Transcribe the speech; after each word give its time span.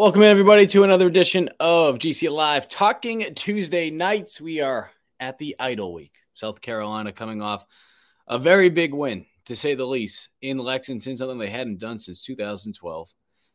Welcome, 0.00 0.22
everybody, 0.22 0.66
to 0.68 0.82
another 0.82 1.06
edition 1.06 1.50
of 1.60 1.98
GC 1.98 2.30
Live 2.30 2.68
Talking 2.68 3.34
Tuesday 3.34 3.90
nights. 3.90 4.40
We 4.40 4.62
are 4.62 4.90
at 5.20 5.36
the 5.36 5.54
Idle 5.60 5.92
Week. 5.92 6.14
South 6.32 6.62
Carolina 6.62 7.12
coming 7.12 7.42
off 7.42 7.66
a 8.26 8.38
very 8.38 8.70
big 8.70 8.94
win, 8.94 9.26
to 9.44 9.54
say 9.54 9.74
the 9.74 9.84
least, 9.84 10.30
in 10.40 10.56
Lexington, 10.56 11.18
something 11.18 11.36
they 11.36 11.50
hadn't 11.50 11.80
done 11.80 11.98
since 11.98 12.24
2012. 12.24 13.10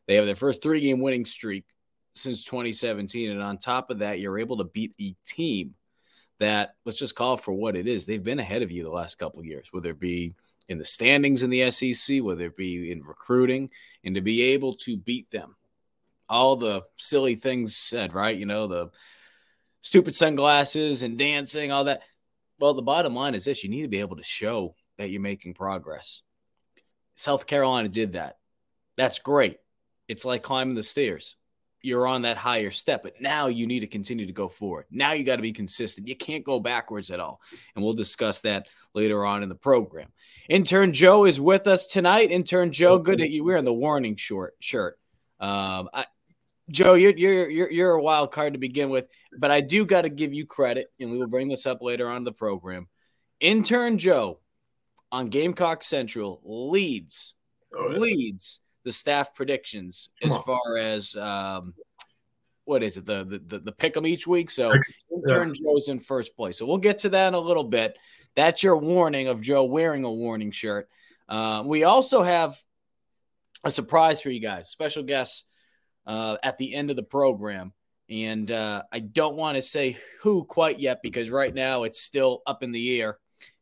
They 0.07 0.13
have 0.17 0.27
their 0.27 0.35
first 0.35 0.61
three 0.61 0.81
game 0.81 0.99
winning 0.99 1.25
streak 1.25 1.65
since 2.13 2.43
2017. 2.43 3.31
And 3.31 3.41
on 3.41 3.57
top 3.57 3.89
of 3.89 3.97
that, 3.99 4.19
you're 4.19 4.37
able 4.37 4.57
to 4.57 4.65
beat 4.65 4.93
a 5.01 5.15
team 5.25 5.73
that, 6.37 6.75
let's 6.85 6.99
just 6.99 7.15
call 7.15 7.37
for 7.37 7.53
what 7.53 7.75
it 7.75 7.87
is. 7.87 8.05
They've 8.05 8.23
been 8.23 8.39
ahead 8.39 8.61
of 8.61 8.69
you 8.69 8.83
the 8.83 8.91
last 8.91 9.17
couple 9.17 9.43
years, 9.43 9.69
whether 9.71 9.89
it 9.89 9.99
be 9.99 10.35
in 10.69 10.77
the 10.77 10.85
standings 10.85 11.41
in 11.41 11.49
the 11.49 11.71
SEC, 11.71 12.21
whether 12.21 12.45
it 12.45 12.55
be 12.55 12.91
in 12.91 13.01
recruiting, 13.01 13.71
and 14.03 14.13
to 14.13 14.21
be 14.21 14.43
able 14.43 14.75
to 14.75 14.95
beat 14.95 15.31
them 15.31 15.55
all 16.29 16.55
the 16.55 16.83
silly 16.97 17.35
things 17.35 17.75
said, 17.75 18.13
right? 18.13 18.37
You 18.37 18.45
know, 18.45 18.67
the 18.67 18.89
stupid 19.81 20.15
sunglasses 20.15 21.03
and 21.03 21.17
dancing, 21.17 21.71
all 21.71 21.85
that. 21.85 22.01
Well, 22.59 22.73
the 22.73 22.81
bottom 22.81 23.13
line 23.13 23.35
is 23.35 23.45
this 23.45 23.63
you 23.63 23.69
need 23.69 23.81
to 23.81 23.87
be 23.87 23.99
able 23.99 24.15
to 24.17 24.23
show 24.23 24.75
that 24.97 25.09
you're 25.09 25.21
making 25.21 25.53
progress. 25.53 26.21
South 27.15 27.45
Carolina 27.47 27.89
did 27.89 28.13
that. 28.13 28.37
That's 28.97 29.19
great. 29.19 29.57
It's 30.07 30.25
like 30.25 30.43
climbing 30.43 30.75
the 30.75 30.83
stairs. 30.83 31.35
You're 31.81 32.07
on 32.07 32.23
that 32.23 32.37
higher 32.37 32.71
step, 32.71 33.03
but 33.03 33.21
now 33.21 33.47
you 33.47 33.67
need 33.67 33.81
to 33.81 33.87
continue 33.87 34.25
to 34.25 34.33
go 34.33 34.49
forward. 34.49 34.85
Now 34.89 35.11
you 35.11 35.23
got 35.23 35.35
to 35.35 35.41
be 35.41 35.51
consistent. 35.51 36.07
You 36.07 36.15
can't 36.15 36.43
go 36.43 36.59
backwards 36.59 37.11
at 37.11 37.19
all. 37.19 37.39
And 37.75 37.83
we'll 37.83 37.93
discuss 37.93 38.41
that 38.41 38.67
later 38.95 39.23
on 39.23 39.43
in 39.43 39.49
the 39.49 39.55
program. 39.55 40.07
Intern 40.49 40.93
Joe 40.93 41.25
is 41.25 41.39
with 41.39 41.67
us 41.67 41.87
tonight. 41.87 42.31
Intern 42.31 42.71
Joe, 42.71 42.97
good 42.97 43.19
that 43.19 43.29
you. 43.29 43.43
We're 43.43 43.57
in 43.57 43.65
the 43.65 43.73
warning 43.73 44.15
short 44.15 44.55
shirt. 44.59 44.97
Um, 45.39 45.89
I, 45.93 46.05
Joe, 46.69 46.95
you're 46.95 47.15
you're 47.15 47.49
you're 47.49 47.71
you're 47.71 47.91
a 47.91 48.01
wild 48.01 48.31
card 48.31 48.53
to 48.53 48.59
begin 48.59 48.89
with, 48.89 49.05
but 49.37 49.51
I 49.51 49.61
do 49.61 49.85
got 49.85 50.01
to 50.01 50.09
give 50.09 50.33
you 50.33 50.45
credit, 50.45 50.91
and 50.99 51.11
we 51.11 51.17
will 51.17 51.27
bring 51.27 51.47
this 51.47 51.65
up 51.65 51.81
later 51.81 52.09
on 52.09 52.17
in 52.17 52.23
the 52.23 52.31
program. 52.31 52.87
Intern 53.39 53.97
Joe 53.97 54.39
on 55.11 55.27
Gamecock 55.27 55.83
Central 55.83 56.41
leads 56.43 57.33
oh, 57.75 57.91
yeah. 57.91 57.97
leads 57.97 58.61
the 58.83 58.91
staff 58.91 59.35
predictions 59.35 60.09
Come 60.21 60.31
as 60.31 60.37
on. 60.37 60.43
far 60.43 60.77
as 60.77 61.15
um, 61.15 61.73
what 62.63 62.81
is 62.81 62.97
it 62.97 63.05
the 63.05 63.23
the 63.23 63.39
the, 63.39 63.59
the 63.59 63.71
pick 63.71 63.93
them 63.93 64.07
each 64.07 64.25
week. 64.25 64.49
So 64.49 64.73
intern 65.11 65.49
yeah. 65.49 65.53
Joe's 65.63 65.87
in 65.87 65.99
first 65.99 66.35
place. 66.35 66.57
So 66.57 66.65
we'll 66.65 66.77
get 66.77 66.99
to 66.99 67.09
that 67.09 67.27
in 67.29 67.33
a 67.35 67.39
little 67.39 67.63
bit. 67.63 67.95
That's 68.35 68.63
your 68.63 68.77
warning 68.77 69.27
of 69.27 69.41
Joe 69.41 69.65
wearing 69.65 70.03
a 70.03 70.11
warning 70.11 70.51
shirt. 70.51 70.89
Um, 71.29 71.67
we 71.67 71.83
also 71.83 72.23
have 72.23 72.59
a 73.63 73.71
surprise 73.71 74.21
for 74.21 74.29
you 74.29 74.39
guys, 74.39 74.69
special 74.69 75.03
guests 75.03 75.43
uh, 76.05 76.37
at 76.43 76.57
the 76.57 76.73
end 76.73 76.89
of 76.89 76.95
the 76.95 77.03
program. 77.03 77.73
And 78.09 78.51
uh, 78.51 78.83
I 78.91 78.99
don't 78.99 79.35
want 79.35 79.55
to 79.55 79.61
say 79.61 79.97
who 80.21 80.43
quite 80.43 80.79
yet 80.79 81.01
because 81.01 81.29
right 81.29 81.53
now 81.53 81.83
it's 81.83 82.01
still 82.01 82.43
up 82.45 82.61
in 82.61 82.71
the 82.71 83.01
air 83.01 83.17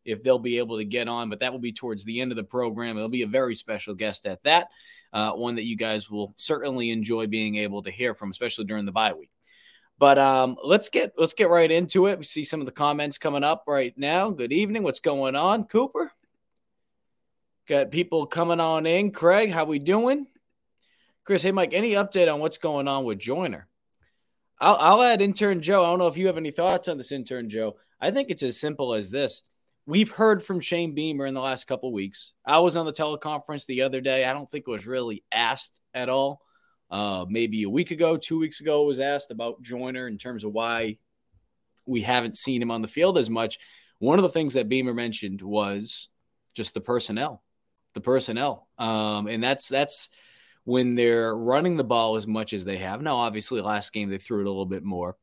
if 0.05 0.21
they'll 0.21 0.39
be 0.39 0.57
able 0.57 0.77
to 0.77 0.83
get 0.83 1.07
on, 1.07 1.29
but 1.29 1.39
that 1.39 1.51
will 1.51 1.59
be 1.59 1.71
towards 1.71 2.03
the 2.03 2.19
end 2.19 2.31
of 2.31 2.35
the 2.35 2.43
program. 2.43 2.97
It'll 2.97 3.09
be 3.09 3.21
a 3.21 3.27
very 3.27 3.55
special 3.55 3.93
guest 3.93 4.25
at 4.25 4.43
that, 4.43 4.67
uh, 5.13 5.31
one 5.31 5.55
that 5.55 5.63
you 5.63 5.77
guys 5.77 6.09
will 6.09 6.33
certainly 6.37 6.89
enjoy 6.89 7.27
being 7.27 7.55
able 7.55 7.83
to 7.83 7.91
hear 7.91 8.13
from, 8.13 8.29
especially 8.29 8.65
during 8.65 8.85
the 8.85 8.91
bye 8.91 9.13
week. 9.13 9.29
But 9.99 10.17
um, 10.17 10.57
let's 10.63 10.89
get 10.89 11.13
let's 11.17 11.35
get 11.35 11.49
right 11.49 11.71
into 11.71 12.07
it. 12.07 12.17
We 12.17 12.25
see 12.25 12.43
some 12.43 12.59
of 12.59 12.65
the 12.65 12.71
comments 12.71 13.17
coming 13.17 13.43
up 13.43 13.63
right 13.67 13.97
now. 13.97 14.31
Good 14.31 14.51
evening. 14.51 14.83
What's 14.83 14.99
going 14.99 15.35
on, 15.35 15.65
Cooper? 15.65 16.11
Got 17.67 17.91
people 17.91 18.25
coming 18.25 18.59
on 18.59 18.85
in. 18.85 19.11
Craig, 19.11 19.51
how 19.51 19.63
we 19.63 19.79
doing? 19.79 20.27
Chris, 21.25 21.41
hey 21.41 21.53
Mike, 21.53 21.73
any 21.73 21.91
update 21.91 22.31
on 22.31 22.41
what's 22.41 22.57
going 22.57 22.88
on 22.88 23.06
with 23.06 23.17
Joyner? 23.17 23.67
I'll, 24.59 24.75
I'll 24.75 25.03
add 25.03 25.22
intern 25.22 25.61
Joe. 25.61 25.84
I 25.84 25.88
don't 25.88 26.00
know 26.00 26.07
if 26.07 26.17
you 26.17 26.28
have 26.28 26.35
any 26.35 26.51
thoughts 26.51 26.89
on 26.89 26.97
this 26.97 27.13
intern 27.13 27.47
Joe. 27.47 27.78
I 28.01 28.11
think 28.11 28.29
it's 28.29 28.44
as 28.44 28.59
simple 28.59 28.94
as 28.94 29.09
this. 29.09 29.44
We've 29.85 30.12
heard 30.12 30.44
from 30.44 30.59
Shane 30.59 30.94
Beamer 30.94 31.25
in 31.25 31.33
the 31.33 31.39
last 31.41 31.66
couple 31.66 31.94
weeks. 31.94 32.33
I 32.45 32.59
was 32.59 32.75
on 32.75 32.85
the 32.85 32.91
teleconference 32.91 33.66
the 33.66 33.83
other 33.83 34.01
day. 34.01 34.25
I 34.25 34.33
don't 34.33 34.50
think 34.50 34.66
it 34.67 34.72
was 34.72 34.85
really 34.85 35.23
asked 35.31 35.79
at 35.94 36.09
all. 36.09 36.41
Uh, 36.91 37.25
maybe 37.29 37.63
a 37.63 37.69
week 37.69 37.91
ago, 37.91 38.17
two 38.17 38.38
weeks 38.38 38.59
ago, 38.59 38.83
it 38.83 38.88
was 38.88 39.00
asked 39.00 39.31
about 39.31 39.62
Joyner 39.62 40.07
in 40.07 40.17
terms 40.17 40.44
of 40.44 40.51
why 40.51 40.97
we 41.85 42.01
haven't 42.01 42.38
seen 42.38 42.62
him 42.62 42.72
on 42.72 42.81
the 42.81 42.88
field 42.89 43.17
as 43.17 43.29
much. 43.29 43.59
One 44.00 44.19
of 44.19 44.23
the 44.23 44.29
things 44.29 44.56
that 44.56 44.67
Beamer 44.67 44.94
mentioned 44.94 45.41
was 45.41 46.09
just 46.53 46.73
the 46.73 46.81
personnel, 46.81 47.41
the 47.94 48.01
personnel, 48.01 48.67
um, 48.78 49.28
and 49.28 49.41
that's 49.41 49.69
that's 49.69 50.09
when 50.66 50.96
they're 50.96 51.35
running 51.35 51.75
the 51.75 51.84
ball 51.84 52.16
as 52.16 52.25
much 52.25 52.53
as 52.53 52.66
they 52.66 52.78
have. 52.78 53.01
Now, 53.01 53.18
obviously, 53.18 53.62
last 53.62 53.91
game 53.94 54.09
they 54.09 54.18
threw 54.18 54.40
it 54.40 54.46
a 54.46 54.50
little 54.50 54.66
bit 54.66 54.84
more, 54.84 55.18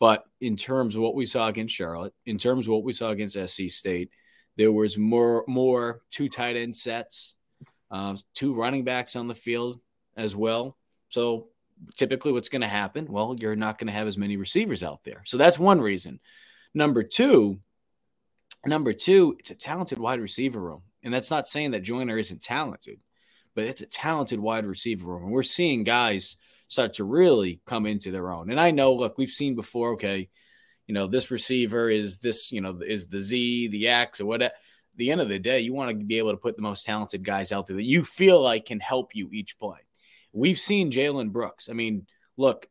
but 0.00 0.24
in 0.40 0.56
terms 0.56 0.96
of 0.96 1.02
what 1.02 1.14
we 1.14 1.26
saw 1.26 1.48
against 1.48 1.74
Charlotte, 1.74 2.14
in 2.26 2.38
terms 2.38 2.66
of 2.66 2.72
what 2.72 2.84
we 2.84 2.92
saw 2.92 3.10
against 3.10 3.38
SC 3.38 3.70
State, 3.70 4.10
there 4.56 4.72
was 4.72 4.98
more 4.98 5.44
more 5.46 6.02
two 6.10 6.28
tight 6.28 6.56
end 6.56 6.74
sets, 6.74 7.34
uh, 7.90 8.16
two 8.34 8.54
running 8.54 8.84
backs 8.84 9.16
on 9.16 9.28
the 9.28 9.34
field 9.34 9.80
as 10.16 10.34
well. 10.34 10.76
So 11.08 11.46
typically, 11.96 12.32
what's 12.32 12.48
going 12.48 12.62
to 12.62 12.68
happen? 12.68 13.06
Well, 13.08 13.36
you're 13.38 13.56
not 13.56 13.78
going 13.78 13.86
to 13.86 13.92
have 13.92 14.08
as 14.08 14.18
many 14.18 14.36
receivers 14.36 14.82
out 14.82 15.04
there. 15.04 15.22
So 15.26 15.36
that's 15.36 15.58
one 15.58 15.80
reason. 15.80 16.20
Number 16.74 17.02
two, 17.02 17.60
number 18.66 18.92
two, 18.92 19.36
it's 19.38 19.50
a 19.50 19.54
talented 19.54 19.98
wide 19.98 20.20
receiver 20.20 20.60
room, 20.60 20.82
and 21.02 21.14
that's 21.14 21.30
not 21.30 21.48
saying 21.48 21.70
that 21.72 21.82
Joyner 21.82 22.18
isn't 22.18 22.42
talented 22.42 22.98
but 23.54 23.64
it's 23.64 23.82
a 23.82 23.86
talented 23.86 24.40
wide 24.40 24.66
receiver 24.66 25.06
room. 25.06 25.24
And 25.24 25.32
we're 25.32 25.42
seeing 25.42 25.84
guys 25.84 26.36
start 26.68 26.94
to 26.94 27.04
really 27.04 27.60
come 27.66 27.86
into 27.86 28.10
their 28.10 28.30
own. 28.32 28.50
And 28.50 28.60
I 28.60 28.70
know, 28.70 28.94
look, 28.94 29.18
we've 29.18 29.30
seen 29.30 29.54
before, 29.54 29.92
okay, 29.92 30.28
you 30.86 30.94
know, 30.94 31.06
this 31.06 31.30
receiver 31.30 31.90
is 31.90 32.18
this, 32.18 32.50
you 32.50 32.60
know, 32.60 32.80
is 32.86 33.08
the 33.08 33.20
Z, 33.20 33.68
the 33.68 33.88
X, 33.88 34.20
or 34.20 34.26
whatever. 34.26 34.52
At 34.54 34.98
the 34.98 35.10
end 35.10 35.20
of 35.20 35.28
the 35.28 35.38
day, 35.38 35.60
you 35.60 35.72
want 35.72 35.90
to 35.90 36.04
be 36.04 36.18
able 36.18 36.32
to 36.32 36.36
put 36.36 36.56
the 36.56 36.62
most 36.62 36.84
talented 36.84 37.24
guys 37.24 37.52
out 37.52 37.66
there 37.66 37.76
that 37.76 37.82
you 37.82 38.04
feel 38.04 38.40
like 38.40 38.66
can 38.66 38.80
help 38.80 39.14
you 39.14 39.28
each 39.32 39.58
play. 39.58 39.78
We've 40.32 40.58
seen 40.58 40.90
Jalen 40.90 41.32
Brooks. 41.32 41.68
I 41.68 41.72
mean, 41.72 42.06
look, 42.36 42.66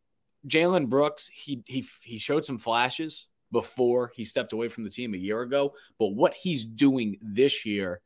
Jalen 0.47 0.89
Brooks, 0.89 1.27
he 1.27 1.63
he 1.65 1.87
he 2.01 2.17
showed 2.17 2.45
some 2.45 2.57
flashes 2.57 3.27
before 3.51 4.11
he 4.15 4.25
stepped 4.25 4.53
away 4.53 4.69
from 4.69 4.83
the 4.83 4.89
team 4.89 5.13
a 5.13 5.17
year 5.17 5.41
ago, 5.41 5.73
but 5.99 6.07
what 6.07 6.33
he's 6.33 6.65
doing 6.65 7.17
this 7.21 7.65
year 7.65 8.01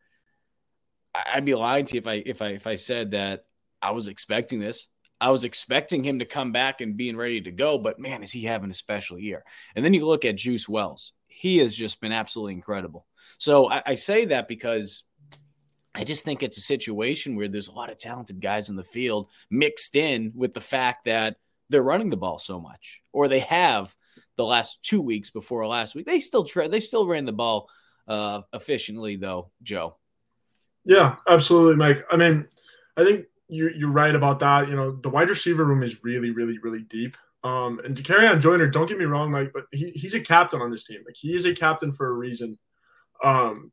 I'd 1.34 1.46
be 1.46 1.56
lying 1.56 1.86
to 1.86 1.96
you 1.96 2.00
if 2.00 2.08
I 2.08 2.14
if 2.26 2.42
I 2.42 2.48
if 2.50 2.68
I 2.68 2.76
said 2.76 3.12
that 3.12 3.46
I 3.82 3.92
was 3.92 4.08
expecting 4.08 4.60
this. 4.60 4.88
I 5.22 5.30
was 5.30 5.46
expecting 5.46 6.04
him 6.04 6.20
to 6.20 6.26
come 6.26 6.52
back 6.52 6.82
and 6.82 6.98
being 6.98 7.16
ready 7.16 7.40
to 7.42 7.52
go, 7.52 7.78
but 7.78 8.00
man, 8.00 8.22
is 8.22 8.34
he 8.34 8.44
having 8.44 8.70
a 8.70 8.74
special 8.74 9.18
year? 9.18 9.46
And 9.74 9.84
then 9.84 9.94
you 9.94 10.06
look 10.06 10.26
at 10.26 10.36
Juice 10.36 10.68
Wells; 10.68 11.14
he 11.28 11.58
has 11.60 11.74
just 11.74 12.02
been 12.02 12.12
absolutely 12.12 12.54
incredible. 12.54 13.06
So 13.38 13.70
I, 13.70 13.82
I 13.86 13.96
say 13.96 14.26
that 14.26 14.48
because 14.48 15.04
I 15.94 16.04
just 16.04 16.26
think 16.26 16.44
it's 16.44 16.58
a 16.58 16.62
situation 16.62 17.36
where 17.36 17.48
there's 17.48 17.70
a 17.70 17.74
lot 17.74 17.90
of 17.90 17.98
talented 17.98 18.42
guys 18.42 18.68
in 18.68 18.76
the 18.76 18.84
field 18.84 19.30
mixed 19.50 19.96
in 19.96 20.34
with 20.36 20.54
the 20.54 20.62
fact 20.62 21.06
that 21.06 21.38
they're 21.70 21.82
running 21.82 22.10
the 22.10 22.18
ball 22.18 22.38
so 22.38 22.60
much, 22.60 23.00
or 23.14 23.28
they 23.28 23.40
have 23.40 23.96
the 24.36 24.46
last 24.46 24.84
two 24.84 25.02
weeks 25.02 25.30
before 25.30 25.66
last 25.66 25.96
week. 25.96 26.06
They 26.06 26.20
still 26.20 26.44
tra- 26.44 26.68
they 26.68 26.82
still 26.82 27.08
ran 27.08 27.26
the 27.26 27.32
ball 27.32 27.70
uh, 28.08 28.42
efficiently, 28.54 29.16
though, 29.16 29.52
Joe. 29.64 29.96
Yeah, 30.86 31.16
absolutely, 31.28 31.76
Mike. 31.76 32.06
I 32.12 32.16
mean, 32.16 32.48
I 32.96 33.04
think 33.04 33.26
you're, 33.48 33.72
you're 33.76 33.92
right 33.92 34.16
about 34.16 34.40
that. 34.40 34.70
You 34.70 34.76
know, 34.76 34.92
the 34.92 35.10
wide 35.10 35.30
receiver 35.30 35.66
room 35.66 35.84
is 35.84 36.04
really, 36.04 36.30
really, 36.30 36.60
really 36.60 36.84
deep. 36.84 37.18
Um, 37.44 37.80
and 37.84 37.96
Dakereon 37.96 38.42
Joyner, 38.42 38.68
don't 38.68 38.88
get 38.88 38.98
me 38.98 39.06
wrong, 39.06 39.32
Mike, 39.32 39.52
but 39.54 39.66
he, 39.72 39.92
he's 39.92 40.16
a 40.16 40.20
captain 40.20 40.62
on 40.62 40.72
this 40.72 40.84
team. 40.84 41.02
Like 41.06 41.16
he 41.16 41.36
is 41.36 41.46
a 41.46 41.54
captain 41.54 41.92
for 41.92 42.08
a 42.08 42.14
reason. 42.14 42.58
Um, 43.24 43.72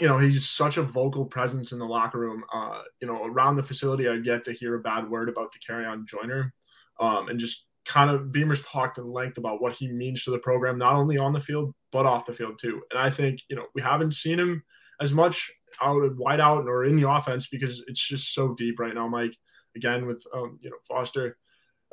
you 0.00 0.08
know, 0.08 0.18
he's 0.18 0.48
such 0.48 0.76
a 0.76 0.82
vocal 0.82 1.24
presence 1.24 1.72
in 1.72 1.78
the 1.78 1.86
locker 1.86 2.18
room. 2.18 2.44
Uh, 2.52 2.82
you 3.00 3.06
know, 3.06 3.24
around 3.24 3.56
the 3.56 3.62
facility, 3.62 4.08
I've 4.08 4.26
yet 4.26 4.44
to 4.44 4.52
hear 4.52 4.74
a 4.74 4.80
bad 4.80 5.08
word 5.08 5.28
about 5.28 5.54
Dakereon 5.54 6.06
Joyner. 6.06 6.52
Um, 7.00 7.28
and 7.28 7.38
just 7.38 7.66
kind 7.84 8.10
of 8.10 8.32
Beamer's 8.32 8.62
talked 8.62 8.98
in 8.98 9.10
length 9.10 9.38
about 9.38 9.62
what 9.62 9.72
he 9.72 9.88
means 9.88 10.24
to 10.24 10.30
the 10.30 10.38
program, 10.38 10.76
not 10.76 10.94
only 10.94 11.16
on 11.16 11.32
the 11.32 11.40
field, 11.40 11.74
but 11.92 12.06
off 12.06 12.26
the 12.26 12.34
field 12.34 12.58
too. 12.60 12.82
And 12.90 12.98
I 13.00 13.10
think, 13.10 13.40
you 13.48 13.56
know, 13.56 13.66
we 13.74 13.82
haven't 13.82 14.14
seen 14.14 14.38
him 14.38 14.62
as 15.00 15.12
much 15.12 15.50
out 15.82 16.16
wide 16.16 16.40
out 16.40 16.66
or 16.66 16.84
in 16.84 16.96
the 16.96 17.08
offense 17.08 17.46
because 17.46 17.84
it's 17.86 18.00
just 18.00 18.34
so 18.34 18.54
deep 18.54 18.78
right 18.78 18.94
now, 18.94 19.08
Mike. 19.08 19.36
Again, 19.74 20.06
with 20.06 20.24
um, 20.34 20.58
you 20.62 20.70
know, 20.70 20.76
Foster 20.82 21.36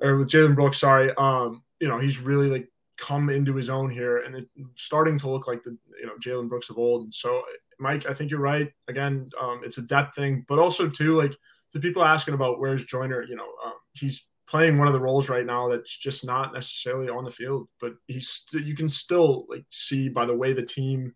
or 0.02 0.18
with 0.18 0.30
Jalen 0.30 0.56
Brooks, 0.56 0.80
sorry. 0.80 1.14
Um, 1.18 1.64
you 1.80 1.88
know, 1.88 2.00
he's 2.00 2.20
really 2.20 2.50
like 2.50 2.70
come 2.98 3.30
into 3.30 3.56
his 3.56 3.70
own 3.70 3.90
here 3.90 4.20
and 4.20 4.46
starting 4.76 5.18
to 5.20 5.30
look 5.30 5.48
like 5.48 5.64
the 5.64 5.78
you 6.00 6.06
know 6.06 6.14
Jalen 6.20 6.50
Brooks 6.50 6.70
of 6.70 6.78
old. 6.78 7.04
And 7.04 7.14
so 7.14 7.42
Mike, 7.80 8.06
I 8.10 8.14
think 8.14 8.32
you're 8.32 8.40
right. 8.40 8.72
Again, 8.88 9.30
um, 9.42 9.62
it's 9.64 9.78
a 9.78 9.82
depth 9.82 10.16
thing, 10.16 10.46
but 10.48 10.60
also 10.60 10.88
too 10.90 11.18
like 11.18 11.36
the 11.74 11.80
people 11.80 12.04
asking 12.04 12.34
about 12.34 12.60
where's 12.60 12.86
Joyner, 12.86 13.24
you 13.24 13.36
know, 13.36 13.48
um, 13.66 13.74
he's 13.94 14.26
playing 14.48 14.78
one 14.78 14.88
of 14.88 14.94
the 14.94 15.00
roles 15.00 15.30
right 15.30 15.46
now 15.46 15.70
that's 15.70 15.96
just 15.98 16.26
not 16.26 16.54
necessarily 16.54 17.10
on 17.10 17.24
the 17.24 17.32
field, 17.32 17.68
but 17.82 17.94
he's 18.08 18.30
st- 18.30 18.66
you 18.66 18.76
can 18.76 18.88
still 18.88 19.46
like 19.50 19.66
see 19.70 20.10
by 20.10 20.26
the 20.26 20.36
way 20.36 20.54
the 20.54 20.62
team 20.62 21.14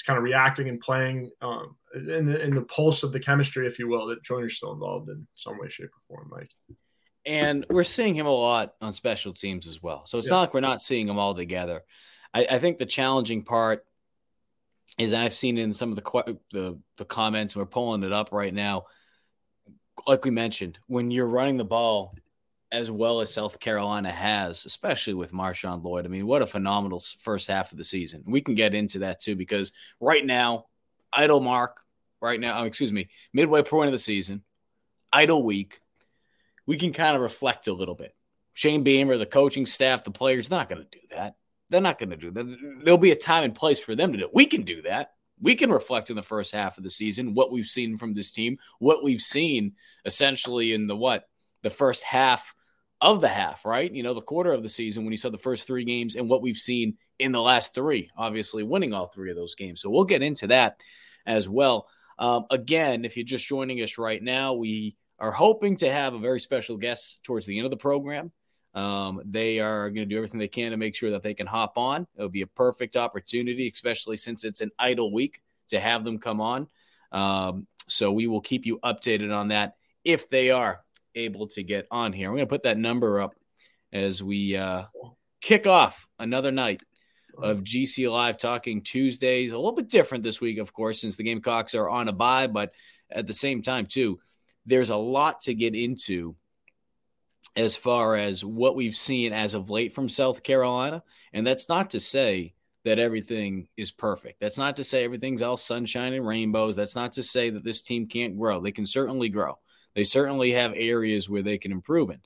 is 0.00 0.04
kind 0.04 0.16
of 0.16 0.24
reacting 0.24 0.68
and 0.68 0.80
playing 0.80 1.30
um, 1.42 1.76
in, 1.94 2.26
the, 2.26 2.42
in 2.42 2.54
the 2.54 2.62
pulse 2.62 3.02
of 3.02 3.12
the 3.12 3.20
chemistry, 3.20 3.66
if 3.66 3.78
you 3.78 3.86
will, 3.86 4.06
that 4.06 4.22
Joyner's 4.22 4.56
still 4.56 4.72
involved 4.72 5.10
in 5.10 5.26
some 5.34 5.58
way, 5.58 5.68
shape, 5.68 5.90
or 6.08 6.16
form, 6.16 6.30
Mike. 6.30 6.50
And 7.26 7.66
we're 7.68 7.84
seeing 7.84 8.14
him 8.14 8.26
a 8.26 8.34
lot 8.34 8.74
on 8.80 8.94
special 8.94 9.34
teams 9.34 9.66
as 9.66 9.82
well. 9.82 10.06
So 10.06 10.18
it's 10.18 10.28
yeah. 10.28 10.36
not 10.36 10.40
like 10.40 10.54
we're 10.54 10.60
not 10.60 10.82
seeing 10.82 11.06
them 11.06 11.18
all 11.18 11.34
together. 11.34 11.82
I, 12.32 12.46
I 12.52 12.58
think 12.58 12.78
the 12.78 12.86
challenging 12.86 13.42
part 13.42 13.84
is 14.98 15.12
I've 15.12 15.34
seen 15.34 15.58
in 15.58 15.74
some 15.74 15.92
of 15.92 15.96
the, 15.96 16.38
the 16.52 16.78
the 16.96 17.04
comments, 17.04 17.54
we're 17.54 17.66
pulling 17.66 18.02
it 18.02 18.12
up 18.12 18.32
right 18.32 18.52
now. 18.52 18.84
Like 20.06 20.24
we 20.24 20.30
mentioned, 20.30 20.78
when 20.86 21.10
you're 21.10 21.26
running 21.26 21.58
the 21.58 21.64
ball 21.64 22.14
as 22.72 22.90
well 22.90 23.20
as 23.20 23.32
South 23.32 23.58
Carolina 23.58 24.10
has, 24.10 24.64
especially 24.64 25.14
with 25.14 25.32
Marshawn 25.32 25.82
Lloyd. 25.82 26.04
I 26.04 26.08
mean, 26.08 26.26
what 26.26 26.42
a 26.42 26.46
phenomenal 26.46 27.02
first 27.20 27.48
half 27.48 27.72
of 27.72 27.78
the 27.78 27.84
season. 27.84 28.22
We 28.26 28.40
can 28.40 28.54
get 28.54 28.74
into 28.74 29.00
that 29.00 29.20
too 29.20 29.34
because 29.34 29.72
right 29.98 30.24
now, 30.24 30.66
idle 31.12 31.40
mark, 31.40 31.80
right 32.20 32.38
now, 32.38 32.60
oh, 32.60 32.64
excuse 32.64 32.92
me, 32.92 33.08
midway 33.32 33.62
point 33.62 33.88
of 33.88 33.92
the 33.92 33.98
season, 33.98 34.42
idle 35.12 35.42
week, 35.42 35.80
we 36.66 36.76
can 36.76 36.92
kind 36.92 37.16
of 37.16 37.22
reflect 37.22 37.66
a 37.66 37.72
little 37.72 37.96
bit. 37.96 38.14
Shane 38.54 38.84
Beamer, 38.84 39.16
the 39.16 39.26
coaching 39.26 39.66
staff, 39.66 40.04
the 40.04 40.10
players, 40.10 40.50
not 40.50 40.68
going 40.68 40.82
to 40.82 40.88
do 40.90 41.06
that. 41.10 41.36
They're 41.70 41.80
not 41.80 41.98
going 41.98 42.10
to 42.10 42.16
do 42.16 42.30
that. 42.30 42.82
There'll 42.84 42.98
be 42.98 43.12
a 43.12 43.16
time 43.16 43.44
and 43.44 43.54
place 43.54 43.80
for 43.80 43.94
them 43.94 44.12
to 44.12 44.18
do 44.18 44.24
it. 44.24 44.34
We 44.34 44.46
can 44.46 44.62
do 44.62 44.82
that. 44.82 45.12
We 45.40 45.54
can 45.54 45.70
reflect 45.70 46.10
in 46.10 46.16
the 46.16 46.22
first 46.22 46.52
half 46.52 46.76
of 46.76 46.84
the 46.84 46.90
season 46.90 47.34
what 47.34 47.50
we've 47.50 47.66
seen 47.66 47.96
from 47.96 48.14
this 48.14 48.30
team, 48.30 48.58
what 48.78 49.02
we've 49.02 49.22
seen 49.22 49.72
essentially 50.04 50.72
in 50.72 50.86
the 50.86 50.96
what 50.96 51.28
the 51.62 51.70
first 51.70 52.02
half 52.02 52.54
of 53.00 53.20
the 53.20 53.28
half, 53.28 53.64
right? 53.64 53.92
You 53.92 54.02
know, 54.02 54.14
the 54.14 54.20
quarter 54.20 54.52
of 54.52 54.62
the 54.62 54.68
season 54.68 55.04
when 55.04 55.12
you 55.12 55.16
saw 55.16 55.30
the 55.30 55.38
first 55.38 55.66
three 55.66 55.84
games 55.84 56.16
and 56.16 56.28
what 56.28 56.42
we've 56.42 56.56
seen 56.56 56.96
in 57.18 57.32
the 57.32 57.40
last 57.40 57.74
three, 57.74 58.10
obviously 58.16 58.62
winning 58.62 58.92
all 58.92 59.06
three 59.06 59.30
of 59.30 59.36
those 59.36 59.54
games. 59.54 59.80
So 59.80 59.90
we'll 59.90 60.04
get 60.04 60.22
into 60.22 60.48
that 60.48 60.80
as 61.26 61.48
well. 61.48 61.88
Um, 62.18 62.44
again, 62.50 63.04
if 63.04 63.16
you're 63.16 63.24
just 63.24 63.46
joining 63.46 63.78
us 63.78 63.96
right 63.96 64.22
now, 64.22 64.52
we 64.52 64.96
are 65.18 65.32
hoping 65.32 65.76
to 65.76 65.90
have 65.90 66.14
a 66.14 66.18
very 66.18 66.40
special 66.40 66.76
guest 66.76 67.22
towards 67.24 67.46
the 67.46 67.58
end 67.58 67.66
of 67.66 67.70
the 67.70 67.76
program. 67.76 68.32
Um, 68.74 69.20
they 69.24 69.58
are 69.58 69.90
going 69.90 70.08
to 70.08 70.14
do 70.14 70.16
everything 70.16 70.38
they 70.38 70.48
can 70.48 70.70
to 70.70 70.76
make 70.76 70.94
sure 70.94 71.10
that 71.10 71.22
they 71.22 71.34
can 71.34 71.46
hop 71.46 71.76
on. 71.76 72.06
It'll 72.16 72.28
be 72.28 72.42
a 72.42 72.46
perfect 72.46 72.96
opportunity, 72.96 73.68
especially 73.72 74.16
since 74.16 74.44
it's 74.44 74.60
an 74.60 74.70
idle 74.78 75.12
week, 75.12 75.40
to 75.68 75.80
have 75.80 76.04
them 76.04 76.18
come 76.18 76.40
on. 76.40 76.68
Um, 77.12 77.66
so 77.88 78.12
we 78.12 78.26
will 78.26 78.40
keep 78.40 78.66
you 78.66 78.78
updated 78.80 79.34
on 79.34 79.48
that 79.48 79.74
if 80.04 80.28
they 80.28 80.50
are 80.50 80.82
able 81.14 81.48
to 81.48 81.62
get 81.62 81.86
on 81.90 82.12
here. 82.12 82.28
I'm 82.28 82.34
going 82.34 82.46
to 82.46 82.52
put 82.52 82.64
that 82.64 82.78
number 82.78 83.20
up 83.20 83.34
as 83.92 84.22
we 84.22 84.56
uh, 84.56 84.84
kick 85.40 85.66
off 85.66 86.06
another 86.18 86.52
night 86.52 86.82
of 87.36 87.64
GC 87.64 88.10
Live 88.10 88.38
Talking 88.38 88.82
Tuesdays. 88.82 89.52
A 89.52 89.56
little 89.56 89.72
bit 89.72 89.88
different 89.88 90.24
this 90.24 90.40
week, 90.40 90.58
of 90.58 90.72
course, 90.72 91.00
since 91.00 91.16
the 91.16 91.24
Gamecocks 91.24 91.74
are 91.74 91.88
on 91.88 92.08
a 92.08 92.12
bye, 92.12 92.46
but 92.46 92.72
at 93.10 93.26
the 93.26 93.32
same 93.32 93.62
time, 93.62 93.86
too, 93.86 94.20
there's 94.66 94.90
a 94.90 94.96
lot 94.96 95.42
to 95.42 95.54
get 95.54 95.74
into 95.74 96.36
as 97.56 97.74
far 97.76 98.16
as 98.16 98.44
what 98.44 98.76
we've 98.76 98.96
seen 98.96 99.32
as 99.32 99.54
of 99.54 99.70
late 99.70 99.92
from 99.94 100.08
South 100.08 100.42
Carolina. 100.42 101.02
And 101.32 101.46
that's 101.46 101.68
not 101.68 101.90
to 101.90 102.00
say 102.00 102.54
that 102.84 102.98
everything 102.98 103.68
is 103.76 103.90
perfect. 103.90 104.40
That's 104.40 104.58
not 104.58 104.76
to 104.76 104.84
say 104.84 105.04
everything's 105.04 105.42
all 105.42 105.56
sunshine 105.56 106.12
and 106.12 106.26
rainbows. 106.26 106.76
That's 106.76 106.96
not 106.96 107.12
to 107.12 107.22
say 107.22 107.50
that 107.50 107.64
this 107.64 107.82
team 107.82 108.06
can't 108.06 108.38
grow. 108.38 108.60
They 108.60 108.72
can 108.72 108.86
certainly 108.86 109.28
grow. 109.28 109.58
They 109.94 110.04
certainly 110.04 110.52
have 110.52 110.72
areas 110.74 111.28
where 111.28 111.42
they 111.42 111.58
can 111.58 111.72
improve 111.72 112.10
in. 112.10 112.20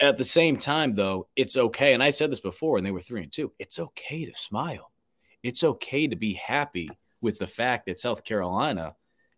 At 0.00 0.18
the 0.18 0.24
same 0.24 0.56
time, 0.56 0.94
though, 0.94 1.28
it's 1.36 1.56
okay. 1.56 1.94
And 1.94 2.02
I 2.02 2.10
said 2.10 2.30
this 2.30 2.40
before, 2.40 2.76
and 2.76 2.86
they 2.86 2.90
were 2.90 3.00
three 3.00 3.22
and 3.22 3.32
two. 3.32 3.52
It's 3.58 3.78
okay 3.78 4.24
to 4.24 4.34
smile. 4.34 4.90
It's 5.42 5.62
okay 5.62 6.08
to 6.08 6.16
be 6.16 6.34
happy 6.34 6.90
with 7.20 7.38
the 7.38 7.46
fact 7.46 7.86
that 7.86 8.00
South 8.00 8.24
Carolina 8.24 8.96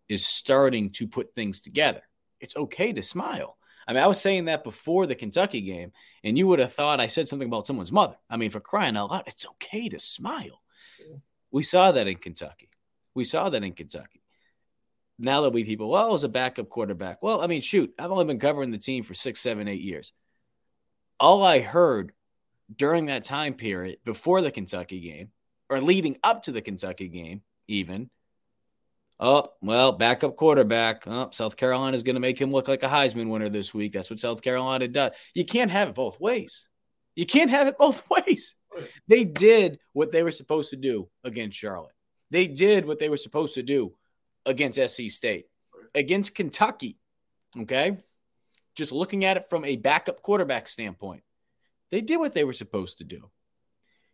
is 0.08 0.26
starting 0.26 0.90
to 0.90 1.06
put 1.06 1.34
things 1.34 1.60
together. 1.60 2.02
It's 2.40 2.56
okay 2.56 2.92
to 2.92 3.02
smile. 3.02 3.56
I 3.86 3.92
mean, 3.92 4.02
I 4.02 4.06
was 4.06 4.20
saying 4.20 4.46
that 4.46 4.64
before 4.64 5.06
the 5.06 5.14
Kentucky 5.14 5.60
game, 5.60 5.92
and 6.22 6.38
you 6.38 6.46
would 6.46 6.58
have 6.58 6.72
thought 6.72 7.00
I 7.00 7.08
said 7.08 7.28
something 7.28 7.48
about 7.48 7.66
someone's 7.66 7.92
mother. 7.92 8.16
I 8.30 8.38
mean, 8.38 8.50
for 8.50 8.60
crying 8.60 8.96
out 8.96 9.10
loud, 9.10 9.24
it's 9.26 9.46
okay 9.46 9.90
to 9.90 10.00
smile. 10.00 10.62
We 11.50 11.62
saw 11.62 11.92
that 11.92 12.08
in 12.08 12.16
Kentucky. 12.16 12.70
We 13.14 13.24
saw 13.24 13.50
that 13.50 13.62
in 13.62 13.72
Kentucky 13.72 14.23
now 15.18 15.40
there'll 15.40 15.50
be 15.50 15.64
people, 15.64 15.90
well, 15.90 16.14
as 16.14 16.24
a 16.24 16.28
backup 16.28 16.68
quarterback. 16.68 17.22
Well, 17.22 17.40
I 17.40 17.46
mean, 17.46 17.62
shoot, 17.62 17.92
I've 17.98 18.10
only 18.10 18.24
been 18.24 18.40
covering 18.40 18.70
the 18.70 18.78
team 18.78 19.04
for 19.04 19.14
six, 19.14 19.40
seven, 19.40 19.68
eight 19.68 19.80
years. 19.80 20.12
All 21.20 21.44
I 21.44 21.60
heard 21.60 22.12
during 22.74 23.06
that 23.06 23.24
time 23.24 23.54
period 23.54 23.98
before 24.04 24.42
the 24.42 24.50
Kentucky 24.50 25.00
game 25.00 25.30
or 25.70 25.80
leading 25.80 26.16
up 26.24 26.44
to 26.44 26.52
the 26.52 26.60
Kentucky 26.60 27.08
game, 27.08 27.42
even, 27.68 28.10
oh, 29.20 29.48
well, 29.60 29.92
backup 29.92 30.36
quarterback. 30.36 31.04
Oh, 31.06 31.30
South 31.32 31.56
Carolina 31.56 31.94
is 31.94 32.02
going 32.02 32.16
to 32.16 32.20
make 32.20 32.40
him 32.40 32.50
look 32.50 32.66
like 32.66 32.82
a 32.82 32.88
Heisman 32.88 33.30
winner 33.30 33.48
this 33.48 33.72
week. 33.72 33.92
That's 33.92 34.10
what 34.10 34.20
South 34.20 34.42
Carolina 34.42 34.88
does. 34.88 35.12
You 35.32 35.44
can't 35.44 35.70
have 35.70 35.88
it 35.88 35.94
both 35.94 36.18
ways. 36.20 36.66
You 37.14 37.26
can't 37.26 37.50
have 37.50 37.68
it 37.68 37.78
both 37.78 38.02
ways. 38.10 38.56
They 39.06 39.22
did 39.22 39.78
what 39.92 40.10
they 40.10 40.24
were 40.24 40.32
supposed 40.32 40.70
to 40.70 40.76
do 40.76 41.08
against 41.22 41.56
Charlotte. 41.56 41.94
They 42.32 42.48
did 42.48 42.84
what 42.86 42.98
they 42.98 43.08
were 43.08 43.16
supposed 43.16 43.54
to 43.54 43.62
do 43.62 43.94
against 44.46 44.78
SC 44.78 45.08
State, 45.08 45.46
against 45.94 46.34
Kentucky. 46.34 46.98
Okay. 47.58 47.98
Just 48.74 48.92
looking 48.92 49.24
at 49.24 49.36
it 49.36 49.48
from 49.48 49.64
a 49.64 49.76
backup 49.76 50.22
quarterback 50.22 50.66
standpoint, 50.66 51.22
they 51.90 52.00
did 52.00 52.16
what 52.16 52.34
they 52.34 52.44
were 52.44 52.52
supposed 52.52 52.98
to 52.98 53.04
do. 53.04 53.30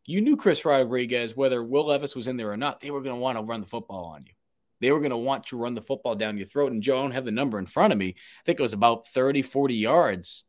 You 0.07 0.21
knew 0.21 0.37
Chris 0.37 0.65
Rodriguez, 0.65 1.37
whether 1.37 1.63
Will 1.63 1.87
Levis 1.87 2.15
was 2.15 2.29
in 2.29 2.37
there 2.37 2.53
or 2.53 2.57
not, 2.57 2.81
they 2.81 2.91
were 2.91 3.03
going 3.03 3.17
to 3.17 3.21
want 3.21 3.39
to 3.39 3.45
run 3.45 3.61
the 3.61 3.67
football 3.67 4.07
on 4.07 4.25
you. 4.27 4.33
They 4.81 4.91
were 4.93 4.99
going 4.99 5.11
to 5.11 5.17
want 5.17 5.47
to 5.47 5.59
run 5.59 5.75
the 5.75 5.83
football 5.83 6.15
down 6.15 6.39
your 6.39 6.47
throat. 6.47 6.73
And 6.73 6.83
Joe, 6.83 6.99
I 6.99 7.03
don't 7.03 7.11
have 7.13 7.27
the 7.27 7.31
number 7.31 7.59
in 7.59 7.67
front 7.67 7.93
of 7.93 7.99
me. 7.99 8.09
I 8.09 8.43
think 8.47 8.59
it 8.59 8.63
was 8.63 8.73
about 8.73 9.07
30, 9.09 9.43
40 9.43 9.75
yards 9.75 10.45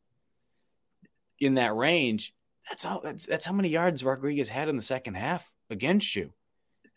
in 1.40 1.56
that 1.56 1.76
range. 1.76 2.34
That's 2.70 2.86
how 2.86 3.02
that's, 3.04 3.26
that's 3.26 3.46
how 3.46 3.54
many 3.54 3.70
yards 3.70 4.04
Rodriguez 4.04 4.48
had 4.48 4.70
in 4.70 4.78
the 4.78 4.82
second 4.82 5.16
half 5.16 5.50
against 5.70 6.16
you. 6.16 6.34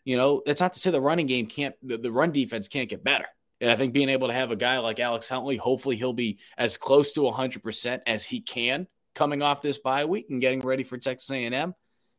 You 0.05 0.17
know, 0.17 0.43
that's 0.45 0.61
not 0.61 0.73
to 0.73 0.79
say 0.79 0.91
the 0.91 1.01
running 1.01 1.25
game 1.25 1.47
can't, 1.47 1.75
the, 1.81 1.97
the 1.97 2.11
run 2.11 2.31
defense 2.31 2.67
can't 2.67 2.89
get 2.89 3.03
better. 3.03 3.25
And 3.59 3.71
I 3.71 3.75
think 3.75 3.93
being 3.93 4.09
able 4.09 4.27
to 4.27 4.33
have 4.33 4.51
a 4.51 4.55
guy 4.55 4.77
like 4.77 4.99
Alex 4.99 5.27
Huntley, 5.27 5.57
hopefully 5.57 5.95
he'll 5.95 6.13
be 6.13 6.37
as 6.57 6.77
close 6.77 7.13
to 7.13 7.21
100% 7.21 8.01
as 8.05 8.23
he 8.23 8.41
can 8.41 8.87
coming 9.15 9.41
off 9.41 9.61
this 9.61 9.79
bye 9.79 10.05
week 10.05 10.27
and 10.29 10.41
getting 10.41 10.59
ready 10.59 10.83
for 10.83 10.97
Texas 10.97 11.31
A&M. 11.31 11.73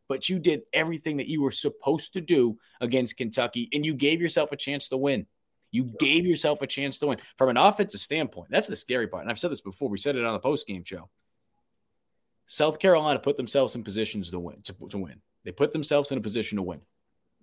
But 0.09 0.29
you 0.29 0.39
did 0.39 0.63
everything 0.73 1.19
that 1.19 1.29
you 1.29 1.43
were 1.43 1.51
supposed 1.51 2.15
to 2.15 2.21
do 2.21 2.59
against 2.81 3.17
Kentucky, 3.17 3.69
and 3.73 3.85
you 3.85 3.95
gave 3.95 4.21
yourself 4.21 4.53
a 4.53 4.57
chance 4.57 4.89
to 4.89 4.97
win. 4.97 5.27
You 5.73 5.85
gave 5.99 6.25
yourself 6.25 6.63
a 6.63 6.67
chance 6.67 6.99
to 7.01 7.09
win 7.09 7.19
from 7.37 7.51
an 7.51 7.57
offensive 7.57 8.01
standpoint. 8.01 8.51
That's 8.51 8.69
the 8.69 8.77
scary 8.77 9.09
part. 9.09 9.23
And 9.23 9.31
I've 9.31 9.39
said 9.39 9.51
this 9.51 9.61
before. 9.61 9.89
We 9.89 9.99
said 9.99 10.17
it 10.17 10.25
on 10.25 10.33
the 10.33 10.39
post 10.39 10.67
game 10.67 10.85
show. 10.85 11.11
South 12.47 12.79
Carolina 12.79 13.19
put 13.19 13.37
themselves 13.37 13.75
in 13.75 13.83
positions 13.83 14.31
to 14.31 14.39
win. 14.39 14.63
To, 14.63 14.75
to 14.91 14.99
win, 14.99 15.21
they 15.45 15.51
put 15.51 15.73
themselves 15.73 16.13
in 16.13 16.19
a 16.19 16.23
position 16.23 16.57
to 16.57 16.63
win 16.63 16.81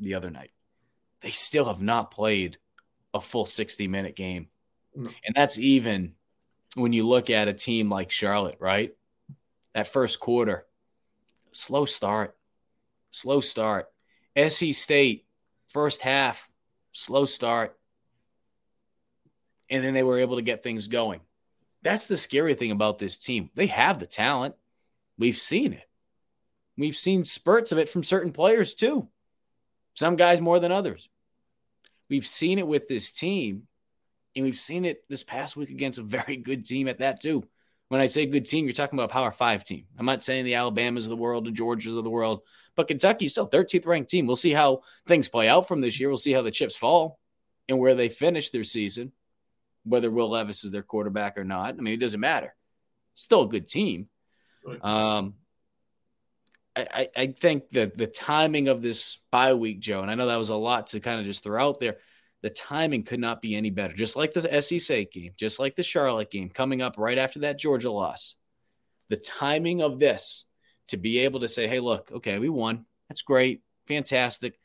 the 0.04 0.16
other 0.16 0.30
night. 0.30 0.52
They 1.22 1.32
still 1.32 1.66
have 1.66 1.82
not 1.82 2.12
played 2.12 2.58
a 3.14 3.22
full 3.22 3.46
60 3.46 3.88
minute 3.88 4.16
game. 4.16 4.48
No. 4.96 5.10
And 5.26 5.36
that's 5.36 5.58
even 5.58 6.14
when 6.76 6.94
you 6.94 7.08
look 7.08 7.30
at 7.30 7.48
a 7.48 7.54
team 7.54 7.90
like 7.90 8.12
Charlotte, 8.12 8.58
right? 8.60 8.94
That 9.74 9.88
first 9.88 10.20
quarter, 10.20 10.66
slow 11.52 11.86
start, 11.86 12.36
slow 13.12 13.42
start. 13.42 13.90
SC 14.38 14.74
State, 14.74 15.26
first 15.70 16.02
half, 16.02 16.50
slow 16.92 17.26
start. 17.26 17.78
And 19.70 19.84
then 19.84 19.94
they 19.94 20.04
were 20.04 20.20
able 20.20 20.36
to 20.36 20.42
get 20.42 20.64
things 20.64 20.88
going. 20.88 21.22
That's 21.82 22.08
the 22.08 22.18
scary 22.18 22.54
thing 22.54 22.72
about 22.72 23.00
this 23.00 23.18
team. 23.18 23.50
They 23.56 23.68
have 23.68 24.00
the 24.00 24.06
talent. 24.06 24.56
We've 25.18 25.38
seen 25.38 25.74
it. 25.74 25.88
We've 26.78 26.98
seen 26.98 27.24
spurts 27.24 27.72
of 27.72 27.78
it 27.78 27.90
from 27.90 28.04
certain 28.04 28.32
players 28.32 28.74
too. 28.74 29.08
Some 29.94 30.16
guys 30.16 30.42
more 30.42 30.60
than 30.60 30.72
others. 30.72 31.08
We've 32.10 32.28
seen 32.28 32.60
it 32.60 32.68
with 32.68 32.88
this 32.88 33.12
team, 33.12 33.68
and 34.36 34.46
we've 34.46 34.60
seen 34.60 34.86
it 34.86 35.04
this 35.10 35.24
past 35.24 35.56
week 35.56 35.70
against 35.70 36.00
a 36.00 36.04
very 36.04 36.38
good 36.38 36.66
team 36.66 36.88
at 36.88 37.00
that 37.00 37.22
too. 37.22 37.44
When 37.90 38.02
I 38.02 38.08
say 38.08 38.26
good 38.26 38.48
team, 38.48 38.66
you're 38.66 38.74
talking 38.74 38.98
about 38.98 39.12
Power 39.12 39.32
Five 39.32 39.64
team. 39.64 39.86
I'm 39.98 40.06
not 40.06 40.22
saying 40.22 40.46
the 40.46 40.56
Alabamas 40.56 41.06
of 41.06 41.12
the 41.12 41.16
world, 41.16 41.46
the 41.46 41.52
Georgias 41.52 41.98
of 41.98 42.04
the 42.04 42.10
world, 42.10 42.42
but 42.76 42.88
Kentucky's 42.88 43.34
still 43.34 43.48
13th 43.48 43.86
ranked 43.86 44.10
team. 44.10 44.26
We'll 44.26 44.36
see 44.36 44.52
how 44.52 44.82
things 45.06 45.28
play 45.28 45.48
out 45.48 45.68
from 45.68 45.82
this 45.82 46.00
year. 46.00 46.10
We'll 46.10 46.18
see 46.18 46.34
how 46.34 46.42
the 46.42 46.52
chips 46.52 46.76
fall 46.76 47.20
and 47.70 47.80
where 47.80 47.96
they 47.96 48.10
finish 48.10 48.50
their 48.50 48.64
season, 48.64 49.12
whether 49.84 50.10
Will 50.10 50.30
Levis 50.30 50.64
is 50.64 50.72
their 50.72 50.84
quarterback 50.84 51.38
or 51.38 51.44
not. 51.44 51.76
I 51.78 51.82
mean, 51.82 51.94
it 51.94 52.00
doesn't 52.00 52.20
matter. 52.20 52.56
Still 53.16 53.44
a 53.44 53.48
good 53.48 53.68
team. 53.68 54.10
Um, 54.82 55.36
I, 56.76 57.10
I 57.16 57.28
think 57.28 57.70
that 57.72 57.98
the 57.98 58.08
timing 58.08 58.68
of 58.68 58.82
this 58.82 59.20
bye 59.32 59.54
week, 59.54 59.80
Joe, 59.80 60.02
and 60.02 60.10
I 60.10 60.16
know 60.16 60.28
that 60.28 60.38
was 60.38 60.50
a 60.50 60.56
lot 60.56 60.88
to 60.88 61.00
kind 61.00 61.20
of 61.20 61.26
just 61.26 61.44
throw 61.44 61.64
out 61.64 61.80
there. 61.80 61.98
The 62.42 62.50
timing 62.50 63.04
could 63.04 63.20
not 63.20 63.42
be 63.42 63.56
any 63.56 63.70
better. 63.70 63.94
Just 63.94 64.16
like 64.16 64.34
the 64.34 64.62
SEC 64.62 65.12
game, 65.12 65.34
just 65.38 65.60
like 65.60 65.76
the 65.76 65.84
Charlotte 65.84 66.32
game 66.32 66.50
coming 66.50 66.82
up 66.82 66.96
right 66.98 67.18
after 67.18 67.40
that 67.40 67.60
Georgia 67.60 67.92
loss. 67.92 68.36
The 69.10 69.18
timing 69.18 69.82
of 69.82 70.00
this 70.00 70.46
to 70.88 70.98
be 70.98 71.20
able 71.20 71.42
to 71.42 71.48
say, 71.48 71.68
hey, 71.68 71.80
look, 71.80 72.12
okay, 72.12 72.40
we 72.40 72.50
won. 72.50 72.86
That's 73.08 73.22
great. 73.22 73.62
Fantastic. 73.88 74.60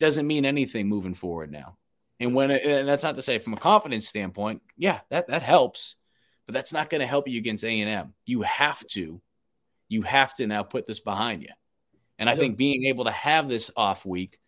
Doesn't 0.00 0.26
mean 0.26 0.44
anything 0.44 0.88
moving 0.88 1.14
forward 1.14 1.50
now. 1.50 1.78
And 2.18 2.34
when 2.34 2.50
it, 2.50 2.64
and 2.64 2.88
that's 2.88 3.04
not 3.04 3.16
to 3.16 3.22
say 3.22 3.38
from 3.38 3.54
a 3.54 3.58
confidence 3.58 4.08
standpoint, 4.08 4.62
yeah, 4.76 5.00
that 5.10 5.28
that 5.28 5.42
helps, 5.42 5.96
but 6.46 6.54
that's 6.54 6.72
not 6.72 6.90
going 6.90 7.00
to 7.00 7.06
help 7.06 7.28
you 7.28 7.38
against 7.38 7.64
A 7.64 7.80
and 7.80 7.90
M. 7.90 8.14
You 8.24 8.42
have 8.42 8.84
to 8.88 9.20
you 9.88 10.02
have 10.02 10.34
to 10.34 10.46
now 10.46 10.62
put 10.62 10.86
this 10.86 11.00
behind 11.00 11.42
you. 11.42 11.50
And 12.18 12.28
I 12.28 12.32
yeah. 12.32 12.38
think 12.38 12.56
being 12.56 12.84
able 12.84 13.04
to 13.04 13.10
have 13.10 13.48
this 13.48 13.70
off 13.76 14.04
week 14.06 14.38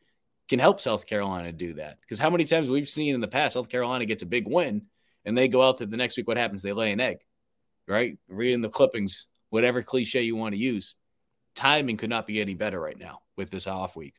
can 0.48 0.58
help 0.58 0.80
South 0.80 1.06
Carolina 1.06 1.52
do 1.52 1.74
that. 1.74 1.98
Because 2.00 2.18
how 2.18 2.30
many 2.30 2.44
times 2.44 2.68
we've 2.68 2.88
seen 2.88 3.14
in 3.14 3.20
the 3.20 3.28
past, 3.28 3.54
South 3.54 3.68
Carolina 3.68 4.06
gets 4.06 4.22
a 4.22 4.26
big 4.26 4.48
win 4.48 4.82
and 5.24 5.36
they 5.36 5.48
go 5.48 5.62
out 5.62 5.78
there 5.78 5.86
the 5.86 5.96
next 5.96 6.16
week, 6.16 6.26
what 6.26 6.38
happens? 6.38 6.62
They 6.62 6.72
lay 6.72 6.92
an 6.92 7.00
egg, 7.00 7.18
right? 7.86 8.18
Reading 8.28 8.62
the 8.62 8.70
clippings, 8.70 9.26
whatever 9.50 9.82
cliche 9.82 10.22
you 10.22 10.36
want 10.36 10.54
to 10.54 10.60
use. 10.60 10.94
Timing 11.54 11.96
could 11.96 12.10
not 12.10 12.26
be 12.26 12.40
any 12.40 12.54
better 12.54 12.80
right 12.80 12.98
now 12.98 13.20
with 13.36 13.50
this 13.50 13.66
off 13.66 13.96
week. 13.96 14.14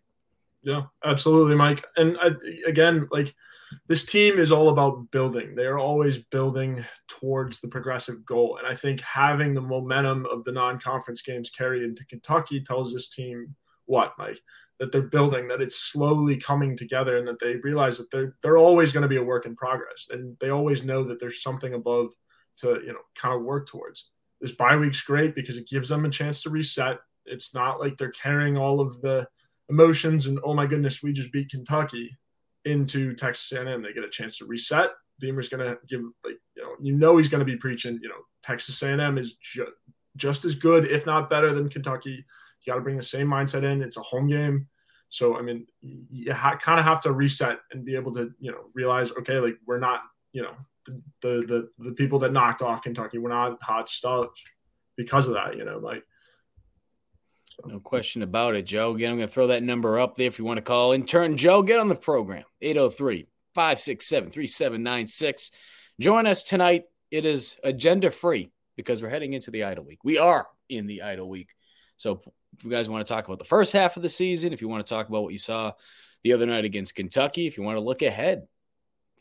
Yeah, 0.62 0.84
absolutely, 1.06 1.56
Mike. 1.56 1.86
And 1.96 2.18
I, 2.22 2.32
again, 2.68 3.08
like 3.12 3.34
this 3.88 4.06
team 4.06 4.40
is 4.40 4.52
all 4.52 4.70
about 4.70 5.10
building. 5.12 5.56
They 5.56 5.66
are 5.66 5.80
always 5.80 6.18
building 6.18 6.84
towards 7.08 7.62
the 7.62 7.70
progressive 7.70 8.26
goal. 8.26 8.58
And 8.58 8.68
I 8.68 8.76
think 8.76 9.00
having 9.02 9.54
the 9.54 9.62
momentum 9.62 10.26
of 10.26 10.44
the 10.44 10.52
non 10.52 10.80
conference 10.80 11.22
games 11.22 11.50
carried 11.50 11.84
into 11.84 12.06
Kentucky 12.06 12.62
tells 12.62 12.94
this 12.94 13.10
team 13.10 13.56
what, 13.86 14.14
Mike? 14.18 14.40
That 14.80 14.92
they're 14.92 15.02
building, 15.02 15.48
that 15.50 15.62
it's 15.62 15.76
slowly 15.78 16.38
coming 16.38 16.78
together, 16.78 17.18
and 17.18 17.28
that 17.28 17.40
they 17.40 17.56
realize 17.58 17.98
that 17.98 18.12
they're 18.12 18.36
they're 18.42 18.58
always 18.58 18.92
going 18.92 19.02
to 19.04 19.10
be 19.10 19.18
a 19.18 19.24
work 19.24 19.46
in 19.46 19.56
progress, 19.56 20.08
and 20.10 20.38
they 20.40 20.50
always 20.50 20.84
know 20.84 21.04
that 21.06 21.20
there's 21.20 21.42
something 21.44 21.74
above 21.74 22.08
to 22.58 22.80
you 22.86 22.94
know 22.94 23.00
kind 23.16 23.34
of 23.36 23.44
work 23.44 23.68
towards. 23.68 24.12
This 24.42 24.54
bye 24.54 24.78
week's 24.78 25.02
great 25.02 25.36
because 25.36 25.58
it 25.58 25.68
gives 25.68 25.90
them 25.90 26.06
a 26.06 26.10
chance 26.10 26.42
to 26.44 26.50
reset. 26.50 27.00
It's 27.26 27.54
not 27.54 27.80
like 27.80 27.98
they're 27.98 28.12
carrying 28.12 28.58
all 28.58 28.80
of 28.80 29.02
the 29.02 29.28
emotions 29.70 30.28
and 30.28 30.40
oh 30.44 30.54
my 30.54 30.66
goodness, 30.66 31.04
we 31.04 31.14
just 31.14 31.32
beat 31.32 31.50
Kentucky 31.50 32.18
into 32.66 33.14
Texas 33.16 33.52
A&M. 33.52 33.68
And 33.68 33.86
They 33.86 33.94
get 33.94 34.04
a 34.04 34.10
chance 34.10 34.38
to 34.38 34.46
reset. 34.46 34.90
Beamer's 35.20 35.50
going 35.50 35.66
to 35.66 35.78
give 35.88 36.02
like 36.24 36.40
you 36.56 36.64
know 36.64 36.70
you 36.82 36.96
know 36.96 37.18
he's 37.18 37.30
going 37.30 37.40
to 37.40 37.46
be 37.46 37.58
preaching. 37.58 38.00
You 38.02 38.10
know 38.10 38.22
Texas 38.42 38.82
A&M 38.82 39.18
is 39.18 39.36
ju- 39.36 39.74
just 40.16 40.46
as 40.46 40.56
good, 40.56 40.86
if 40.86 41.06
not 41.06 41.30
better, 41.30 41.54
than 41.54 41.70
Kentucky. 41.70 42.26
You 42.62 42.74
got 42.74 42.76
to 42.76 42.82
bring 42.82 42.98
the 42.98 43.04
same 43.04 43.28
mindset 43.28 43.64
in. 43.64 43.82
It's 43.82 43.98
a 43.98 44.02
home 44.02 44.28
game, 44.28 44.68
so 45.10 45.38
I 45.38 45.42
mean 45.42 45.68
you 45.82 46.34
ha- 46.34 46.58
kind 46.58 46.80
of 46.80 46.86
have 46.86 47.02
to 47.02 47.12
reset 47.12 47.60
and 47.72 47.86
be 47.86 47.96
able 47.96 48.14
to 48.14 48.32
you 48.40 48.52
know 48.52 48.70
realize 48.74 49.12
okay 49.12 49.40
like 49.40 49.58
we're 49.66 49.80
not 49.80 50.02
you 50.32 50.42
know 50.42 50.54
the 50.86 51.02
the 51.22 51.70
the, 51.78 51.90
the 51.90 51.92
people 51.92 52.20
that 52.20 52.34
knocked 52.34 52.62
off 52.62 52.84
Kentucky 52.84 53.18
we're 53.18 53.30
not 53.30 53.62
hot 53.62 53.90
stuff 53.90 54.28
because 54.96 55.28
of 55.28 55.34
that. 55.34 55.58
You 55.58 55.66
know 55.66 55.80
like 55.80 56.04
no 57.66 57.80
question 57.80 58.22
about 58.22 58.56
it, 58.56 58.66
Joe. 58.66 58.96
Again, 58.96 59.12
I'm 59.12 59.18
going 59.18 59.28
to 59.28 59.34
throw 59.34 59.48
that 59.48 59.64
number 59.64 60.00
up 60.00 60.16
there 60.16 60.28
if 60.28 60.40
you 60.40 60.46
want 60.46 60.58
to 60.58 60.62
call 60.62 60.92
in. 60.92 61.06
Turn 61.06 61.38
Joe, 61.38 61.62
get 61.62 61.80
on 61.80 61.90
the 61.90 61.96
program 61.96 62.44
803 62.62 63.28
567 63.56 64.32
3796. 64.32 65.52
Join 66.00 66.28
us 66.28 66.44
tonight. 66.44 66.86
It 67.12 67.26
is 67.26 67.56
agenda 67.64 68.12
free 68.12 68.52
because 68.76 69.02
we're 69.02 69.10
heading 69.10 69.34
into 69.34 69.52
the 69.52 69.64
idle 69.64 69.84
week. 69.84 70.00
We 70.04 70.18
are 70.18 70.48
in 70.70 70.88
the 70.88 71.02
idle 71.02 71.28
week. 71.28 71.50
So 71.98 72.22
if 72.58 72.64
you 72.64 72.72
guys 72.72 72.90
want 72.90 73.06
to 73.06 73.14
talk 73.14 73.26
about 73.26 73.40
the 73.40 73.46
first 73.46 73.74
half 73.74 73.98
of 73.98 74.04
the 74.04 74.10
season, 74.10 74.54
if 74.54 74.62
you 74.62 74.70
want 74.70 74.86
to 74.86 74.90
talk 74.90 75.10
about 75.10 75.24
what 75.24 75.34
you 75.34 75.40
saw 75.40 75.74
the 76.24 76.34
other 76.34 76.46
night 76.46 76.66
against 76.66 76.96
Kentucky, 76.96 77.48
if 77.48 77.58
you 77.58 77.64
want 77.64 77.78
to 77.78 77.84
look 77.84 78.02
ahead 78.02 78.48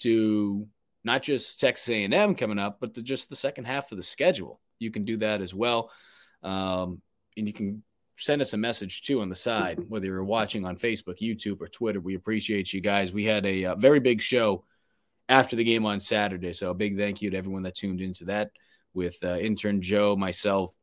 to 0.00 0.66
not 1.04 1.22
just 1.22 1.60
Texas 1.60 1.88
A&M 1.88 2.34
coming 2.34 2.58
up, 2.58 2.78
but 2.80 2.92
just 3.02 3.28
the 3.28 3.36
second 3.36 3.64
half 3.64 3.90
of 3.90 3.98
the 3.98 4.04
schedule, 4.04 4.60
you 4.78 4.90
can 4.90 5.04
do 5.04 5.16
that 5.18 5.40
as 5.40 5.54
well. 5.54 5.90
Um, 6.42 7.00
and 7.36 7.46
you 7.46 7.52
can 7.52 7.82
send 8.18 8.42
us 8.42 8.52
a 8.52 8.58
message 8.58 9.02
too 9.02 9.20
on 9.20 9.28
the 9.28 9.34
side, 9.34 9.78
whether 9.88 10.06
you're 10.06 10.24
watching 10.24 10.66
on 10.66 10.76
Facebook, 10.76 11.20
YouTube, 11.20 11.60
or 11.60 11.68
Twitter. 11.68 12.00
We 12.00 12.16
appreciate 12.16 12.72
you 12.72 12.80
guys. 12.80 13.12
We 13.12 13.24
had 13.24 13.46
a, 13.46 13.62
a 13.62 13.72
uh, 13.72 13.74
very 13.76 14.00
big 14.00 14.20
show 14.20 14.64
after 15.28 15.56
the 15.56 15.64
game 15.64 15.86
on 15.86 16.00
Saturday. 16.00 16.52
So 16.52 16.70
a 16.70 16.74
big 16.74 16.98
thank 16.98 17.22
you 17.22 17.30
to 17.30 17.36
everyone 17.36 17.62
that 17.62 17.76
tuned 17.76 18.00
into 18.00 18.24
that 18.26 18.50
with 18.92 19.16
uh, 19.22 19.36
intern 19.36 19.80
Joe, 19.80 20.16
myself, 20.16 20.74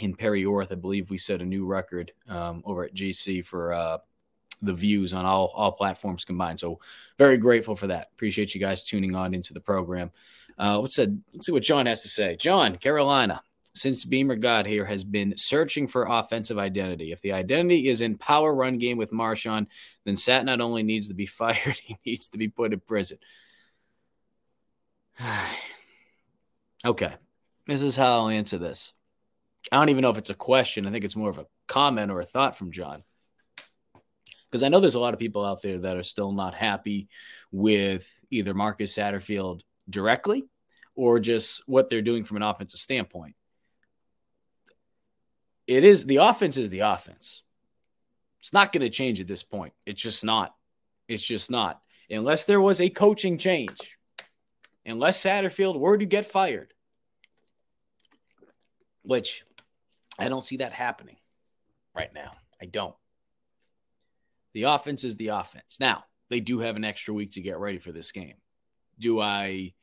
and 0.00 0.18
Perry 0.18 0.44
Orth. 0.44 0.72
I 0.72 0.76
believe 0.76 1.10
we 1.10 1.18
set 1.18 1.42
a 1.42 1.44
new 1.44 1.66
record 1.66 2.12
um, 2.28 2.62
over 2.64 2.84
at 2.84 2.94
GC 2.94 3.44
for 3.44 3.74
uh, 3.74 3.98
the 4.62 4.74
views 4.74 5.12
on 5.12 5.26
all, 5.26 5.52
all 5.54 5.72
platforms 5.72 6.24
combined. 6.24 6.60
So 6.60 6.80
very 7.18 7.36
grateful 7.36 7.76
for 7.76 7.88
that. 7.88 8.08
Appreciate 8.14 8.54
you 8.54 8.60
guys 8.60 8.84
tuning 8.84 9.14
on 9.14 9.34
into 9.34 9.52
the 9.52 9.60
program. 9.60 10.10
Uh, 10.58 10.78
let's, 10.78 10.98
let's 10.98 11.46
see 11.46 11.52
what 11.52 11.62
John 11.62 11.84
has 11.86 12.02
to 12.02 12.08
say. 12.08 12.36
John, 12.36 12.76
Carolina 12.76 13.42
since 13.76 14.06
Beamer 14.06 14.36
got 14.36 14.64
here 14.64 14.86
has 14.86 15.04
been 15.04 15.36
searching 15.36 15.86
for 15.86 16.06
offensive 16.06 16.56
identity. 16.56 17.12
If 17.12 17.20
the 17.20 17.32
identity 17.32 17.88
is 17.88 18.00
in 18.00 18.16
power 18.16 18.54
run 18.54 18.78
game 18.78 18.96
with 18.96 19.10
Marshawn, 19.12 19.66
then 20.06 20.16
Sat 20.16 20.46
not 20.46 20.62
only 20.62 20.82
needs 20.82 21.08
to 21.08 21.14
be 21.14 21.26
fired, 21.26 21.78
he 21.84 21.98
needs 22.04 22.28
to 22.28 22.38
be 22.38 22.48
put 22.48 22.72
in 22.72 22.80
prison. 22.80 23.18
okay. 26.84 27.14
This 27.66 27.82
is 27.82 27.96
how 27.96 28.20
I'll 28.20 28.28
answer 28.28 28.58
this. 28.58 28.92
I 29.70 29.76
don't 29.76 29.90
even 29.90 30.02
know 30.02 30.10
if 30.10 30.18
it's 30.18 30.30
a 30.30 30.34
question. 30.34 30.86
I 30.86 30.90
think 30.90 31.04
it's 31.04 31.16
more 31.16 31.30
of 31.30 31.38
a 31.38 31.46
comment 31.66 32.10
or 32.10 32.20
a 32.20 32.26
thought 32.26 32.56
from 32.56 32.72
John. 32.72 33.02
Because 34.48 34.62
I 34.62 34.68
know 34.68 34.80
there's 34.80 34.94
a 34.94 35.00
lot 35.00 35.12
of 35.12 35.20
people 35.20 35.44
out 35.44 35.60
there 35.60 35.78
that 35.80 35.96
are 35.96 36.04
still 36.04 36.32
not 36.32 36.54
happy 36.54 37.08
with 37.50 38.08
either 38.30 38.54
Marcus 38.54 38.96
Satterfield 38.96 39.62
directly 39.90 40.44
or 40.94 41.18
just 41.18 41.68
what 41.68 41.90
they're 41.90 42.00
doing 42.00 42.24
from 42.24 42.38
an 42.38 42.42
offensive 42.44 42.80
standpoint 42.80 43.34
it 45.66 45.84
is 45.84 46.04
the 46.06 46.16
offense 46.16 46.56
is 46.56 46.70
the 46.70 46.80
offense. 46.80 47.42
It's 48.40 48.52
not 48.52 48.72
going 48.72 48.82
to 48.82 48.90
change 48.90 49.20
at 49.20 49.26
this 49.26 49.42
point. 49.42 49.72
It's 49.84 50.00
just 50.00 50.24
not. 50.24 50.54
It's 51.08 51.26
just 51.26 51.50
not. 51.50 51.80
Unless 52.08 52.44
there 52.44 52.60
was 52.60 52.80
a 52.80 52.88
coaching 52.88 53.38
change, 53.38 53.98
unless 54.84 55.22
Satterfield 55.22 55.78
were 55.78 55.98
to 55.98 56.06
get 56.06 56.26
fired, 56.26 56.72
which 59.02 59.44
I 60.18 60.28
don't 60.28 60.44
see 60.44 60.58
that 60.58 60.72
happening 60.72 61.16
right 61.94 62.12
now. 62.14 62.30
I 62.60 62.66
don't. 62.66 62.94
The 64.54 64.64
offense 64.64 65.04
is 65.04 65.16
the 65.16 65.28
offense. 65.28 65.78
Now, 65.80 66.04
they 66.30 66.40
do 66.40 66.60
have 66.60 66.76
an 66.76 66.84
extra 66.84 67.12
week 67.12 67.32
to 67.32 67.40
get 67.40 67.58
ready 67.58 67.78
for 67.78 67.92
this 67.92 68.12
game. 68.12 68.34
Do 68.98 69.20
I 69.20 69.74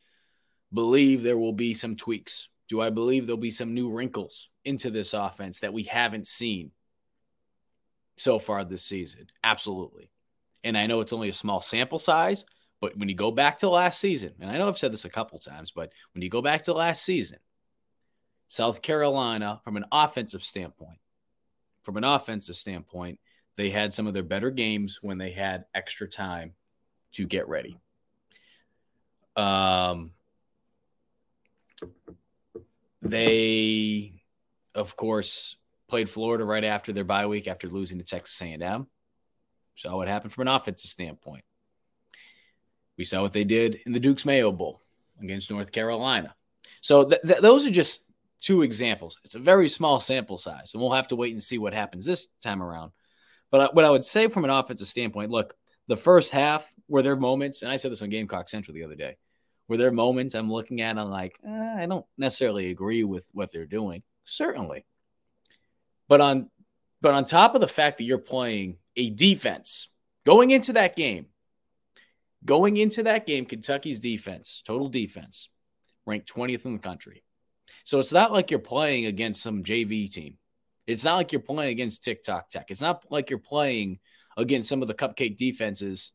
believe 0.73 1.21
there 1.21 1.37
will 1.37 1.53
be 1.53 1.73
some 1.73 1.95
tweaks? 1.95 2.47
Do 2.69 2.81
I 2.81 2.89
believe 2.89 3.25
there'll 3.25 3.37
be 3.37 3.51
some 3.51 3.73
new 3.73 3.89
wrinkles 3.89 4.49
into 4.65 4.89
this 4.89 5.13
offense 5.13 5.59
that 5.59 5.73
we 5.73 5.83
haven't 5.83 6.27
seen 6.27 6.71
so 8.15 8.39
far 8.39 8.63
this 8.63 8.83
season? 8.83 9.27
Absolutely. 9.43 10.09
And 10.63 10.77
I 10.77 10.87
know 10.87 11.01
it's 11.01 11.13
only 11.13 11.29
a 11.29 11.33
small 11.33 11.61
sample 11.61 11.99
size, 11.99 12.45
but 12.79 12.97
when 12.97 13.09
you 13.09 13.15
go 13.15 13.31
back 13.31 13.59
to 13.59 13.69
last 13.69 13.99
season, 13.99 14.33
and 14.39 14.49
I 14.49 14.57
know 14.57 14.67
I've 14.67 14.77
said 14.77 14.93
this 14.93 15.05
a 15.05 15.09
couple 15.09 15.39
times, 15.39 15.71
but 15.71 15.91
when 16.13 16.21
you 16.21 16.29
go 16.29 16.41
back 16.41 16.63
to 16.63 16.73
last 16.73 17.03
season, 17.03 17.39
South 18.47 18.81
Carolina, 18.81 19.59
from 19.63 19.77
an 19.77 19.85
offensive 19.91 20.43
standpoint, 20.43 20.99
from 21.83 21.97
an 21.97 22.03
offensive 22.03 22.55
standpoint, 22.55 23.19
they 23.57 23.69
had 23.69 23.93
some 23.93 24.07
of 24.07 24.13
their 24.13 24.23
better 24.23 24.51
games 24.51 24.99
when 25.01 25.17
they 25.17 25.31
had 25.31 25.65
extra 25.75 26.07
time 26.07 26.53
to 27.13 27.25
get 27.25 27.47
ready. 27.47 27.77
Um, 29.35 30.11
they, 33.03 34.23
of 34.73 34.95
course, 34.95 35.57
played 35.87 36.09
Florida 36.09 36.45
right 36.45 36.63
after 36.63 36.93
their 36.93 37.03
bye 37.03 37.27
week 37.27 37.47
after 37.47 37.67
losing 37.67 37.99
to 37.99 38.05
Texas 38.05 38.41
A&M. 38.41 38.87
Saw 39.75 39.97
what 39.97 40.07
happened 40.07 40.33
from 40.33 40.47
an 40.47 40.53
offensive 40.53 40.89
standpoint. 40.89 41.43
We 42.97 43.05
saw 43.05 43.21
what 43.21 43.33
they 43.33 43.43
did 43.43 43.79
in 43.85 43.91
the 43.91 43.99
Duke's 43.99 44.25
Mayo 44.25 44.51
Bowl 44.51 44.81
against 45.21 45.51
North 45.51 45.71
Carolina. 45.71 46.35
So 46.81 47.05
th- 47.05 47.21
th- 47.21 47.41
those 47.41 47.65
are 47.65 47.71
just 47.71 48.03
two 48.39 48.61
examples. 48.61 49.19
It's 49.23 49.35
a 49.35 49.39
very 49.39 49.67
small 49.69 49.99
sample 49.99 50.37
size, 50.37 50.73
and 50.73 50.81
we'll 50.81 50.91
have 50.93 51.07
to 51.09 51.15
wait 51.15 51.33
and 51.33 51.43
see 51.43 51.57
what 51.57 51.73
happens 51.73 52.05
this 52.05 52.27
time 52.41 52.61
around. 52.61 52.91
But 53.51 53.75
what 53.75 53.85
I 53.85 53.89
would 53.89 54.05
say 54.05 54.27
from 54.27 54.43
an 54.43 54.49
offensive 54.49 54.87
standpoint, 54.87 55.31
look, 55.31 55.55
the 55.87 55.97
first 55.97 56.31
half 56.31 56.71
were 56.87 57.01
there 57.01 57.15
moments, 57.15 57.61
and 57.61 57.71
I 57.71 57.77
said 57.77 57.91
this 57.91 58.01
on 58.01 58.09
Gamecock 58.09 58.49
Central 58.49 58.75
the 58.75 58.83
other 58.83 58.95
day, 58.95 59.17
were 59.67 59.77
there 59.77 59.91
moments 59.91 60.35
I'm 60.35 60.51
looking 60.51 60.81
at, 60.81 60.97
I'm 60.97 61.09
like, 61.09 61.39
eh, 61.45 61.75
I 61.79 61.85
don't 61.85 62.05
necessarily 62.17 62.69
agree 62.71 63.03
with 63.03 63.27
what 63.33 63.51
they're 63.51 63.65
doing. 63.65 64.03
Certainly. 64.25 64.85
But 66.07 66.21
on 66.21 66.49
but 67.01 67.13
on 67.13 67.25
top 67.25 67.53
of 67.53 67.61
the 67.61 67.67
fact 67.67 67.97
that 67.97 68.05
you're 68.05 68.17
playing 68.17 68.77
a 68.95 69.09
defense 69.09 69.89
going 70.25 70.51
into 70.51 70.73
that 70.73 70.95
game, 70.95 71.25
going 72.45 72.77
into 72.77 73.03
that 73.03 73.25
game, 73.27 73.45
Kentucky's 73.45 73.99
defense, 73.99 74.61
total 74.65 74.87
defense, 74.87 75.49
ranked 76.05 76.33
20th 76.33 76.65
in 76.65 76.73
the 76.73 76.79
country. 76.79 77.23
So 77.83 77.99
it's 77.99 78.13
not 78.13 78.31
like 78.31 78.51
you're 78.51 78.59
playing 78.59 79.05
against 79.05 79.41
some 79.41 79.63
JV 79.63 80.11
team. 80.11 80.37
It's 80.87 81.03
not 81.03 81.15
like 81.15 81.31
you're 81.31 81.41
playing 81.41 81.71
against 81.71 82.03
TikTok 82.03 82.49
Tech. 82.49 82.67
It's 82.69 82.81
not 82.81 83.03
like 83.09 83.29
you're 83.29 83.39
playing 83.39 83.99
against 84.37 84.69
some 84.69 84.81
of 84.81 84.87
the 84.87 84.93
cupcake 84.93 85.37
defenses 85.37 86.11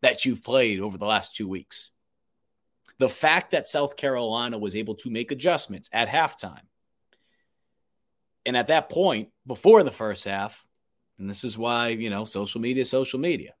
that 0.00 0.24
you've 0.24 0.42
played 0.42 0.80
over 0.80 0.98
the 0.98 1.06
last 1.06 1.36
two 1.36 1.48
weeks. 1.48 1.90
The 3.02 3.08
fact 3.08 3.50
that 3.50 3.66
South 3.66 3.96
Carolina 3.96 4.58
was 4.58 4.76
able 4.76 4.94
to 4.94 5.10
make 5.10 5.32
adjustments 5.32 5.90
at 5.92 6.06
halftime. 6.06 6.62
And 8.46 8.56
at 8.56 8.68
that 8.68 8.90
point, 8.90 9.30
before 9.44 9.82
the 9.82 9.90
first 9.90 10.24
half, 10.24 10.64
and 11.18 11.28
this 11.28 11.42
is 11.42 11.58
why, 11.58 11.88
you 11.88 12.10
know, 12.10 12.26
social 12.26 12.60
media, 12.60 12.84
social 12.84 13.18
media. 13.18 13.54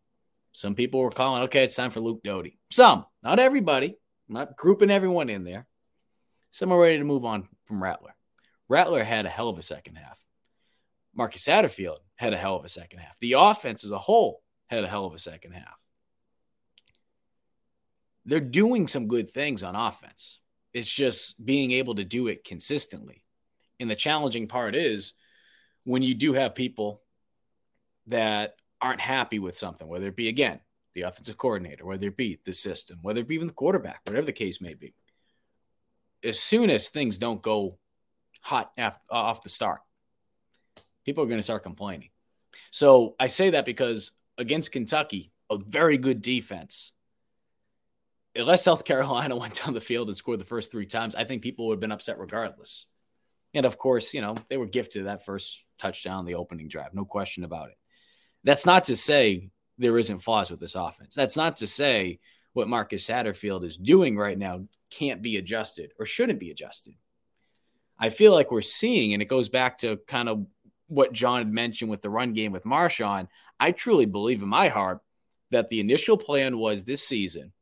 Some 0.52 0.76
people 0.76 1.00
were 1.00 1.10
calling, 1.10 1.42
okay, 1.42 1.64
it's 1.64 1.74
time 1.74 1.90
for 1.90 1.98
Luke 1.98 2.22
Doty. 2.22 2.60
Some, 2.70 3.04
not 3.20 3.40
everybody. 3.40 3.96
I'm 4.28 4.34
not 4.36 4.56
grouping 4.56 4.92
everyone 4.92 5.28
in 5.28 5.42
there. 5.42 5.66
Some 6.52 6.70
are 6.70 6.78
ready 6.78 6.98
to 6.98 7.04
move 7.04 7.24
on 7.24 7.48
from 7.64 7.82
Rattler. 7.82 8.14
Rattler 8.68 9.02
had 9.02 9.26
a 9.26 9.28
hell 9.28 9.48
of 9.48 9.58
a 9.58 9.62
second 9.64 9.96
half. 9.96 10.24
Marcus 11.16 11.44
Satterfield 11.44 11.98
had 12.14 12.32
a 12.32 12.38
hell 12.38 12.54
of 12.54 12.64
a 12.64 12.68
second 12.68 13.00
half. 13.00 13.18
The 13.18 13.32
offense 13.32 13.82
as 13.82 13.90
a 13.90 13.98
whole 13.98 14.40
had 14.68 14.84
a 14.84 14.88
hell 14.88 15.04
of 15.04 15.14
a 15.14 15.18
second 15.18 15.50
half. 15.54 15.81
They're 18.24 18.40
doing 18.40 18.88
some 18.88 19.08
good 19.08 19.30
things 19.30 19.62
on 19.62 19.74
offense. 19.74 20.38
It's 20.72 20.90
just 20.90 21.44
being 21.44 21.72
able 21.72 21.96
to 21.96 22.04
do 22.04 22.28
it 22.28 22.44
consistently. 22.44 23.24
And 23.80 23.90
the 23.90 23.96
challenging 23.96 24.46
part 24.46 24.74
is 24.74 25.14
when 25.84 26.02
you 26.02 26.14
do 26.14 26.32
have 26.32 26.54
people 26.54 27.02
that 28.06 28.56
aren't 28.80 29.00
happy 29.00 29.38
with 29.38 29.56
something, 29.56 29.86
whether 29.86 30.06
it 30.06 30.16
be, 30.16 30.28
again, 30.28 30.60
the 30.94 31.02
offensive 31.02 31.36
coordinator, 31.36 31.84
whether 31.84 32.06
it 32.06 32.16
be 32.16 32.38
the 32.44 32.52
system, 32.52 32.98
whether 33.02 33.20
it 33.20 33.28
be 33.28 33.34
even 33.34 33.46
the 33.46 33.52
quarterback, 33.52 34.00
whatever 34.06 34.26
the 34.26 34.32
case 34.32 34.60
may 34.60 34.74
be. 34.74 34.94
As 36.22 36.38
soon 36.38 36.70
as 36.70 36.88
things 36.88 37.18
don't 37.18 37.42
go 37.42 37.78
hot 38.40 38.72
uh, 38.78 38.90
off 39.10 39.42
the 39.42 39.48
start, 39.48 39.80
people 41.04 41.24
are 41.24 41.28
going 41.28 41.38
to 41.38 41.44
start 41.44 41.62
complaining. 41.62 42.10
So 42.70 43.14
I 43.18 43.28
say 43.28 43.50
that 43.50 43.64
because 43.64 44.12
against 44.38 44.72
Kentucky, 44.72 45.32
a 45.50 45.58
very 45.58 45.98
good 45.98 46.22
defense, 46.22 46.92
unless 48.36 48.64
South 48.64 48.84
Carolina 48.86 49.36
went 49.36 49.62
down 49.62 49.74
the 49.74 49.80
field 49.80 50.08
and 50.08 50.16
scored 50.16 50.40
the 50.40 50.44
first 50.44 50.70
three 50.70 50.86
times, 50.86 51.14
I 51.14 51.24
think 51.24 51.42
people 51.42 51.66
would 51.66 51.74
have 51.74 51.80
been 51.80 51.92
upset 51.92 52.18
regardless. 52.18 52.86
And 53.54 53.66
of 53.66 53.78
course, 53.78 54.14
you 54.14 54.20
know, 54.20 54.34
they 54.48 54.56
were 54.56 54.66
gifted 54.66 55.06
that 55.06 55.24
first 55.24 55.62
touchdown, 55.78 56.24
the 56.24 56.36
opening 56.36 56.68
drive, 56.68 56.94
no 56.94 57.04
question 57.04 57.44
about 57.44 57.68
it. 57.68 57.76
That's 58.44 58.66
not 58.66 58.84
to 58.84 58.96
say 58.96 59.50
there 59.78 59.98
isn't 59.98 60.20
flaws 60.20 60.50
with 60.50 60.60
this 60.60 60.74
offense. 60.74 61.14
That's 61.14 61.36
not 61.36 61.56
to 61.56 61.66
say 61.66 62.20
what 62.52 62.68
Marcus 62.68 63.06
Satterfield 63.06 63.64
is 63.64 63.76
doing 63.76 64.16
right 64.16 64.38
now 64.38 64.64
can't 64.90 65.22
be 65.22 65.36
adjusted 65.36 65.92
or 65.98 66.06
shouldn't 66.06 66.38
be 66.38 66.50
adjusted. 66.50 66.94
I 67.98 68.10
feel 68.10 68.32
like 68.32 68.50
we're 68.50 68.62
seeing, 68.62 69.12
and 69.12 69.22
it 69.22 69.26
goes 69.26 69.48
back 69.48 69.78
to 69.78 69.98
kind 70.06 70.28
of 70.28 70.46
what 70.88 71.12
John 71.12 71.38
had 71.38 71.52
mentioned 71.52 71.90
with 71.90 72.02
the 72.02 72.10
run 72.10 72.32
game 72.32 72.52
with 72.52 72.64
Marshawn, 72.64 73.28
I 73.58 73.72
truly 73.72 74.06
believe 74.06 74.42
in 74.42 74.48
my 74.48 74.68
heart 74.68 75.00
that 75.50 75.68
the 75.68 75.80
initial 75.80 76.16
plan 76.16 76.58
was 76.58 76.84
this 76.84 77.06
season 77.06 77.52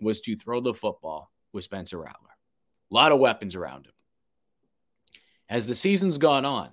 was 0.00 0.20
to 0.22 0.36
throw 0.36 0.60
the 0.60 0.74
football 0.74 1.30
with 1.52 1.64
Spencer 1.64 1.98
Rattler. 1.98 2.30
A 2.90 2.94
lot 2.94 3.12
of 3.12 3.18
weapons 3.18 3.54
around 3.54 3.86
him. 3.86 3.92
As 5.48 5.66
the 5.66 5.74
season's 5.74 6.18
gone 6.18 6.44
on, 6.44 6.70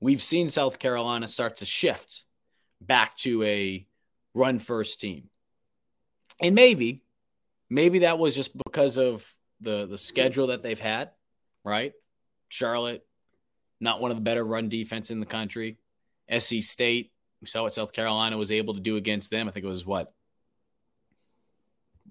we've 0.00 0.22
seen 0.22 0.48
South 0.48 0.78
Carolina 0.78 1.28
start 1.28 1.58
to 1.58 1.64
shift 1.64 2.24
back 2.80 3.16
to 3.18 3.42
a 3.42 3.86
run 4.34 4.58
first 4.58 5.00
team. 5.00 5.28
And 6.40 6.54
maybe, 6.54 7.02
maybe 7.68 8.00
that 8.00 8.18
was 8.18 8.34
just 8.34 8.56
because 8.56 8.96
of 8.96 9.26
the 9.60 9.86
the 9.86 9.98
schedule 9.98 10.48
that 10.48 10.62
they've 10.62 10.78
had, 10.78 11.10
right? 11.64 11.92
Charlotte, 12.48 13.04
not 13.80 14.00
one 14.00 14.10
of 14.10 14.16
the 14.16 14.22
better 14.22 14.44
run 14.44 14.68
defense 14.68 15.10
in 15.10 15.20
the 15.20 15.26
country. 15.26 15.78
SC 16.36 16.62
State, 16.62 17.12
we 17.40 17.48
saw 17.48 17.62
what 17.62 17.74
South 17.74 17.92
Carolina 17.92 18.36
was 18.36 18.52
able 18.52 18.74
to 18.74 18.80
do 18.80 18.96
against 18.96 19.30
them. 19.30 19.48
I 19.48 19.50
think 19.50 19.64
it 19.64 19.68
was 19.68 19.86
what 19.86 20.12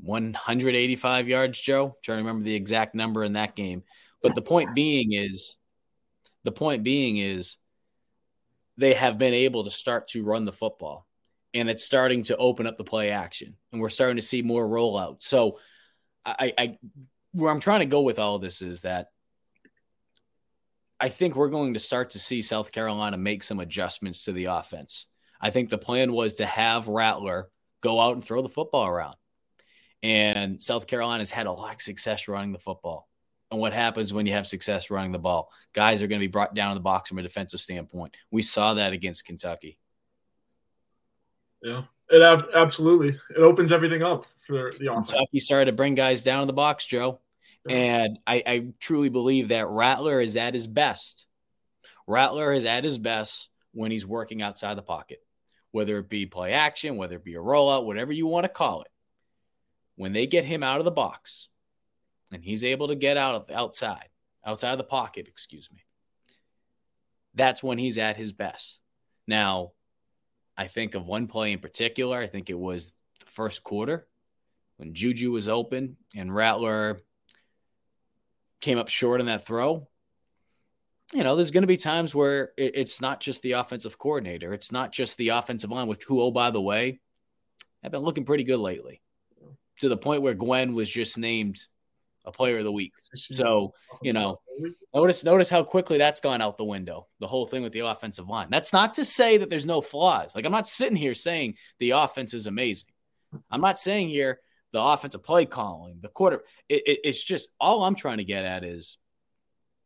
185 0.01 1.27
yards, 1.27 1.59
Joe. 1.59 1.85
I'm 1.85 1.93
trying 2.03 2.17
to 2.17 2.23
remember 2.23 2.43
the 2.43 2.55
exact 2.55 2.95
number 2.95 3.23
in 3.23 3.33
that 3.33 3.55
game. 3.55 3.83
But 4.21 4.35
the 4.35 4.41
point 4.41 4.73
being 4.75 5.13
is 5.13 5.55
the 6.43 6.51
point 6.51 6.83
being 6.83 7.17
is 7.17 7.57
they 8.77 8.93
have 8.93 9.17
been 9.17 9.33
able 9.33 9.63
to 9.63 9.71
start 9.71 10.07
to 10.09 10.23
run 10.23 10.45
the 10.45 10.53
football 10.53 11.07
and 11.53 11.69
it's 11.69 11.83
starting 11.83 12.23
to 12.23 12.37
open 12.37 12.67
up 12.67 12.77
the 12.77 12.83
play 12.83 13.11
action 13.11 13.55
and 13.71 13.81
we're 13.81 13.89
starting 13.89 14.17
to 14.17 14.21
see 14.21 14.41
more 14.41 14.67
rollout. 14.67 15.23
So 15.23 15.59
I, 16.25 16.53
I 16.57 16.75
where 17.31 17.51
I'm 17.51 17.59
trying 17.59 17.79
to 17.79 17.85
go 17.85 18.01
with 18.01 18.19
all 18.19 18.39
this 18.39 18.61
is 18.61 18.81
that 18.81 19.07
I 20.99 21.09
think 21.09 21.35
we're 21.35 21.49
going 21.49 21.75
to 21.75 21.79
start 21.79 22.11
to 22.11 22.19
see 22.19 22.41
South 22.41 22.71
Carolina 22.71 23.17
make 23.17 23.43
some 23.43 23.59
adjustments 23.59 24.25
to 24.25 24.31
the 24.31 24.45
offense. 24.45 25.05
I 25.39 25.51
think 25.51 25.69
the 25.69 25.77
plan 25.77 26.11
was 26.11 26.35
to 26.35 26.45
have 26.45 26.87
Rattler 26.87 27.49
go 27.81 27.99
out 27.99 28.15
and 28.15 28.23
throw 28.23 28.41
the 28.41 28.49
football 28.49 28.87
around. 28.87 29.15
And 30.03 30.61
South 30.61 30.87
Carolina's 30.87 31.31
had 31.31 31.47
a 31.47 31.51
lot 31.51 31.75
of 31.75 31.81
success 31.81 32.27
running 32.27 32.51
the 32.51 32.59
football. 32.59 33.07
And 33.49 33.59
what 33.59 33.73
happens 33.73 34.13
when 34.13 34.25
you 34.25 34.33
have 34.33 34.45
success 34.45 34.89
running 34.89 35.11
the 35.11 35.19
ball? 35.19 35.49
Guys 35.73 36.01
are 36.01 36.07
going 36.07 36.19
to 36.19 36.27
be 36.27 36.31
brought 36.31 36.53
down 36.53 36.71
in 36.71 36.75
the 36.75 36.81
box 36.81 37.09
from 37.09 37.17
a 37.17 37.23
defensive 37.23 37.61
standpoint. 37.61 38.15
We 38.29 38.43
saw 38.43 38.75
that 38.75 38.93
against 38.93 39.25
Kentucky. 39.25 39.79
Yeah, 41.63 41.83
it 42.09 42.21
ab- 42.21 42.49
absolutely 42.53 43.19
it 43.29 43.39
opens 43.39 43.71
everything 43.71 44.03
up 44.03 44.25
for 44.37 44.73
the 44.77 44.91
offense. 44.91 45.11
Kentucky 45.11 45.39
started 45.39 45.65
to 45.65 45.71
bring 45.71 45.95
guys 45.95 46.23
down 46.23 46.41
in 46.41 46.47
the 46.47 46.53
box, 46.53 46.85
Joe. 46.85 47.19
And 47.69 48.19
I, 48.25 48.43
I 48.45 48.67
truly 48.79 49.09
believe 49.09 49.49
that 49.49 49.67
Rattler 49.67 50.21
is 50.21 50.37
at 50.37 50.53
his 50.53 50.67
best. 50.67 51.25
Rattler 52.05 52.53
is 52.53 52.63
at 52.63 52.85
his 52.85 52.97
best 52.97 53.49
when 53.73 53.91
he's 53.91 54.05
working 54.05 54.41
outside 54.41 54.77
the 54.77 54.81
pocket, 54.81 55.19
whether 55.71 55.97
it 55.97 56.07
be 56.07 56.25
play 56.25 56.53
action, 56.53 56.95
whether 56.95 57.17
it 57.17 57.25
be 57.25 57.35
a 57.35 57.39
rollout, 57.39 57.85
whatever 57.85 58.13
you 58.13 58.25
want 58.25 58.45
to 58.45 58.49
call 58.49 58.83
it. 58.83 58.89
When 59.97 60.13
they 60.13 60.27
get 60.27 60.45
him 60.45 60.63
out 60.63 60.79
of 60.79 60.85
the 60.85 60.91
box 60.91 61.49
and 62.31 62.43
he's 62.43 62.63
able 62.63 62.87
to 62.87 62.95
get 62.95 63.17
out 63.17 63.35
of 63.35 63.49
outside, 63.49 64.07
outside 64.45 64.71
of 64.71 64.77
the 64.77 64.83
pocket, 64.83 65.27
excuse 65.27 65.69
me, 65.73 65.83
that's 67.33 67.63
when 67.63 67.79
he's 67.79 67.97
at 67.97 68.15
his 68.15 68.31
best. 68.31 68.79
Now, 69.27 69.71
I 70.55 70.67
think 70.67 70.95
of 70.95 71.05
one 71.05 71.27
play 71.27 71.51
in 71.51 71.59
particular. 71.59 72.17
I 72.17 72.27
think 72.27 72.49
it 72.49 72.57
was 72.57 72.93
the 73.19 73.25
first 73.25 73.63
quarter 73.63 74.07
when 74.77 74.93
Juju 74.93 75.31
was 75.31 75.47
open 75.47 75.97
and 76.15 76.33
Rattler 76.33 77.01
came 78.61 78.77
up 78.77 78.89
short 78.89 79.19
on 79.19 79.25
that 79.25 79.45
throw. 79.45 79.87
You 81.11 81.23
know, 81.23 81.35
there's 81.35 81.51
going 81.51 81.63
to 81.63 81.67
be 81.67 81.77
times 81.77 82.13
where 82.13 82.51
it's 82.55 83.01
not 83.01 83.19
just 83.19 83.41
the 83.41 83.53
offensive 83.53 83.97
coordinator, 83.97 84.53
it's 84.53 84.71
not 84.71 84.91
just 84.91 85.17
the 85.17 85.29
offensive 85.29 85.71
line, 85.71 85.87
which, 85.87 86.03
who, 86.03 86.21
oh, 86.21 86.31
by 86.31 86.51
the 86.51 86.61
way, 86.61 86.99
have 87.81 87.91
been 87.91 88.01
looking 88.01 88.25
pretty 88.25 88.43
good 88.43 88.59
lately 88.59 89.01
to 89.79 89.89
the 89.89 89.97
point 89.97 90.21
where 90.21 90.33
Gwyn 90.33 90.73
was 90.73 90.89
just 90.89 91.17
named 91.17 91.59
a 92.25 92.31
player 92.31 92.57
of 92.59 92.65
the 92.65 92.71
week. 92.71 92.93
So, 92.97 93.73
you 94.01 94.13
know, 94.13 94.39
notice 94.93 95.23
notice 95.23 95.49
how 95.49 95.63
quickly 95.63 95.97
that's 95.97 96.21
gone 96.21 96.41
out 96.41 96.57
the 96.57 96.65
window. 96.65 97.07
The 97.19 97.27
whole 97.27 97.47
thing 97.47 97.63
with 97.63 97.71
the 97.71 97.79
offensive 97.79 98.27
line. 98.27 98.49
That's 98.49 98.73
not 98.73 98.95
to 98.95 99.05
say 99.05 99.37
that 99.37 99.49
there's 99.49 99.65
no 99.65 99.81
flaws. 99.81 100.35
Like 100.35 100.45
I'm 100.45 100.51
not 100.51 100.67
sitting 100.67 100.97
here 100.97 101.15
saying 101.15 101.55
the 101.79 101.91
offense 101.91 102.33
is 102.33 102.45
amazing. 102.45 102.89
I'm 103.49 103.61
not 103.61 103.79
saying 103.79 104.09
here 104.09 104.39
the 104.73 104.81
offensive 104.81 105.23
play 105.23 105.45
calling, 105.45 105.99
the 106.01 106.09
quarter. 106.09 106.43
It, 106.67 106.83
it, 106.85 106.99
it's 107.05 107.23
just 107.23 107.49
all 107.59 107.83
I'm 107.83 107.95
trying 107.95 108.17
to 108.17 108.23
get 108.23 108.45
at 108.45 108.63
is 108.63 108.97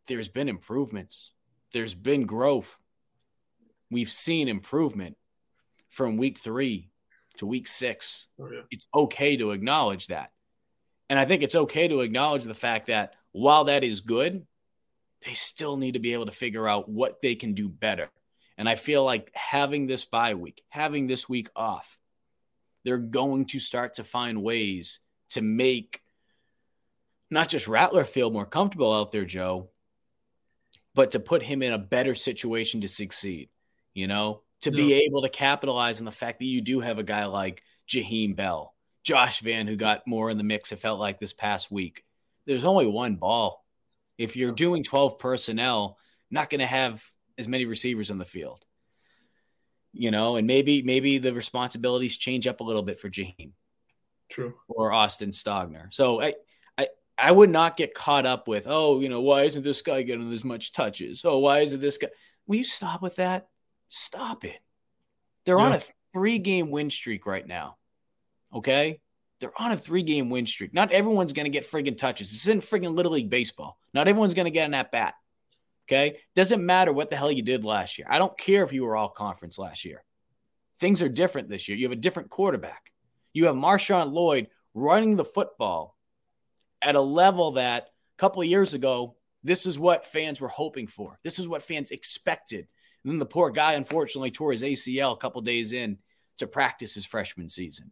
there's 0.07 0.29
been 0.29 0.49
improvements. 0.49 1.31
There's 1.73 1.93
been 1.93 2.25
growth. 2.25 2.77
We've 3.89 4.11
seen 4.11 4.47
improvement 4.47 5.17
from 5.89 6.17
week 6.17 6.39
three 6.39 6.90
to 7.41 7.47
week 7.47 7.67
six. 7.67 8.27
Oh, 8.39 8.49
yeah. 8.51 8.61
It's 8.71 8.87
okay 8.95 9.35
to 9.37 9.51
acknowledge 9.51 10.07
that. 10.07 10.31
And 11.09 11.19
I 11.19 11.25
think 11.25 11.43
it's 11.43 11.55
okay 11.55 11.87
to 11.87 12.01
acknowledge 12.01 12.43
the 12.43 12.53
fact 12.53 12.87
that 12.87 13.15
while 13.33 13.65
that 13.65 13.83
is 13.83 14.01
good, 14.01 14.45
they 15.25 15.33
still 15.33 15.75
need 15.75 15.93
to 15.93 15.99
be 15.99 16.13
able 16.13 16.27
to 16.27 16.31
figure 16.31 16.67
out 16.67 16.87
what 16.87 17.21
they 17.21 17.35
can 17.35 17.53
do 17.53 17.67
better. 17.67 18.09
And 18.57 18.69
I 18.69 18.75
feel 18.75 19.03
like 19.03 19.31
having 19.33 19.87
this 19.87 20.05
bye 20.05 20.35
week, 20.35 20.63
having 20.69 21.07
this 21.07 21.27
week 21.27 21.49
off, 21.55 21.97
they're 22.85 22.97
going 22.97 23.45
to 23.47 23.59
start 23.59 23.95
to 23.95 24.03
find 24.03 24.43
ways 24.43 24.99
to 25.31 25.41
make 25.41 26.01
not 27.29 27.49
just 27.49 27.67
Rattler 27.67 28.05
feel 28.05 28.29
more 28.29 28.45
comfortable 28.45 28.93
out 28.93 29.11
there, 29.11 29.25
Joe, 29.25 29.69
but 30.93 31.11
to 31.11 31.19
put 31.19 31.43
him 31.43 31.63
in 31.63 31.73
a 31.73 31.77
better 31.77 32.13
situation 32.13 32.81
to 32.81 32.87
succeed, 32.87 33.49
you 33.93 34.07
know, 34.07 34.41
to 34.61 34.71
yeah. 34.71 34.75
be 34.75 34.93
able 35.05 35.23
to 35.23 35.29
capitalize 35.29 35.99
on 35.99 36.05
the 36.05 36.11
fact 36.11 36.39
that 36.39 36.45
you 36.45 36.61
do 36.61 36.79
have 36.79 36.99
a 36.99 37.03
guy 37.03 37.25
like 37.25 37.63
Jaheim 37.87 38.35
Bell, 38.35 38.73
Josh 39.03 39.41
Vann, 39.41 39.67
who 39.67 39.75
got 39.75 40.07
more 40.07 40.29
in 40.29 40.37
the 40.37 40.43
mix, 40.43 40.71
it 40.71 40.79
felt 40.79 40.99
like 40.99 41.19
this 41.19 41.33
past 41.33 41.71
week. 41.71 42.03
There's 42.45 42.65
only 42.65 42.87
one 42.87 43.15
ball. 43.15 43.65
If 44.17 44.35
you're 44.35 44.51
doing 44.51 44.83
12 44.83 45.19
personnel, 45.19 45.97
not 46.29 46.49
going 46.49 46.59
to 46.59 46.67
have 46.67 47.03
as 47.37 47.47
many 47.47 47.65
receivers 47.65 48.11
on 48.11 48.17
the 48.17 48.25
field. 48.25 48.65
You 49.93 50.09
know, 50.09 50.37
and 50.37 50.47
maybe 50.47 50.83
maybe 50.83 51.17
the 51.17 51.33
responsibilities 51.33 52.15
change 52.15 52.47
up 52.47 52.61
a 52.61 52.63
little 52.63 52.83
bit 52.83 52.99
for 52.99 53.09
Jaheim. 53.09 53.51
True. 54.29 54.53
Or 54.69 54.93
Austin 54.93 55.31
Stogner. 55.31 55.93
So 55.93 56.21
I 56.21 56.33
I 56.77 56.87
I 57.17 57.31
would 57.31 57.49
not 57.49 57.75
get 57.75 57.93
caught 57.93 58.25
up 58.25 58.47
with, 58.47 58.67
oh, 58.67 59.01
you 59.01 59.09
know, 59.09 59.19
why 59.19 59.43
isn't 59.43 59.63
this 59.63 59.81
guy 59.81 60.03
getting 60.03 60.31
as 60.31 60.45
much 60.45 60.71
touches? 60.71 61.25
Oh, 61.25 61.39
why 61.39 61.59
isn't 61.59 61.81
this 61.81 61.97
guy? 61.97 62.07
Will 62.47 62.55
you 62.55 62.63
stop 62.63 63.01
with 63.01 63.17
that? 63.17 63.49
Stop 63.91 64.45
it. 64.45 64.59
They're 65.45 65.59
yeah. 65.59 65.65
on 65.65 65.73
a 65.73 65.81
three 66.13 66.39
game 66.39 66.71
win 66.71 66.89
streak 66.89 67.25
right 67.25 67.45
now. 67.45 67.77
Okay. 68.53 69.01
They're 69.39 69.51
on 69.59 69.71
a 69.71 69.77
three 69.77 70.03
game 70.03 70.29
win 70.29 70.47
streak. 70.47 70.73
Not 70.73 70.91
everyone's 70.91 71.33
going 71.33 71.45
to 71.45 71.51
get 71.51 71.69
friggin' 71.69 71.97
touches. 71.97 72.31
This 72.31 72.47
isn't 72.47 72.63
friggin' 72.63 72.95
Little 72.95 73.11
League 73.11 73.29
Baseball. 73.29 73.77
Not 73.93 74.07
everyone's 74.07 74.33
going 74.33 74.45
to 74.45 74.51
get 74.51 74.65
an 74.65 74.73
at 74.73 74.91
bat. 74.91 75.15
Okay. 75.87 76.19
Doesn't 76.35 76.65
matter 76.65 76.93
what 76.93 77.09
the 77.09 77.17
hell 77.17 77.31
you 77.31 77.41
did 77.41 77.65
last 77.65 77.97
year. 77.97 78.07
I 78.09 78.17
don't 78.17 78.37
care 78.37 78.63
if 78.63 78.71
you 78.71 78.83
were 78.83 78.95
all 78.95 79.09
conference 79.09 79.59
last 79.59 79.83
year. 79.83 80.03
Things 80.79 81.01
are 81.01 81.09
different 81.09 81.49
this 81.49 81.67
year. 81.67 81.77
You 81.77 81.85
have 81.85 81.97
a 81.97 82.01
different 82.01 82.29
quarterback. 82.29 82.91
You 83.33 83.45
have 83.45 83.55
Marshawn 83.55 84.11
Lloyd 84.13 84.47
running 84.73 85.15
the 85.15 85.25
football 85.25 85.97
at 86.81 86.95
a 86.95 87.01
level 87.01 87.51
that 87.53 87.83
a 87.83 88.17
couple 88.17 88.41
of 88.41 88.47
years 88.47 88.73
ago, 88.73 89.15
this 89.43 89.65
is 89.65 89.77
what 89.77 90.05
fans 90.05 90.39
were 90.39 90.47
hoping 90.47 90.87
for. 90.87 91.19
This 91.23 91.39
is 91.39 91.47
what 91.47 91.63
fans 91.63 91.91
expected. 91.91 92.67
And 93.03 93.11
then 93.11 93.19
the 93.19 93.25
poor 93.25 93.49
guy, 93.49 93.73
unfortunately, 93.73 94.31
tore 94.31 94.51
his 94.51 94.63
ACL 94.63 95.13
a 95.13 95.17
couple 95.17 95.41
days 95.41 95.73
in 95.73 95.97
to 96.37 96.47
practice 96.47 96.93
his 96.93 97.05
freshman 97.05 97.49
season. 97.49 97.91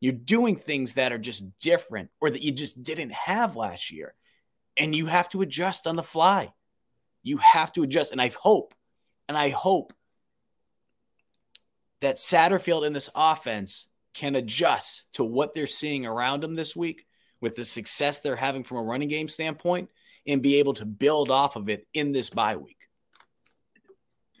You're 0.00 0.12
doing 0.12 0.56
things 0.56 0.94
that 0.94 1.12
are 1.12 1.18
just 1.18 1.58
different 1.60 2.10
or 2.20 2.30
that 2.30 2.42
you 2.42 2.52
just 2.52 2.82
didn't 2.82 3.12
have 3.12 3.56
last 3.56 3.90
year. 3.90 4.14
And 4.76 4.96
you 4.96 5.06
have 5.06 5.28
to 5.30 5.42
adjust 5.42 5.86
on 5.86 5.96
the 5.96 6.02
fly. 6.02 6.52
You 7.22 7.36
have 7.38 7.72
to 7.74 7.82
adjust. 7.82 8.12
And 8.12 8.20
I 8.20 8.28
hope, 8.28 8.74
and 9.28 9.38
I 9.38 9.50
hope 9.50 9.92
that 12.00 12.16
Satterfield 12.16 12.86
in 12.86 12.92
this 12.92 13.10
offense 13.14 13.86
can 14.14 14.34
adjust 14.34 15.04
to 15.14 15.24
what 15.24 15.54
they're 15.54 15.66
seeing 15.66 16.04
around 16.04 16.42
them 16.42 16.54
this 16.54 16.74
week 16.74 17.06
with 17.40 17.54
the 17.54 17.64
success 17.64 18.20
they're 18.20 18.36
having 18.36 18.64
from 18.64 18.78
a 18.78 18.82
running 18.82 19.08
game 19.08 19.28
standpoint 19.28 19.90
and 20.26 20.42
be 20.42 20.56
able 20.56 20.74
to 20.74 20.84
build 20.84 21.30
off 21.30 21.56
of 21.56 21.68
it 21.68 21.86
in 21.94 22.12
this 22.12 22.30
bye 22.30 22.56
week. 22.56 22.81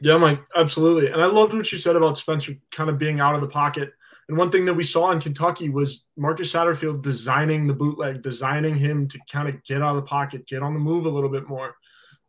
Yeah, 0.02 0.16
Mike, 0.16 0.40
absolutely. 0.56 1.12
And 1.12 1.22
I 1.22 1.26
loved 1.26 1.54
what 1.54 1.70
you 1.70 1.78
said 1.78 1.94
about 1.94 2.18
Spencer 2.18 2.54
kind 2.72 2.90
of 2.90 2.98
being 2.98 3.20
out 3.20 3.36
of 3.36 3.40
the 3.40 3.46
pocket. 3.46 3.92
And 4.28 4.36
one 4.36 4.50
thing 4.50 4.64
that 4.64 4.74
we 4.74 4.82
saw 4.82 5.12
in 5.12 5.20
Kentucky 5.20 5.68
was 5.68 6.06
Marcus 6.16 6.52
Satterfield 6.52 7.02
designing 7.02 7.68
the 7.68 7.72
bootleg, 7.72 8.20
designing 8.20 8.74
him 8.74 9.06
to 9.06 9.20
kind 9.30 9.48
of 9.48 9.62
get 9.62 9.80
out 9.80 9.96
of 9.96 10.02
the 10.02 10.08
pocket, 10.08 10.48
get 10.48 10.60
on 10.60 10.74
the 10.74 10.80
move 10.80 11.06
a 11.06 11.08
little 11.08 11.30
bit 11.30 11.48
more. 11.48 11.76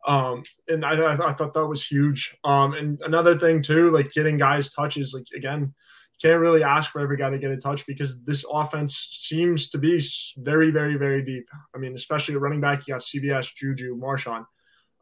Um, 0.06 0.44
and 0.68 0.84
I, 0.84 1.14
I, 1.14 1.32
thought 1.32 1.52
that 1.54 1.66
was 1.66 1.84
huge. 1.84 2.36
Um, 2.44 2.74
and 2.74 3.00
another 3.00 3.36
thing 3.36 3.60
too, 3.60 3.90
like 3.90 4.12
getting 4.12 4.36
guys 4.36 4.70
touches, 4.70 5.12
like 5.12 5.26
again, 5.34 5.74
can't 6.22 6.40
really 6.40 6.62
ask 6.62 6.90
for 6.90 7.00
every 7.00 7.16
guy 7.16 7.30
to 7.30 7.38
get 7.38 7.50
a 7.50 7.56
touch 7.56 7.84
because 7.86 8.22
this 8.22 8.44
offense 8.48 8.94
seems 9.18 9.68
to 9.70 9.78
be 9.78 10.00
very, 10.36 10.70
very, 10.70 10.96
very 10.96 11.24
deep. 11.24 11.48
I 11.74 11.78
mean, 11.78 11.94
especially 11.94 12.36
at 12.36 12.40
running 12.40 12.60
back, 12.60 12.86
you 12.86 12.94
got 12.94 13.00
CBS, 13.00 13.52
Juju, 13.56 13.96
Marshawn. 13.96 14.44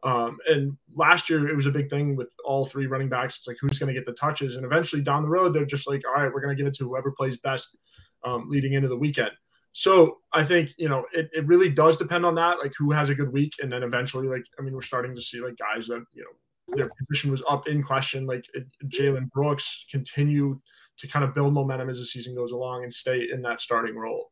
Um, 0.03 0.37
and 0.47 0.77
last 0.95 1.29
year 1.29 1.47
it 1.47 1.55
was 1.55 1.65
a 1.65 1.71
big 1.71 1.89
thing 1.89 2.15
with 2.15 2.29
all 2.43 2.65
three 2.65 2.87
running 2.87 3.09
backs. 3.09 3.37
It's 3.37 3.47
like 3.47 3.57
who's 3.61 3.79
going 3.79 3.93
to 3.93 3.99
get 3.99 4.05
the 4.05 4.13
touches, 4.13 4.55
and 4.55 4.65
eventually 4.65 5.01
down 5.01 5.23
the 5.23 5.29
road 5.29 5.53
they're 5.53 5.65
just 5.65 5.87
like, 5.87 6.01
all 6.05 6.21
right, 6.21 6.31
we're 6.33 6.41
going 6.41 6.55
to 6.55 6.61
give 6.61 6.67
it 6.67 6.75
to 6.75 6.87
whoever 6.87 7.11
plays 7.11 7.37
best 7.37 7.77
um, 8.23 8.49
leading 8.49 8.73
into 8.73 8.89
the 8.89 8.97
weekend. 8.97 9.31
So 9.71 10.17
I 10.31 10.43
think 10.43 10.71
you 10.77 10.87
know 10.87 11.05
it, 11.13 11.29
it 11.33 11.47
really 11.47 11.69
does 11.69 11.97
depend 11.97 12.25
on 12.25 12.35
that, 12.35 12.59
like 12.59 12.73
who 12.77 12.91
has 12.91 13.09
a 13.09 13.15
good 13.15 13.33
week, 13.33 13.53
and 13.61 13.71
then 13.71 13.81
eventually, 13.81 14.27
like 14.27 14.45
I 14.59 14.61
mean, 14.61 14.73
we're 14.73 14.81
starting 14.81 15.15
to 15.15 15.21
see 15.21 15.41
like 15.41 15.57
guys 15.57 15.87
that 15.87 16.03
you 16.13 16.23
know 16.23 16.75
their 16.75 16.89
position 17.07 17.31
was 17.31 17.43
up 17.49 17.67
in 17.67 17.83
question, 17.83 18.25
like 18.25 18.45
Jalen 18.85 19.31
Brooks, 19.31 19.85
continue 19.89 20.59
to 20.97 21.07
kind 21.07 21.25
of 21.25 21.33
build 21.33 21.53
momentum 21.53 21.89
as 21.89 21.99
the 21.99 22.05
season 22.05 22.35
goes 22.35 22.51
along 22.51 22.83
and 22.83 22.93
stay 22.93 23.27
in 23.31 23.41
that 23.41 23.59
starting 23.59 23.95
role. 23.95 24.29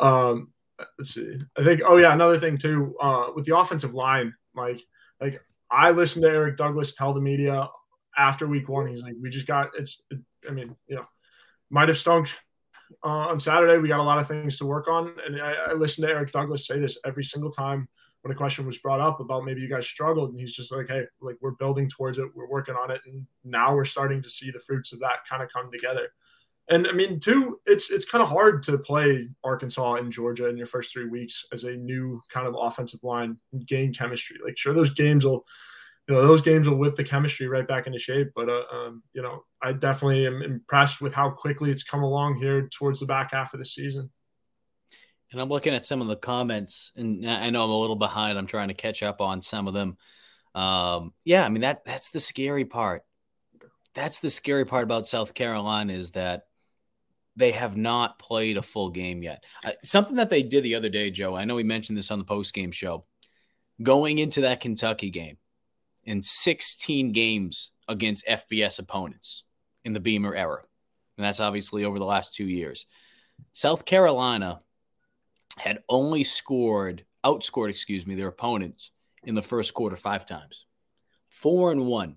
Um, 0.00 0.52
let's 0.98 1.14
see. 1.14 1.38
I 1.56 1.64
think. 1.64 1.82
Oh 1.86 1.96
yeah, 1.96 2.12
another 2.12 2.38
thing 2.38 2.58
too 2.58 2.96
uh, 3.00 3.28
with 3.36 3.44
the 3.44 3.56
offensive 3.56 3.94
line, 3.94 4.34
Mike. 4.54 4.82
Like 5.22 5.38
I 5.70 5.92
listened 5.92 6.24
to 6.24 6.28
Eric 6.28 6.56
Douglas 6.56 6.94
tell 6.94 7.14
the 7.14 7.20
media 7.20 7.68
after 8.16 8.46
week 8.46 8.68
one, 8.68 8.88
he's 8.88 9.02
like, 9.02 9.14
"We 9.20 9.30
just 9.30 9.46
got 9.46 9.70
it's." 9.78 10.02
It, 10.10 10.18
I 10.48 10.52
mean, 10.52 10.74
you 10.88 10.96
know, 10.96 11.06
might 11.70 11.88
have 11.88 11.98
stunk 11.98 12.28
uh, 13.04 13.08
on 13.08 13.38
Saturday. 13.38 13.78
We 13.78 13.88
got 13.88 14.00
a 14.00 14.02
lot 14.02 14.18
of 14.18 14.26
things 14.26 14.58
to 14.58 14.66
work 14.66 14.88
on, 14.88 15.14
and 15.24 15.40
I, 15.40 15.54
I 15.70 15.72
listened 15.74 16.06
to 16.08 16.12
Eric 16.12 16.32
Douglas 16.32 16.66
say 16.66 16.80
this 16.80 16.98
every 17.04 17.24
single 17.24 17.50
time 17.50 17.88
when 18.22 18.32
a 18.32 18.36
question 18.36 18.66
was 18.66 18.78
brought 18.78 19.00
up 19.00 19.20
about 19.20 19.44
maybe 19.44 19.60
you 19.60 19.68
guys 19.68 19.86
struggled, 19.86 20.30
and 20.30 20.40
he's 20.40 20.52
just 20.52 20.72
like, 20.72 20.88
"Hey, 20.88 21.04
like 21.20 21.36
we're 21.40 21.52
building 21.52 21.88
towards 21.88 22.18
it, 22.18 22.26
we're 22.34 22.48
working 22.48 22.74
on 22.74 22.90
it, 22.90 23.00
and 23.06 23.26
now 23.44 23.74
we're 23.74 23.84
starting 23.84 24.22
to 24.22 24.30
see 24.30 24.50
the 24.50 24.58
fruits 24.58 24.92
of 24.92 25.00
that 25.00 25.24
kind 25.28 25.42
of 25.42 25.50
come 25.52 25.70
together." 25.70 26.08
And 26.68 26.86
I 26.86 26.92
mean, 26.92 27.20
too, 27.20 27.60
it's 27.66 27.90
it's 27.90 28.04
kind 28.04 28.22
of 28.22 28.28
hard 28.28 28.62
to 28.64 28.78
play 28.78 29.28
Arkansas 29.42 29.94
and 29.94 30.12
Georgia 30.12 30.48
in 30.48 30.56
your 30.56 30.66
first 30.66 30.92
three 30.92 31.08
weeks 31.08 31.44
as 31.52 31.64
a 31.64 31.72
new 31.72 32.22
kind 32.30 32.46
of 32.46 32.54
offensive 32.58 33.02
line 33.02 33.36
and 33.52 33.66
gain 33.66 33.92
chemistry. 33.92 34.36
Like, 34.44 34.56
sure, 34.56 34.72
those 34.72 34.92
games 34.92 35.24
will 35.24 35.44
you 36.08 36.14
know 36.14 36.26
those 36.26 36.42
games 36.42 36.68
will 36.68 36.76
whip 36.76 36.94
the 36.94 37.04
chemistry 37.04 37.46
right 37.46 37.66
back 37.66 37.86
into 37.86 37.98
shape. 37.98 38.30
But 38.34 38.48
uh, 38.48 38.62
um, 38.72 39.02
you 39.12 39.22
know, 39.22 39.44
I 39.62 39.72
definitely 39.72 40.26
am 40.26 40.42
impressed 40.42 41.00
with 41.00 41.14
how 41.14 41.30
quickly 41.30 41.70
it's 41.70 41.84
come 41.84 42.02
along 42.02 42.36
here 42.36 42.68
towards 42.68 43.00
the 43.00 43.06
back 43.06 43.32
half 43.32 43.54
of 43.54 43.60
the 43.60 43.66
season. 43.66 44.10
And 45.32 45.40
I'm 45.40 45.48
looking 45.48 45.74
at 45.74 45.86
some 45.86 46.02
of 46.02 46.08
the 46.08 46.16
comments, 46.16 46.92
and 46.94 47.28
I 47.28 47.50
know 47.50 47.64
I'm 47.64 47.70
a 47.70 47.78
little 47.78 47.96
behind. 47.96 48.38
I'm 48.38 48.46
trying 48.46 48.68
to 48.68 48.74
catch 48.74 49.02
up 49.02 49.20
on 49.20 49.42
some 49.42 49.66
of 49.66 49.74
them. 49.74 49.96
Um, 50.54 51.12
yeah, 51.24 51.44
I 51.44 51.48
mean 51.48 51.62
that 51.62 51.84
that's 51.84 52.10
the 52.10 52.20
scary 52.20 52.64
part. 52.64 53.02
That's 53.94 54.20
the 54.20 54.30
scary 54.30 54.64
part 54.64 54.84
about 54.84 55.06
South 55.06 55.34
Carolina 55.34 55.92
is 55.92 56.12
that 56.12 56.44
they 57.36 57.52
have 57.52 57.76
not 57.76 58.18
played 58.18 58.56
a 58.56 58.62
full 58.62 58.90
game 58.90 59.22
yet. 59.22 59.44
Uh, 59.64 59.72
something 59.84 60.16
that 60.16 60.30
they 60.30 60.42
did 60.42 60.64
the 60.64 60.74
other 60.74 60.88
day, 60.88 61.10
Joe. 61.10 61.34
I 61.34 61.44
know 61.44 61.54
we 61.54 61.62
mentioned 61.62 61.96
this 61.96 62.10
on 62.10 62.18
the 62.18 62.24
post 62.24 62.52
game 62.54 62.72
show. 62.72 63.04
Going 63.82 64.18
into 64.18 64.42
that 64.42 64.60
Kentucky 64.60 65.10
game, 65.10 65.38
in 66.04 66.22
16 66.22 67.12
games 67.12 67.70
against 67.88 68.26
FBS 68.26 68.78
opponents 68.78 69.44
in 69.84 69.92
the 69.92 70.00
Beamer 70.00 70.34
era. 70.34 70.62
And 71.16 71.24
that's 71.24 71.40
obviously 71.40 71.84
over 71.84 71.98
the 71.98 72.04
last 72.04 72.34
two 72.34 72.44
years. 72.44 72.86
South 73.52 73.84
Carolina 73.84 74.60
had 75.58 75.82
only 75.88 76.24
scored, 76.24 77.04
outscored, 77.24 77.70
excuse 77.70 78.06
me, 78.06 78.14
their 78.14 78.28
opponents 78.28 78.90
in 79.24 79.34
the 79.34 79.42
first 79.42 79.74
quarter 79.74 79.96
five 79.96 80.26
times. 80.26 80.64
Four 81.28 81.72
and 81.72 81.86
one. 81.86 82.16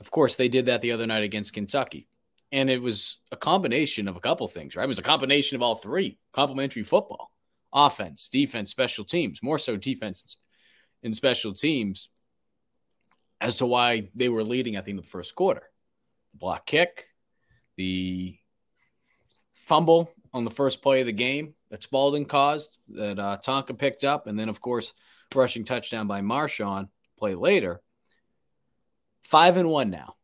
Of 0.00 0.10
course, 0.10 0.36
they 0.36 0.48
did 0.48 0.66
that 0.66 0.80
the 0.80 0.92
other 0.92 1.06
night 1.06 1.22
against 1.22 1.52
Kentucky. 1.52 2.08
And 2.52 2.68
it 2.68 2.82
was 2.82 3.16
a 3.32 3.36
combination 3.36 4.08
of 4.08 4.16
a 4.16 4.20
couple 4.20 4.46
things, 4.46 4.76
right? 4.76 4.84
It 4.84 4.88
was 4.88 4.98
a 4.98 5.02
combination 5.02 5.56
of 5.56 5.62
all 5.62 5.74
three 5.74 6.18
complementary 6.32 6.84
football, 6.84 7.32
offense, 7.72 8.28
defense, 8.28 8.70
special 8.70 9.04
teams, 9.04 9.42
more 9.42 9.58
so 9.58 9.76
defense 9.76 10.36
and 11.02 11.16
special 11.16 11.54
teams 11.54 12.08
as 13.40 13.56
to 13.56 13.66
why 13.66 14.10
they 14.14 14.28
were 14.28 14.44
leading 14.44 14.76
at 14.76 14.84
the 14.84 14.90
end 14.90 14.98
of 14.98 15.06
the 15.06 15.10
first 15.10 15.34
quarter. 15.34 15.62
Block 16.34 16.66
kick, 16.66 17.06
the 17.76 18.36
fumble 19.52 20.12
on 20.32 20.44
the 20.44 20.50
first 20.50 20.82
play 20.82 21.00
of 21.00 21.06
the 21.06 21.12
game 21.12 21.54
that 21.70 21.82
Spalding 21.82 22.26
caused, 22.26 22.78
that 22.90 23.18
uh, 23.18 23.38
Tonka 23.44 23.76
picked 23.76 24.04
up, 24.04 24.26
and 24.26 24.38
then, 24.38 24.48
of 24.48 24.60
course, 24.60 24.92
rushing 25.34 25.64
touchdown 25.64 26.06
by 26.06 26.20
Marshawn 26.20 26.88
play 27.18 27.34
later. 27.34 27.80
Five 29.22 29.56
and 29.56 29.68
one 29.68 29.90
now. 29.90 30.16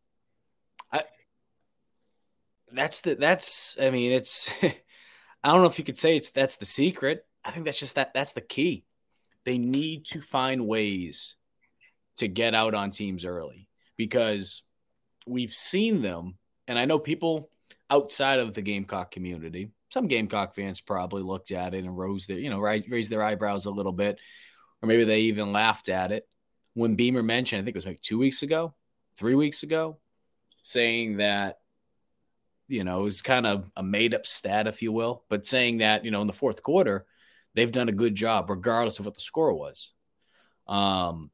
That's 2.72 3.00
the 3.00 3.14
that's 3.14 3.76
I 3.80 3.90
mean 3.90 4.12
it's 4.12 4.50
I 4.62 4.72
don't 5.52 5.62
know 5.62 5.68
if 5.68 5.78
you 5.78 5.84
could 5.84 5.98
say 5.98 6.16
it's 6.16 6.30
that's 6.30 6.56
the 6.56 6.64
secret. 6.64 7.24
I 7.44 7.50
think 7.50 7.64
that's 7.64 7.78
just 7.78 7.94
that 7.94 8.12
that's 8.14 8.32
the 8.32 8.40
key. 8.40 8.84
They 9.44 9.58
need 9.58 10.06
to 10.06 10.20
find 10.20 10.66
ways 10.66 11.34
to 12.18 12.28
get 12.28 12.54
out 12.54 12.74
on 12.74 12.90
teams 12.90 13.24
early 13.24 13.68
because 13.96 14.62
we've 15.26 15.54
seen 15.54 16.02
them, 16.02 16.36
and 16.66 16.78
I 16.78 16.84
know 16.84 16.98
people 16.98 17.50
outside 17.90 18.40
of 18.40 18.54
the 18.54 18.62
Gamecock 18.62 19.10
community, 19.10 19.70
some 19.90 20.08
Gamecock 20.08 20.54
fans 20.54 20.80
probably 20.80 21.22
looked 21.22 21.52
at 21.52 21.72
it 21.72 21.84
and 21.84 21.96
rose 21.96 22.26
their, 22.26 22.38
you 22.38 22.50
know, 22.50 22.58
raised 22.60 23.10
their 23.10 23.22
eyebrows 23.22 23.64
a 23.64 23.70
little 23.70 23.92
bit, 23.92 24.18
or 24.82 24.88
maybe 24.88 25.04
they 25.04 25.20
even 25.20 25.52
laughed 25.52 25.88
at 25.88 26.12
it 26.12 26.28
when 26.78 26.94
Beamer 26.94 27.24
mentioned, 27.24 27.60
I 27.60 27.64
think 27.64 27.74
it 27.74 27.78
was 27.78 27.86
like 27.86 28.00
two 28.00 28.18
weeks 28.18 28.42
ago, 28.42 28.72
three 29.16 29.34
weeks 29.34 29.64
ago, 29.64 29.98
saying 30.62 31.16
that, 31.16 31.58
you 32.68 32.84
know, 32.84 33.00
was 33.00 33.22
kind 33.22 33.46
of 33.46 33.70
a 33.76 33.82
made 33.82 34.14
up 34.14 34.26
stat, 34.26 34.66
if 34.66 34.82
you 34.82 34.92
will, 34.92 35.24
but 35.28 35.46
saying 35.46 35.78
that, 35.78 36.04
you 36.04 36.10
know, 36.10 36.20
in 36.20 36.26
the 36.26 36.32
fourth 36.32 36.62
quarter, 36.62 37.06
They've 37.58 37.72
done 37.72 37.88
a 37.88 37.92
good 37.92 38.14
job, 38.14 38.50
regardless 38.50 39.00
of 39.00 39.04
what 39.04 39.14
the 39.14 39.20
score 39.20 39.52
was. 39.52 39.90
Um, 40.68 41.32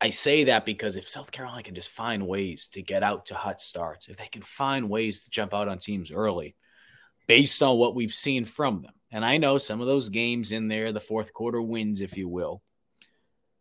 I 0.00 0.08
say 0.08 0.44
that 0.44 0.64
because 0.64 0.96
if 0.96 1.10
South 1.10 1.30
Carolina 1.30 1.62
can 1.62 1.74
just 1.74 1.90
find 1.90 2.26
ways 2.26 2.70
to 2.70 2.80
get 2.80 3.02
out 3.02 3.26
to 3.26 3.34
hot 3.34 3.60
starts, 3.60 4.08
if 4.08 4.16
they 4.16 4.28
can 4.28 4.40
find 4.40 4.88
ways 4.88 5.24
to 5.24 5.30
jump 5.30 5.52
out 5.52 5.68
on 5.68 5.78
teams 5.78 6.10
early, 6.10 6.56
based 7.26 7.62
on 7.62 7.76
what 7.76 7.94
we've 7.94 8.14
seen 8.14 8.46
from 8.46 8.80
them, 8.80 8.94
and 9.10 9.26
I 9.26 9.36
know 9.36 9.58
some 9.58 9.82
of 9.82 9.86
those 9.86 10.08
games 10.08 10.52
in 10.52 10.68
there, 10.68 10.90
the 10.90 11.00
fourth 11.00 11.34
quarter 11.34 11.60
wins, 11.60 12.00
if 12.00 12.16
you 12.16 12.26
will, 12.26 12.62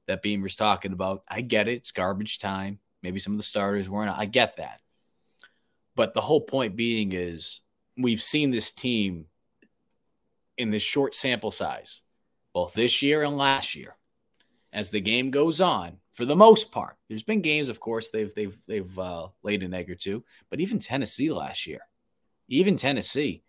that 0.08 0.22
Beamer's 0.22 0.56
talking 0.56 0.94
about. 0.94 1.24
I 1.28 1.42
get 1.42 1.68
it. 1.68 1.76
It's 1.76 1.92
garbage 1.92 2.40
time. 2.40 2.80
Maybe 3.04 3.20
some 3.20 3.34
of 3.34 3.38
the 3.38 3.44
starters 3.44 3.90
weren't. 3.90 4.18
I 4.18 4.28
get 4.28 4.56
that. 4.58 4.80
But 5.96 6.14
the 6.14 6.22
whole 6.22 6.42
point 6.42 6.76
being 6.76 7.14
is 7.14 7.62
we've 7.98 8.22
seen 8.22 8.52
this 8.52 8.72
team 8.72 9.26
in 10.58 10.72
this 10.72 10.84
short 10.84 11.16
sample 11.16 11.52
size, 11.52 12.02
both 12.54 12.74
this 12.74 13.02
year 13.02 13.24
and 13.24 13.38
last 13.38 13.76
year. 13.76 13.96
As 14.74 14.90
the 14.90 15.00
game 15.00 15.32
goes 15.32 15.62
on, 15.62 15.98
for 16.12 16.26
the 16.26 16.36
most 16.36 16.72
part, 16.72 16.98
there's 17.08 17.24
been 17.24 17.42
games, 17.42 17.70
of 17.70 17.80
course, 17.80 18.10
they've 18.10 18.34
they've 18.36 18.58
they've 18.68 19.00
uh, 19.00 19.28
laid 19.42 19.64
an 19.64 19.74
egg 19.74 19.90
or 19.90 19.96
two, 19.96 20.24
but 20.50 20.60
even 20.60 20.80
Tennessee 20.80 21.32
last 21.32 21.66
year, 21.66 21.80
even 22.50 22.76
Tennessee, 22.76 23.44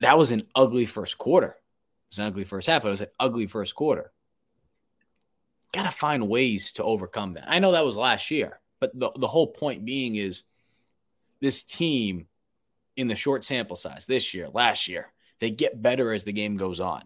that 0.00 0.16
was 0.16 0.30
an 0.30 0.46
ugly 0.54 0.86
first 0.86 1.18
quarter. 1.18 1.48
It 1.48 2.10
was 2.10 2.18
an 2.20 2.26
ugly 2.26 2.44
first 2.44 2.68
half. 2.68 2.84
It 2.84 2.90
was 2.90 3.02
an 3.02 3.08
ugly 3.20 3.46
first 3.46 3.74
quarter. 3.74 4.12
Got 5.72 5.84
to 5.84 5.90
find 5.90 6.28
ways 6.28 6.72
to 6.74 6.84
overcome 6.84 7.34
that. 7.34 7.44
I 7.46 7.58
know 7.58 7.72
that 7.72 7.84
was 7.84 7.96
last 7.96 8.30
year, 8.30 8.60
but 8.80 8.98
the, 8.98 9.10
the 9.16 9.28
whole 9.28 9.48
point 9.48 9.84
being 9.84 10.16
is 10.16 10.44
this 11.44 11.62
team 11.62 12.26
in 12.96 13.08
the 13.08 13.14
short 13.14 13.44
sample 13.44 13.76
size 13.76 14.06
this 14.06 14.34
year, 14.34 14.48
last 14.48 14.88
year, 14.88 15.12
they 15.40 15.50
get 15.50 15.80
better 15.80 16.12
as 16.12 16.24
the 16.24 16.32
game 16.32 16.56
goes 16.56 16.80
on. 16.80 17.02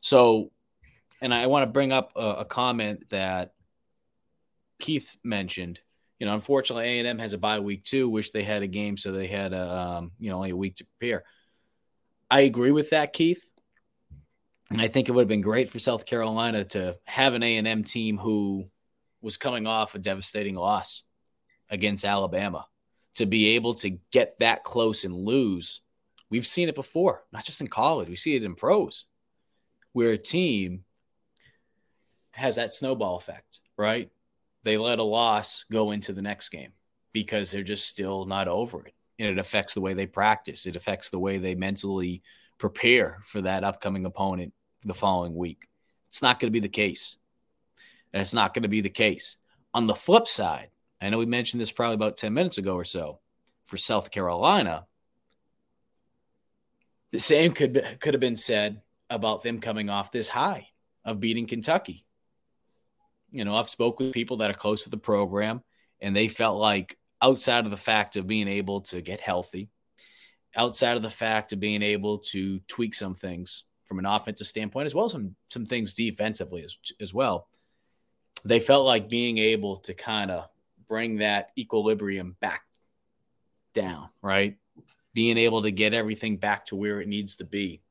So, 0.00 0.50
and 1.20 1.32
I 1.34 1.46
want 1.46 1.64
to 1.64 1.72
bring 1.72 1.92
up 1.92 2.12
a, 2.16 2.28
a 2.28 2.44
comment 2.44 3.04
that 3.10 3.52
Keith 4.80 5.16
mentioned. 5.22 5.80
You 6.18 6.26
know, 6.26 6.34
unfortunately, 6.34 6.84
A 6.84 6.98
and 7.00 7.08
M 7.08 7.18
has 7.18 7.32
a 7.34 7.38
bye 7.38 7.60
week 7.60 7.84
too. 7.84 8.08
Wish 8.08 8.30
they 8.30 8.42
had 8.42 8.62
a 8.62 8.66
game, 8.66 8.96
so 8.96 9.12
they 9.12 9.26
had 9.26 9.52
a 9.52 9.70
um, 9.70 10.12
you 10.18 10.30
know 10.30 10.36
only 10.36 10.50
a 10.50 10.56
week 10.56 10.76
to 10.76 10.86
prepare. 10.86 11.24
I 12.30 12.42
agree 12.42 12.70
with 12.70 12.90
that, 12.90 13.12
Keith. 13.12 13.44
And 14.70 14.80
I 14.80 14.88
think 14.88 15.08
it 15.08 15.12
would 15.12 15.22
have 15.22 15.28
been 15.28 15.42
great 15.42 15.68
for 15.68 15.78
South 15.78 16.06
Carolina 16.06 16.64
to 16.64 16.96
have 17.04 17.34
an 17.34 17.42
A 17.42 17.58
and 17.58 17.68
M 17.68 17.84
team 17.84 18.16
who 18.16 18.70
was 19.20 19.36
coming 19.36 19.66
off 19.66 19.94
a 19.94 19.98
devastating 19.98 20.54
loss 20.54 21.02
against 21.68 22.04
Alabama 22.04 22.66
to 23.14 23.26
be 23.26 23.54
able 23.54 23.74
to 23.74 23.90
get 24.10 24.38
that 24.40 24.64
close 24.64 25.04
and 25.04 25.14
lose. 25.14 25.80
We've 26.30 26.46
seen 26.46 26.68
it 26.68 26.74
before, 26.74 27.24
not 27.32 27.44
just 27.44 27.60
in 27.60 27.68
college. 27.68 28.08
We 28.08 28.16
see 28.16 28.34
it 28.34 28.42
in 28.42 28.54
pros, 28.54 29.04
where 29.92 30.10
a 30.10 30.18
team 30.18 30.84
has 32.32 32.56
that 32.56 32.74
snowball 32.74 33.16
effect, 33.16 33.60
right? 33.76 34.10
They 34.64 34.78
let 34.78 34.98
a 34.98 35.04
loss 35.04 35.64
go 35.70 35.92
into 35.92 36.12
the 36.12 36.22
next 36.22 36.48
game 36.48 36.72
because 37.12 37.50
they're 37.50 37.62
just 37.62 37.88
still 37.88 38.24
not 38.24 38.48
over 38.48 38.86
it. 38.86 38.94
And 39.18 39.28
it 39.28 39.38
affects 39.38 39.74
the 39.74 39.80
way 39.80 39.94
they 39.94 40.06
practice, 40.06 40.66
it 40.66 40.74
affects 40.74 41.10
the 41.10 41.20
way 41.20 41.38
they 41.38 41.54
mentally 41.54 42.22
prepare 42.58 43.22
for 43.26 43.42
that 43.42 43.62
upcoming 43.62 44.04
opponent 44.06 44.52
the 44.84 44.94
following 44.94 45.36
week. 45.36 45.68
It's 46.08 46.22
not 46.22 46.40
going 46.40 46.48
to 46.48 46.52
be 46.52 46.60
the 46.60 46.68
case. 46.68 47.16
And 48.12 48.20
it's 48.20 48.34
not 48.34 48.54
going 48.54 48.62
to 48.62 48.68
be 48.68 48.80
the 48.80 48.88
case. 48.88 49.36
On 49.72 49.86
the 49.86 49.94
flip 49.94 50.26
side, 50.28 50.68
I 51.04 51.10
know 51.10 51.18
we 51.18 51.26
mentioned 51.26 51.60
this 51.60 51.72
probably 51.72 51.94
about 51.94 52.16
10 52.16 52.32
minutes 52.32 52.58
ago 52.58 52.74
or 52.74 52.84
so. 52.84 53.20
For 53.66 53.76
South 53.76 54.10
Carolina, 54.10 54.86
the 57.12 57.18
same 57.18 57.52
could 57.52 57.72
be, 57.74 57.80
could 58.00 58.14
have 58.14 58.20
been 58.20 58.36
said 58.36 58.82
about 59.08 59.42
them 59.42 59.60
coming 59.60 59.88
off 59.88 60.12
this 60.12 60.28
high 60.28 60.68
of 61.04 61.20
beating 61.20 61.46
Kentucky. 61.46 62.04
You 63.30 63.44
know, 63.44 63.56
I've 63.56 63.70
spoken 63.70 64.06
with 64.06 64.14
people 64.14 64.38
that 64.38 64.50
are 64.50 64.54
close 64.54 64.84
with 64.84 64.90
the 64.90 64.98
program, 64.98 65.62
and 66.00 66.14
they 66.14 66.28
felt 66.28 66.58
like 66.58 66.98
outside 67.22 67.64
of 67.64 67.70
the 67.70 67.76
fact 67.76 68.16
of 68.16 68.26
being 68.26 68.48
able 68.48 68.82
to 68.82 69.00
get 69.00 69.20
healthy, 69.20 69.70
outside 70.54 70.96
of 70.96 71.02
the 71.02 71.10
fact 71.10 71.52
of 71.52 71.60
being 71.60 71.82
able 71.82 72.18
to 72.18 72.60
tweak 72.68 72.94
some 72.94 73.14
things 73.14 73.64
from 73.84 73.98
an 73.98 74.06
offensive 74.06 74.46
standpoint, 74.46 74.86
as 74.86 74.94
well 74.94 75.06
as 75.06 75.12
some 75.12 75.36
some 75.48 75.66
things 75.66 75.94
defensively 75.94 76.64
as 76.64 76.76
as 77.00 77.12
well, 77.14 77.48
they 78.44 78.60
felt 78.60 78.86
like 78.86 79.08
being 79.08 79.38
able 79.38 79.76
to 79.76 79.94
kind 79.94 80.30
of 80.30 80.48
bring 80.88 81.18
that 81.18 81.50
equilibrium 81.56 82.36
back 82.40 82.62
down, 83.74 84.08
right? 84.22 84.56
Being 85.12 85.38
able 85.38 85.62
to 85.62 85.70
get 85.70 85.94
everything 85.94 86.36
back 86.36 86.66
to 86.66 86.76
where 86.76 87.00
it 87.00 87.08
needs 87.08 87.36
to 87.36 87.44
be 87.44 87.82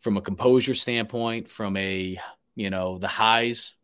from 0.00 0.16
a 0.16 0.20
composure 0.20 0.74
standpoint, 0.74 1.50
from 1.50 1.76
a, 1.76 2.18
you 2.54 2.70
know, 2.70 2.98
the 2.98 3.08
highs 3.08 3.74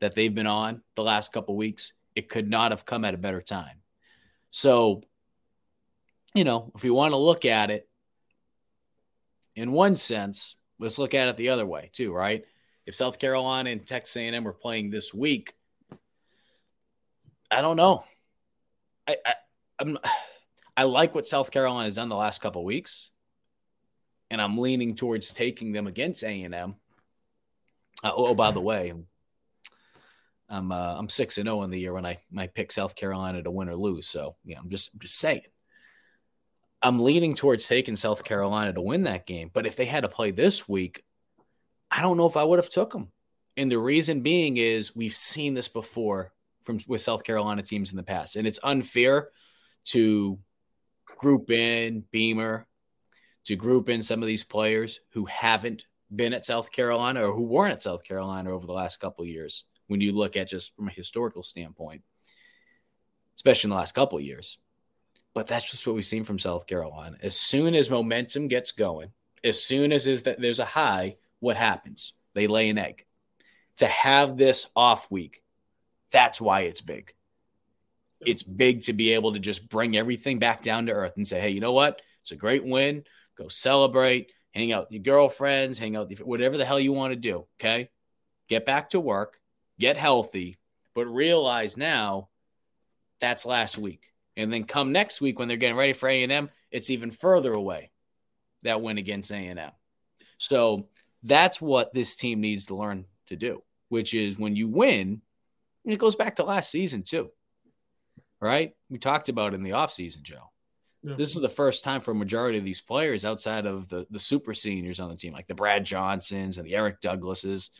that 0.00 0.14
they've 0.14 0.34
been 0.34 0.46
on 0.46 0.82
the 0.94 1.02
last 1.02 1.32
couple 1.32 1.56
weeks, 1.56 1.92
it 2.14 2.28
could 2.28 2.48
not 2.48 2.70
have 2.70 2.84
come 2.84 3.04
at 3.04 3.14
a 3.14 3.18
better 3.18 3.40
time. 3.40 3.80
So, 4.50 5.02
you 6.34 6.44
know, 6.44 6.70
if 6.74 6.82
we 6.82 6.90
want 6.90 7.12
to 7.12 7.16
look 7.16 7.44
at 7.44 7.70
it 7.70 7.88
in 9.56 9.72
one 9.72 9.96
sense, 9.96 10.56
let's 10.78 10.98
look 10.98 11.14
at 11.14 11.28
it 11.28 11.36
the 11.36 11.48
other 11.48 11.66
way 11.66 11.90
too, 11.92 12.12
right? 12.12 12.44
If 12.86 12.94
South 12.94 13.18
Carolina 13.18 13.70
and 13.70 13.84
Texas 13.84 14.16
A&M 14.16 14.44
were 14.44 14.52
playing 14.52 14.90
this 14.90 15.14
week, 15.14 15.54
I 17.50 17.60
don't 17.60 17.76
know. 17.76 18.04
I, 19.06 19.16
I 19.24 19.34
I'm 19.78 19.98
I 20.76 20.84
like 20.84 21.14
what 21.14 21.28
South 21.28 21.52
Carolina 21.52 21.84
has 21.84 21.94
done 21.94 22.08
the 22.08 22.16
last 22.16 22.40
couple 22.40 22.64
weeks, 22.64 23.10
and 24.30 24.40
I'm 24.40 24.58
leaning 24.58 24.96
towards 24.96 25.32
taking 25.32 25.72
them 25.72 25.86
against 25.86 26.24
A 26.24 26.42
and 26.42 26.54
M. 26.54 26.74
Uh, 28.02 28.10
oh, 28.12 28.34
by 28.34 28.50
the 28.50 28.60
way, 28.60 28.92
I'm 30.48 30.72
uh, 30.72 30.96
I'm 30.98 31.08
six 31.08 31.38
and 31.38 31.46
zero 31.46 31.60
oh 31.60 31.62
in 31.62 31.70
the 31.70 31.78
year 31.78 31.92
when 31.92 32.04
I 32.04 32.18
I 32.36 32.48
pick 32.48 32.72
South 32.72 32.96
Carolina 32.96 33.42
to 33.42 33.50
win 33.50 33.68
or 33.68 33.76
lose. 33.76 34.08
So 34.08 34.36
yeah, 34.44 34.58
I'm 34.58 34.68
just 34.68 34.92
I'm 34.94 35.00
just 35.00 35.18
saying. 35.18 35.42
I'm 36.82 37.00
leaning 37.00 37.34
towards 37.34 37.66
taking 37.66 37.96
South 37.96 38.24
Carolina 38.24 38.74
to 38.74 38.82
win 38.82 39.04
that 39.04 39.26
game, 39.26 39.50
but 39.54 39.64
if 39.64 39.74
they 39.74 39.86
had 39.86 40.02
to 40.02 40.08
play 40.08 40.32
this 40.32 40.68
week, 40.68 41.02
I 41.90 42.02
don't 42.02 42.18
know 42.18 42.26
if 42.26 42.36
I 42.36 42.44
would 42.44 42.58
have 42.58 42.68
took 42.68 42.92
them. 42.92 43.10
And 43.56 43.72
the 43.72 43.78
reason 43.78 44.20
being 44.20 44.58
is 44.58 44.94
we've 44.94 45.16
seen 45.16 45.54
this 45.54 45.68
before 45.68 46.33
from 46.64 46.80
with 46.88 47.02
South 47.02 47.22
Carolina 47.24 47.62
teams 47.62 47.90
in 47.92 47.96
the 47.96 48.02
past, 48.02 48.36
and 48.36 48.46
it's 48.46 48.58
unfair 48.62 49.28
to 49.84 50.38
group 51.04 51.50
in 51.50 52.04
Beamer, 52.10 52.66
to 53.44 53.56
group 53.56 53.88
in 53.88 54.02
some 54.02 54.22
of 54.22 54.26
these 54.26 54.44
players 54.44 55.00
who 55.10 55.26
haven't 55.26 55.84
been 56.14 56.32
at 56.32 56.46
South 56.46 56.72
Carolina 56.72 57.28
or 57.28 57.32
who 57.32 57.42
weren't 57.42 57.72
at 57.72 57.82
South 57.82 58.02
Carolina 58.04 58.50
over 58.50 58.66
the 58.66 58.72
last 58.72 58.98
couple 58.98 59.24
years. 59.24 59.64
When 59.86 60.00
you 60.00 60.12
look 60.12 60.36
at 60.36 60.48
just 60.48 60.74
from 60.74 60.88
a 60.88 60.92
historical 60.92 61.42
standpoint, 61.42 62.02
especially 63.36 63.68
in 63.68 63.70
the 63.70 63.76
last 63.76 63.94
couple 63.94 64.18
years, 64.18 64.58
but 65.34 65.46
that's 65.46 65.70
just 65.70 65.86
what 65.86 65.94
we've 65.94 66.06
seen 66.06 66.24
from 66.24 66.38
South 66.38 66.66
Carolina. 66.66 67.18
As 67.22 67.36
soon 67.36 67.74
as 67.74 67.90
momentum 67.90 68.48
gets 68.48 68.72
going, 68.72 69.10
as 69.42 69.62
soon 69.62 69.92
as 69.92 70.06
is 70.06 70.22
that 70.22 70.40
there's 70.40 70.60
a 70.60 70.64
high, 70.64 71.16
what 71.40 71.58
happens? 71.58 72.14
They 72.32 72.46
lay 72.46 72.70
an 72.70 72.78
egg. 72.78 73.04
To 73.78 73.86
have 73.86 74.38
this 74.38 74.70
off 74.74 75.10
week 75.10 75.43
that's 76.14 76.40
why 76.40 76.60
it's 76.60 76.80
big. 76.80 77.12
It's 78.20 78.44
big 78.44 78.82
to 78.82 78.92
be 78.92 79.14
able 79.14 79.32
to 79.32 79.40
just 79.40 79.68
bring 79.68 79.96
everything 79.96 80.38
back 80.38 80.62
down 80.62 80.86
to 80.86 80.92
earth 80.92 81.14
and 81.16 81.26
say, 81.26 81.40
hey, 81.40 81.50
you 81.50 81.58
know 81.58 81.72
what? 81.72 82.00
It's 82.22 82.30
a 82.30 82.36
great 82.36 82.64
win. 82.64 83.02
Go 83.36 83.48
celebrate, 83.48 84.30
hang 84.52 84.70
out 84.70 84.84
with 84.84 84.92
your 84.92 85.02
girlfriends, 85.02 85.76
hang 85.76 85.96
out, 85.96 86.12
whatever 86.20 86.56
the 86.56 86.64
hell 86.64 86.78
you 86.78 86.92
want 86.92 87.12
to 87.12 87.18
do. 87.18 87.46
Okay. 87.58 87.90
Get 88.48 88.64
back 88.64 88.90
to 88.90 89.00
work, 89.00 89.40
get 89.80 89.96
healthy, 89.96 90.56
but 90.94 91.06
realize 91.06 91.76
now 91.76 92.28
that's 93.20 93.44
last 93.44 93.76
week. 93.76 94.12
And 94.36 94.52
then 94.52 94.64
come 94.64 94.92
next 94.92 95.20
week 95.20 95.40
when 95.40 95.48
they're 95.48 95.56
getting 95.56 95.76
ready 95.76 95.94
for 95.94 96.08
A&M, 96.08 96.48
it's 96.70 96.90
even 96.90 97.10
further 97.10 97.52
away 97.52 97.90
that 98.62 98.80
win 98.80 98.98
against 98.98 99.32
A&M. 99.32 99.72
So 100.38 100.86
that's 101.24 101.60
what 101.60 101.92
this 101.92 102.14
team 102.14 102.40
needs 102.40 102.66
to 102.66 102.76
learn 102.76 103.06
to 103.26 103.36
do, 103.36 103.64
which 103.88 104.14
is 104.14 104.38
when 104.38 104.54
you 104.54 104.68
win– 104.68 105.22
and 105.84 105.92
it 105.92 105.98
goes 105.98 106.16
back 106.16 106.36
to 106.36 106.44
last 106.44 106.70
season, 106.70 107.02
too. 107.02 107.30
Right? 108.40 108.74
We 108.90 108.98
talked 108.98 109.28
about 109.28 109.54
in 109.54 109.62
the 109.62 109.70
offseason, 109.70 110.22
Joe. 110.22 110.50
Yeah. 111.02 111.16
This 111.16 111.36
is 111.36 111.42
the 111.42 111.48
first 111.48 111.84
time 111.84 112.00
for 112.00 112.12
a 112.12 112.14
majority 112.14 112.58
of 112.58 112.64
these 112.64 112.80
players 112.80 113.24
outside 113.24 113.66
of 113.66 113.88
the, 113.88 114.06
the 114.10 114.18
super 114.18 114.54
seniors 114.54 115.00
on 115.00 115.10
the 115.10 115.16
team, 115.16 115.34
like 115.34 115.46
the 115.46 115.54
Brad 115.54 115.84
Johnsons 115.84 116.56
and 116.56 116.66
the 116.66 116.74
Eric 116.74 117.00
Douglases. 117.02 117.70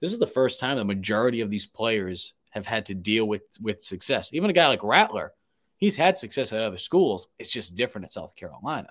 This 0.00 0.12
is 0.12 0.18
the 0.18 0.26
first 0.26 0.60
time 0.60 0.76
the 0.76 0.84
majority 0.84 1.40
of 1.40 1.50
these 1.50 1.66
players 1.66 2.34
have 2.50 2.66
had 2.66 2.86
to 2.86 2.94
deal 2.94 3.26
with 3.26 3.42
with 3.60 3.82
success. 3.82 4.30
Even 4.32 4.50
a 4.50 4.52
guy 4.52 4.68
like 4.68 4.82
Rattler, 4.82 5.32
he's 5.78 5.96
had 5.96 6.18
success 6.18 6.52
at 6.52 6.62
other 6.62 6.78
schools. 6.78 7.28
It's 7.38 7.50
just 7.50 7.76
different 7.76 8.06
at 8.06 8.12
South 8.12 8.36
Carolina. 8.36 8.90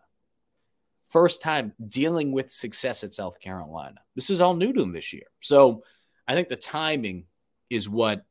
First 1.09 1.41
time 1.41 1.73
dealing 1.87 2.31
with 2.31 2.51
success 2.51 3.03
at 3.03 3.13
South 3.13 3.39
Carolina. 3.39 3.99
This 4.15 4.29
is 4.29 4.41
all 4.41 4.55
new 4.55 4.73
to 4.73 4.81
him 4.81 4.93
this 4.93 5.13
year. 5.13 5.27
So 5.41 5.83
I 6.27 6.33
think 6.33 6.49
the 6.49 6.55
timing 6.55 7.25
is 7.69 7.87
what 7.87 8.25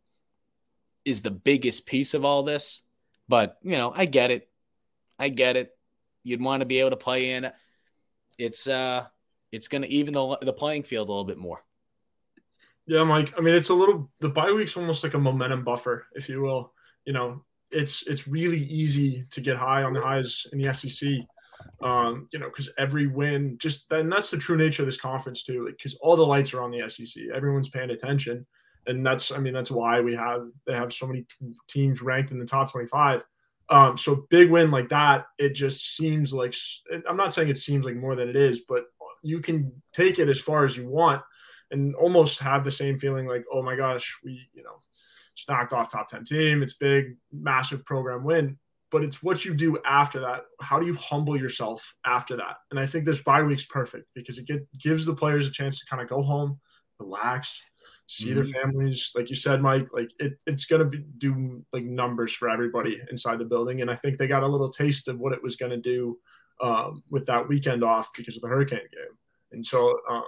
is 1.04 1.22
the 1.22 1.30
biggest 1.30 1.86
piece 1.86 2.14
of 2.14 2.24
all 2.24 2.42
this. 2.42 2.82
But, 3.28 3.56
you 3.62 3.72
know, 3.72 3.92
I 3.94 4.04
get 4.04 4.30
it. 4.30 4.48
I 5.18 5.28
get 5.28 5.56
it. 5.56 5.70
You'd 6.22 6.42
want 6.42 6.60
to 6.60 6.66
be 6.66 6.80
able 6.80 6.90
to 6.90 6.96
play 6.96 7.32
in. 7.32 7.50
It's 8.38 8.66
uh 8.66 9.04
it's 9.52 9.68
going 9.68 9.82
to 9.82 9.88
even 9.88 10.12
the 10.12 10.38
the 10.42 10.52
playing 10.52 10.82
field 10.82 11.08
a 11.08 11.12
little 11.12 11.24
bit 11.24 11.38
more. 11.38 11.62
Yeah, 12.86 13.04
Mike. 13.04 13.32
I 13.38 13.40
mean, 13.40 13.54
it's 13.54 13.70
a 13.70 13.74
little 13.74 14.10
the 14.20 14.28
bye 14.28 14.52
week's 14.52 14.76
almost 14.76 15.04
like 15.04 15.14
a 15.14 15.18
momentum 15.18 15.64
buffer, 15.64 16.06
if 16.14 16.28
you 16.28 16.40
will. 16.40 16.72
You 17.04 17.12
know, 17.12 17.44
it's 17.70 18.02
it's 18.06 18.26
really 18.26 18.58
easy 18.58 19.24
to 19.30 19.40
get 19.40 19.56
high 19.56 19.82
on 19.82 19.92
the 19.92 20.00
highs 20.00 20.46
in 20.52 20.60
the 20.60 20.72
SEC. 20.74 21.08
Um, 21.82 22.28
you 22.32 22.38
know, 22.38 22.48
because 22.48 22.70
every 22.78 23.06
win, 23.06 23.56
just 23.58 23.90
and 23.90 24.10
that's 24.10 24.30
the 24.30 24.36
true 24.36 24.56
nature 24.56 24.82
of 24.82 24.86
this 24.86 25.00
conference 25.00 25.42
too. 25.42 25.66
Like, 25.66 25.76
because 25.76 25.94
all 25.94 26.16
the 26.16 26.26
lights 26.26 26.52
are 26.52 26.62
on 26.62 26.70
the 26.70 26.88
SEC, 26.88 27.24
everyone's 27.34 27.68
paying 27.68 27.90
attention, 27.90 28.46
and 28.86 29.04
that's 29.04 29.32
I 29.32 29.38
mean 29.38 29.54
that's 29.54 29.70
why 29.70 30.00
we 30.00 30.14
have 30.14 30.46
they 30.66 30.74
have 30.74 30.92
so 30.92 31.06
many 31.06 31.26
teams 31.68 32.02
ranked 32.02 32.30
in 32.30 32.38
the 32.38 32.46
top 32.46 32.70
twenty 32.70 32.86
five. 32.86 33.22
Um, 33.70 33.96
so 33.96 34.26
big 34.28 34.50
win 34.50 34.70
like 34.70 34.90
that, 34.90 35.26
it 35.38 35.54
just 35.54 35.96
seems 35.96 36.34
like 36.34 36.54
I'm 37.08 37.16
not 37.16 37.32
saying 37.32 37.48
it 37.48 37.58
seems 37.58 37.86
like 37.86 37.96
more 37.96 38.14
than 38.14 38.28
it 38.28 38.36
is, 38.36 38.60
but 38.68 38.84
you 39.22 39.40
can 39.40 39.72
take 39.92 40.18
it 40.18 40.28
as 40.28 40.38
far 40.38 40.64
as 40.64 40.76
you 40.76 40.86
want 40.86 41.22
and 41.70 41.94
almost 41.96 42.38
have 42.40 42.62
the 42.62 42.70
same 42.70 42.98
feeling 42.98 43.26
like, 43.26 43.44
oh 43.52 43.62
my 43.62 43.74
gosh, 43.74 44.18
we, 44.22 44.48
you 44.52 44.62
know, 44.62 44.76
just 45.34 45.48
knocked 45.48 45.72
off 45.72 45.90
top 45.90 46.08
10 46.08 46.24
team. 46.24 46.62
It's 46.62 46.74
big, 46.74 47.16
massive 47.32 47.84
program 47.84 48.22
win. 48.22 48.58
But 48.90 49.02
it's 49.02 49.22
what 49.22 49.44
you 49.44 49.54
do 49.54 49.78
after 49.84 50.20
that. 50.20 50.42
How 50.60 50.78
do 50.78 50.86
you 50.86 50.94
humble 50.94 51.36
yourself 51.36 51.94
after 52.06 52.36
that? 52.36 52.58
And 52.70 52.78
I 52.78 52.86
think 52.86 53.06
this 53.06 53.22
bye 53.22 53.42
week's 53.42 53.64
perfect 53.64 54.06
because 54.14 54.38
it 54.38 54.46
get, 54.46 54.68
gives 54.78 55.04
the 55.04 55.16
players 55.16 55.48
a 55.48 55.50
chance 55.50 55.80
to 55.80 55.86
kind 55.86 56.00
of 56.00 56.08
go 56.08 56.22
home, 56.22 56.60
relax, 57.00 57.60
see 58.06 58.26
mm-hmm. 58.26 58.34
their 58.34 58.44
families. 58.44 59.12
Like 59.14 59.30
you 59.30 59.36
said, 59.36 59.62
Mike, 59.62 59.88
like 59.92 60.10
it, 60.18 60.38
it's 60.46 60.66
going 60.66 60.90
to 60.90 60.98
do 61.18 61.64
like 61.72 61.84
numbers 61.84 62.32
for 62.32 62.48
everybody 62.48 63.00
inside 63.10 63.38
the 63.38 63.44
building. 63.44 63.80
And 63.80 63.90
I 63.90 63.96
think 63.96 64.18
they 64.18 64.26
got 64.26 64.42
a 64.42 64.48
little 64.48 64.70
taste 64.70 65.08
of 65.08 65.18
what 65.18 65.32
it 65.32 65.42
was 65.42 65.56
going 65.56 65.70
to 65.70 65.78
do 65.78 66.18
um, 66.62 67.02
with 67.10 67.26
that 67.26 67.48
weekend 67.48 67.82
off 67.82 68.10
because 68.16 68.36
of 68.36 68.42
the 68.42 68.48
hurricane 68.48 68.78
game. 68.78 69.18
And 69.52 69.64
so 69.64 69.98
um, 70.10 70.24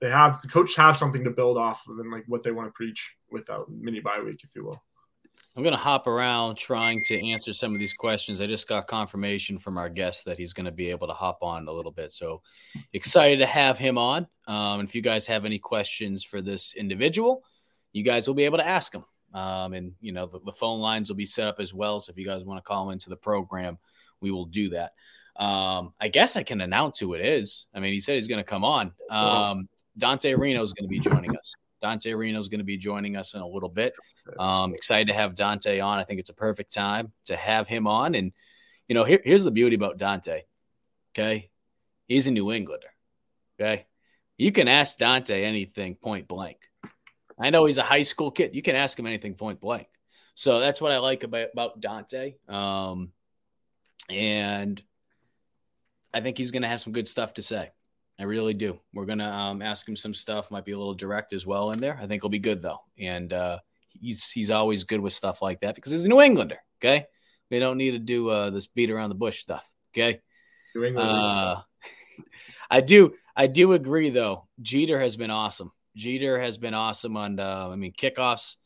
they 0.00 0.10
have 0.10 0.40
the 0.42 0.48
coach 0.48 0.76
have 0.76 0.96
something 0.96 1.24
to 1.24 1.30
build 1.30 1.56
off 1.56 1.86
of 1.88 1.98
and 1.98 2.10
like 2.10 2.24
what 2.26 2.42
they 2.42 2.52
want 2.52 2.68
to 2.68 2.72
preach 2.72 3.16
without 3.30 3.70
mini 3.70 4.00
bye 4.00 4.20
week, 4.24 4.40
if 4.42 4.50
you 4.54 4.64
will. 4.64 4.82
I'm 5.56 5.62
going 5.62 5.74
to 5.74 5.80
hop 5.80 6.06
around 6.06 6.56
trying 6.56 7.02
to 7.04 7.30
answer 7.30 7.54
some 7.54 7.72
of 7.72 7.78
these 7.78 7.94
questions. 7.94 8.42
I 8.42 8.46
just 8.46 8.68
got 8.68 8.86
confirmation 8.86 9.58
from 9.58 9.78
our 9.78 9.88
guest 9.88 10.26
that 10.26 10.36
he's 10.36 10.52
going 10.52 10.66
to 10.66 10.72
be 10.72 10.90
able 10.90 11.06
to 11.06 11.14
hop 11.14 11.38
on 11.42 11.66
a 11.66 11.72
little 11.72 11.92
bit. 11.92 12.12
So 12.12 12.42
excited 12.92 13.38
to 13.38 13.46
have 13.46 13.78
him 13.78 13.96
on. 13.96 14.26
Um, 14.46 14.80
and 14.80 14.88
if 14.88 14.94
you 14.94 15.00
guys 15.00 15.26
have 15.26 15.46
any 15.46 15.58
questions 15.58 16.22
for 16.24 16.42
this 16.42 16.74
individual, 16.74 17.42
you 17.92 18.02
guys 18.02 18.28
will 18.28 18.34
be 18.34 18.44
able 18.44 18.58
to 18.58 18.66
ask 18.66 18.94
him. 18.94 19.04
Um, 19.32 19.72
and, 19.72 19.92
you 20.00 20.12
know, 20.12 20.26
the, 20.26 20.40
the, 20.44 20.52
phone 20.52 20.80
lines 20.80 21.08
will 21.08 21.16
be 21.16 21.26
set 21.26 21.48
up 21.48 21.56
as 21.58 21.72
well. 21.72 22.00
So 22.00 22.10
if 22.10 22.18
you 22.18 22.26
guys 22.26 22.44
want 22.44 22.58
to 22.58 22.66
call 22.66 22.90
into 22.90 23.08
the 23.08 23.16
program, 23.16 23.78
we 24.20 24.30
will 24.30 24.46
do 24.46 24.70
that. 24.70 24.92
Um, 25.36 25.94
I 26.00 26.08
guess 26.08 26.36
I 26.36 26.42
can 26.42 26.60
announce 26.60 27.00
who 27.00 27.14
it 27.14 27.24
is. 27.24 27.66
I 27.74 27.80
mean, 27.80 27.92
he 27.92 28.00
said 28.00 28.14
he's 28.14 28.28
going 28.28 28.40
to 28.40 28.44
come 28.44 28.64
on. 28.64 28.92
Um, 29.10 29.68
Dante 29.98 30.34
Reno 30.34 30.62
is 30.62 30.72
going 30.72 30.84
to 30.84 30.88
be 30.88 31.00
joining 31.00 31.36
us. 31.36 31.52
Dante 31.80 32.12
Reno 32.14 32.38
is 32.38 32.48
going 32.48 32.60
to 32.60 32.64
be 32.64 32.76
joining 32.76 33.16
us 33.16 33.34
in 33.34 33.40
a 33.40 33.46
little 33.46 33.68
bit. 33.68 33.94
Um, 34.38 34.74
excited 34.74 35.08
to 35.08 35.14
have 35.14 35.34
Dante 35.34 35.80
on. 35.80 35.98
I 35.98 36.04
think 36.04 36.20
it's 36.20 36.30
a 36.30 36.34
perfect 36.34 36.72
time 36.72 37.12
to 37.26 37.36
have 37.36 37.68
him 37.68 37.86
on. 37.86 38.14
And, 38.14 38.32
you 38.88 38.94
know, 38.94 39.04
here, 39.04 39.20
here's 39.22 39.44
the 39.44 39.50
beauty 39.50 39.76
about 39.76 39.98
Dante. 39.98 40.42
Okay. 41.14 41.50
He's 42.08 42.26
a 42.26 42.30
New 42.30 42.50
Englander. 42.52 42.88
Okay. 43.60 43.86
You 44.38 44.52
can 44.52 44.68
ask 44.68 44.98
Dante 44.98 45.44
anything 45.44 45.94
point 45.96 46.28
blank. 46.28 46.58
I 47.38 47.50
know 47.50 47.66
he's 47.66 47.78
a 47.78 47.82
high 47.82 48.02
school 48.02 48.30
kid. 48.30 48.54
You 48.54 48.62
can 48.62 48.76
ask 48.76 48.98
him 48.98 49.06
anything 49.06 49.34
point 49.34 49.60
blank. 49.60 49.88
So 50.34 50.60
that's 50.60 50.80
what 50.80 50.92
I 50.92 50.98
like 50.98 51.22
about, 51.22 51.48
about 51.52 51.80
Dante. 51.80 52.34
Um, 52.48 53.12
and 54.10 54.82
I 56.12 56.20
think 56.20 56.38
he's 56.38 56.50
going 56.50 56.62
to 56.62 56.68
have 56.68 56.80
some 56.80 56.92
good 56.92 57.08
stuff 57.08 57.34
to 57.34 57.42
say. 57.42 57.70
I 58.18 58.24
really 58.24 58.54
do. 58.54 58.80
We're 58.94 59.04
gonna 59.04 59.30
um, 59.30 59.62
ask 59.62 59.86
him 59.86 59.96
some 59.96 60.14
stuff. 60.14 60.50
Might 60.50 60.64
be 60.64 60.72
a 60.72 60.78
little 60.78 60.94
direct 60.94 61.32
as 61.32 61.46
well 61.46 61.70
in 61.72 61.80
there. 61.80 61.98
I 62.00 62.06
think 62.06 62.22
he'll 62.22 62.30
be 62.30 62.38
good 62.38 62.62
though, 62.62 62.80
and 62.98 63.32
uh, 63.32 63.58
he's 63.88 64.30
he's 64.30 64.50
always 64.50 64.84
good 64.84 65.00
with 65.00 65.12
stuff 65.12 65.42
like 65.42 65.60
that 65.60 65.74
because 65.74 65.92
he's 65.92 66.04
a 66.04 66.08
New 66.08 66.20
Englander. 66.20 66.58
Okay, 66.80 67.06
we 67.50 67.58
don't 67.58 67.76
need 67.76 67.92
to 67.92 67.98
do 67.98 68.30
uh, 68.30 68.50
this 68.50 68.66
beat 68.66 68.90
around 68.90 69.10
the 69.10 69.16
bush 69.16 69.40
stuff. 69.40 69.68
Okay, 69.94 70.20
New 70.74 70.84
England. 70.84 71.08
Uh, 71.08 71.62
I 72.70 72.80
do 72.80 73.14
I 73.36 73.46
do 73.48 73.74
agree 73.74 74.08
though. 74.08 74.48
Jeter 74.62 74.98
has 74.98 75.16
been 75.16 75.30
awesome. 75.30 75.72
Jeter 75.94 76.40
has 76.40 76.56
been 76.56 76.74
awesome 76.74 77.16
on 77.16 77.38
uh, 77.38 77.68
I 77.70 77.76
mean 77.76 77.92
kickoffs, 77.92 78.56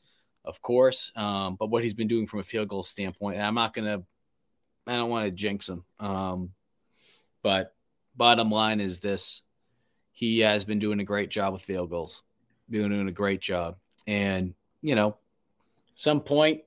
of 0.44 0.62
course, 0.62 1.10
um, 1.16 1.56
but 1.58 1.70
what 1.70 1.82
he's 1.82 1.94
been 1.94 2.08
doing 2.08 2.26
from 2.26 2.40
a 2.40 2.44
field 2.44 2.68
goal 2.68 2.84
standpoint. 2.84 3.36
And 3.36 3.46
I'm 3.46 3.54
not 3.54 3.74
gonna 3.74 4.02
I 4.86 4.96
don't 4.96 5.10
want 5.10 5.26
to 5.26 5.30
jinx 5.32 5.68
him, 5.68 5.84
um, 5.98 6.50
but 7.42 7.74
bottom 8.20 8.50
line 8.50 8.80
is 8.80 9.00
this 9.00 9.40
he 10.12 10.40
has 10.40 10.66
been 10.66 10.78
doing 10.78 11.00
a 11.00 11.04
great 11.04 11.30
job 11.30 11.54
with 11.54 11.62
field 11.62 11.88
goals, 11.88 12.22
doing 12.68 13.08
a 13.08 13.12
great 13.12 13.40
job. 13.40 13.76
And, 14.06 14.52
you 14.82 14.94
know, 14.94 15.16
some 15.94 16.20
point 16.20 16.60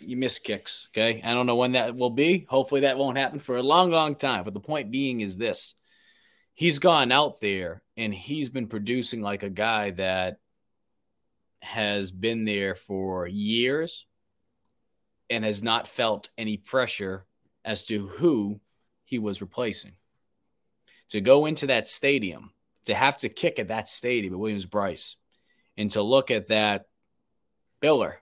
you 0.00 0.18
miss 0.18 0.38
kicks. 0.38 0.88
Okay. 0.90 1.22
I 1.24 1.32
don't 1.32 1.46
know 1.46 1.56
when 1.56 1.72
that 1.72 1.96
will 1.96 2.10
be. 2.10 2.44
Hopefully 2.46 2.82
that 2.82 2.98
won't 2.98 3.16
happen 3.16 3.40
for 3.40 3.56
a 3.56 3.62
long, 3.62 3.90
long 3.90 4.16
time. 4.16 4.44
But 4.44 4.52
the 4.52 4.60
point 4.60 4.90
being 4.90 5.22
is 5.22 5.38
this 5.38 5.74
he's 6.52 6.78
gone 6.78 7.10
out 7.10 7.40
there 7.40 7.82
and 7.96 8.12
he's 8.12 8.50
been 8.50 8.66
producing 8.66 9.22
like 9.22 9.42
a 9.42 9.48
guy 9.48 9.92
that 9.92 10.40
has 11.62 12.10
been 12.10 12.44
there 12.44 12.74
for 12.74 13.26
years 13.26 14.04
and 15.30 15.42
has 15.42 15.62
not 15.62 15.88
felt 15.88 16.28
any 16.36 16.58
pressure 16.58 17.24
as 17.64 17.86
to 17.86 18.08
who 18.08 18.60
he 19.04 19.18
was 19.18 19.40
replacing 19.40 19.92
to 21.12 21.20
go 21.20 21.44
into 21.44 21.66
that 21.66 21.86
stadium, 21.86 22.52
to 22.86 22.94
have 22.94 23.18
to 23.18 23.28
kick 23.28 23.58
at 23.58 23.68
that 23.68 23.86
stadium 23.86 24.32
at 24.32 24.40
Williams-Brice, 24.40 25.16
and 25.76 25.90
to 25.90 26.02
look 26.02 26.30
at 26.30 26.48
that 26.48 26.86
biller 27.82 28.14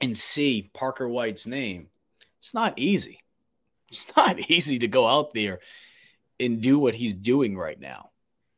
and 0.00 0.16
see 0.16 0.70
Parker 0.72 1.08
White's 1.08 1.48
name, 1.48 1.88
it's 2.38 2.54
not 2.54 2.78
easy. 2.78 3.20
It's 3.90 4.06
not 4.16 4.38
easy 4.50 4.78
to 4.78 4.88
go 4.88 5.08
out 5.08 5.34
there 5.34 5.58
and 6.38 6.62
do 6.62 6.78
what 6.78 6.94
he's 6.94 7.16
doing 7.16 7.56
right 7.56 7.78
now. 7.78 8.10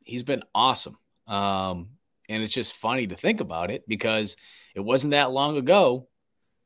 He's 0.03 0.23
been 0.23 0.43
awesome. 0.53 0.97
Um, 1.25 1.89
and 2.29 2.43
it's 2.43 2.53
just 2.53 2.75
funny 2.75 3.07
to 3.07 3.15
think 3.15 3.41
about 3.41 3.71
it 3.71 3.87
because 3.87 4.37
it 4.75 4.79
wasn't 4.81 5.11
that 5.11 5.31
long 5.31 5.57
ago 5.57 6.07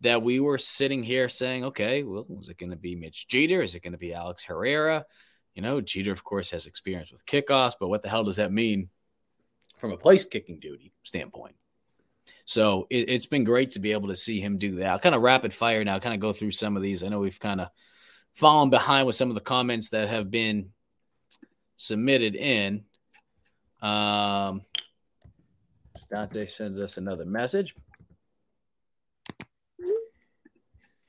that 0.01 0.21
we 0.21 0.41
were 0.41 0.57
sitting 0.57 1.01
here 1.01 1.29
saying, 1.29 1.63
okay, 1.65 2.03
well, 2.03 2.25
is 2.41 2.49
it 2.49 2.57
going 2.57 2.71
to 2.71 2.75
be 2.75 2.95
Mitch 2.95 3.25
Jeter? 3.29 3.61
Is 3.61 3.73
it 3.73 3.83
going 3.83 3.93
to 3.93 3.97
be 3.97 4.13
Alex 4.13 4.43
Herrera? 4.43 5.05
You 5.55 5.61
know, 5.61 5.81
Jeter, 5.81 6.11
of 6.11 6.23
course, 6.23 6.51
has 6.51 6.65
experience 6.65 7.11
with 7.11 7.25
kickoffs, 7.25 7.75
but 7.79 7.87
what 7.87 8.03
the 8.03 8.09
hell 8.09 8.25
does 8.25 8.35
that 8.35 8.51
mean 8.51 8.89
from 9.79 9.93
a 9.93 9.97
place 9.97 10.25
kicking 10.25 10.59
duty 10.59 10.91
standpoint? 11.03 11.55
So 12.43 12.87
it, 12.89 13.09
has 13.09 13.25
been 13.25 13.43
great 13.43 13.71
to 13.71 13.79
be 13.79 13.93
able 13.93 14.09
to 14.09 14.15
see 14.15 14.39
him 14.39 14.57
do 14.57 14.75
that. 14.75 14.91
I'll 14.91 14.99
kind 14.99 15.15
of 15.15 15.21
rapid 15.21 15.53
fire 15.53 15.83
now, 15.83 15.97
kind 15.99 16.13
of 16.13 16.19
go 16.19 16.33
through 16.33 16.51
some 16.51 16.75
of 16.75 16.83
these. 16.83 17.03
I 17.03 17.07
know 17.07 17.19
we've 17.19 17.39
kind 17.39 17.61
of 17.61 17.69
fallen 18.33 18.69
behind 18.69 19.07
with 19.07 19.15
some 19.15 19.29
of 19.29 19.35
the 19.35 19.41
comments 19.41 19.89
that 19.89 20.09
have 20.09 20.29
been 20.29 20.69
submitted 21.77 22.35
in. 22.35 22.83
Um, 23.81 24.61
Dante 26.09 26.47
sends 26.47 26.79
us 26.79 26.97
another 26.97 27.25
message. 27.25 27.73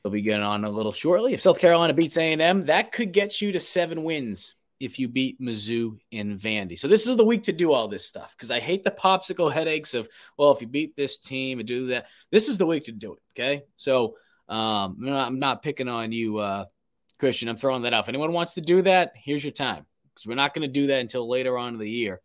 They'll 0.06 0.12
be 0.12 0.22
getting 0.22 0.44
on 0.44 0.64
a 0.64 0.70
little 0.70 0.92
shortly. 0.92 1.34
If 1.34 1.42
South 1.42 1.58
Carolina 1.58 1.92
beats 1.92 2.16
A&M, 2.16 2.66
that 2.66 2.92
could 2.92 3.10
get 3.10 3.42
you 3.42 3.50
to 3.50 3.58
seven 3.58 4.04
wins 4.04 4.54
if 4.78 5.00
you 5.00 5.08
beat 5.08 5.40
Mizzou 5.40 5.98
in 6.12 6.38
Vandy. 6.38 6.78
So 6.78 6.86
this 6.86 7.08
is 7.08 7.16
the 7.16 7.24
week 7.24 7.42
to 7.42 7.52
do 7.52 7.72
all 7.72 7.88
this 7.88 8.06
stuff 8.06 8.32
because 8.36 8.52
I 8.52 8.60
hate 8.60 8.84
the 8.84 8.92
popsicle 8.92 9.52
headaches 9.52 9.94
of, 9.94 10.08
well, 10.38 10.52
if 10.52 10.60
you 10.60 10.68
beat 10.68 10.94
this 10.94 11.18
team 11.18 11.58
and 11.58 11.66
do 11.66 11.86
that, 11.86 12.06
this 12.30 12.46
is 12.46 12.56
the 12.56 12.66
week 12.66 12.84
to 12.84 12.92
do 12.92 13.14
it. 13.14 13.18
Okay. 13.32 13.64
So 13.78 14.14
um, 14.48 14.96
I'm, 15.08 15.40
not, 15.40 15.64
picking 15.64 15.88
on 15.88 16.12
you, 16.12 16.38
uh, 16.38 16.66
Christian. 17.18 17.48
I'm 17.48 17.56
throwing 17.56 17.82
that 17.82 17.92
out. 17.92 18.08
Anyone 18.08 18.32
wants 18.32 18.54
to 18.54 18.60
do 18.60 18.82
that, 18.82 19.10
here's 19.16 19.42
your 19.42 19.52
time 19.52 19.86
because 20.14 20.28
we're 20.28 20.36
not 20.36 20.54
going 20.54 20.68
to 20.68 20.72
do 20.72 20.86
that 20.86 21.00
until 21.00 21.28
later 21.28 21.58
on 21.58 21.72
in 21.72 21.80
the 21.80 21.90
year. 21.90 22.20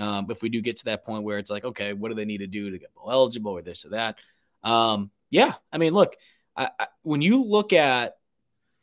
Um, 0.00 0.26
if 0.30 0.42
we 0.42 0.48
do 0.48 0.60
get 0.60 0.78
to 0.78 0.86
that 0.86 1.04
point 1.04 1.22
where 1.22 1.38
it's 1.38 1.50
like, 1.52 1.64
okay, 1.64 1.92
what 1.92 2.08
do 2.08 2.16
they 2.16 2.24
need 2.24 2.38
to 2.38 2.48
do 2.48 2.72
to 2.72 2.78
get 2.80 2.90
eligible 3.08 3.52
or 3.52 3.62
this 3.62 3.84
or 3.84 3.90
that? 3.90 4.16
Um, 4.64 5.12
yeah. 5.30 5.54
I 5.72 5.78
mean, 5.78 5.94
look, 5.94 6.16
I, 6.56 6.70
when 7.02 7.22
you 7.22 7.44
look 7.44 7.72
at 7.72 8.16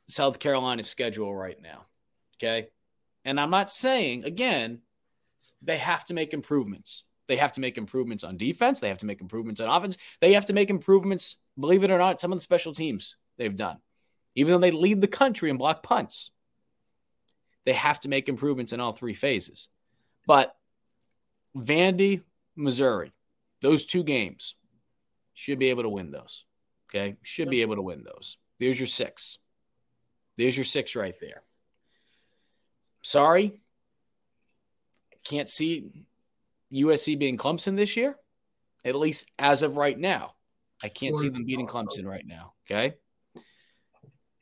South 0.07 0.39
Carolina's 0.39 0.89
schedule 0.89 1.33
right 1.33 1.61
now, 1.61 1.85
okay, 2.37 2.69
and 3.23 3.39
I'm 3.39 3.49
not 3.49 3.69
saying 3.69 4.25
again 4.25 4.81
they 5.61 5.77
have 5.77 6.05
to 6.05 6.13
make 6.13 6.33
improvements. 6.33 7.03
They 7.27 7.37
have 7.37 7.53
to 7.53 7.61
make 7.61 7.77
improvements 7.77 8.23
on 8.23 8.35
defense. 8.35 8.79
They 8.79 8.89
have 8.89 8.97
to 8.99 9.05
make 9.05 9.21
improvements 9.21 9.61
on 9.61 9.69
offense. 9.69 9.97
They 10.19 10.33
have 10.33 10.45
to 10.45 10.53
make 10.53 10.69
improvements, 10.69 11.37
believe 11.57 11.83
it 11.83 11.91
or 11.91 11.97
not, 11.97 12.19
some 12.19 12.33
of 12.33 12.37
the 12.37 12.43
special 12.43 12.73
teams 12.73 13.15
they've 13.37 13.55
done. 13.55 13.77
Even 14.35 14.53
though 14.53 14.59
they 14.59 14.71
lead 14.71 15.01
the 15.01 15.07
country 15.07 15.49
in 15.49 15.57
block 15.57 15.83
punts, 15.83 16.31
they 17.65 17.73
have 17.73 17.99
to 18.01 18.09
make 18.09 18.27
improvements 18.27 18.73
in 18.73 18.79
all 18.79 18.91
three 18.91 19.13
phases. 19.13 19.69
But 20.27 20.55
Vandy, 21.55 22.21
Missouri, 22.55 23.13
those 23.61 23.85
two 23.85 24.03
games 24.03 24.55
should 25.33 25.59
be 25.59 25.69
able 25.69 25.83
to 25.83 25.89
win 25.89 26.11
those. 26.11 26.43
Okay. 26.93 27.15
Should 27.23 27.49
be 27.49 27.61
able 27.61 27.75
to 27.75 27.81
win 27.81 28.03
those. 28.03 28.37
There's 28.59 28.79
your 28.79 28.87
six. 28.87 29.37
There's 30.37 30.55
your 30.55 30.65
six 30.65 30.95
right 30.95 31.15
there. 31.19 31.43
Sorry. 33.01 33.61
can't 35.23 35.49
see 35.49 36.05
USC 36.71 37.17
being 37.17 37.37
Clemson 37.37 37.75
this 37.75 37.95
year, 37.97 38.15
at 38.83 38.95
least 38.95 39.29
as 39.39 39.63
of 39.63 39.77
right 39.77 39.97
now. 39.97 40.33
I 40.83 40.89
can't 40.89 41.15
see 41.17 41.29
them 41.29 41.45
beating. 41.45 41.67
Clemson 41.67 42.05
right 42.05 42.25
now. 42.25 42.53
Okay. 42.65 42.95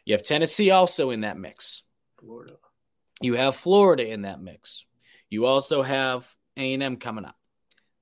You 0.06 0.14
have 0.14 0.24
Tennessee 0.24 0.72
also 0.72 1.12
in 1.12 1.22
that 1.22 1.38
mix. 1.38 1.84
Florida. 2.20 2.56
You 3.22 3.36
have 3.36 3.56
Florida 3.56 4.08
in 4.08 4.24
that 4.24 4.42
mix. 4.42 4.86
You 5.30 5.46
also 5.46 5.84
have 5.84 6.28
A&M 6.58 6.98
coming 6.98 7.26
up. 7.26 7.36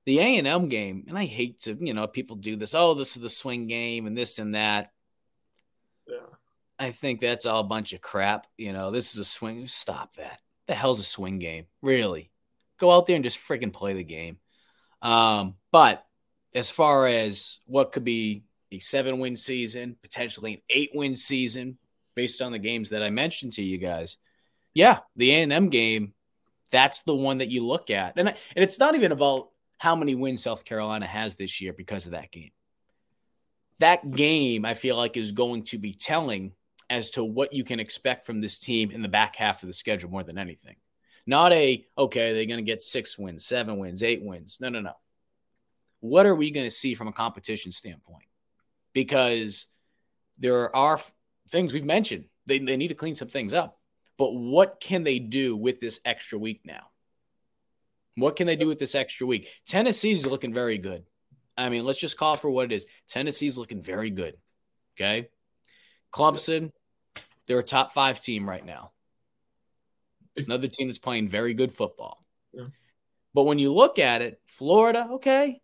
The 0.08 0.20
A&M 0.20 0.70
game, 0.70 1.04
and 1.06 1.18
I 1.18 1.26
hate 1.26 1.60
to, 1.64 1.76
you 1.78 1.92
know, 1.92 2.06
people 2.06 2.36
do 2.36 2.56
this, 2.56 2.74
oh, 2.74 2.94
this 2.94 3.14
is 3.14 3.20
the 3.20 3.28
swing 3.28 3.66
game 3.66 4.06
and 4.06 4.16
this 4.16 4.38
and 4.38 4.54
that. 4.54 4.90
Yeah. 6.06 6.16
I 6.78 6.92
think 6.92 7.20
that's 7.20 7.44
all 7.44 7.60
a 7.60 7.64
bunch 7.64 7.92
of 7.92 8.00
crap. 8.00 8.46
You 8.56 8.72
know, 8.72 8.90
this 8.90 9.12
is 9.12 9.18
a 9.18 9.24
swing. 9.26 9.68
Stop 9.68 10.16
that. 10.16 10.40
The 10.66 10.74
hell's 10.74 10.98
a 10.98 11.04
swing 11.04 11.38
game? 11.38 11.66
Really? 11.82 12.30
Go 12.78 12.90
out 12.90 13.04
there 13.04 13.16
and 13.16 13.22
just 13.22 13.36
freaking 13.36 13.70
play 13.70 13.92
the 13.92 14.02
game. 14.02 14.38
Um, 15.02 15.56
but 15.72 16.06
as 16.54 16.70
far 16.70 17.06
as 17.06 17.58
what 17.66 17.92
could 17.92 18.04
be 18.04 18.44
a 18.72 18.78
seven 18.78 19.18
win 19.18 19.36
season, 19.36 19.98
potentially 20.00 20.54
an 20.54 20.62
eight 20.70 20.92
win 20.94 21.16
season, 21.16 21.76
based 22.14 22.40
on 22.40 22.52
the 22.52 22.58
games 22.58 22.88
that 22.88 23.02
I 23.02 23.10
mentioned 23.10 23.52
to 23.52 23.62
you 23.62 23.76
guys, 23.76 24.16
yeah, 24.72 25.00
the 25.16 25.32
A 25.32 25.42
and 25.42 25.52
M 25.52 25.68
game, 25.68 26.14
that's 26.70 27.02
the 27.02 27.14
one 27.14 27.38
that 27.38 27.50
you 27.50 27.66
look 27.66 27.90
at, 27.90 28.14
and 28.16 28.30
and 28.30 28.36
it's 28.56 28.78
not 28.78 28.94
even 28.94 29.12
about 29.12 29.50
how 29.78 29.94
many 29.96 30.14
wins 30.14 30.42
South 30.42 30.64
Carolina 30.64 31.06
has 31.06 31.36
this 31.36 31.60
year 31.60 31.72
because 31.72 32.06
of 32.06 32.12
that 32.12 32.30
game. 32.30 32.50
That 33.78 34.10
game, 34.10 34.64
I 34.64 34.74
feel 34.74 34.96
like, 34.96 35.16
is 35.16 35.32
going 35.32 35.62
to 35.64 35.78
be 35.78 35.94
telling 35.94 36.52
as 36.90 37.10
to 37.10 37.24
what 37.24 37.52
you 37.52 37.64
can 37.64 37.80
expect 37.80 38.26
from 38.26 38.40
this 38.40 38.58
team 38.58 38.90
in 38.90 39.02
the 39.02 39.08
back 39.08 39.36
half 39.36 39.62
of 39.62 39.68
the 39.68 39.72
schedule 39.74 40.10
more 40.10 40.24
than 40.24 40.38
anything. 40.38 40.76
Not 41.26 41.52
a, 41.52 41.86
okay, 41.96 42.32
they're 42.32 42.46
going 42.46 42.58
to 42.58 42.62
get 42.62 42.82
six 42.82 43.18
wins, 43.18 43.44
seven 43.44 43.78
wins, 43.78 44.02
eight 44.02 44.22
wins. 44.22 44.58
No, 44.60 44.68
no, 44.68 44.80
no. 44.80 44.94
What 46.00 46.26
are 46.26 46.34
we 46.34 46.50
going 46.50 46.66
to 46.66 46.74
see 46.74 46.94
from 46.94 47.08
a 47.08 47.12
competition 47.12 47.70
standpoint? 47.70 48.24
Because 48.92 49.66
there 50.38 50.74
are 50.74 51.00
things 51.50 51.72
we've 51.72 51.84
mentioned. 51.84 52.24
They, 52.46 52.58
they 52.58 52.76
need 52.76 52.88
to 52.88 52.94
clean 52.94 53.14
some 53.14 53.28
things 53.28 53.52
up. 53.52 53.78
But 54.16 54.32
what 54.32 54.80
can 54.80 55.04
they 55.04 55.18
do 55.18 55.56
with 55.56 55.80
this 55.80 56.00
extra 56.04 56.38
week 56.38 56.62
now? 56.64 56.88
What 58.20 58.36
can 58.36 58.46
they 58.46 58.56
do 58.56 58.66
with 58.66 58.78
this 58.78 58.94
extra 58.94 59.26
week? 59.26 59.48
Tennessee's 59.66 60.26
looking 60.26 60.52
very 60.52 60.78
good. 60.78 61.04
I 61.56 61.68
mean, 61.68 61.84
let's 61.84 62.00
just 62.00 62.16
call 62.16 62.36
for 62.36 62.50
what 62.50 62.66
it 62.66 62.74
is. 62.74 62.86
Tennessee's 63.08 63.58
looking 63.58 63.82
very 63.82 64.10
good. 64.10 64.36
Okay. 64.96 65.28
Clemson, 66.12 66.72
they're 67.46 67.58
a 67.58 67.64
top 67.64 67.92
five 67.92 68.20
team 68.20 68.48
right 68.48 68.64
now. 68.64 68.92
Another 70.36 70.68
team 70.68 70.88
that's 70.88 70.98
playing 70.98 71.28
very 71.28 71.54
good 71.54 71.72
football. 71.72 72.24
Yeah. 72.52 72.66
But 73.34 73.44
when 73.44 73.58
you 73.58 73.72
look 73.72 73.98
at 73.98 74.22
it, 74.22 74.40
Florida, 74.46 75.08
okay, 75.14 75.60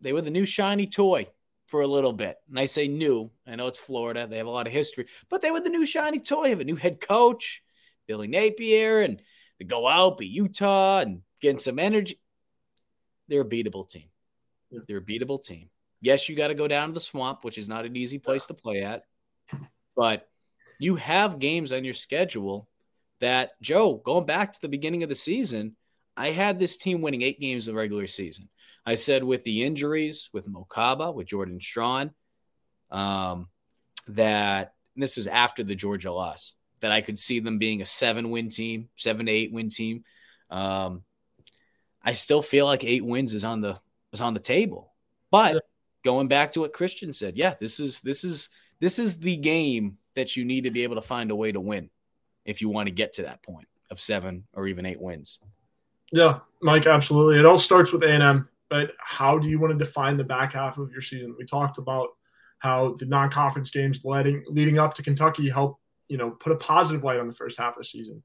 they 0.00 0.12
were 0.12 0.22
the 0.22 0.30
new 0.30 0.46
shiny 0.46 0.86
toy 0.86 1.28
for 1.66 1.82
a 1.82 1.86
little 1.86 2.12
bit. 2.12 2.36
And 2.48 2.58
I 2.58 2.64
say 2.64 2.88
new. 2.88 3.30
I 3.46 3.56
know 3.56 3.66
it's 3.66 3.78
Florida. 3.78 4.26
They 4.26 4.38
have 4.38 4.46
a 4.46 4.50
lot 4.50 4.66
of 4.66 4.72
history, 4.72 5.06
but 5.28 5.42
they 5.42 5.50
were 5.50 5.60
the 5.60 5.68
new 5.68 5.86
shiny 5.86 6.20
toy. 6.20 6.50
Have 6.50 6.60
a 6.60 6.64
new 6.64 6.76
head 6.76 7.00
coach, 7.00 7.62
Billy 8.06 8.28
Napier, 8.28 9.00
and 9.00 9.20
they 9.58 9.64
go 9.64 9.86
out, 9.86 10.18
beat 10.18 10.30
Utah, 10.32 11.00
and 11.00 11.22
getting 11.44 11.58
some 11.58 11.78
energy. 11.78 12.18
They're 13.28 13.42
a 13.42 13.44
beatable 13.44 13.88
team. 13.88 14.08
Yeah. 14.70 14.80
They're 14.88 14.98
a 14.98 15.02
beatable 15.02 15.44
team. 15.44 15.68
Yes, 16.00 16.28
you 16.28 16.34
got 16.34 16.48
to 16.48 16.54
go 16.54 16.66
down 16.66 16.88
to 16.88 16.94
the 16.94 17.00
swamp, 17.00 17.44
which 17.44 17.58
is 17.58 17.68
not 17.68 17.84
an 17.84 17.96
easy 17.96 18.18
place 18.18 18.46
to 18.46 18.54
play 18.54 18.82
at. 18.82 19.04
But 19.94 20.26
you 20.78 20.96
have 20.96 21.38
games 21.38 21.72
on 21.72 21.84
your 21.84 21.94
schedule 21.94 22.68
that, 23.20 23.60
Joe, 23.60 23.94
going 23.94 24.26
back 24.26 24.52
to 24.52 24.60
the 24.60 24.68
beginning 24.68 25.02
of 25.02 25.08
the 25.08 25.14
season, 25.14 25.76
I 26.16 26.30
had 26.30 26.58
this 26.58 26.76
team 26.76 27.00
winning 27.00 27.22
eight 27.22 27.40
games 27.40 27.68
in 27.68 27.74
the 27.74 27.78
regular 27.78 28.06
season. 28.06 28.48
I 28.86 28.94
said 28.94 29.22
with 29.22 29.44
the 29.44 29.62
injuries, 29.62 30.30
with 30.32 30.48
Mokaba, 30.48 31.14
with 31.14 31.28
Jordan 31.28 31.60
Strachan, 31.60 32.12
um, 32.90 33.48
that 34.08 34.74
this 34.96 35.16
was 35.16 35.26
after 35.26 35.62
the 35.62 35.74
Georgia 35.74 36.12
loss, 36.12 36.52
that 36.80 36.90
I 36.90 37.00
could 37.00 37.18
see 37.18 37.40
them 37.40 37.58
being 37.58 37.82
a 37.82 37.86
seven 37.86 38.30
win 38.30 38.50
team, 38.50 38.88
seven 38.96 39.26
to 39.26 39.32
eight 39.32 39.52
win 39.52 39.68
team. 39.70 40.04
Um, 40.50 41.02
I 42.04 42.12
still 42.12 42.42
feel 42.42 42.66
like 42.66 42.84
eight 42.84 43.04
wins 43.04 43.34
is 43.34 43.44
on 43.44 43.60
the 43.60 43.80
is 44.12 44.20
on 44.20 44.34
the 44.34 44.40
table. 44.40 44.92
But 45.30 45.64
going 46.04 46.28
back 46.28 46.52
to 46.52 46.60
what 46.60 46.72
Christian 46.72 47.12
said, 47.12 47.36
yeah, 47.36 47.54
this 47.60 47.80
is 47.80 48.00
this 48.02 48.24
is 48.24 48.50
this 48.80 48.98
is 48.98 49.18
the 49.18 49.36
game 49.36 49.98
that 50.14 50.36
you 50.36 50.44
need 50.44 50.64
to 50.64 50.70
be 50.70 50.82
able 50.82 50.96
to 50.96 51.02
find 51.02 51.30
a 51.30 51.36
way 51.36 51.50
to 51.50 51.60
win 51.60 51.90
if 52.44 52.60
you 52.60 52.68
want 52.68 52.86
to 52.86 52.92
get 52.92 53.14
to 53.14 53.22
that 53.22 53.42
point 53.42 53.66
of 53.90 54.00
seven 54.00 54.44
or 54.52 54.66
even 54.66 54.86
eight 54.86 55.00
wins. 55.00 55.38
Yeah, 56.12 56.40
Mike, 56.60 56.86
absolutely. 56.86 57.38
It 57.38 57.46
all 57.46 57.58
starts 57.58 57.92
with 57.92 58.04
A&M, 58.04 58.48
but 58.68 58.92
how 58.98 59.38
do 59.38 59.48
you 59.48 59.58
want 59.58 59.76
to 59.76 59.84
define 59.84 60.16
the 60.16 60.24
back 60.24 60.52
half 60.52 60.78
of 60.78 60.92
your 60.92 61.02
season? 61.02 61.34
We 61.38 61.46
talked 61.46 61.78
about 61.78 62.08
how 62.58 62.94
the 62.98 63.06
non-conference 63.06 63.70
games 63.70 64.04
leading 64.04 64.44
leading 64.48 64.78
up 64.78 64.94
to 64.94 65.02
Kentucky 65.02 65.48
help 65.50 65.78
you 66.08 66.16
know 66.16 66.30
put 66.30 66.52
a 66.52 66.56
positive 66.56 67.02
light 67.02 67.18
on 67.18 67.26
the 67.26 67.34
first 67.34 67.58
half 67.58 67.74
of 67.74 67.78
the 67.78 67.84
season. 67.84 68.22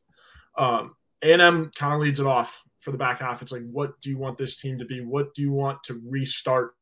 Um, 0.57 0.95
A&M 1.23 1.71
kind 1.75 1.93
of 1.93 2.01
leads 2.01 2.19
it 2.19 2.25
off 2.25 2.61
for 2.80 2.91
the 2.91 2.97
back 2.97 3.19
half. 3.19 3.41
It's 3.41 3.51
like, 3.51 3.69
what 3.69 3.99
do 4.01 4.09
you 4.09 4.17
want 4.17 4.38
this 4.38 4.57
team 4.57 4.80
to 4.80 4.86
be? 4.86 5.01
What 5.01 5.34
do 5.34 5.41
you 5.41 5.51
want 5.51 5.84
to 5.84 6.01
restart? 6.05 6.73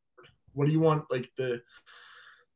What 0.53 0.65
do 0.65 0.71
you 0.71 0.79
want 0.79 1.05
like 1.09 1.29
the 1.37 1.61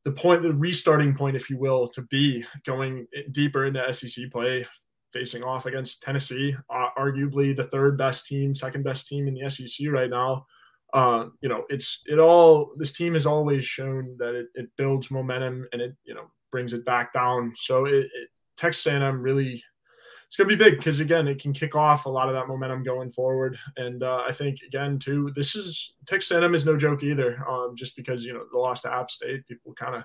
the 0.03 0.11
point, 0.11 0.41
the 0.41 0.53
restarting 0.53 1.13
point, 1.13 1.35
if 1.35 1.49
you 1.49 1.57
will, 1.57 1.87
to 1.89 2.01
be 2.03 2.43
going 2.65 3.05
deeper 3.31 3.65
into 3.65 3.93
SEC 3.93 4.31
play, 4.31 4.65
facing 5.11 5.43
off 5.43 5.67
against 5.67 6.01
Tennessee, 6.01 6.55
uh, 6.73 6.87
arguably 6.97 7.55
the 7.55 7.65
third 7.65 7.97
best 7.97 8.25
team, 8.25 8.55
second 8.55 8.83
best 8.83 9.07
team 9.07 9.27
in 9.27 9.35
the 9.35 9.49
SEC 9.49 9.87
right 9.89 10.09
now. 10.09 10.45
Uh, 10.93 11.27
you 11.39 11.47
know, 11.47 11.65
it's 11.69 12.01
it 12.07 12.19
all. 12.19 12.71
This 12.77 12.91
team 12.91 13.13
has 13.13 13.25
always 13.25 13.63
shown 13.63 14.15
that 14.17 14.35
it, 14.35 14.47
it 14.55 14.69
builds 14.77 15.11
momentum 15.11 15.67
and 15.71 15.81
it 15.81 15.95
you 16.03 16.13
know 16.13 16.31
brings 16.51 16.73
it 16.73 16.83
back 16.83 17.13
down. 17.13 17.53
So 17.55 17.85
it, 17.85 17.93
it 17.93 18.29
Texas 18.57 18.87
A&M 18.87 19.21
really 19.21 19.63
it's 20.31 20.37
going 20.37 20.47
to 20.47 20.55
be 20.55 20.63
big 20.63 20.77
because 20.77 21.01
again, 21.01 21.27
it 21.27 21.41
can 21.41 21.51
kick 21.51 21.75
off 21.75 22.05
a 22.05 22.09
lot 22.09 22.29
of 22.29 22.35
that 22.35 22.47
momentum 22.47 22.83
going 22.83 23.11
forward. 23.11 23.57
And 23.75 24.01
uh, 24.01 24.23
I 24.25 24.31
think 24.31 24.61
again, 24.65 24.97
too, 24.97 25.29
this 25.35 25.57
is 25.57 25.95
Texas 26.05 26.31
A&M 26.31 26.55
is 26.55 26.65
no 26.65 26.77
joke 26.77 27.03
either. 27.03 27.45
Um, 27.45 27.75
just 27.75 27.97
because 27.97 28.23
you 28.23 28.31
know 28.31 28.45
the 28.49 28.57
loss 28.57 28.83
to 28.83 28.93
App 28.93 29.11
State, 29.11 29.45
people 29.45 29.73
kind 29.73 29.93
of 29.93 30.03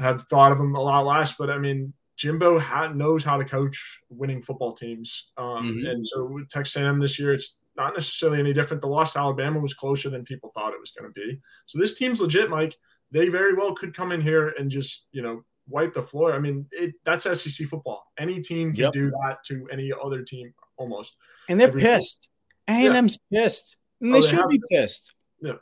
have 0.00 0.24
thought 0.24 0.50
of 0.50 0.58
them 0.58 0.74
a 0.74 0.82
lot 0.82 1.06
less. 1.06 1.36
But 1.36 1.50
I 1.50 1.58
mean, 1.58 1.92
Jimbo 2.16 2.58
ha- 2.58 2.88
knows 2.88 3.22
how 3.22 3.36
to 3.36 3.44
coach 3.44 4.00
winning 4.10 4.42
football 4.42 4.72
teams, 4.72 5.30
um, 5.36 5.46
mm-hmm. 5.62 5.86
and 5.86 6.04
so 6.04 6.40
Texas 6.50 6.74
A&M 6.82 6.98
this 6.98 7.16
year, 7.16 7.32
it's 7.32 7.56
not 7.76 7.94
necessarily 7.94 8.40
any 8.40 8.52
different. 8.52 8.80
The 8.80 8.88
loss 8.88 9.12
to 9.12 9.20
Alabama 9.20 9.60
was 9.60 9.74
closer 9.74 10.10
than 10.10 10.24
people 10.24 10.50
thought 10.54 10.74
it 10.74 10.80
was 10.80 10.90
going 10.90 11.08
to 11.08 11.14
be. 11.14 11.40
So 11.66 11.78
this 11.78 11.96
team's 11.96 12.20
legit, 12.20 12.50
Mike. 12.50 12.76
They 13.12 13.28
very 13.28 13.54
well 13.54 13.76
could 13.76 13.94
come 13.94 14.10
in 14.10 14.20
here 14.20 14.48
and 14.58 14.72
just 14.72 15.06
you 15.12 15.22
know 15.22 15.44
wipe 15.68 15.94
the 15.94 16.02
floor. 16.02 16.32
I 16.32 16.38
mean, 16.38 16.66
it, 16.70 16.94
that's 17.04 17.24
SEC 17.24 17.66
football. 17.68 18.04
Any 18.18 18.40
team 18.40 18.72
can 18.72 18.84
yep. 18.84 18.92
do 18.92 19.10
that 19.10 19.38
to 19.46 19.68
any 19.72 19.92
other 20.04 20.22
team 20.22 20.54
almost. 20.76 21.16
And 21.48 21.60
they're 21.60 21.68
Every 21.68 21.82
pissed. 21.82 22.28
A&M's 22.68 23.18
yeah. 23.30 23.42
pissed. 23.42 23.76
And 24.00 24.14
they, 24.14 24.18
oh, 24.18 24.22
they 24.22 24.28
should 24.28 24.48
be 24.48 24.60
pissed. 24.70 25.14
Yeah. 25.40 25.52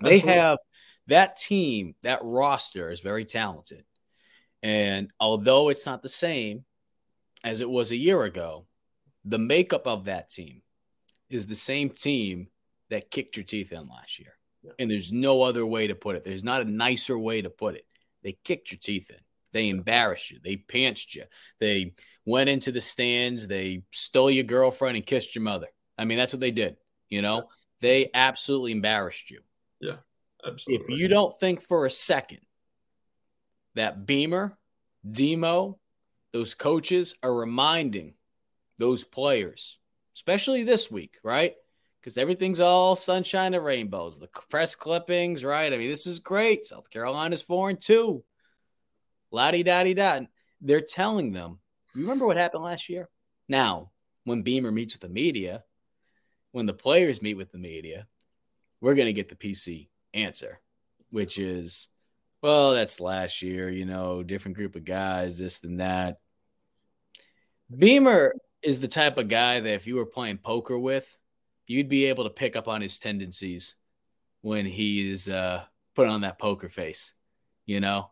They 0.00 0.18
have 0.20 0.58
that 1.08 1.36
team, 1.36 1.94
that 2.02 2.20
roster 2.22 2.90
is 2.90 3.00
very 3.00 3.24
talented. 3.24 3.84
And 4.62 5.10
although 5.18 5.68
it's 5.68 5.86
not 5.86 6.02
the 6.02 6.08
same 6.08 6.64
as 7.44 7.60
it 7.60 7.68
was 7.68 7.90
a 7.90 7.96
year 7.96 8.22
ago, 8.22 8.66
the 9.24 9.38
makeup 9.38 9.86
of 9.86 10.04
that 10.04 10.30
team 10.30 10.62
is 11.28 11.46
the 11.46 11.54
same 11.54 11.90
team 11.90 12.48
that 12.90 13.10
kicked 13.10 13.36
your 13.36 13.44
teeth 13.44 13.72
in 13.72 13.88
last 13.88 14.18
year. 14.18 14.34
Yeah. 14.62 14.72
And 14.78 14.90
there's 14.90 15.10
no 15.10 15.42
other 15.42 15.66
way 15.66 15.88
to 15.88 15.94
put 15.94 16.14
it. 16.14 16.24
There's 16.24 16.44
not 16.44 16.62
a 16.62 16.70
nicer 16.70 17.18
way 17.18 17.42
to 17.42 17.50
put 17.50 17.74
it. 17.74 17.86
They 18.22 18.36
kicked 18.44 18.70
your 18.70 18.78
teeth 18.78 19.10
in. 19.10 19.16
They 19.52 19.68
embarrassed 19.68 20.30
you. 20.30 20.38
They 20.42 20.56
pantsed 20.56 21.14
you. 21.14 21.24
They 21.60 21.94
went 22.24 22.48
into 22.48 22.72
the 22.72 22.80
stands. 22.80 23.46
They 23.46 23.82
stole 23.90 24.30
your 24.30 24.44
girlfriend 24.44 24.96
and 24.96 25.06
kissed 25.06 25.34
your 25.34 25.42
mother. 25.42 25.68
I 25.98 26.04
mean, 26.04 26.18
that's 26.18 26.32
what 26.32 26.40
they 26.40 26.50
did. 26.50 26.76
You 27.08 27.22
know, 27.22 27.48
they 27.80 28.10
absolutely 28.14 28.72
embarrassed 28.72 29.30
you. 29.30 29.40
Yeah, 29.80 29.96
absolutely. 30.46 30.94
If 30.94 31.00
you 31.00 31.08
don't 31.08 31.38
think 31.38 31.62
for 31.62 31.84
a 31.84 31.90
second 31.90 32.40
that 33.74 34.06
Beamer, 34.06 34.56
Demo, 35.10 35.78
those 36.32 36.54
coaches 36.54 37.14
are 37.22 37.34
reminding 37.34 38.14
those 38.78 39.04
players, 39.04 39.76
especially 40.16 40.62
this 40.62 40.90
week, 40.90 41.18
right? 41.22 41.54
Because 42.00 42.16
everything's 42.16 42.60
all 42.60 42.96
sunshine 42.96 43.54
and 43.54 43.64
rainbows. 43.64 44.18
The 44.18 44.28
press 44.48 44.74
clippings, 44.74 45.44
right? 45.44 45.72
I 45.72 45.76
mean, 45.76 45.90
this 45.90 46.06
is 46.06 46.18
great. 46.18 46.66
South 46.66 46.90
Carolina's 46.90 47.42
four 47.42 47.68
and 47.70 47.80
two 47.80 48.24
la 49.32 49.50
di 49.50 49.62
da 49.62 49.82
di 49.82 49.94
da. 49.94 50.20
They're 50.60 50.80
telling 50.80 51.32
them, 51.32 51.58
you 51.94 52.02
remember 52.02 52.26
what 52.26 52.36
happened 52.36 52.62
last 52.62 52.88
year? 52.88 53.08
Now, 53.48 53.90
when 54.24 54.42
Beamer 54.42 54.70
meets 54.70 54.94
with 54.94 55.02
the 55.02 55.08
media, 55.08 55.64
when 56.52 56.66
the 56.66 56.72
players 56.72 57.20
meet 57.20 57.36
with 57.36 57.50
the 57.50 57.58
media, 57.58 58.06
we're 58.80 58.94
going 58.94 59.06
to 59.06 59.12
get 59.12 59.28
the 59.28 59.34
PC 59.34 59.88
answer, 60.14 60.60
which 61.10 61.38
is, 61.38 61.88
well, 62.42 62.72
that's 62.72 63.00
last 63.00 63.42
year, 63.42 63.70
you 63.70 63.84
know, 63.84 64.22
different 64.22 64.56
group 64.56 64.76
of 64.76 64.84
guys, 64.84 65.38
this 65.38 65.64
and 65.64 65.80
that. 65.80 66.18
Beamer 67.76 68.34
is 68.62 68.80
the 68.80 68.88
type 68.88 69.18
of 69.18 69.28
guy 69.28 69.60
that 69.60 69.74
if 69.74 69.86
you 69.86 69.96
were 69.96 70.06
playing 70.06 70.38
poker 70.38 70.78
with, 70.78 71.16
you'd 71.66 71.88
be 71.88 72.06
able 72.06 72.24
to 72.24 72.30
pick 72.30 72.54
up 72.54 72.68
on 72.68 72.80
his 72.80 72.98
tendencies 72.98 73.74
when 74.42 74.66
he's 74.66 75.28
uh, 75.28 75.64
put 75.94 76.06
on 76.06 76.20
that 76.20 76.38
poker 76.38 76.68
face. 76.68 77.12
You 77.66 77.80
know, 77.80 78.10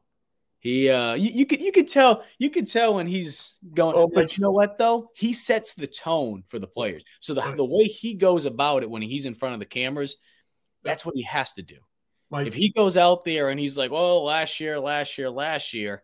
he 0.61 0.91
uh, 0.91 1.15
you, 1.15 1.31
you 1.31 1.47
could 1.47 1.61
you 1.61 1.73
could 1.73 1.89
tell 1.89 2.23
you 2.39 2.51
could 2.51 2.67
tell 2.67 2.95
when 2.95 3.07
he's 3.07 3.55
going. 3.75 3.97
Oh, 3.97 4.11
but 4.13 4.37
you 4.37 4.43
know 4.43 4.53
what 4.53 4.77
though? 4.77 5.11
He 5.15 5.33
sets 5.33 5.73
the 5.73 5.87
tone 5.87 6.45
for 6.49 6.59
the 6.59 6.67
players. 6.67 7.03
So 7.21 7.35
the 7.35 7.55
the 7.57 7.65
way 7.65 7.85
he 7.85 8.15
goes 8.15 8.45
about 8.45 8.83
it 8.83 8.91
when 8.91 9.03
he's 9.03 9.27
in 9.27 9.35
front 9.35 9.55
of 9.55 9.61
the 9.61 9.67
cameras, 9.67 10.17
that's 10.85 11.05
what 11.05 11.15
he 11.17 11.23
has 11.23 11.55
to 11.55 11.63
do. 11.63 11.77
Mike. 12.31 12.47
If 12.47 12.55
he 12.55 12.71
goes 12.71 12.97
out 12.97 13.25
there 13.25 13.49
and 13.49 13.59
he's 13.59 13.79
like, 13.79 13.91
"Oh, 13.91 14.23
last 14.23 14.61
year, 14.61 14.79
last 14.79 15.17
year, 15.17 15.31
last 15.31 15.73
year," 15.73 16.03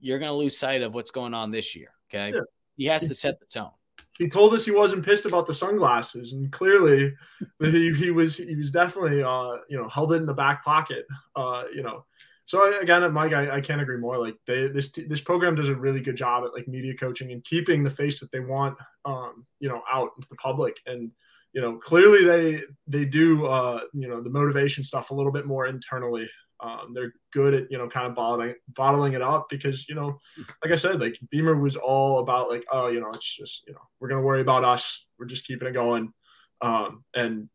you're 0.00 0.18
going 0.18 0.32
to 0.32 0.36
lose 0.36 0.58
sight 0.58 0.82
of 0.82 0.94
what's 0.94 1.10
going 1.10 1.34
on 1.34 1.50
this 1.50 1.76
year. 1.76 1.90
Okay, 2.10 2.34
yeah. 2.34 2.40
he 2.76 2.86
has 2.86 3.06
to 3.06 3.14
set 3.14 3.40
the 3.40 3.46
tone 3.46 3.72
he 4.18 4.28
told 4.28 4.54
us 4.54 4.64
he 4.64 4.70
wasn't 4.70 5.04
pissed 5.04 5.26
about 5.26 5.46
the 5.46 5.54
sunglasses, 5.54 6.32
and 6.32 6.50
clearly 6.52 7.14
he, 7.60 7.92
he 7.94 8.10
was 8.10 8.36
he 8.36 8.54
was 8.56 8.70
definitely 8.70 9.22
uh, 9.22 9.56
you 9.68 9.78
know 9.78 9.88
held 9.88 10.12
it 10.12 10.16
in 10.16 10.26
the 10.26 10.34
back 10.34 10.64
pocket. 10.64 11.06
Uh, 11.34 11.64
you 11.74 11.82
know, 11.82 12.04
so 12.52 12.80
again, 12.80 13.10
Mike, 13.12 13.32
I, 13.32 13.56
I 13.56 13.60
can't 13.60 13.80
agree 13.80 13.96
more. 13.96 14.18
Like 14.18 14.36
they, 14.46 14.68
this 14.68 14.92
this 14.92 15.20
program 15.20 15.54
does 15.54 15.68
a 15.68 15.74
really 15.74 16.00
good 16.00 16.16
job 16.16 16.44
at 16.44 16.52
like 16.52 16.68
media 16.68 16.94
coaching 16.94 17.32
and 17.32 17.42
keeping 17.44 17.82
the 17.82 17.90
face 17.90 18.20
that 18.20 18.30
they 18.30 18.40
want, 18.40 18.76
um, 19.04 19.46
you 19.60 19.68
know, 19.68 19.82
out 19.90 20.10
into 20.16 20.28
the 20.28 20.36
public. 20.36 20.76
And 20.86 21.10
you 21.52 21.60
know, 21.60 21.76
clearly 21.76 22.24
they 22.24 22.62
they 22.86 23.04
do 23.04 23.46
uh, 23.46 23.80
you 23.92 24.08
know 24.08 24.22
the 24.22 24.30
motivation 24.30 24.84
stuff 24.84 25.10
a 25.10 25.14
little 25.14 25.32
bit 25.32 25.46
more 25.46 25.66
internally 25.66 26.28
um, 26.62 26.92
they're 26.94 27.12
good 27.32 27.54
at 27.54 27.70
you 27.70 27.78
know 27.78 27.88
kind 27.88 28.06
of 28.06 28.14
bottling 28.14 28.54
bottling 28.68 29.14
it 29.14 29.22
up 29.22 29.48
because 29.48 29.88
you 29.88 29.94
know, 29.94 30.18
like 30.62 30.72
I 30.72 30.76
said, 30.76 31.00
like 31.00 31.18
Beamer 31.30 31.56
was 31.56 31.76
all 31.76 32.20
about 32.20 32.50
like 32.50 32.64
oh 32.70 32.88
you 32.88 33.00
know 33.00 33.08
it's 33.08 33.36
just 33.36 33.66
you 33.66 33.72
know 33.72 33.80
we're 34.00 34.08
gonna 34.08 34.22
worry 34.22 34.40
about 34.40 34.64
us. 34.64 35.04
We're 35.18 35.26
just 35.26 35.46
keeping 35.46 35.68
it 35.68 35.72
going. 35.72 36.12
Um, 36.60 37.04
and 37.14 37.48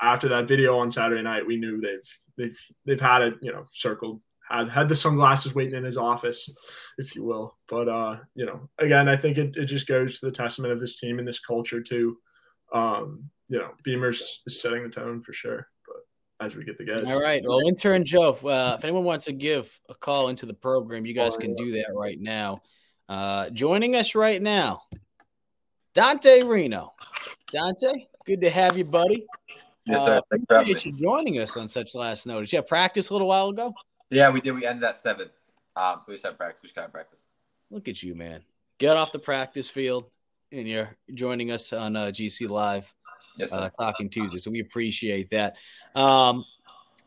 after 0.00 0.28
that 0.28 0.48
video 0.48 0.78
on 0.78 0.90
Saturday 0.90 1.22
night, 1.22 1.46
we 1.46 1.56
knew 1.56 1.80
they've 1.80 2.08
they've 2.38 2.58
they've 2.86 3.00
had 3.00 3.22
it 3.22 3.34
you 3.42 3.52
know 3.52 3.64
circled 3.72 4.20
had 4.50 4.70
had 4.70 4.88
the 4.88 4.94
sunglasses 4.94 5.54
waiting 5.54 5.76
in 5.76 5.84
his 5.84 5.96
office, 5.96 6.50
if 6.96 7.14
you 7.14 7.24
will. 7.24 7.56
But 7.68 7.88
uh, 7.88 8.16
you 8.34 8.46
know, 8.46 8.68
again, 8.78 9.08
I 9.08 9.16
think 9.16 9.38
it, 9.38 9.56
it 9.56 9.66
just 9.66 9.86
goes 9.86 10.20
to 10.20 10.26
the 10.26 10.32
testament 10.32 10.72
of 10.72 10.80
this 10.80 10.98
team 10.98 11.18
and 11.18 11.28
this 11.28 11.40
culture 11.40 11.82
too. 11.82 12.16
Um, 12.72 13.30
you 13.48 13.58
know, 13.58 13.70
Beamer's 13.82 14.42
is 14.46 14.60
setting 14.60 14.82
the 14.82 14.90
tone 14.90 15.22
for 15.22 15.32
sure 15.32 15.68
But 15.86 16.46
as 16.46 16.54
we 16.54 16.64
get 16.64 16.78
the 16.78 16.84
guests. 16.84 17.10
All 17.10 17.20
right. 17.20 17.42
Well, 17.44 17.60
intern 17.66 18.04
Joe, 18.04 18.32
uh, 18.44 18.76
if 18.78 18.84
anyone 18.84 19.04
wants 19.04 19.24
to 19.26 19.32
give 19.32 19.78
a 19.88 19.94
call 19.94 20.28
into 20.28 20.46
the 20.46 20.54
program, 20.54 21.06
you 21.06 21.14
guys 21.14 21.36
can 21.36 21.54
do 21.54 21.72
that 21.72 21.94
right 21.94 22.20
now. 22.20 22.60
Uh, 23.08 23.48
joining 23.50 23.96
us 23.96 24.14
right 24.14 24.40
now, 24.40 24.82
Dante 25.94 26.42
Reno. 26.42 26.92
Dante, 27.50 28.06
good 28.26 28.42
to 28.42 28.50
have 28.50 28.76
you, 28.76 28.84
buddy. 28.84 29.24
Yes, 29.86 30.04
sir. 30.04 30.20
Uh, 30.30 30.36
appreciate 30.50 30.84
you 30.84 30.92
joining 30.92 31.40
us 31.40 31.56
on 31.56 31.70
such 31.70 31.94
last 31.94 32.26
notice. 32.26 32.52
Yeah, 32.52 32.60
practice 32.60 33.08
a 33.08 33.14
little 33.14 33.28
while 33.28 33.48
ago. 33.48 33.72
Yeah, 34.10 34.30
we 34.30 34.40
did. 34.40 34.52
We 34.52 34.66
ended 34.66 34.84
at 34.84 34.96
seven, 34.96 35.28
um, 35.76 35.96
so 36.00 36.06
we 36.08 36.14
just 36.14 36.24
had 36.24 36.36
practice. 36.36 36.62
We 36.62 36.68
just 36.68 36.76
got 36.76 36.90
practice. 36.92 37.26
Look 37.70 37.88
at 37.88 38.02
you, 38.02 38.14
man. 38.14 38.42
Get 38.78 38.96
off 38.96 39.12
the 39.12 39.18
practice 39.18 39.68
field, 39.68 40.10
and 40.52 40.66
you're 40.66 40.96
joining 41.12 41.50
us 41.50 41.72
on 41.72 41.96
uh, 41.96 42.06
GC 42.06 42.48
Live 42.48 42.92
yes, 43.38 43.52
uh, 43.52 43.70
Talking 43.78 44.10
Tuesday. 44.10 44.38
So 44.38 44.50
we 44.50 44.60
appreciate 44.60 45.30
that. 45.30 45.56
Um, 45.94 46.44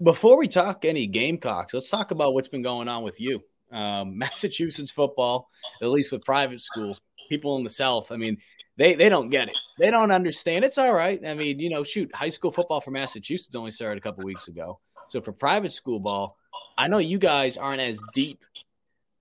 before 0.01 0.37
we 0.37 0.47
talk 0.47 0.85
any 0.85 1.07
Gamecocks, 1.07 1.73
let's 1.73 1.89
talk 1.89 2.11
about 2.11 2.33
what's 2.33 2.47
been 2.47 2.61
going 2.61 2.87
on 2.87 3.03
with 3.03 3.19
you. 3.19 3.43
Um, 3.71 4.17
Massachusetts 4.17 4.91
football, 4.91 5.49
at 5.81 5.89
least 5.89 6.11
with 6.11 6.23
private 6.23 6.61
school, 6.61 6.97
people 7.29 7.57
in 7.57 7.63
the 7.63 7.69
South. 7.69 8.11
I 8.11 8.17
mean, 8.17 8.37
they 8.77 8.95
they 8.95 9.09
don't 9.09 9.29
get 9.29 9.49
it. 9.49 9.57
They 9.77 9.91
don't 9.91 10.11
understand. 10.11 10.65
It's 10.65 10.77
all 10.77 10.93
right. 10.93 11.19
I 11.25 11.33
mean, 11.33 11.59
you 11.59 11.69
know, 11.69 11.83
shoot, 11.83 12.13
high 12.15 12.29
school 12.29 12.51
football 12.51 12.81
for 12.81 12.91
Massachusetts 12.91 13.55
only 13.55 13.71
started 13.71 13.97
a 13.97 14.01
couple 14.01 14.23
weeks 14.23 14.47
ago. 14.47 14.79
So 15.09 15.21
for 15.21 15.33
private 15.33 15.73
school 15.73 15.99
ball, 15.99 16.37
I 16.81 16.87
know 16.87 16.97
you 16.97 17.19
guys 17.19 17.57
aren't 17.57 17.79
as 17.79 18.01
deep 18.11 18.43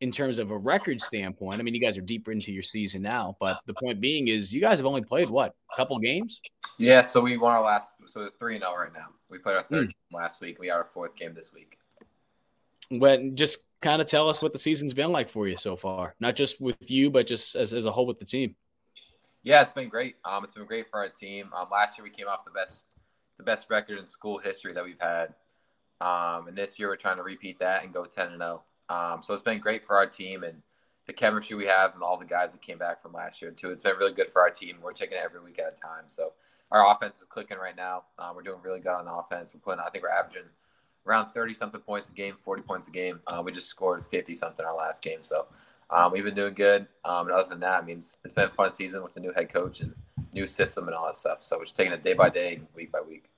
in 0.01 0.11
terms 0.11 0.39
of 0.39 0.51
a 0.51 0.57
record 0.57 0.99
standpoint. 1.03 1.61
I 1.61 1.63
mean, 1.63 1.75
you 1.75 1.81
guys 1.81 1.99
are 1.99 2.01
deeper 2.01 2.33
into 2.33 2.53
your 2.53 2.63
season 2.63 3.03
now, 3.03 3.37
but 3.39 3.61
the 3.67 3.75
point 3.75 4.01
being 4.01 4.29
is 4.29 4.51
you 4.51 4.63
guys 4.63 4.79
have 4.79 4.87
only 4.87 5.03
played 5.03 5.29
what 5.29 5.55
a 5.71 5.77
couple 5.77 5.99
games. 5.99 6.41
Yeah, 6.79 7.03
so 7.03 7.21
we 7.21 7.37
won 7.37 7.53
our 7.53 7.61
last, 7.61 7.97
so 8.07 8.21
we're 8.21 8.31
three 8.31 8.55
and 8.55 8.63
zero 8.63 8.73
oh 8.75 8.81
right 8.81 8.95
now. 8.95 9.09
We 9.29 9.37
played 9.37 9.57
our 9.57 9.63
third 9.65 9.89
mm. 9.89 9.91
game 9.91 10.19
last 10.19 10.41
week. 10.41 10.59
We 10.59 10.69
got 10.69 10.79
our 10.79 10.87
fourth 10.87 11.15
game 11.17 11.35
this 11.35 11.53
week. 11.53 11.77
But 12.91 13.35
just 13.35 13.59
kind 13.83 14.01
of 14.01 14.09
tell 14.09 14.31
us 14.31 14.41
what 14.41 14.55
the 14.55 14.59
season's 14.59 14.95
been 14.95 15.13
like 15.13 15.29
for 15.29 15.47
you 15.47 15.59
so 15.59 15.77
far, 15.77 16.15
not 16.19 16.37
just 16.37 16.63
with 16.63 16.91
you, 16.91 17.11
but 17.11 17.27
just 17.27 17.57
as, 17.57 17.75
as 17.75 17.85
a 17.85 17.93
whole 17.93 18.07
with 18.07 18.19
the 18.19 18.25
team. 18.25 18.57
Yeah, 19.43 19.61
it's 19.61 19.75
been 19.75 19.91
great. 19.91 20.17
Um, 20.25 20.45
it's 20.45 20.55
been 20.55 20.65
great 20.65 20.89
for 20.91 21.01
our 21.01 21.11
team. 21.11 21.51
Um, 21.55 21.67
last 21.71 21.99
year 21.99 22.05
we 22.05 22.11
came 22.11 22.27
off 22.27 22.47
the 22.47 22.53
best, 22.53 22.87
the 23.37 23.43
best 23.43 23.69
record 23.69 23.99
in 23.99 24.07
school 24.07 24.39
history 24.39 24.73
that 24.73 24.83
we've 24.83 24.99
had. 24.99 25.35
Um, 26.01 26.49
and 26.49 26.57
this 26.57 26.79
year 26.79 26.89
we're 26.89 26.97
trying 26.97 27.17
to 27.17 27.23
repeat 27.23 27.59
that 27.61 27.85
and 27.85 27.93
go 27.93 28.05
ten 28.05 28.29
and 28.29 28.41
zero. 28.41 28.63
Oh. 28.89 29.15
Um, 29.15 29.23
so 29.23 29.35
it's 29.35 29.43
been 29.43 29.61
great 29.61 29.85
for 29.85 29.97
our 29.97 30.07
team 30.07 30.43
and 30.43 30.63
the 31.07 31.13
chemistry 31.13 31.57
we 31.57 31.67
have 31.67 31.95
and 31.95 32.03
all 32.03 32.17
the 32.17 32.25
guys 32.25 32.53
that 32.53 32.63
came 32.63 32.79
back 32.79 33.03
from 33.03 33.13
last 33.13 33.41
year 33.41 33.51
too. 33.51 33.71
It's 33.71 33.83
been 33.83 33.97
really 33.97 34.13
good 34.13 34.29
for 34.29 34.43
our 34.43 34.51
team. 34.51 34.79
We're 34.83 34.91
taking 34.91 35.19
it 35.19 35.23
every 35.25 35.41
week 35.41 35.59
at 35.59 35.77
a 35.77 35.81
time. 35.81 36.05
So 36.07 36.33
our 36.71 36.95
offense 36.95 37.19
is 37.19 37.25
clicking 37.25 37.59
right 37.59 37.77
now. 37.77 38.05
Um, 38.19 38.37
we're 38.37 38.43
doing 38.43 38.61
really 38.63 38.81
good 38.81 38.93
on 38.93 39.05
the 39.05 39.13
offense. 39.13 39.53
We're 39.53 39.61
putting, 39.61 39.81
I 39.81 39.91
think 39.91 40.05
we're 40.05 40.11
averaging 40.11 40.49
around 41.07 41.29
30 41.29 41.55
something 41.55 41.81
points 41.81 42.11
a 42.11 42.13
game, 42.13 42.37
40 42.41 42.63
points 42.63 42.89
a 42.89 42.91
game. 42.91 43.21
Uh, 43.27 43.43
we 43.45 43.53
just 43.53 43.69
scored 43.69 44.05
50 44.05 44.35
something 44.35 44.65
our 44.65 44.77
last 44.77 45.03
game. 45.03 45.21
So 45.23 45.47
um, 45.91 46.13
we've 46.13 46.25
been 46.25 46.35
doing 46.35 46.55
good. 46.55 46.87
Um, 47.05 47.27
and 47.27 47.37
other 47.37 47.49
than 47.49 47.61
that, 47.61 47.83
I 47.83 47.85
mean, 47.85 47.99
it's, 47.99 48.17
it's 48.25 48.35
been 48.35 48.49
a 48.49 48.53
fun 48.53 48.73
season 48.73 49.03
with 49.03 49.15
the 49.15 49.21
new 49.21 49.33
head 49.33 49.53
coach 49.53 49.81
and 49.81 49.95
new 50.33 50.47
system 50.47 50.87
and 50.87 50.95
all 50.95 51.07
that 51.07 51.17
stuff. 51.17 51.43
So 51.43 51.59
we're 51.59 51.65
just 51.65 51.77
taking 51.77 51.93
it 51.93 52.03
day 52.03 52.15
by 52.15 52.31
day, 52.31 52.61
week 52.75 52.93
by 52.93 53.01
week. 53.01 53.31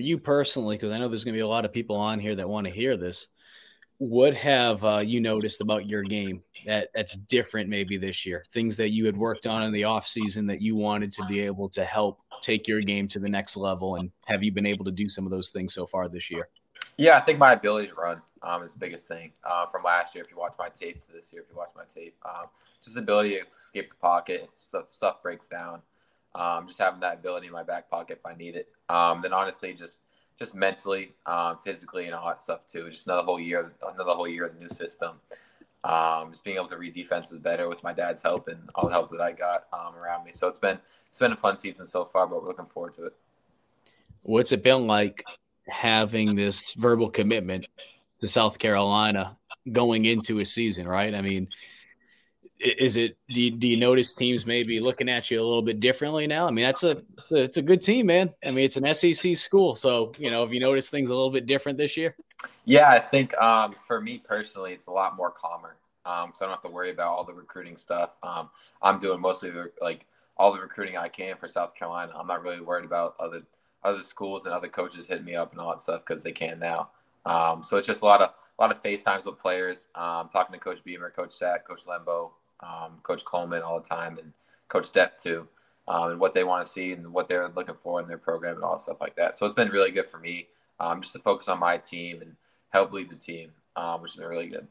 For 0.00 0.04
you 0.04 0.16
personally, 0.16 0.76
because 0.78 0.92
I 0.92 0.98
know 0.98 1.08
there's 1.08 1.24
going 1.24 1.34
to 1.34 1.36
be 1.36 1.42
a 1.42 1.46
lot 1.46 1.66
of 1.66 1.74
people 1.74 1.96
on 1.96 2.20
here 2.20 2.34
that 2.36 2.48
want 2.48 2.66
to 2.66 2.72
hear 2.72 2.96
this 2.96 3.28
what 3.98 4.34
have 4.34 4.82
uh, 4.82 5.02
you 5.04 5.20
noticed 5.20 5.60
about 5.60 5.86
your 5.86 6.02
game 6.02 6.42
that 6.64 6.88
that's 6.94 7.14
different 7.14 7.68
maybe 7.68 7.98
this 7.98 8.24
year? 8.24 8.42
Things 8.50 8.78
that 8.78 8.88
you 8.88 9.04
had 9.04 9.14
worked 9.14 9.46
on 9.46 9.62
in 9.62 9.74
the 9.74 9.84
off 9.84 10.08
season 10.08 10.46
that 10.46 10.62
you 10.62 10.74
wanted 10.74 11.12
to 11.12 11.26
be 11.26 11.40
able 11.40 11.68
to 11.68 11.84
help 11.84 12.18
take 12.40 12.66
your 12.66 12.80
game 12.80 13.08
to 13.08 13.18
the 13.18 13.28
next 13.28 13.58
level 13.58 13.96
and 13.96 14.10
have 14.24 14.42
you 14.42 14.50
been 14.52 14.64
able 14.64 14.86
to 14.86 14.90
do 14.90 15.06
some 15.06 15.26
of 15.26 15.30
those 15.30 15.50
things 15.50 15.74
so 15.74 15.84
far 15.84 16.08
this 16.08 16.30
year? 16.30 16.48
Yeah 16.96 17.18
i 17.18 17.20
think 17.20 17.38
my 17.38 17.52
ability 17.52 17.88
to 17.88 17.94
run 17.94 18.22
um, 18.42 18.62
is 18.62 18.72
the 18.72 18.78
biggest 18.78 19.06
thing 19.06 19.32
uh, 19.44 19.66
from 19.66 19.82
last 19.82 20.14
year 20.14 20.24
if 20.24 20.30
you 20.30 20.38
watch 20.38 20.54
my 20.58 20.70
tape 20.70 20.98
to 21.02 21.12
this 21.12 21.30
year 21.30 21.42
if 21.42 21.50
you 21.50 21.58
watch 21.58 21.72
my 21.76 21.84
tape 21.84 22.16
um, 22.24 22.46
just 22.82 22.96
ability 22.96 23.32
to 23.32 23.46
escape 23.46 23.90
the 23.90 23.96
pocket 24.00 24.48
stuff, 24.54 24.86
stuff 24.88 25.22
breaks 25.22 25.46
down 25.46 25.82
um, 26.34 26.66
just 26.66 26.78
having 26.78 27.00
that 27.00 27.14
ability 27.14 27.46
in 27.46 27.52
my 27.52 27.62
back 27.62 27.90
pocket 27.90 28.20
if 28.22 28.30
i 28.30 28.36
need 28.36 28.56
it 28.56 28.68
um, 28.88 29.20
then 29.22 29.32
honestly 29.32 29.72
just 29.72 30.02
just 30.40 30.54
mentally, 30.54 31.12
um, 31.26 31.58
physically, 31.62 32.06
and 32.06 32.14
all 32.14 32.26
that 32.26 32.40
stuff 32.40 32.66
too. 32.66 32.88
Just 32.90 33.06
another 33.06 33.22
whole 33.22 33.38
year, 33.38 33.72
another 33.82 34.12
whole 34.14 34.26
year 34.26 34.46
of 34.46 34.54
the 34.54 34.60
new 34.60 34.68
system. 34.68 35.20
Um, 35.84 36.30
just 36.30 36.44
being 36.44 36.56
able 36.56 36.68
to 36.68 36.78
read 36.78 36.94
defenses 36.94 37.38
better 37.38 37.68
with 37.68 37.84
my 37.84 37.92
dad's 37.92 38.22
help 38.22 38.48
and 38.48 38.58
all 38.74 38.88
the 38.88 38.92
help 38.92 39.10
that 39.12 39.20
I 39.20 39.32
got 39.32 39.66
um, 39.72 39.94
around 39.94 40.24
me. 40.24 40.32
So 40.32 40.48
it's 40.48 40.58
been 40.58 40.78
it's 41.08 41.18
been 41.18 41.32
a 41.32 41.36
fun 41.36 41.58
season 41.58 41.86
so 41.86 42.06
far, 42.06 42.26
but 42.26 42.40
we're 42.40 42.48
looking 42.48 42.66
forward 42.66 42.94
to 42.94 43.06
it. 43.06 43.14
What's 44.22 44.52
it 44.52 44.62
been 44.62 44.86
like 44.86 45.24
having 45.68 46.34
this 46.36 46.74
verbal 46.74 47.10
commitment 47.10 47.66
to 48.20 48.28
South 48.28 48.58
Carolina 48.58 49.36
going 49.70 50.06
into 50.06 50.40
a 50.40 50.44
season? 50.44 50.88
Right? 50.88 51.14
I 51.14 51.20
mean, 51.20 51.48
is 52.60 52.96
it 52.96 53.16
do 53.28 53.40
you, 53.40 53.50
do 53.50 53.68
you 53.68 53.76
notice 53.76 54.14
teams 54.14 54.46
maybe 54.46 54.80
looking 54.80 55.08
at 55.08 55.30
you 55.30 55.40
a 55.40 55.44
little 55.44 55.62
bit 55.62 55.80
differently 55.80 56.26
now? 56.26 56.46
I 56.46 56.50
mean 56.50 56.64
that's 56.64 56.82
a 56.82 57.02
it's 57.30 57.56
a 57.56 57.62
good 57.62 57.82
team 57.82 58.06
man. 58.06 58.32
I 58.44 58.50
mean 58.50 58.64
it's 58.64 58.76
an 58.76 58.94
sec 58.94 59.36
school 59.36 59.74
so 59.74 60.12
you 60.18 60.30
know 60.30 60.42
have 60.42 60.52
you 60.52 60.60
noticed 60.60 60.90
things 60.90 61.10
a 61.10 61.14
little 61.14 61.30
bit 61.30 61.46
different 61.46 61.78
this 61.78 61.96
year? 61.96 62.14
Yeah 62.64 62.88
i 62.88 62.98
think 62.98 63.36
um, 63.38 63.74
for 63.86 64.00
me 64.00 64.18
personally 64.18 64.72
it's 64.72 64.86
a 64.86 64.90
lot 64.90 65.16
more 65.16 65.30
calmer 65.30 65.76
um, 66.04 66.32
so 66.34 66.44
i 66.44 66.48
don't 66.48 66.54
have 66.54 66.62
to 66.62 66.70
worry 66.70 66.90
about 66.90 67.12
all 67.12 67.24
the 67.24 67.34
recruiting 67.34 67.76
stuff. 67.76 68.16
Um, 68.22 68.50
i'm 68.82 68.98
doing 68.98 69.20
mostly 69.20 69.50
the, 69.50 69.70
like 69.80 70.06
all 70.36 70.52
the 70.52 70.60
recruiting 70.60 70.96
i 70.96 71.08
can 71.08 71.36
for 71.36 71.48
south 71.48 71.74
carolina. 71.74 72.12
I'm 72.16 72.26
not 72.26 72.42
really 72.42 72.60
worried 72.60 72.84
about 72.84 73.14
other 73.18 73.42
other 73.82 74.02
schools 74.02 74.44
and 74.44 74.54
other 74.54 74.68
coaches 74.68 75.06
hitting 75.06 75.24
me 75.24 75.34
up 75.34 75.52
and 75.52 75.60
all 75.60 75.70
that 75.70 75.80
stuff 75.80 76.02
because 76.06 76.22
they 76.22 76.32
can 76.32 76.58
now. 76.58 76.90
Um, 77.24 77.62
so 77.62 77.76
it's 77.76 77.86
just 77.86 78.02
a 78.02 78.04
lot 78.04 78.20
of 78.20 78.30
a 78.30 78.60
lot 78.60 78.70
of 78.70 78.82
FaceTimes 78.82 79.24
with 79.24 79.38
players, 79.38 79.88
um, 79.94 80.28
talking 80.28 80.52
to 80.52 80.58
Coach 80.58 80.84
Beamer, 80.84 81.08
Coach 81.10 81.32
Sack, 81.32 81.66
Coach 81.66 81.86
Lembo, 81.86 82.32
um, 82.62 82.98
Coach 83.02 83.24
Coleman 83.24 83.62
all 83.62 83.80
the 83.80 83.88
time, 83.88 84.18
and 84.18 84.32
Coach 84.68 84.92
Depp 84.92 85.20
too, 85.20 85.46
um, 85.88 86.12
and 86.12 86.20
what 86.20 86.32
they 86.32 86.44
want 86.44 86.64
to 86.64 86.70
see 86.70 86.92
and 86.92 87.12
what 87.12 87.28
they're 87.28 87.48
looking 87.48 87.74
for 87.74 88.00
in 88.00 88.08
their 88.08 88.18
program 88.18 88.56
and 88.56 88.64
all 88.64 88.78
stuff 88.78 89.00
like 89.00 89.16
that. 89.16 89.36
So 89.36 89.46
it's 89.46 89.54
been 89.54 89.70
really 89.70 89.90
good 89.90 90.06
for 90.06 90.18
me 90.18 90.48
um, 90.78 91.00
just 91.00 91.12
to 91.12 91.18
focus 91.20 91.48
on 91.48 91.58
my 91.58 91.76
team 91.76 92.22
and 92.22 92.34
help 92.70 92.92
lead 92.92 93.10
the 93.10 93.16
team, 93.16 93.50
um, 93.76 94.02
which 94.02 94.12
has 94.12 94.20
been 94.20 94.28
really 94.28 94.48
good. 94.48 94.66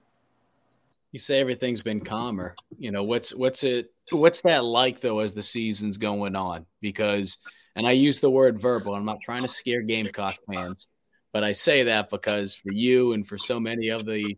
You 1.12 1.20
say 1.20 1.40
everything's 1.40 1.82
been 1.82 2.02
calmer. 2.02 2.56
You 2.78 2.92
know 2.92 3.04
what's 3.04 3.34
what's 3.34 3.64
it 3.64 3.92
what's 4.12 4.42
that 4.42 4.64
like 4.64 5.02
though 5.02 5.20
as 5.20 5.34
the 5.34 5.44
season's 5.44 5.98
going 5.98 6.36
on? 6.36 6.66
Because 6.82 7.38
and 7.76 7.88
I 7.88 7.92
use 7.92 8.20
the 8.20 8.30
word 8.30 8.60
verbal. 8.60 8.94
I'm 8.94 9.06
not 9.06 9.22
trying 9.22 9.42
to 9.42 9.48
scare 9.48 9.82
Gamecock 9.82 10.36
fans, 10.52 10.88
but 11.32 11.44
I 11.44 11.52
say 11.52 11.84
that 11.84 12.10
because 12.10 12.54
for 12.54 12.72
you 12.72 13.14
and 13.14 13.28
for 13.28 13.38
so 13.38 13.60
many 13.60 13.90
of 13.90 14.06
the 14.06 14.38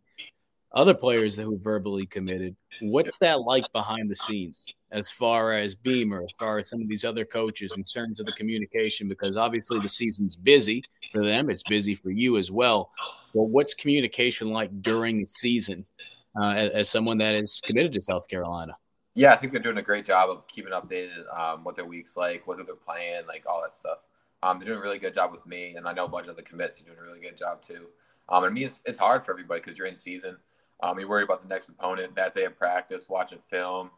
other 0.73 0.93
players 0.93 1.35
that 1.35 1.43
who 1.43 1.57
verbally 1.59 2.05
committed. 2.05 2.55
What's 2.81 3.17
that 3.19 3.41
like 3.41 3.65
behind 3.73 4.09
the 4.09 4.15
scenes? 4.15 4.67
as 4.91 5.09
far 5.09 5.53
as 5.53 5.73
Beamer, 5.73 6.23
as 6.23 6.35
far 6.35 6.59
as 6.59 6.69
some 6.69 6.81
of 6.81 6.89
these 6.89 7.05
other 7.05 7.23
coaches 7.23 7.73
in 7.77 7.83
terms 7.83 8.19
of 8.19 8.25
the 8.25 8.33
communication? 8.33 9.07
Because 9.07 9.37
obviously 9.37 9.79
the 9.79 9.87
season's 9.87 10.35
busy 10.35 10.83
for 11.11 11.23
them, 11.23 11.49
it's 11.49 11.63
busy 11.63 11.95
for 11.95 12.11
you 12.11 12.37
as 12.37 12.51
well. 12.51 12.91
Well, 13.33 13.47
what's 13.47 13.73
communication 13.73 14.49
like 14.49 14.81
during 14.81 15.19
the 15.19 15.25
season 15.25 15.85
uh, 16.39 16.49
as, 16.49 16.89
someone 16.89 17.17
that 17.19 17.35
is 17.35 17.61
committed 17.65 17.93
to 17.93 18.01
South 18.01 18.27
Carolina? 18.27 18.75
Yeah, 19.13 19.33
I 19.33 19.37
think 19.37 19.53
they're 19.53 19.61
doing 19.61 19.77
a 19.77 19.81
great 19.81 20.05
job 20.05 20.29
of 20.29 20.47
keeping 20.47 20.71
updated 20.71 21.33
um, 21.37 21.63
what 21.63 21.75
their 21.75 21.85
week's 21.85 22.15
like, 22.17 22.47
whether 22.47 22.63
they're 22.63 22.75
playing, 22.75 23.25
like 23.27 23.45
all 23.47 23.61
that 23.61 23.73
stuff. 23.73 23.99
Um, 24.43 24.57
they're 24.57 24.67
doing 24.67 24.79
a 24.79 24.81
really 24.81 24.99
good 24.99 25.13
job 25.13 25.31
with 25.31 25.45
me, 25.45 25.75
and 25.75 25.87
I 25.87 25.93
know 25.93 26.05
a 26.05 26.09
bunch 26.09 26.27
of 26.27 26.35
the 26.35 26.41
commits 26.41 26.81
are 26.81 26.85
doing 26.85 26.97
a 26.97 27.03
really 27.03 27.19
good 27.19 27.37
job 27.37 27.61
too. 27.61 27.87
Um, 28.27 28.43
and 28.43 28.53
mean, 28.53 28.65
it's, 28.65 28.79
it's 28.85 28.99
hard 28.99 29.23
for 29.23 29.31
everybody 29.31 29.59
because 29.61 29.77
you're 29.77 29.87
in 29.87 29.95
season. 29.95 30.37
Um, 30.81 30.99
you 30.99 31.07
worry 31.07 31.23
about 31.23 31.41
the 31.41 31.47
next 31.47 31.69
opponent, 31.69 32.15
that 32.15 32.35
day 32.35 32.45
of 32.45 32.57
practice, 32.57 33.07
watching 33.09 33.39
film, 33.49 33.91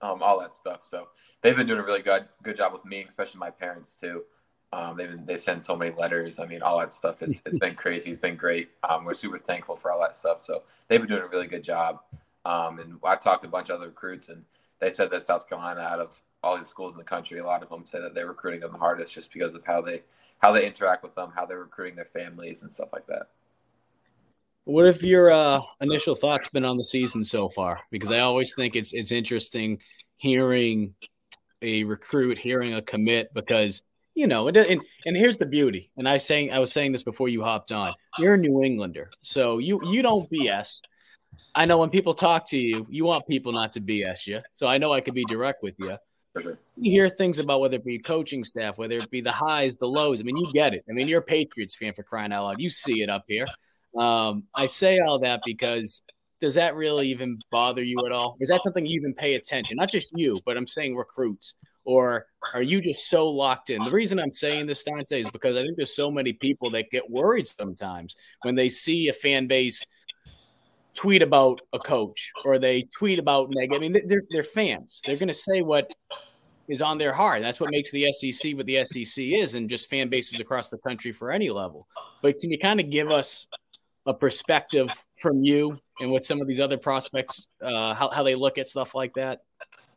um, 0.00 0.22
all 0.22 0.40
that 0.40 0.52
stuff. 0.52 0.80
So 0.82 1.08
they've 1.42 1.56
been 1.56 1.66
doing 1.66 1.80
a 1.80 1.84
really 1.84 2.02
good 2.02 2.26
good 2.42 2.56
job 2.56 2.72
with 2.72 2.84
me, 2.84 3.04
especially 3.06 3.38
my 3.38 3.50
parents 3.50 3.94
too. 3.94 4.24
Um, 4.72 4.96
they've 4.96 5.10
been, 5.10 5.26
they 5.26 5.36
send 5.36 5.62
so 5.62 5.76
many 5.76 5.94
letters. 5.94 6.38
I 6.38 6.46
mean, 6.46 6.62
all 6.62 6.78
that 6.78 6.92
stuff. 6.92 7.22
It's, 7.22 7.42
it's 7.44 7.58
been 7.58 7.74
crazy. 7.74 8.10
It's 8.10 8.18
been 8.18 8.36
great. 8.36 8.70
Um, 8.88 9.04
we're 9.04 9.12
super 9.12 9.38
thankful 9.38 9.76
for 9.76 9.92
all 9.92 10.00
that 10.00 10.16
stuff. 10.16 10.40
So 10.40 10.62
they've 10.88 10.98
been 10.98 11.10
doing 11.10 11.22
a 11.22 11.28
really 11.28 11.46
good 11.46 11.62
job. 11.62 12.00
Um, 12.46 12.78
and 12.78 12.98
I've 13.04 13.20
talked 13.20 13.42
to 13.42 13.48
a 13.48 13.50
bunch 13.50 13.68
of 13.68 13.76
other 13.76 13.88
recruits, 13.88 14.30
and 14.30 14.44
they 14.80 14.90
said 14.90 15.10
that 15.10 15.22
South 15.22 15.48
Carolina, 15.48 15.82
out 15.82 16.00
of 16.00 16.20
all 16.42 16.58
the 16.58 16.64
schools 16.64 16.94
in 16.94 16.98
the 16.98 17.04
country, 17.04 17.38
a 17.38 17.44
lot 17.44 17.62
of 17.62 17.68
them 17.68 17.84
say 17.86 18.00
that 18.00 18.14
they're 18.14 18.26
recruiting 18.26 18.60
them 18.60 18.72
the 18.72 18.78
hardest 18.78 19.14
just 19.14 19.32
because 19.32 19.54
of 19.54 19.64
how 19.64 19.80
they 19.80 20.02
how 20.38 20.50
they 20.50 20.66
interact 20.66 21.04
with 21.04 21.14
them, 21.14 21.30
how 21.32 21.46
they're 21.46 21.58
recruiting 21.58 21.94
their 21.94 22.04
families, 22.04 22.62
and 22.62 22.72
stuff 22.72 22.88
like 22.92 23.06
that. 23.06 23.28
What 24.64 24.86
have 24.86 25.02
your 25.02 25.32
uh, 25.32 25.60
initial 25.80 26.14
thoughts 26.14 26.48
been 26.48 26.64
on 26.64 26.76
the 26.76 26.84
season 26.84 27.24
so 27.24 27.48
far? 27.48 27.80
Because 27.90 28.12
I 28.12 28.20
always 28.20 28.54
think 28.54 28.76
it's 28.76 28.92
it's 28.92 29.10
interesting 29.10 29.80
hearing 30.16 30.94
a 31.62 31.84
recruit, 31.84 32.38
hearing 32.38 32.74
a 32.74 32.82
commit, 32.82 33.34
because 33.34 33.82
you 34.14 34.26
know, 34.26 34.48
and, 34.48 34.56
and, 34.56 34.80
and 35.06 35.16
here's 35.16 35.38
the 35.38 35.46
beauty. 35.46 35.90
And 35.96 36.08
I 36.08 36.18
saying 36.18 36.52
I 36.52 36.58
was 36.58 36.72
saying 36.72 36.92
this 36.92 37.02
before 37.02 37.28
you 37.28 37.42
hopped 37.42 37.72
on. 37.72 37.94
You're 38.18 38.34
a 38.34 38.38
New 38.38 38.62
Englander, 38.62 39.10
so 39.22 39.58
you 39.58 39.80
you 39.84 40.02
don't 40.02 40.30
BS. 40.30 40.80
I 41.54 41.64
know 41.66 41.78
when 41.78 41.90
people 41.90 42.14
talk 42.14 42.48
to 42.50 42.58
you, 42.58 42.86
you 42.88 43.04
want 43.04 43.26
people 43.26 43.52
not 43.52 43.72
to 43.72 43.80
BS 43.80 44.26
you. 44.26 44.40
So 44.52 44.66
I 44.66 44.78
know 44.78 44.92
I 44.92 45.00
could 45.00 45.14
be 45.14 45.24
direct 45.24 45.62
with 45.62 45.74
you. 45.78 45.96
Sure. 46.40 46.58
You 46.76 46.90
hear 46.90 47.08
things 47.10 47.38
about 47.38 47.60
whether 47.60 47.76
it 47.76 47.84
be 47.84 47.98
coaching 47.98 48.42
staff, 48.42 48.78
whether 48.78 48.98
it 48.98 49.10
be 49.10 49.20
the 49.20 49.32
highs, 49.32 49.76
the 49.76 49.86
lows. 49.86 50.20
I 50.20 50.24
mean, 50.24 50.36
you 50.38 50.50
get 50.52 50.72
it. 50.72 50.82
I 50.88 50.92
mean, 50.92 51.08
you're 51.08 51.20
a 51.20 51.24
Patriots 51.24 51.74
fan 51.74 51.92
for 51.92 52.02
crying 52.02 52.32
out 52.32 52.44
loud. 52.44 52.60
You 52.60 52.70
see 52.70 53.02
it 53.02 53.10
up 53.10 53.24
here. 53.28 53.46
Um, 53.96 54.44
I 54.54 54.66
say 54.66 55.00
all 55.00 55.18
that 55.20 55.40
because 55.44 56.02
does 56.40 56.54
that 56.54 56.74
really 56.74 57.08
even 57.08 57.38
bother 57.50 57.82
you 57.82 58.04
at 58.04 58.12
all? 58.12 58.36
Is 58.40 58.48
that 58.48 58.62
something 58.62 58.84
you 58.84 58.98
even 58.98 59.14
pay 59.14 59.34
attention? 59.34 59.76
Not 59.76 59.90
just 59.90 60.12
you, 60.16 60.40
but 60.44 60.56
I'm 60.56 60.66
saying 60.66 60.96
recruits. 60.96 61.54
Or 61.84 62.26
are 62.54 62.62
you 62.62 62.80
just 62.80 63.08
so 63.08 63.28
locked 63.28 63.70
in? 63.70 63.84
The 63.84 63.90
reason 63.90 64.18
I'm 64.18 64.32
saying 64.32 64.66
this, 64.66 64.84
Dante, 64.84 65.20
is 65.20 65.30
because 65.30 65.56
I 65.56 65.62
think 65.62 65.76
there's 65.76 65.94
so 65.94 66.10
many 66.10 66.32
people 66.32 66.70
that 66.72 66.90
get 66.90 67.10
worried 67.10 67.46
sometimes 67.46 68.16
when 68.42 68.54
they 68.54 68.68
see 68.68 69.08
a 69.08 69.12
fan 69.12 69.46
base 69.46 69.84
tweet 70.94 71.22
about 71.22 71.60
a 71.72 71.78
coach 71.78 72.32
or 72.44 72.58
they 72.58 72.82
tweet 72.82 73.18
about 73.18 73.48
negative. 73.50 73.76
I 73.76 73.80
mean, 73.80 74.06
they're, 74.06 74.22
they're 74.30 74.42
fans. 74.42 75.00
They're 75.06 75.16
going 75.16 75.28
to 75.28 75.34
say 75.34 75.62
what 75.62 75.92
is 76.68 76.82
on 76.82 76.98
their 76.98 77.12
heart. 77.12 77.42
That's 77.42 77.60
what 77.60 77.70
makes 77.70 77.90
the 77.90 78.12
SEC 78.12 78.56
what 78.56 78.66
the 78.66 78.84
SEC 78.84 79.24
is 79.24 79.54
and 79.54 79.68
just 79.68 79.90
fan 79.90 80.08
bases 80.08 80.40
across 80.40 80.68
the 80.68 80.78
country 80.78 81.12
for 81.12 81.30
any 81.30 81.50
level. 81.50 81.86
But 82.22 82.38
can 82.38 82.50
you 82.50 82.58
kind 82.58 82.80
of 82.80 82.90
give 82.90 83.10
us 83.10 83.46
a 84.06 84.14
perspective 84.14 84.88
from 85.16 85.42
you 85.42 85.78
and 86.00 86.10
what 86.10 86.24
some 86.24 86.40
of 86.40 86.48
these 86.48 86.60
other 86.60 86.76
prospects, 86.76 87.48
uh, 87.62 87.94
how, 87.94 88.10
how 88.10 88.22
they 88.22 88.34
look 88.34 88.58
at 88.58 88.66
stuff 88.66 88.94
like 88.94 89.14
that? 89.14 89.42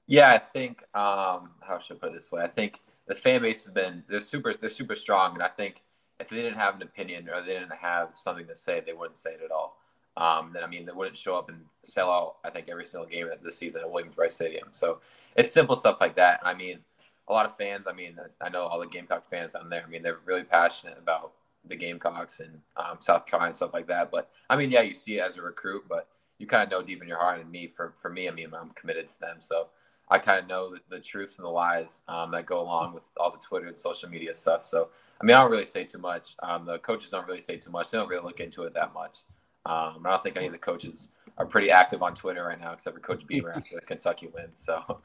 Yeah, 0.08 0.32
I 0.32 0.38
think 0.38 0.84
um, 0.94 1.50
how 1.62 1.80
should 1.80 1.98
I 1.98 2.00
put 2.00 2.10
it 2.12 2.14
this 2.14 2.32
way? 2.32 2.44
I 2.44 2.48
think 2.48 2.82
the 3.08 3.16
fan 3.16 3.42
base 3.42 3.64
has 3.66 3.74
been 3.74 4.04
they're 4.08 4.22
super 4.22 4.54
they're 4.54 4.70
super 4.70 4.96
strong, 4.96 5.34
and 5.34 5.44
I 5.44 5.48
think 5.48 5.82
if 6.20 6.30
they 6.30 6.38
didn't 6.38 6.58
have 6.58 6.76
an 6.76 6.84
opinion 6.84 7.28
or 7.30 7.42
they 7.42 7.54
didn't 7.54 7.74
have 7.74 8.10
something 8.14 8.46
to 8.48 8.56
say, 8.56 8.82
they 8.86 8.94
wouldn't 8.94 9.18
say 9.18 9.32
it 9.32 9.42
at 9.44 9.52
all. 9.52 9.80
Um, 10.18 10.52
then 10.54 10.64
I 10.64 10.68
mean, 10.68 10.86
they 10.86 10.92
wouldn't 10.92 11.18
show 11.18 11.36
up 11.36 11.50
and 11.50 11.60
sell 11.84 12.10
out. 12.10 12.36
I 12.44 12.50
think 12.50 12.70
every 12.70 12.86
single 12.86 13.08
game 13.10 13.28
this 13.44 13.58
season 13.58 13.82
at 13.82 13.92
Williams-Brice 13.92 14.34
Stadium. 14.34 14.70
So 14.72 15.00
it's 15.36 15.52
simple 15.52 15.76
stuff 15.76 15.98
like 16.00 16.16
that. 16.16 16.40
I 16.44 16.54
mean, 16.54 16.80
a 17.28 17.34
lot 17.34 17.46
of 17.46 17.58
fans. 17.58 17.86
I 17.90 17.94
mean, 17.94 18.18
I 18.42 18.50
know 18.50 18.62
all 18.62 18.80
the 18.80 18.88
Gamecock 18.88 19.26
fans 19.26 19.54
down 19.54 19.70
there. 19.70 19.84
I 19.86 19.90
mean, 19.90 20.04
they're 20.04 20.20
really 20.24 20.44
passionate 20.44 20.98
about 20.98 21.34
the 21.68 21.76
Gamecocks 21.76 22.40
and 22.40 22.60
um, 22.78 22.98
South 23.00 23.26
Carolina 23.26 23.48
and 23.48 23.56
stuff 23.56 23.74
like 23.74 23.88
that. 23.88 24.12
But 24.12 24.30
I 24.50 24.56
mean, 24.56 24.72
yeah, 24.72 24.82
you 24.82 24.94
see 24.94 25.18
it 25.18 25.22
as 25.22 25.38
a 25.38 25.42
recruit, 25.42 25.84
but 25.88 26.08
you 26.38 26.48
kind 26.48 26.64
of 26.64 26.70
know 26.70 26.86
deep 26.86 27.02
in 27.02 27.08
your 27.08 27.20
heart. 27.20 27.40
And 27.40 27.52
me, 27.52 27.72
for 27.76 27.94
for 28.02 28.10
me, 28.10 28.28
I 28.28 28.32
mean, 28.32 28.50
I'm 28.54 28.72
committed 28.72 29.08
to 29.08 29.20
them, 29.20 29.38
so 29.40 29.68
I 30.10 30.20
kind 30.20 30.40
of 30.40 30.48
know 30.48 30.72
the, 30.72 30.80
the, 30.90 31.00
truths 31.00 31.38
and 31.38 31.46
the 31.46 31.50
lies 31.50 32.04
um, 32.08 32.32
that 32.32 32.46
go 32.46 32.62
along 32.62 32.94
with 32.94 33.04
all 33.18 33.32
the 33.32 33.40
Twitter 33.40 33.68
and 33.68 33.78
social 33.78 34.08
media 34.08 34.34
stuff. 34.36 34.64
So 34.64 34.90
I 35.20 35.26
mean, 35.26 35.36
I 35.36 35.42
don't 35.42 35.52
really 35.52 35.66
say 35.66 35.84
too 35.84 35.98
much. 35.98 36.36
Um, 36.44 36.66
the 36.66 36.80
coaches 36.80 37.10
don't 37.10 37.28
really 37.28 37.42
say 37.42 37.58
too 37.58 37.72
much. 37.72 37.90
They 37.90 37.98
don't 37.98 38.10
really 38.10 38.24
look 38.24 38.40
into 38.40 38.64
it 38.64 38.74
that 38.74 38.94
much. 38.94 39.20
Um, 39.66 40.04
I 40.06 40.12
don't 40.12 40.24
think 40.24 40.38
any 40.38 40.46
of 40.46 40.52
the 40.52 40.60
coaches 40.60 41.08
are 41.38 41.46
pretty 41.46 41.72
active 41.72 42.04
on 42.04 42.14
Twitter 42.14 42.44
right 42.46 42.60
now, 42.60 42.74
except 42.74 42.96
for 42.96 43.02
Coach 43.02 43.26
Beamer 43.28 43.52
after 43.52 43.76
the 43.76 43.82
Kentucky 43.82 44.28
win. 44.34 44.50
So. 44.54 45.02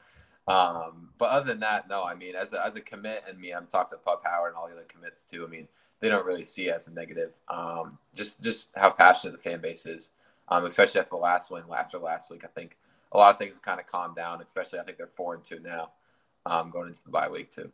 Um, 0.47 1.09
but 1.17 1.29
other 1.29 1.45
than 1.45 1.59
that, 1.59 1.87
no. 1.87 2.03
I 2.03 2.15
mean, 2.15 2.35
as 2.35 2.53
a, 2.53 2.65
as 2.65 2.75
a 2.75 2.81
commit, 2.81 3.23
and 3.27 3.39
me, 3.39 3.51
I'm 3.51 3.67
talking 3.67 3.97
to 3.97 4.03
Pup 4.03 4.23
Howard 4.25 4.49
and 4.49 4.57
all 4.57 4.67
the 4.67 4.73
other 4.73 4.85
commits 4.87 5.23
too. 5.23 5.45
I 5.45 5.47
mean, 5.47 5.67
they 6.01 6.09
don't 6.09 6.25
really 6.25 6.43
see 6.43 6.69
as 6.69 6.87
a 6.87 6.91
negative. 6.91 7.31
Um, 7.47 7.97
just 8.13 8.41
just 8.41 8.69
how 8.75 8.89
passionate 8.89 9.31
the 9.31 9.37
fan 9.37 9.61
base 9.61 9.85
is, 9.85 10.11
um, 10.49 10.65
especially 10.65 10.99
after 10.99 11.11
the 11.11 11.17
last 11.17 11.51
win, 11.51 11.63
after 11.75 11.97
last 11.97 12.29
week. 12.29 12.43
I 12.43 12.47
think 12.47 12.77
a 13.13 13.17
lot 13.17 13.33
of 13.33 13.39
things 13.39 13.53
have 13.53 13.61
kind 13.61 13.79
of 13.79 13.85
calmed 13.85 14.15
down. 14.15 14.41
Especially, 14.41 14.79
I 14.79 14.83
think 14.83 14.97
they're 14.97 15.07
four 15.07 15.35
and 15.35 15.43
two 15.43 15.59
now, 15.59 15.91
um, 16.45 16.71
going 16.71 16.89
into 16.89 17.03
the 17.03 17.11
bye 17.11 17.29
week 17.29 17.51
too. 17.51 17.71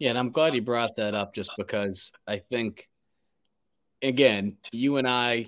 Yeah, 0.00 0.10
and 0.10 0.18
I'm 0.18 0.30
glad 0.30 0.54
you 0.54 0.62
brought 0.62 0.96
that 0.96 1.14
up, 1.14 1.34
just 1.34 1.52
because 1.56 2.10
I 2.26 2.38
think, 2.38 2.88
again, 4.02 4.56
you 4.72 4.96
and 4.96 5.06
I, 5.06 5.46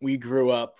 we 0.00 0.16
grew 0.16 0.50
up 0.50 0.76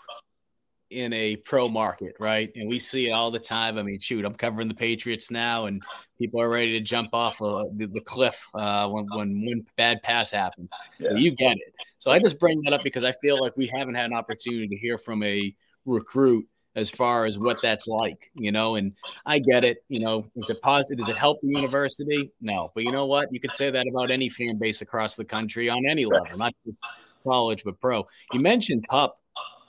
in 0.90 1.12
a 1.12 1.36
pro 1.36 1.68
market, 1.68 2.14
right? 2.18 2.50
And 2.54 2.68
we 2.68 2.78
see 2.78 3.08
it 3.08 3.12
all 3.12 3.30
the 3.30 3.38
time. 3.38 3.78
I 3.78 3.82
mean, 3.82 3.98
shoot, 3.98 4.24
I'm 4.24 4.34
covering 4.34 4.68
the 4.68 4.74
Patriots 4.74 5.30
now, 5.30 5.66
and 5.66 5.82
people 6.18 6.40
are 6.40 6.48
ready 6.48 6.72
to 6.72 6.80
jump 6.80 7.10
off 7.12 7.40
uh, 7.42 7.64
the, 7.74 7.86
the, 7.86 8.00
cliff 8.00 8.38
uh, 8.54 8.88
when 8.88 9.06
when 9.14 9.44
one 9.44 9.66
bad 9.76 10.02
pass 10.02 10.30
happens. 10.30 10.70
Yeah. 10.98 11.10
So 11.10 11.16
you 11.16 11.32
get 11.32 11.56
it. 11.56 11.74
So 11.98 12.10
I 12.10 12.18
just 12.18 12.38
bring 12.38 12.60
that 12.62 12.72
up 12.72 12.82
because 12.82 13.04
I 13.04 13.12
feel 13.12 13.40
like 13.40 13.56
we 13.56 13.66
haven't 13.66 13.96
had 13.96 14.06
an 14.06 14.14
opportunity 14.14 14.68
to 14.68 14.76
hear 14.76 14.98
from 14.98 15.22
a 15.22 15.54
recruit 15.84 16.46
as 16.74 16.88
far 16.88 17.24
as 17.24 17.38
what 17.38 17.58
that's 17.60 17.88
like, 17.88 18.30
you 18.34 18.52
know. 18.52 18.76
And 18.76 18.92
I 19.26 19.40
get 19.40 19.64
it. 19.64 19.78
You 19.88 20.00
know, 20.00 20.30
is 20.36 20.48
it 20.48 20.62
positive? 20.62 21.04
Does 21.04 21.08
it 21.08 21.18
help 21.18 21.40
the 21.42 21.48
university? 21.48 22.30
No, 22.40 22.70
but 22.74 22.84
you 22.84 22.92
know 22.92 23.06
what? 23.06 23.32
You 23.32 23.40
could 23.40 23.52
say 23.52 23.70
that 23.70 23.86
about 23.88 24.10
any 24.10 24.28
fan 24.28 24.58
base 24.58 24.80
across 24.80 25.16
the 25.16 25.24
country 25.24 25.68
on 25.68 25.86
any 25.86 26.06
level, 26.06 26.38
not 26.38 26.54
just 26.64 26.78
college 27.24 27.64
but 27.64 27.80
pro. 27.80 28.06
You 28.32 28.40
mentioned 28.40 28.84
Pup 28.88 29.20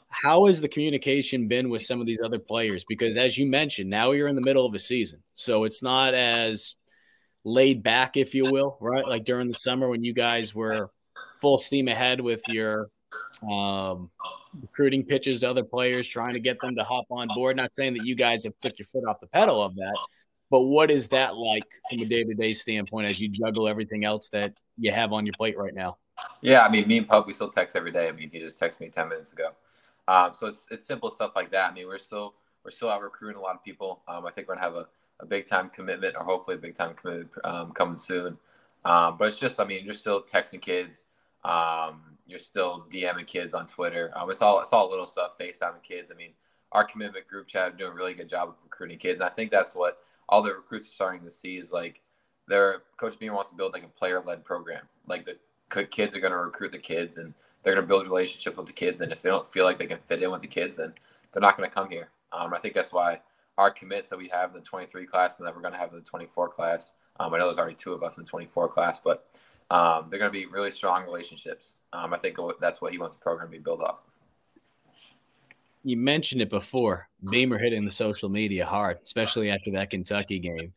how 0.10 0.45
has 0.45 0.62
the 0.62 0.68
communication 0.68 1.47
been 1.47 1.70
with 1.70 1.82
some 1.82 2.01
of 2.01 2.07
these 2.07 2.22
other 2.22 2.39
players? 2.39 2.84
Because 2.88 3.16
as 3.16 3.38
you 3.38 3.45
mentioned, 3.45 3.89
now 3.89 4.12
you're 4.12 4.28
in 4.28 4.36
the 4.36 4.41
middle 4.41 4.66
of 4.66 4.74
a 4.74 4.80
season, 4.80 5.22
so 5.36 5.64
it's 5.64 5.84
not 5.84 6.14
as 6.14 6.76
laid 7.43 7.84
back, 7.84 8.18
if 8.18 8.34
you 8.34 8.51
will, 8.51 8.78
right? 8.82 9.07
Like 9.07 9.24
during 9.24 9.47
the 9.47 9.53
summer 9.53 9.88
when 9.88 10.03
you 10.03 10.14
guys 10.14 10.53
were 10.53 10.91
full 11.39 11.57
steam 11.57 11.88
ahead 11.88 12.20
with 12.22 12.41
your 12.47 12.89
um, 13.49 14.10
recruiting 14.62 15.03
pitches 15.03 15.41
to 15.41 15.49
other 15.49 15.64
players, 15.64 16.07
trying 16.07 16.34
to 16.34 16.39
get 16.39 16.60
them 16.60 16.76
to 16.76 16.84
hop 16.84 17.05
on 17.10 17.28
board. 17.34 17.55
Not 17.55 17.74
saying 17.76 17.93
that 17.93 18.05
you 18.05 18.16
guys 18.16 18.43
have 18.43 18.57
took 18.60 18.78
your 18.80 18.88
foot 18.88 19.05
off 19.07 19.20
the 19.20 19.28
pedal 19.28 19.62
of 19.62 19.76
that, 19.76 19.97
but 20.49 20.62
what 20.62 20.91
is 20.91 21.10
that 21.10 21.36
like 21.36 21.64
from 21.89 21.99
a 21.99 22.05
day 22.05 22.24
to 22.24 22.34
day 22.34 22.53
standpoint 22.53 23.07
as 23.07 23.20
you 23.20 23.30
juggle 23.30 23.68
everything 23.68 24.03
else 24.05 24.30
that 24.30 24.53
you 24.78 24.91
have 24.91 25.14
on 25.14 25.26
your 25.26 25.34
plate 25.38 25.57
right 25.57 25.74
now? 25.74 25.97
Yeah, 26.41 26.66
I 26.66 26.70
mean, 26.70 26.88
me 26.88 26.97
and 26.97 27.07
Pup, 27.07 27.28
we 27.28 27.34
still 27.34 27.49
text 27.49 27.76
every 27.76 27.91
day. 27.91 28.10
I 28.10 28.12
mean, 28.12 28.30
he 28.30 28.39
just 28.39 28.60
texted 28.60 28.82
me 28.82 28.89
ten 28.89 29.07
minutes 29.07 29.32
ago. 29.32 29.51
Um, 30.10 30.32
so 30.36 30.47
it's 30.47 30.68
it's 30.72 30.88
simple 30.88 31.12
stuff 31.12 31.34
like 31.36 31.51
that. 31.51 31.70
I 31.70 31.74
mean, 31.74 31.86
we're 31.86 31.99
still 31.99 32.34
we're 32.66 32.72
still 32.72 32.89
out 32.89 33.03
recruiting 33.03 33.38
a 33.38 33.41
lot 33.41 33.53
of 33.53 33.64
people. 33.64 34.01
Um, 34.07 34.26
I 34.26 34.32
think 34.32 34.47
we're 34.47 34.55
gonna 34.55 34.66
have 34.66 34.76
a, 34.76 34.88
a 35.20 35.26
big 35.26 35.45
time 35.45 35.70
commitment, 35.70 36.16
or 36.18 36.24
hopefully 36.24 36.55
a 36.55 36.60
big 36.60 36.74
time 36.74 36.95
commitment 36.95 37.30
um, 37.43 37.72
coming 37.74 37.95
soon. 37.95 38.36
Um, 38.86 39.18
but 39.20 39.28
it's 39.28 39.38
just, 39.38 39.60
I 39.60 39.66
mean, 39.66 39.86
you're 39.86 39.93
still 39.93 40.24
texting 40.24 40.62
kids. 40.62 41.05
Um, 41.43 42.01
you're 42.26 42.39
still 42.39 42.88
DMing 42.91 43.28
kids 43.28 43.53
on 43.53 43.68
Twitter. 43.68 44.12
Um, 44.16 44.32
it's 44.32 44.41
all 44.41 44.60
it's 44.62 44.74
all 44.74 44.89
little 44.89 45.05
stuff, 45.05 45.38
FaceTiming 45.39 45.84
kids. 45.84 46.10
I 46.12 46.16
mean, 46.16 46.32
our 46.72 46.84
commitment 46.84 47.28
group 47.28 47.47
chat 47.47 47.78
doing 47.78 47.91
a 47.91 47.95
really 47.95 48.16
good 48.16 48.30
job 48.30 48.49
of 48.49 48.55
recruiting 48.64 48.97
kids. 48.97 49.20
And 49.20 49.30
I 49.30 49.32
think 49.32 49.51
that's 49.51 49.76
what 49.76 49.99
all 50.28 50.41
the 50.41 50.55
recruits 50.55 50.88
are 50.88 50.91
starting 50.91 51.24
to 51.24 51.30
see 51.30 51.57
is 51.57 51.72
like 51.72 52.01
their 52.47 52.82
coach 52.97 53.20
Beamer 53.20 53.36
wants 53.36 53.51
to 53.51 53.55
build 53.55 53.74
like 53.74 53.84
a 53.84 53.88
player 53.88 54.24
led 54.26 54.43
program. 54.43 54.88
Like 55.07 55.26
the 55.26 55.86
kids 55.86 56.16
are 56.16 56.20
going 56.20 56.34
to 56.34 56.39
recruit 56.39 56.72
the 56.72 56.80
kids 56.80 57.18
and 57.18 57.36
they're 57.64 57.74
going 57.74 57.84
to 57.84 57.88
build 57.88 58.05
relationship 58.05 58.57
with 58.57 58.66
the 58.68 58.74
kids. 58.74 59.01
And 59.01 59.12
if 59.12 59.22
they 59.22 59.30
don't 59.30 59.51
feel 59.51 59.66
like 59.66 59.78
they 59.78 59.86
can 59.86 59.99
fit 60.05 60.24
in 60.24 60.32
with 60.32 60.41
the 60.41 60.47
kids, 60.47 60.78
then 60.78 60.93
they're 61.32 61.41
not 61.41 61.57
going 61.57 61.70
to 61.70 61.74
come 61.74 61.89
here. 61.89 62.10
Um, 62.32 62.53
I 62.53 62.60
think 62.60 62.74
that's 62.74 62.93
why 62.93 63.22
our 63.57 63.72
commits 63.72 64.10
that 64.10 64.18
we 64.18 64.30
have 64.30 64.51
in 64.51 64.55
the 64.55 64.66
23 64.66 65.05
class 65.05 65.39
and 65.39 65.47
that 65.47 65.53
we're 65.55 65.62
going 65.62 65.74
to 65.74 65.80
have 65.80 65.89
in 65.91 65.97
the 65.97 66.05
24 66.05 66.49
class. 66.49 66.93
Um, 67.20 67.34
I 67.34 67.38
know 67.38 67.45
there's 67.45 67.57
already 67.57 67.76
two 67.76 67.93
of 67.93 68.03
us 68.03 68.18
in 68.18 68.26
24 68.26 68.70
class, 68.70 68.99
but 68.99 69.28
um, 69.70 70.07
they're 70.10 70.20
going 70.20 70.32
to 70.32 70.38
be 70.39 70.45
really 70.45 70.72
strong 70.72 71.03
relationships. 71.03 71.76
Um, 71.91 72.14
I 72.14 72.18
think 72.18 72.38
that's 72.62 72.82
what 72.82 72.91
he 72.91 72.97
wants 72.97 73.16
the 73.16 73.22
program 73.22 73.49
to 73.49 73.51
be 73.51 73.60
built 73.60 73.82
off. 73.82 73.99
you 75.84 75.97
mentioned 75.97 76.41
it 76.41 76.49
before. 76.49 77.10
Beamer 77.30 77.57
hitting 77.60 77.86
the 77.86 77.91
social 77.91 78.30
media 78.30 78.66
hard, 78.66 78.99
especially 79.03 79.49
after 79.51 79.72
that 79.72 79.89
Kentucky 79.89 80.39
game. 80.39 80.74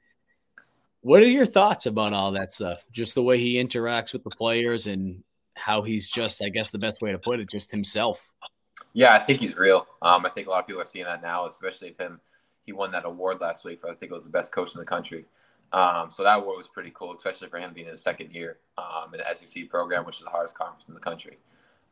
What 1.03 1.22
are 1.22 1.28
your 1.28 1.47
thoughts 1.47 1.87
about 1.87 2.12
all 2.12 2.33
that 2.33 2.53
stuff? 2.53 2.85
Just 2.93 3.14
the 3.14 3.22
way 3.22 3.39
he 3.39 3.62
interacts 3.62 4.12
with 4.12 4.24
the 4.24 4.30
players 4.30 4.87
and 4.87 5.22
how 5.55 5.83
he's 5.83 6.09
just, 6.09 6.43
I 6.43 6.49
guess, 6.49 6.71
the 6.71 6.79
best 6.79 7.03
way 7.03 7.13
to 7.13 7.19
put 7.19 7.41
it, 7.41 7.51
just 7.51 7.71
himself. 7.71 8.31
Yeah, 8.93 9.15
I 9.15 9.19
think 9.19 9.41
he's 9.41 9.57
real. 9.57 9.87
Um, 10.01 10.27
I 10.27 10.31
think 10.31 10.47
a 10.47 10.51
lot 10.51 10.61
of 10.61 10.67
people 10.67 10.83
are 10.83 10.87
seeing 10.87 11.05
that 11.05 11.23
now, 11.23 11.47
especially 11.47 11.89
if 11.89 11.99
him. 11.99 12.21
He 12.65 12.71
won 12.71 12.93
that 12.93 13.05
award 13.05 13.41
last 13.41 13.65
week 13.65 13.81
for 13.81 13.91
I 13.91 13.95
think 13.95 14.13
it 14.13 14.15
was 14.15 14.23
the 14.23 14.31
best 14.31 14.53
coach 14.53 14.73
in 14.73 14.79
the 14.79 14.87
country. 14.87 15.25
Um, 15.73 16.13
so 16.13 16.23
that 16.23 16.39
award 16.39 16.59
was 16.59 16.69
pretty 16.69 16.93
cool, 16.95 17.13
especially 17.13 17.49
for 17.49 17.59
him 17.59 17.73
being 17.73 17.89
his 17.89 18.01
second 18.01 18.33
year 18.33 18.59
um, 18.79 19.13
in 19.13 19.19
the 19.19 19.35
SEC 19.35 19.69
program, 19.69 20.07
which 20.07 20.19
is 20.19 20.23
the 20.23 20.31
hardest 20.31 20.55
conference 20.55 20.87
in 20.87 20.95
the 20.95 21.01
country 21.01 21.39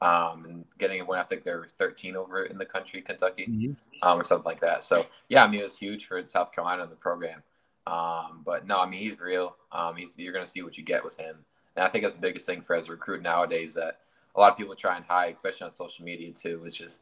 um, 0.03 0.47
and 0.47 0.65
getting 0.79 1.01
a 1.01 1.05
win, 1.05 1.19
I 1.19 1.25
think 1.25 1.45
they're 1.45 1.67
13 1.79 2.17
over 2.17 2.45
in 2.45 2.57
the 2.57 2.65
country, 2.65 3.03
Kentucky, 3.03 3.47
mm-hmm. 3.49 3.73
um, 4.09 4.21
or 4.21 4.25
something 4.25 4.47
like 4.47 4.61
that. 4.61 4.83
So 4.83 5.07
yeah, 5.29 5.45
I 5.45 5.49
mean 5.49 5.61
it 5.61 5.65
was 5.65 5.79
huge 5.79 6.07
for 6.07 6.25
South 6.25 6.53
Carolina 6.53 6.85
in 6.85 6.91
the 6.91 6.97
program. 6.97 7.43
Um, 7.87 8.43
but 8.45 8.67
no, 8.67 8.79
I 8.79 8.89
mean 8.89 9.01
he's 9.01 9.19
real. 9.21 9.57
Um, 9.73 9.97
he's 9.97 10.17
you're 10.17 10.33
going 10.33 10.45
to 10.45 10.51
see 10.51 10.63
what 10.63 10.79
you 10.79 10.85
get 10.85 11.05
with 11.05 11.19
him, 11.19 11.37
and 11.77 11.85
I 11.85 11.89
think 11.89 12.05
that's 12.05 12.15
the 12.15 12.21
biggest 12.21 12.47
thing 12.47 12.63
for 12.63 12.75
as 12.77 12.89
a 12.89 12.93
recruit 12.93 13.23
nowadays 13.23 13.75
that 13.75 14.01
a 14.35 14.41
lot 14.41 14.53
of 14.53 14.59
people 14.59 14.75
try 14.75 14.97
and 14.97 15.05
hide, 15.05 15.35
especially 15.35 15.65
on 15.65 15.73
social 15.73 16.05
media 16.05 16.33
too, 16.33 16.61
which 16.61 16.81
is 16.81 17.01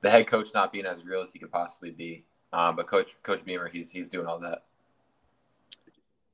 the 0.00 0.10
head 0.10 0.26
coach 0.26 0.50
not 0.54 0.72
being 0.72 0.86
as 0.86 1.04
real 1.04 1.22
as 1.22 1.32
he 1.32 1.38
could 1.38 1.52
possibly 1.52 1.90
be. 1.90 2.24
Um, 2.52 2.76
but 2.76 2.86
coach 2.86 3.16
Coach 3.22 3.44
Beamer, 3.44 3.68
he's 3.68 3.90
he's 3.90 4.08
doing 4.08 4.26
all 4.26 4.38
that. 4.40 4.64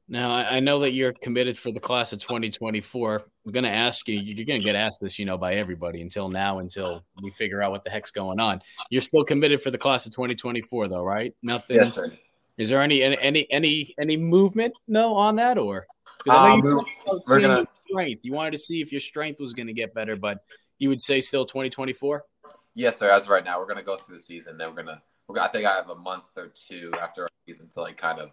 Now, 0.09 0.37
I 0.37 0.61
know 0.61 0.79
that 0.81 0.93
you're 0.93 1.13
committed 1.13 1.59
for 1.59 1.73
the 1.73 1.81
class 1.81 2.13
of 2.13 2.21
2024. 2.21 3.25
I'm 3.45 3.53
going 3.53 3.65
to 3.65 3.71
ask 3.71 4.07
you, 4.07 4.21
you're 4.21 4.47
going 4.47 4.61
to 4.61 4.65
get 4.65 4.77
asked 4.77 5.01
this, 5.01 5.19
you 5.19 5.25
know, 5.25 5.37
by 5.37 5.55
everybody 5.55 6.01
until 6.01 6.29
now, 6.29 6.61
until 6.61 7.03
we 7.21 7.33
figure 7.33 7.61
out 7.61 7.73
what 7.73 7.83
the 7.83 7.91
heck's 7.91 8.13
going 8.13 8.39
on. 8.39 8.63
You're 8.89 9.03
still 9.03 9.25
committed 9.25 9.61
for 9.63 9.73
the 9.73 9.79
class 9.79 10.07
of 10.07 10.13
2024, 10.13 10.87
though, 10.87 11.03
right? 11.03 11.35
Nothing. 11.43 11.79
Yes, 11.79 11.95
sir. 11.95 12.13
Is 12.57 12.69
there 12.69 12.81
any 12.81 13.03
any 13.03 13.51
any 13.51 13.95
any 13.99 14.17
movement 14.17 14.75
no 14.87 15.15
on 15.15 15.37
that 15.37 15.59
or? 15.59 15.89
Um, 16.29 16.63
we're 16.63 17.41
gonna, 17.41 17.67
strength. 17.89 18.25
You 18.25 18.33
wanted 18.33 18.53
to 18.53 18.59
see 18.59 18.81
if 18.81 18.93
your 18.93 19.01
strength 19.01 19.41
was 19.41 19.53
going 19.53 19.67
to 19.67 19.73
get 19.73 19.95
better, 19.95 20.17
but 20.17 20.39
you 20.79 20.89
would 20.89 21.01
say 21.01 21.21
still 21.21 21.45
2024. 21.45 22.25
Yes, 22.75 22.99
sir. 22.99 23.11
As 23.11 23.25
of 23.25 23.31
right 23.31 23.45
now, 23.45 23.59
we're 23.59 23.67
going 23.67 23.79
to 23.79 23.85
go 23.85 23.97
through 23.97 24.17
the 24.17 24.23
season. 24.23 24.59
Then 24.59 24.69
we're 24.69 24.83
going 24.83 24.99
to. 24.99 25.41
I 25.41 25.49
think 25.49 25.67
I 25.67 25.75
have 25.75 25.89
a 25.89 25.95
month 25.95 26.25
or 26.37 26.53
two 26.69 26.93
after 27.01 27.23
our 27.23 27.29
season 27.47 27.69
to 27.75 27.81
like 27.81 27.97
kind 27.97 28.21
of 28.21 28.31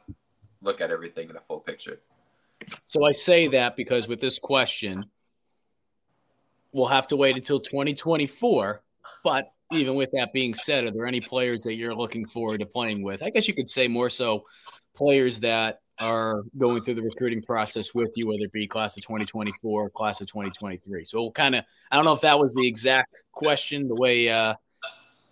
look 0.61 0.81
at 0.81 0.91
everything 0.91 1.29
in 1.29 1.35
a 1.35 1.41
full 1.41 1.59
picture. 1.59 1.99
So 2.85 3.05
I 3.05 3.13
say 3.13 3.47
that 3.49 3.75
because 3.75 4.07
with 4.07 4.19
this 4.19 4.39
question, 4.39 5.05
we'll 6.71 6.87
have 6.87 7.07
to 7.07 7.15
wait 7.15 7.35
until 7.35 7.59
2024. 7.59 8.81
But 9.23 9.51
even 9.71 9.95
with 9.95 10.11
that 10.11 10.33
being 10.33 10.53
said, 10.53 10.83
are 10.83 10.91
there 10.91 11.07
any 11.07 11.21
players 11.21 11.63
that 11.63 11.75
you're 11.75 11.95
looking 11.95 12.25
forward 12.25 12.59
to 12.59 12.65
playing 12.65 13.01
with? 13.01 13.23
I 13.23 13.29
guess 13.29 13.47
you 13.47 13.53
could 13.53 13.69
say 13.69 13.87
more 13.87 14.09
so 14.09 14.45
players 14.95 15.39
that 15.39 15.79
are 15.99 16.43
going 16.57 16.83
through 16.83 16.95
the 16.95 17.01
recruiting 17.01 17.41
process 17.41 17.93
with 17.93 18.13
you, 18.15 18.27
whether 18.27 18.43
it 18.43 18.51
be 18.51 18.67
class 18.67 18.97
of 18.97 19.03
2024 19.03 19.85
or 19.85 19.89
class 19.89 20.21
of 20.21 20.27
2023. 20.27 21.05
So 21.05 21.21
we'll 21.21 21.31
kind 21.31 21.55
of, 21.55 21.63
I 21.91 21.95
don't 21.95 22.05
know 22.05 22.13
if 22.13 22.21
that 22.21 22.39
was 22.39 22.55
the 22.55 22.67
exact 22.67 23.23
question, 23.31 23.87
the 23.87 23.95
way 23.95 24.29
uh, 24.29 24.55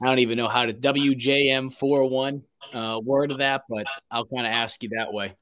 I 0.01 0.05
don't 0.05 0.19
even 0.19 0.37
know 0.37 0.47
how 0.47 0.65
to 0.65 0.73
WJM 0.73 1.73
41 1.73 2.43
uh, 2.73 2.99
word 3.03 3.31
of 3.31 3.39
that, 3.39 3.63
but 3.69 3.85
I'll 4.09 4.25
kind 4.25 4.47
of 4.47 4.53
ask 4.53 4.81
you 4.83 4.89
that 4.89 5.13
way. 5.13 5.35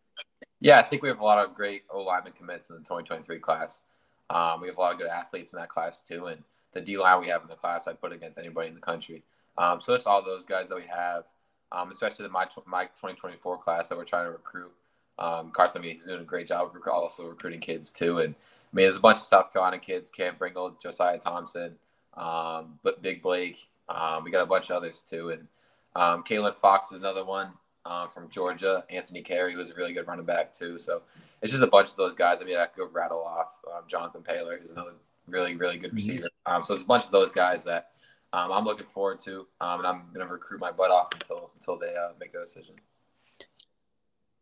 Yeah, 0.60 0.80
I 0.80 0.82
think 0.82 1.02
we 1.02 1.10
have 1.10 1.20
a 1.20 1.24
lot 1.24 1.38
of 1.44 1.56
great 1.56 1.84
O 1.90 2.02
lineman 2.02 2.34
commits 2.34 2.70
in 2.70 2.76
the 2.76 2.82
2023 2.82 3.40
class. 3.40 3.82
Um, 4.30 4.62
we 4.62 4.68
have 4.68 4.78
a 4.78 4.82
lot 4.82 4.92
of 4.92 5.00
good 5.00 5.08
athletes 5.08 5.54
in 5.54 5.60
that 5.60 5.70
class 5.70 6.04
too, 6.04 6.28
and 6.28 6.44
the 6.74 6.82
D 6.82 6.98
line 6.98 7.22
we 7.22 7.28
have 7.30 7.42
in 7.42 7.48
the 7.48 7.56
class, 7.56 7.88
I'd 7.88 8.02
put 8.02 8.12
against 8.12 8.38
anybody 8.38 8.68
in 8.68 8.76
the 8.76 8.82
country. 8.82 9.24
Um, 9.58 9.82
so 9.82 9.94
it's 9.94 10.06
all 10.06 10.24
those 10.24 10.46
guys 10.46 10.70
that 10.70 10.76
we 10.76 10.84
have, 10.84 11.24
um, 11.72 11.92
especially 11.92 12.24
the 12.24 12.32
my 12.32 12.46
my 12.66 12.86
2024 12.86 13.58
class 13.58 13.88
that 13.88 13.98
we're 13.98 14.04
trying 14.04 14.26
to 14.26 14.32
recruit. 14.32 14.72
Um, 15.20 15.52
Carson, 15.52 15.82
I 15.82 15.86
mean, 15.86 15.96
he's 15.96 16.06
doing 16.06 16.22
a 16.22 16.26
great 16.26 16.48
job 16.48 16.72
of 16.74 16.88
also 16.92 17.28
recruiting 17.28 17.60
kids 17.60 17.92
too, 17.92 18.20
and 18.20 18.34
I 18.34 18.76
mean, 18.76 18.84
there's 18.86 18.96
a 18.96 19.02
bunch 19.02 19.18
of 19.18 19.26
South 19.26 19.52
Carolina 19.54 19.78
kids: 19.78 20.10
Cam 20.10 20.36
Bringle, 20.38 20.76
Josiah 20.82 21.20
Thompson, 21.20 21.76
um, 22.16 22.80
but 22.84 23.02
Big 23.02 23.22
Blake. 23.22 23.70
Um, 23.88 24.24
we 24.24 24.32
got 24.32 24.42
a 24.42 24.46
bunch 24.46 24.70
of 24.70 24.78
others 24.78 25.04
too, 25.08 25.32
and 25.32 25.48
um, 25.96 26.24
Kalen 26.24 26.56
Fox 26.56 26.88
is 26.88 26.94
another 26.94 27.26
one 27.26 27.52
uh, 27.86 28.08
from 28.08 28.30
Georgia. 28.30 28.84
Anthony 28.90 29.22
Carey 29.22 29.56
was 29.56 29.72
a 29.72 29.74
really 29.74 29.94
good 29.94 30.08
running 30.08 30.26
back 30.26 30.54
too. 30.54 30.78
So 30.78 31.02
it's 31.42 31.52
just 31.52 31.64
a 31.64 31.68
bunch 31.68 31.90
of 31.90 31.96
those 31.96 32.16
guys. 32.16 32.42
I 32.42 32.46
mean, 32.46 32.58
I 32.58 32.66
could 32.66 32.78
go 32.78 32.88
rattle 32.92 33.24
off. 33.24 33.48
Um, 33.68 33.84
Jonathan 33.88 34.22
Paylor 34.22 34.64
is 34.64 34.72
another 34.72 34.94
really, 35.28 35.56
really 35.56 35.78
good 35.78 35.90
mm-hmm. 35.90 35.96
receiver. 35.96 36.30
Um, 36.46 36.64
so 36.64 36.74
it's 36.74 36.84
a 36.84 36.88
bunch 36.88 37.06
of 37.06 37.12
those 37.12 37.32
guys 37.32 37.64
that 37.66 37.92
um, 38.34 38.52
I'm 38.52 38.64
looking 38.64 38.88
forward 38.88 39.20
to, 39.22 39.48
um, 39.60 39.80
and 39.80 39.88
I'm 39.88 40.04
going 40.14 40.26
to 40.26 40.32
recruit 40.32 40.60
my 40.60 40.72
butt 40.72 40.92
off 40.92 41.10
until 41.14 41.52
until 41.56 41.78
they 41.78 41.96
uh, 41.96 42.14
make 42.20 42.34
a 42.36 42.40
decision. 42.40 42.76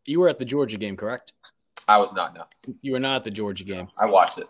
You 0.07 0.19
were 0.19 0.29
at 0.29 0.39
the 0.39 0.45
Georgia 0.45 0.77
game, 0.77 0.97
correct? 0.97 1.33
I 1.87 1.97
was 1.97 2.11
not. 2.13 2.33
No, 2.33 2.45
you 2.81 2.93
were 2.93 2.99
not 2.99 3.17
at 3.17 3.23
the 3.23 3.31
Georgia 3.31 3.63
game. 3.63 3.87
I 3.97 4.07
watched 4.07 4.39
it. 4.39 4.47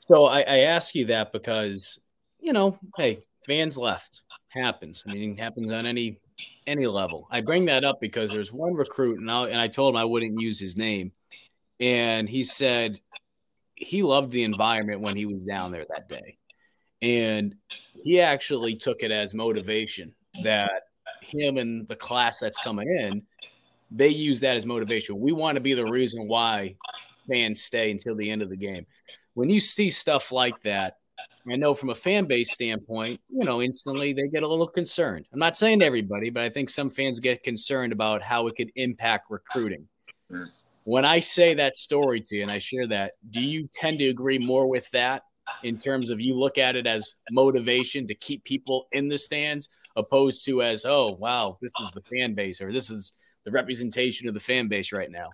So 0.00 0.24
I, 0.24 0.40
I 0.40 0.58
ask 0.60 0.94
you 0.94 1.06
that 1.06 1.32
because 1.32 1.98
you 2.40 2.52
know, 2.52 2.78
hey, 2.96 3.20
fans 3.46 3.76
left 3.76 4.22
happens. 4.48 5.04
I 5.06 5.12
mean, 5.12 5.32
it 5.32 5.40
happens 5.40 5.72
on 5.72 5.86
any 5.86 6.18
any 6.66 6.86
level. 6.86 7.26
I 7.30 7.40
bring 7.40 7.66
that 7.66 7.84
up 7.84 8.00
because 8.00 8.30
there's 8.30 8.52
one 8.52 8.74
recruit, 8.74 9.20
and 9.20 9.30
I, 9.30 9.48
and 9.48 9.60
I 9.60 9.68
told 9.68 9.94
him 9.94 10.00
I 10.00 10.04
wouldn't 10.04 10.40
use 10.40 10.58
his 10.58 10.76
name, 10.76 11.12
and 11.78 12.28
he 12.28 12.44
said 12.44 13.00
he 13.74 14.02
loved 14.02 14.30
the 14.30 14.44
environment 14.44 15.00
when 15.00 15.16
he 15.16 15.26
was 15.26 15.46
down 15.46 15.72
there 15.72 15.86
that 15.88 16.08
day, 16.08 16.38
and 17.02 17.54
he 18.02 18.20
actually 18.20 18.76
took 18.76 19.02
it 19.02 19.10
as 19.10 19.34
motivation 19.34 20.14
that 20.42 20.82
him 21.22 21.56
and 21.56 21.86
the 21.88 21.96
class 21.96 22.38
that's 22.38 22.58
coming 22.60 22.88
in, 22.88 23.22
they 23.90 24.08
use 24.08 24.40
that 24.40 24.56
as 24.56 24.66
motivation. 24.66 25.18
We 25.18 25.32
want 25.32 25.56
to 25.56 25.60
be 25.60 25.74
the 25.74 25.84
reason 25.84 26.28
why 26.28 26.76
fans 27.28 27.62
stay 27.62 27.90
until 27.90 28.14
the 28.14 28.30
end 28.30 28.42
of 28.42 28.50
the 28.50 28.56
game. 28.56 28.86
When 29.34 29.48
you 29.50 29.60
see 29.60 29.90
stuff 29.90 30.32
like 30.32 30.60
that, 30.62 30.96
I 31.50 31.56
know 31.56 31.74
from 31.74 31.90
a 31.90 31.94
fan 31.94 32.26
base 32.26 32.52
standpoint, 32.52 33.20
you 33.28 33.44
know, 33.44 33.62
instantly 33.62 34.12
they 34.12 34.28
get 34.28 34.42
a 34.42 34.48
little 34.48 34.68
concerned. 34.68 35.26
I'm 35.32 35.38
not 35.38 35.56
saying 35.56 35.82
everybody, 35.82 36.30
but 36.30 36.42
I 36.42 36.50
think 36.50 36.68
some 36.68 36.90
fans 36.90 37.18
get 37.18 37.42
concerned 37.42 37.92
about 37.92 38.22
how 38.22 38.46
it 38.46 38.56
could 38.56 38.70
impact 38.76 39.30
recruiting. 39.30 39.88
When 40.84 41.04
I 41.04 41.20
say 41.20 41.54
that 41.54 41.76
story 41.76 42.20
to 42.20 42.36
you 42.36 42.42
and 42.42 42.50
I 42.50 42.58
share 42.58 42.86
that, 42.88 43.12
do 43.30 43.40
you 43.40 43.68
tend 43.72 43.98
to 44.00 44.08
agree 44.08 44.38
more 44.38 44.66
with 44.66 44.90
that 44.90 45.22
in 45.62 45.76
terms 45.76 46.10
of 46.10 46.20
you 46.20 46.34
look 46.34 46.58
at 46.58 46.76
it 46.76 46.86
as 46.86 47.14
motivation 47.30 48.06
to 48.06 48.14
keep 48.14 48.44
people 48.44 48.86
in 48.92 49.08
the 49.08 49.18
stands 49.18 49.68
opposed 49.96 50.44
to 50.44 50.62
as, 50.62 50.84
oh, 50.84 51.16
wow, 51.18 51.58
this 51.60 51.72
is 51.82 51.90
the 51.92 52.00
fan 52.00 52.34
base 52.34 52.60
or 52.60 52.72
this 52.72 52.90
is 52.90 53.14
the 53.44 53.50
representation 53.50 54.28
of 54.28 54.34
the 54.34 54.40
fan 54.40 54.68
base 54.68 54.92
right 54.92 55.10
now? 55.10 55.30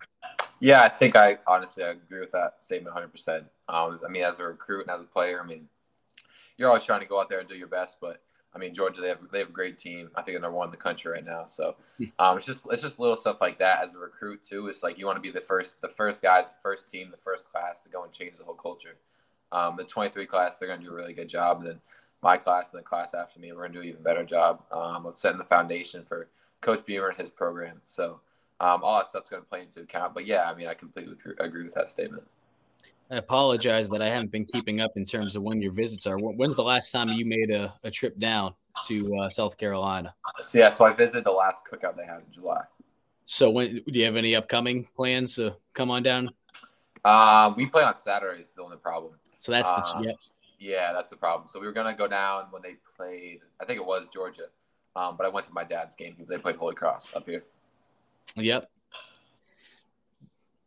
Yeah, 0.60 0.82
I 0.82 0.88
think 0.88 1.16
I 1.16 1.38
honestly 1.46 1.84
I 1.84 1.90
agree 1.90 2.20
with 2.20 2.32
that 2.32 2.54
statement 2.60 2.96
100%. 2.96 3.44
Um, 3.68 4.00
I 4.04 4.08
mean, 4.08 4.22
as 4.22 4.40
a 4.40 4.44
recruit 4.44 4.82
and 4.82 4.90
as 4.90 5.02
a 5.02 5.06
player, 5.06 5.40
I 5.42 5.46
mean, 5.46 5.68
you're 6.56 6.68
always 6.68 6.84
trying 6.84 7.00
to 7.00 7.06
go 7.06 7.20
out 7.20 7.28
there 7.28 7.40
and 7.40 7.48
do 7.48 7.54
your 7.54 7.68
best. 7.68 7.98
But 8.00 8.22
I 8.54 8.58
mean, 8.58 8.74
Georgia, 8.74 9.02
they 9.02 9.08
have 9.08 9.18
they 9.30 9.40
have 9.40 9.50
a 9.50 9.52
great 9.52 9.78
team. 9.78 10.10
I 10.14 10.22
think 10.22 10.34
they're 10.34 10.40
number 10.40 10.56
one 10.56 10.68
in 10.68 10.70
the 10.70 10.78
country 10.78 11.12
right 11.12 11.24
now. 11.24 11.44
So 11.44 11.76
hmm. 11.98 12.04
um, 12.18 12.38
it's 12.38 12.46
just 12.46 12.64
it's 12.70 12.80
just 12.80 12.98
little 12.98 13.16
stuff 13.16 13.38
like 13.40 13.58
that 13.58 13.84
as 13.84 13.94
a 13.94 13.98
recruit 13.98 14.42
too. 14.42 14.68
It's 14.68 14.82
like 14.82 14.98
you 14.98 15.04
want 15.04 15.16
to 15.16 15.20
be 15.20 15.30
the 15.30 15.44
first 15.44 15.80
the 15.82 15.88
first 15.88 16.22
guys, 16.22 16.50
the 16.50 16.56
first 16.62 16.90
team, 16.90 17.10
the 17.10 17.18
first 17.18 17.50
class 17.50 17.82
to 17.82 17.90
go 17.90 18.04
and 18.04 18.12
change 18.12 18.36
the 18.36 18.44
whole 18.44 18.54
culture. 18.54 18.96
Um, 19.52 19.76
the 19.76 19.84
23 19.84 20.26
class, 20.26 20.58
they're 20.58 20.68
going 20.68 20.80
to 20.80 20.86
do 20.86 20.92
a 20.92 20.94
really 20.94 21.12
good 21.12 21.28
job. 21.28 21.58
And 21.58 21.68
then 21.68 21.80
my 22.22 22.36
class 22.36 22.72
and 22.72 22.80
the 22.80 22.84
class 22.84 23.14
after 23.14 23.38
me, 23.38 23.52
we're 23.52 23.60
going 23.60 23.72
to 23.72 23.78
do 23.78 23.82
an 23.82 23.88
even 23.88 24.02
better 24.02 24.24
job 24.24 24.62
um, 24.72 25.06
of 25.06 25.18
setting 25.18 25.38
the 25.38 25.44
foundation 25.44 26.04
for 26.08 26.28
Coach 26.60 26.84
Beamer 26.86 27.08
and 27.08 27.18
his 27.18 27.28
program. 27.28 27.80
So 27.84 28.20
um, 28.60 28.82
all 28.82 28.98
that 28.98 29.08
stuff's 29.08 29.30
going 29.30 29.42
to 29.42 29.48
play 29.48 29.62
into 29.62 29.80
account. 29.80 30.14
But 30.14 30.26
yeah, 30.26 30.50
I 30.50 30.54
mean, 30.54 30.66
I 30.66 30.74
completely 30.74 31.16
agree 31.38 31.64
with 31.64 31.74
that 31.74 31.88
statement. 31.88 32.24
I 33.10 33.16
apologize 33.16 33.88
that 33.90 34.02
I 34.02 34.08
haven't 34.08 34.32
been 34.32 34.44
keeping 34.44 34.80
up 34.80 34.96
in 34.96 35.04
terms 35.04 35.36
of 35.36 35.42
when 35.42 35.62
your 35.62 35.72
visits 35.72 36.06
are. 36.06 36.18
When's 36.18 36.56
the 36.56 36.64
last 36.64 36.90
time 36.90 37.08
you 37.10 37.24
made 37.24 37.50
a, 37.50 37.72
a 37.84 37.90
trip 37.90 38.18
down 38.18 38.54
to 38.86 39.16
uh, 39.16 39.30
South 39.30 39.56
Carolina? 39.56 40.14
So, 40.40 40.58
yeah, 40.58 40.70
so 40.70 40.84
I 40.84 40.92
visited 40.92 41.24
the 41.24 41.30
last 41.30 41.62
cookout 41.70 41.96
they 41.96 42.04
had 42.04 42.18
in 42.26 42.32
July. 42.34 42.62
So 43.26 43.50
when 43.50 43.82
do 43.86 43.98
you 43.98 44.04
have 44.04 44.16
any 44.16 44.34
upcoming 44.34 44.88
plans 44.96 45.36
to 45.36 45.56
come 45.72 45.90
on 45.90 46.02
down? 46.02 46.30
Uh, 47.04 47.54
we 47.56 47.66
play 47.66 47.84
on 47.84 47.94
Saturdays. 47.96 48.48
Still 48.48 48.68
the 48.68 48.76
problem. 48.76 49.12
So 49.38 49.52
that's 49.52 49.70
the 49.70 49.96
um, 49.96 50.04
yep. 50.04 50.16
Yeah, 50.58 50.92
that's 50.92 51.10
the 51.10 51.16
problem. 51.16 51.48
So 51.48 51.60
we 51.60 51.66
were 51.66 51.72
gonna 51.72 51.94
go 51.94 52.08
down 52.08 52.46
when 52.50 52.62
they 52.62 52.76
played. 52.96 53.40
I 53.60 53.64
think 53.64 53.78
it 53.78 53.86
was 53.86 54.08
Georgia, 54.12 54.46
um, 54.96 55.16
but 55.16 55.26
I 55.26 55.28
went 55.28 55.46
to 55.46 55.52
my 55.52 55.64
dad's 55.64 55.94
game. 55.94 56.16
They 56.26 56.38
played 56.38 56.56
Holy 56.56 56.74
Cross 56.74 57.12
up 57.14 57.26
here. 57.26 57.44
Yep. 58.34 58.68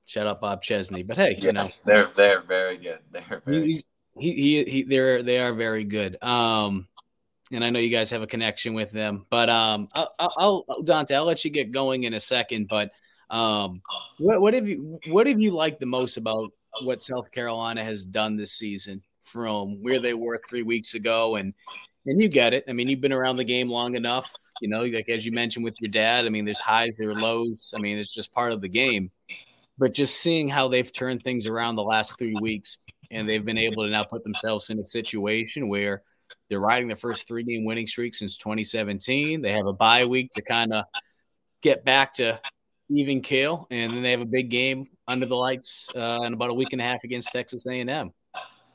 Shout 0.06 0.28
out 0.28 0.40
Bob 0.40 0.62
Chesney. 0.62 1.04
But 1.04 1.18
hey, 1.18 1.38
yeah, 1.40 1.46
you 1.46 1.54
know 1.54 1.70
they're 1.86 2.10
they're 2.16 2.42
very 2.42 2.78
good. 2.78 3.00
They're 3.12 3.42
very 3.46 3.66
he's, 3.66 3.86
he 4.18 4.34
he 4.34 4.64
he 4.64 4.84
they're 4.84 5.24
they 5.24 5.40
are 5.40 5.54
very 5.54 5.84
good. 5.84 6.22
Um, 6.24 6.88
and 7.52 7.64
I 7.64 7.70
know 7.70 7.80
you 7.80 7.90
guys 7.90 8.12
have 8.12 8.22
a 8.22 8.28
connection 8.28 8.74
with 8.74 8.92
them. 8.92 9.26
But 9.30 9.50
um, 9.50 9.90
I'll, 9.96 10.66
I'll 10.70 10.82
Dante, 10.84 11.16
I'll 11.16 11.26
let 11.26 11.44
you 11.44 11.52
get 11.52 11.72
going 11.72 12.04
in 12.04 12.14
a 12.14 12.20
second. 12.20 12.68
But 12.68 12.92
um, 13.30 13.82
what 14.18 14.42
what 14.42 14.54
have 14.54 14.68
you 14.68 15.00
what 15.08 15.28
have 15.28 15.40
you 15.40 15.52
liked 15.52 15.80
the 15.80 15.86
most 15.86 16.18
about 16.18 16.52
what 16.82 17.02
South 17.02 17.32
Carolina 17.32 17.84
has 17.84 18.06
done 18.06 18.36
this 18.36 18.52
season 18.52 19.02
from 19.24 19.82
where 19.82 20.00
they 20.00 20.14
were 20.14 20.40
three 20.48 20.64
weeks 20.64 20.94
ago? 20.94 21.36
And 21.36 21.54
and 22.10 22.20
you 22.20 22.28
get 22.28 22.53
it. 22.53 22.66
I 22.68 22.74
mean, 22.74 22.89
you've 22.89 23.01
been 23.01 23.14
around 23.14 23.38
the 23.38 23.43
game 23.43 23.70
long 23.70 23.95
enough 23.95 24.32
You 24.62 24.68
know, 24.68 24.84
like 24.84 25.07
as 25.10 25.26
you 25.26 25.32
mentioned 25.32 25.64
with 25.64 25.80
your 25.80 25.91
dad, 25.91 26.26
I 26.26 26.30
mean, 26.30 26.43
there's 26.43 26.60
highs, 26.60 26.97
there 26.97 27.12
are 27.12 27.22
lows. 27.22 27.72
I 27.76 27.80
mean, 27.80 27.97
it's 27.97 28.14
just 28.14 28.34
part 28.34 28.51
of 28.51 28.62
the 28.62 28.68
game. 28.68 29.12
But 29.78 29.93
just 29.93 30.20
seeing 30.20 30.49
how 30.49 30.68
they've 30.68 30.91
turned 30.91 31.24
things 31.24 31.45
around 31.45 31.76
the 31.76 31.84
last 31.84 32.18
three 32.18 32.36
weeks, 32.36 32.80
and 33.12 33.30
they've 33.30 33.45
been 33.45 33.57
able 33.57 33.86
to 33.86 33.89
now 33.89 34.03
put 34.03 34.24
themselves 34.24 34.70
in 34.70 34.80
a 34.80 34.86
situation 34.86 35.70
where 35.70 36.03
they're 36.49 36.60
riding 36.60 36.88
their 36.88 36.97
first 36.97 37.28
three 37.28 37.43
game 37.43 37.64
winning 37.64 37.88
streak 37.88 38.16
since 38.16 38.38
2017. 38.38 39.41
They 39.41 39.53
have 39.53 39.68
a 39.68 39.74
bye 39.74 40.05
week 40.05 40.32
to 40.34 40.41
kind 40.41 40.74
of 40.74 40.86
get 41.62 41.86
back 41.86 42.16
to 42.16 42.41
even 42.89 43.22
keel, 43.22 43.68
and 43.70 43.93
then 43.93 44.01
they 44.01 44.12
have 44.12 44.22
a 44.22 44.26
big 44.26 44.49
game 44.49 44.88
under 45.07 45.28
the 45.28 45.36
lights 45.36 45.88
uh, 45.95 46.24
in 46.24 46.34
about 46.34 46.49
a 46.49 46.53
week 46.53 46.74
and 46.74 46.82
a 46.82 46.84
half 46.84 47.03
against 47.03 47.32
Texas 47.32 47.66
A&M. 47.68 48.12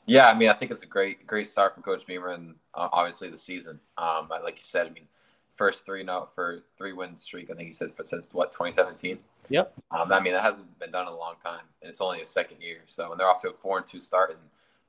Yeah, 0.07 0.27
I 0.27 0.37
mean, 0.37 0.49
I 0.49 0.53
think 0.53 0.71
it's 0.71 0.83
a 0.83 0.87
great, 0.87 1.25
great 1.25 1.49
start 1.49 1.75
for 1.75 1.81
Coach 1.81 2.05
Beamer, 2.05 2.29
and 2.29 2.55
uh, 2.75 2.89
obviously 2.91 3.29
the 3.29 3.37
season. 3.37 3.79
Um, 3.97 4.29
like 4.29 4.57
you 4.57 4.63
said, 4.63 4.87
I 4.87 4.89
mean, 4.89 5.07
first 5.55 5.85
three 5.85 6.03
no 6.03 6.27
for 6.35 6.59
three 6.77 6.93
win 6.93 7.15
streak. 7.17 7.49
I 7.49 7.53
think 7.53 7.67
you 7.67 7.73
said 7.73 7.93
for 7.95 8.03
since 8.03 8.29
what 8.31 8.51
2017. 8.51 9.19
Yep. 9.49 9.73
Um, 9.91 10.11
I 10.11 10.19
mean, 10.19 10.33
that 10.33 10.41
hasn't 10.41 10.79
been 10.79 10.91
done 10.91 11.07
in 11.07 11.13
a 11.13 11.17
long 11.17 11.35
time, 11.43 11.61
and 11.81 11.89
it's 11.89 12.01
only 12.01 12.21
a 12.21 12.25
second 12.25 12.61
year. 12.61 12.79
So, 12.87 13.11
and 13.11 13.19
they're 13.19 13.29
off 13.29 13.41
to 13.43 13.49
a 13.49 13.53
four 13.53 13.77
and 13.77 13.87
two 13.87 13.99
start 13.99 14.31
in 14.31 14.37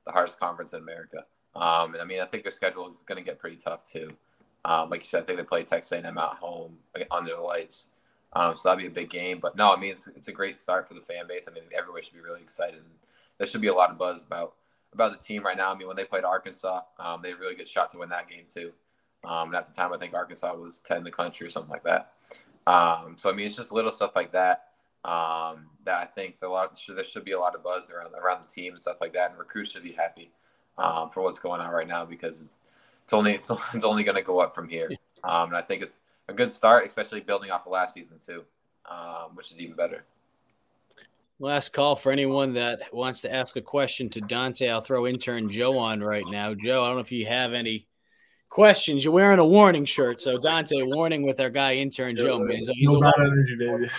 the 0.05 0.11
hardest 0.11 0.39
conference 0.39 0.73
in 0.73 0.79
America. 0.79 1.25
Um, 1.55 1.93
and 1.93 2.01
I 2.01 2.05
mean, 2.05 2.19
I 2.19 2.25
think 2.25 2.43
their 2.43 2.51
schedule 2.51 2.89
is 2.89 2.97
going 3.05 3.17
to 3.17 3.23
get 3.23 3.39
pretty 3.39 3.57
tough 3.57 3.85
too. 3.85 4.11
Um, 4.65 4.89
like 4.89 5.01
you 5.01 5.07
said, 5.07 5.23
I 5.23 5.25
think 5.25 5.37
they 5.39 5.43
play 5.43 5.63
Texas 5.63 5.91
A&M 5.91 6.17
at 6.17 6.23
home 6.37 6.77
under 7.11 7.35
the 7.35 7.41
lights. 7.41 7.87
Um, 8.33 8.55
so 8.55 8.69
that'd 8.69 8.81
be 8.81 8.87
a 8.87 8.91
big 8.91 9.09
game. 9.09 9.39
But 9.39 9.55
no, 9.55 9.73
I 9.73 9.79
mean, 9.79 9.91
it's, 9.91 10.07
it's 10.07 10.27
a 10.27 10.33
great 10.33 10.57
start 10.57 10.87
for 10.87 10.93
the 10.93 11.01
fan 11.01 11.27
base. 11.27 11.45
I 11.47 11.53
mean, 11.53 11.63
everybody 11.75 12.03
should 12.03 12.13
be 12.13 12.19
really 12.19 12.41
excited. 12.41 12.81
There 13.37 13.47
should 13.47 13.61
be 13.61 13.67
a 13.67 13.73
lot 13.73 13.91
of 13.91 13.97
buzz 13.97 14.23
about 14.23 14.55
about 14.93 15.11
the 15.11 15.25
team 15.25 15.43
right 15.43 15.57
now. 15.57 15.71
I 15.71 15.77
mean, 15.77 15.87
when 15.87 15.97
they 15.97 16.05
played 16.05 16.23
Arkansas, 16.23 16.81
um, 16.99 17.21
they 17.21 17.29
had 17.29 17.37
a 17.37 17.41
really 17.41 17.55
good 17.55 17.67
shot 17.67 17.91
to 17.91 17.97
win 17.97 18.09
that 18.09 18.29
game 18.29 18.45
too. 18.51 18.71
Um, 19.25 19.49
and 19.49 19.55
at 19.55 19.67
the 19.67 19.73
time, 19.73 19.93
I 19.93 19.97
think 19.97 20.13
Arkansas 20.13 20.53
was 20.55 20.81
10 20.81 20.97
in 20.97 21.03
the 21.03 21.11
country 21.11 21.45
or 21.45 21.49
something 21.49 21.71
like 21.71 21.83
that. 21.83 22.13
Um, 22.67 23.15
so 23.17 23.29
I 23.29 23.33
mean, 23.33 23.47
it's 23.47 23.55
just 23.55 23.71
little 23.71 23.91
stuff 23.91 24.11
like 24.15 24.31
that 24.33 24.67
um, 25.05 25.67
that 25.85 25.97
I 26.01 26.05
think 26.05 26.35
a 26.41 26.47
lot 26.47 26.79
there 26.87 27.03
should 27.03 27.23
be 27.23 27.31
a 27.31 27.39
lot 27.39 27.55
of 27.55 27.63
buzz 27.63 27.89
around 27.89 28.13
around 28.13 28.43
the 28.43 28.53
team 28.53 28.73
and 28.73 28.81
stuff 28.81 28.97
like 28.99 29.13
that, 29.13 29.31
and 29.31 29.39
recruits 29.39 29.71
should 29.71 29.83
be 29.83 29.93
happy 29.93 30.31
um, 30.77 31.09
for 31.09 31.23
what's 31.23 31.39
going 31.39 31.61
on 31.61 31.71
right 31.71 31.87
now 31.87 32.03
because 32.03 32.49
it's 33.03 33.13
only 33.13 33.33
it's, 33.33 33.49
it's 33.73 33.85
only 33.85 34.03
going 34.03 34.17
to 34.17 34.21
go 34.21 34.39
up 34.39 34.53
from 34.53 34.67
here. 34.67 34.89
Um, 35.23 35.49
and 35.49 35.57
I 35.57 35.61
think 35.61 35.81
it's 35.81 35.99
a 36.27 36.33
good 36.33 36.51
start, 36.51 36.85
especially 36.85 37.21
building 37.21 37.51
off 37.51 37.65
of 37.65 37.71
last 37.71 37.93
season 37.93 38.17
too, 38.23 38.43
um, 38.89 39.35
which 39.35 39.51
is 39.51 39.59
even 39.59 39.75
better. 39.75 40.03
Last 41.39 41.71
call 41.71 41.95
for 41.95 42.11
anyone 42.11 42.53
that 42.53 42.91
wants 42.91 43.21
to 43.21 43.33
ask 43.33 43.55
a 43.57 43.61
question 43.61 44.09
to 44.09 44.21
Dante. 44.21 44.69
I'll 44.69 44.81
throw 44.81 45.05
intern 45.05 45.49
Joe 45.49 45.77
on 45.77 46.01
right 46.01 46.25
now. 46.27 46.55
Joe, 46.55 46.83
I 46.83 46.87
don't 46.87 46.95
know 46.95 47.01
if 47.01 47.11
you 47.11 47.27
have 47.27 47.53
any 47.53 47.87
questions. 48.49 49.03
You're 49.03 49.13
wearing 49.13 49.37
a 49.37 49.45
warning 49.45 49.85
shirt, 49.85 50.19
so 50.19 50.39
Dante, 50.39 50.81
warning 50.81 51.23
with 51.23 51.39
our 51.39 51.51
guy 51.51 51.75
intern 51.75 52.15
Joe. 52.17 52.39
Man, 52.39 52.63
so 52.63 52.71
he's 52.75 52.91
no 52.91 53.01
bad 53.01 53.13
energy, 53.19 53.55
baby. 53.55 53.89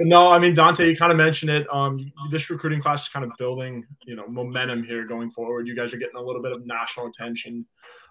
no, 0.00 0.32
I 0.32 0.40
mean 0.40 0.52
Dante, 0.54 0.88
you 0.88 0.96
kind 0.96 1.12
of 1.12 1.18
mentioned 1.18 1.52
it. 1.52 1.72
Um, 1.72 2.12
this 2.30 2.50
recruiting 2.50 2.80
class 2.80 3.02
is 3.02 3.08
kind 3.08 3.24
of 3.24 3.30
building, 3.38 3.86
you 4.04 4.16
know, 4.16 4.26
momentum 4.26 4.82
here 4.82 5.06
going 5.06 5.30
forward. 5.30 5.68
You 5.68 5.76
guys 5.76 5.94
are 5.94 5.98
getting 5.98 6.16
a 6.16 6.22
little 6.22 6.42
bit 6.42 6.50
of 6.50 6.66
national 6.66 7.06
attention, 7.06 7.64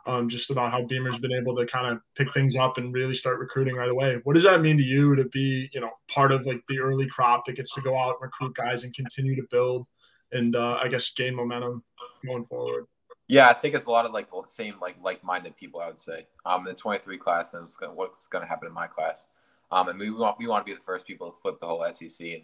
um, 0.05 0.27
just 0.27 0.49
about 0.49 0.71
how 0.71 0.83
Beamer's 0.85 1.19
been 1.19 1.31
able 1.31 1.55
to 1.55 1.65
kind 1.65 1.91
of 1.91 2.01
pick 2.15 2.33
things 2.33 2.55
up 2.55 2.77
and 2.77 2.93
really 2.93 3.13
start 3.13 3.39
recruiting 3.39 3.75
right 3.75 3.89
away. 3.89 4.19
What 4.23 4.33
does 4.33 4.43
that 4.43 4.61
mean 4.61 4.77
to 4.77 4.83
you 4.83 5.15
to 5.15 5.25
be, 5.25 5.69
you 5.73 5.79
know, 5.79 5.91
part 6.09 6.31
of 6.31 6.45
like 6.45 6.61
the 6.67 6.79
early 6.79 7.07
crop 7.07 7.45
that 7.45 7.55
gets 7.55 7.73
to 7.75 7.81
go 7.81 7.97
out 7.97 8.15
and 8.19 8.21
recruit 8.21 8.55
guys 8.55 8.83
and 8.83 8.93
continue 8.93 9.35
to 9.35 9.47
build 9.51 9.85
and 10.31 10.55
uh, 10.55 10.77
I 10.81 10.87
guess 10.87 11.11
gain 11.11 11.35
momentum 11.35 11.83
going 12.25 12.45
forward? 12.45 12.85
Yeah, 13.27 13.49
I 13.49 13.53
think 13.53 13.75
it's 13.75 13.85
a 13.85 13.91
lot 13.91 14.05
of 14.05 14.11
like 14.11 14.29
the 14.29 14.41
same 14.45 14.75
like 14.81 14.97
like-minded 15.01 15.55
people. 15.55 15.79
I 15.79 15.87
would 15.87 15.99
say. 15.99 16.27
Um, 16.45 16.65
the 16.65 16.73
23 16.73 17.17
class 17.17 17.53
and 17.53 17.63
what's 17.63 17.77
going 17.77 17.95
what's 17.95 18.27
going 18.27 18.43
to 18.43 18.49
happen 18.49 18.67
in 18.67 18.73
my 18.73 18.87
class. 18.87 19.27
Um, 19.71 19.87
and 19.87 19.99
we 19.99 20.11
want 20.11 20.37
we 20.37 20.47
want 20.47 20.65
to 20.65 20.69
be 20.69 20.75
the 20.75 20.83
first 20.83 21.05
people 21.05 21.31
to 21.31 21.37
flip 21.41 21.59
the 21.59 21.67
whole 21.67 21.85
SEC 21.93 22.27
and 22.27 22.43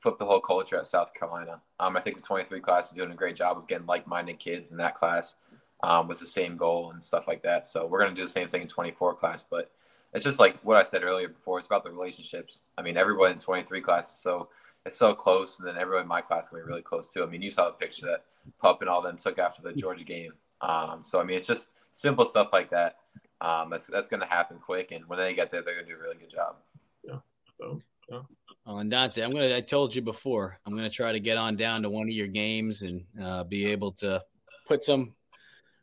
flip 0.00 0.18
the 0.18 0.26
whole 0.26 0.40
culture 0.40 0.76
at 0.76 0.86
South 0.86 1.14
Carolina. 1.14 1.62
Um, 1.80 1.96
I 1.96 2.00
think 2.00 2.16
the 2.16 2.22
23 2.22 2.60
class 2.60 2.88
is 2.88 2.96
doing 2.96 3.12
a 3.12 3.14
great 3.14 3.34
job 3.34 3.56
of 3.56 3.66
getting 3.66 3.86
like-minded 3.86 4.38
kids 4.38 4.72
in 4.72 4.76
that 4.76 4.94
class 4.94 5.36
um, 5.82 6.08
with 6.08 6.18
the 6.18 6.26
same 6.26 6.56
goal 6.56 6.90
and 6.92 7.02
stuff 7.02 7.24
like 7.26 7.42
that. 7.42 7.66
So 7.66 7.86
we're 7.86 8.00
going 8.00 8.14
to 8.14 8.20
do 8.20 8.26
the 8.26 8.32
same 8.32 8.48
thing 8.48 8.62
in 8.62 8.68
24 8.68 9.14
class, 9.14 9.44
but 9.48 9.70
it's 10.12 10.24
just 10.24 10.38
like 10.38 10.56
what 10.62 10.76
I 10.76 10.82
said 10.82 11.02
earlier 11.02 11.28
before. 11.28 11.58
It's 11.58 11.66
about 11.66 11.84
the 11.84 11.90
relationships. 11.90 12.62
I 12.78 12.82
mean, 12.82 12.96
everyone 12.96 13.32
in 13.32 13.38
23 13.38 13.80
class 13.80 14.10
is 14.10 14.18
so 14.18 14.48
it's 14.86 14.96
so 14.96 15.14
close, 15.14 15.58
and 15.58 15.66
then 15.66 15.76
everyone 15.76 16.02
in 16.02 16.08
my 16.08 16.20
class 16.20 16.48
can 16.48 16.58
be 16.58 16.62
really 16.62 16.82
close 16.82 17.12
too. 17.12 17.22
I 17.22 17.26
mean, 17.26 17.42
you 17.42 17.50
saw 17.50 17.66
the 17.66 17.72
picture 17.72 18.06
that 18.06 18.24
Pup 18.60 18.80
and 18.80 18.88
all 18.88 19.02
them 19.02 19.16
took 19.16 19.38
after 19.38 19.60
the 19.60 19.72
Georgia 19.72 20.04
game. 20.04 20.32
Um, 20.60 21.02
so 21.04 21.20
I 21.20 21.24
mean, 21.24 21.36
it's 21.36 21.46
just 21.46 21.70
simple 21.92 22.24
stuff 22.24 22.50
like 22.52 22.70
that. 22.70 22.98
Um, 23.40 23.68
that's 23.68 23.86
that's 23.86 24.08
going 24.08 24.20
to 24.20 24.26
happen 24.26 24.58
quick, 24.58 24.92
and 24.92 25.04
when 25.06 25.18
they 25.18 25.34
get 25.34 25.50
there, 25.50 25.62
they're 25.62 25.74
going 25.74 25.86
to 25.86 25.92
do 25.92 25.98
a 25.98 26.02
really 26.02 26.16
good 26.16 26.30
job. 26.30 26.56
Yeah. 27.02 27.18
So, 27.58 27.80
yeah. 28.08 28.20
Oh, 28.64 28.78
and 28.78 28.90
Dante, 28.90 29.22
I'm 29.22 29.32
gonna. 29.32 29.54
I 29.54 29.60
told 29.60 29.94
you 29.94 30.02
before. 30.02 30.56
I'm 30.64 30.74
gonna 30.74 30.88
try 30.88 31.12
to 31.12 31.20
get 31.20 31.36
on 31.36 31.56
down 31.56 31.82
to 31.82 31.90
one 31.90 32.06
of 32.06 32.14
your 32.14 32.28
games 32.28 32.82
and 32.82 33.04
uh, 33.20 33.44
be 33.44 33.66
able 33.66 33.92
to 33.92 34.22
put 34.66 34.82
some 34.82 35.14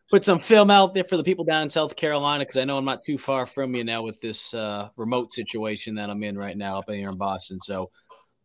put 0.09 0.23
some 0.23 0.39
film 0.39 0.69
out 0.69 0.93
there 0.93 1.03
for 1.03 1.17
the 1.17 1.23
people 1.23 1.43
down 1.43 1.63
in 1.63 1.69
South 1.69 1.95
Carolina 1.95 2.41
because 2.41 2.57
I 2.57 2.65
know 2.65 2.77
I'm 2.77 2.85
not 2.85 3.01
too 3.01 3.17
far 3.17 3.45
from 3.45 3.75
you 3.75 3.83
now 3.83 4.03
with 4.03 4.19
this 4.21 4.53
uh, 4.53 4.89
remote 4.95 5.31
situation 5.31 5.95
that 5.95 6.09
I'm 6.09 6.23
in 6.23 6.37
right 6.37 6.57
now 6.57 6.79
up 6.79 6.89
here 6.89 7.09
in 7.09 7.17
Boston. 7.17 7.59
So 7.61 7.89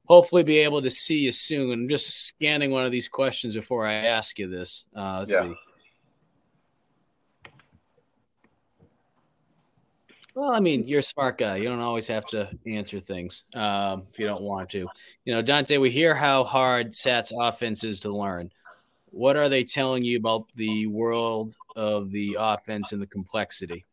hopefully 0.06 0.42
be 0.42 0.59
able 0.59 0.80
to 0.82 0.90
see 0.90 1.18
you 1.20 1.32
soon. 1.32 1.72
And 1.72 1.82
I'm 1.82 1.88
just 1.88 2.26
scanning 2.26 2.70
one 2.70 2.86
of 2.86 2.92
these 2.92 3.09
questions 3.09 3.54
before 3.54 3.86
I 3.86 3.94
ask 3.94 4.38
you 4.38 4.48
this. 4.48 4.86
Uh, 4.96 5.18
let's 5.18 5.30
yeah. 5.30 5.42
see. 5.42 5.54
Well, 10.38 10.52
I 10.52 10.61
mean, 10.61 10.86
you're 10.86 11.00
a 11.00 11.02
smart 11.02 11.36
guy. 11.36 11.56
You 11.56 11.68
don't 11.68 11.80
always 11.80 12.06
have 12.06 12.24
to 12.26 12.48
answer 12.64 13.00
things 13.00 13.42
um, 13.54 14.04
if 14.12 14.20
you 14.20 14.26
don't 14.26 14.42
want 14.42 14.70
to. 14.70 14.86
You 15.24 15.34
know, 15.34 15.42
Dante, 15.42 15.78
we 15.78 15.90
hear 15.90 16.14
how 16.14 16.44
hard 16.44 16.94
Sat's 16.94 17.32
offense 17.36 17.82
is 17.82 18.00
to 18.02 18.16
learn. 18.16 18.52
What 19.11 19.36
are 19.36 19.48
they 19.48 19.64
telling 19.64 20.04
you 20.04 20.16
about 20.18 20.46
the 20.54 20.86
world 20.86 21.54
of 21.76 22.11
the 22.11 22.36
offense 22.38 22.92
and 22.92 23.00
the 23.00 23.06
complexity? 23.06 23.84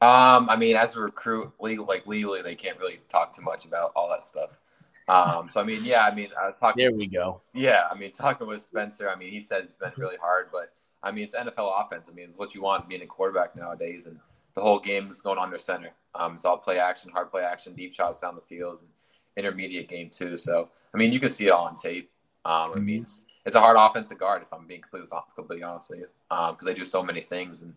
Um, 0.00 0.48
I 0.50 0.56
mean, 0.56 0.76
as 0.76 0.94
a 0.94 1.00
recruit, 1.00 1.52
legal 1.58 1.86
like 1.86 2.06
legally, 2.06 2.42
they 2.42 2.54
can't 2.54 2.78
really 2.78 3.00
talk 3.08 3.34
too 3.34 3.42
much 3.42 3.64
about 3.64 3.92
all 3.96 4.10
that 4.10 4.24
stuff. 4.24 4.50
Um, 5.08 5.48
so 5.48 5.60
I 5.60 5.64
mean, 5.64 5.84
yeah, 5.84 6.04
I 6.04 6.14
mean, 6.14 6.28
uh, 6.40 6.50
talking. 6.52 6.82
There 6.82 6.92
we 6.92 7.06
go. 7.06 7.40
Yeah, 7.54 7.84
I 7.90 7.96
mean, 7.96 8.12
talking 8.12 8.46
with 8.46 8.60
Spencer, 8.60 9.08
I 9.08 9.16
mean, 9.16 9.30
he 9.30 9.40
said 9.40 9.62
it's 9.64 9.76
been 9.76 9.92
really 9.96 10.16
hard, 10.16 10.48
but 10.52 10.74
I 11.02 11.12
mean, 11.12 11.24
it's 11.24 11.34
NFL 11.34 11.86
offense. 11.86 12.08
I 12.10 12.14
mean, 12.14 12.28
it's 12.28 12.38
what 12.38 12.54
you 12.54 12.60
want 12.60 12.88
being 12.88 13.02
a 13.02 13.06
quarterback 13.06 13.56
nowadays, 13.56 14.06
and 14.06 14.18
the 14.54 14.60
whole 14.60 14.80
game 14.80 15.08
is 15.10 15.22
going 15.22 15.38
under 15.38 15.58
center. 15.58 15.90
Um, 16.14 16.34
it's 16.34 16.44
all 16.44 16.58
play 16.58 16.78
action, 16.78 17.10
hard 17.10 17.30
play 17.30 17.42
action, 17.42 17.74
deep 17.74 17.94
shots 17.94 18.20
down 18.20 18.34
the 18.34 18.42
field, 18.42 18.80
and 18.80 18.88
intermediate 19.36 19.88
game 19.88 20.10
too. 20.10 20.36
So 20.36 20.68
I 20.92 20.98
mean, 20.98 21.12
you 21.12 21.20
can 21.20 21.30
see 21.30 21.46
it 21.46 21.50
all 21.50 21.66
on 21.66 21.76
tape. 21.76 22.10
Um, 22.44 22.72
I 22.74 22.78
mean, 22.78 23.06
it's, 23.46 23.54
it's 23.54 23.56
a 23.56 23.60
hard 23.60 23.76
offensive 23.78 24.18
guard 24.18 24.42
if 24.42 24.52
I'm 24.52 24.66
being 24.66 24.82
completely 24.82 25.08
completely 25.34 25.62
honest 25.62 25.90
with 25.90 26.00
you, 26.00 26.06
because 26.28 26.50
um, 26.50 26.66
they 26.66 26.74
do 26.74 26.84
so 26.84 27.02
many 27.02 27.20
things, 27.20 27.62
and 27.62 27.72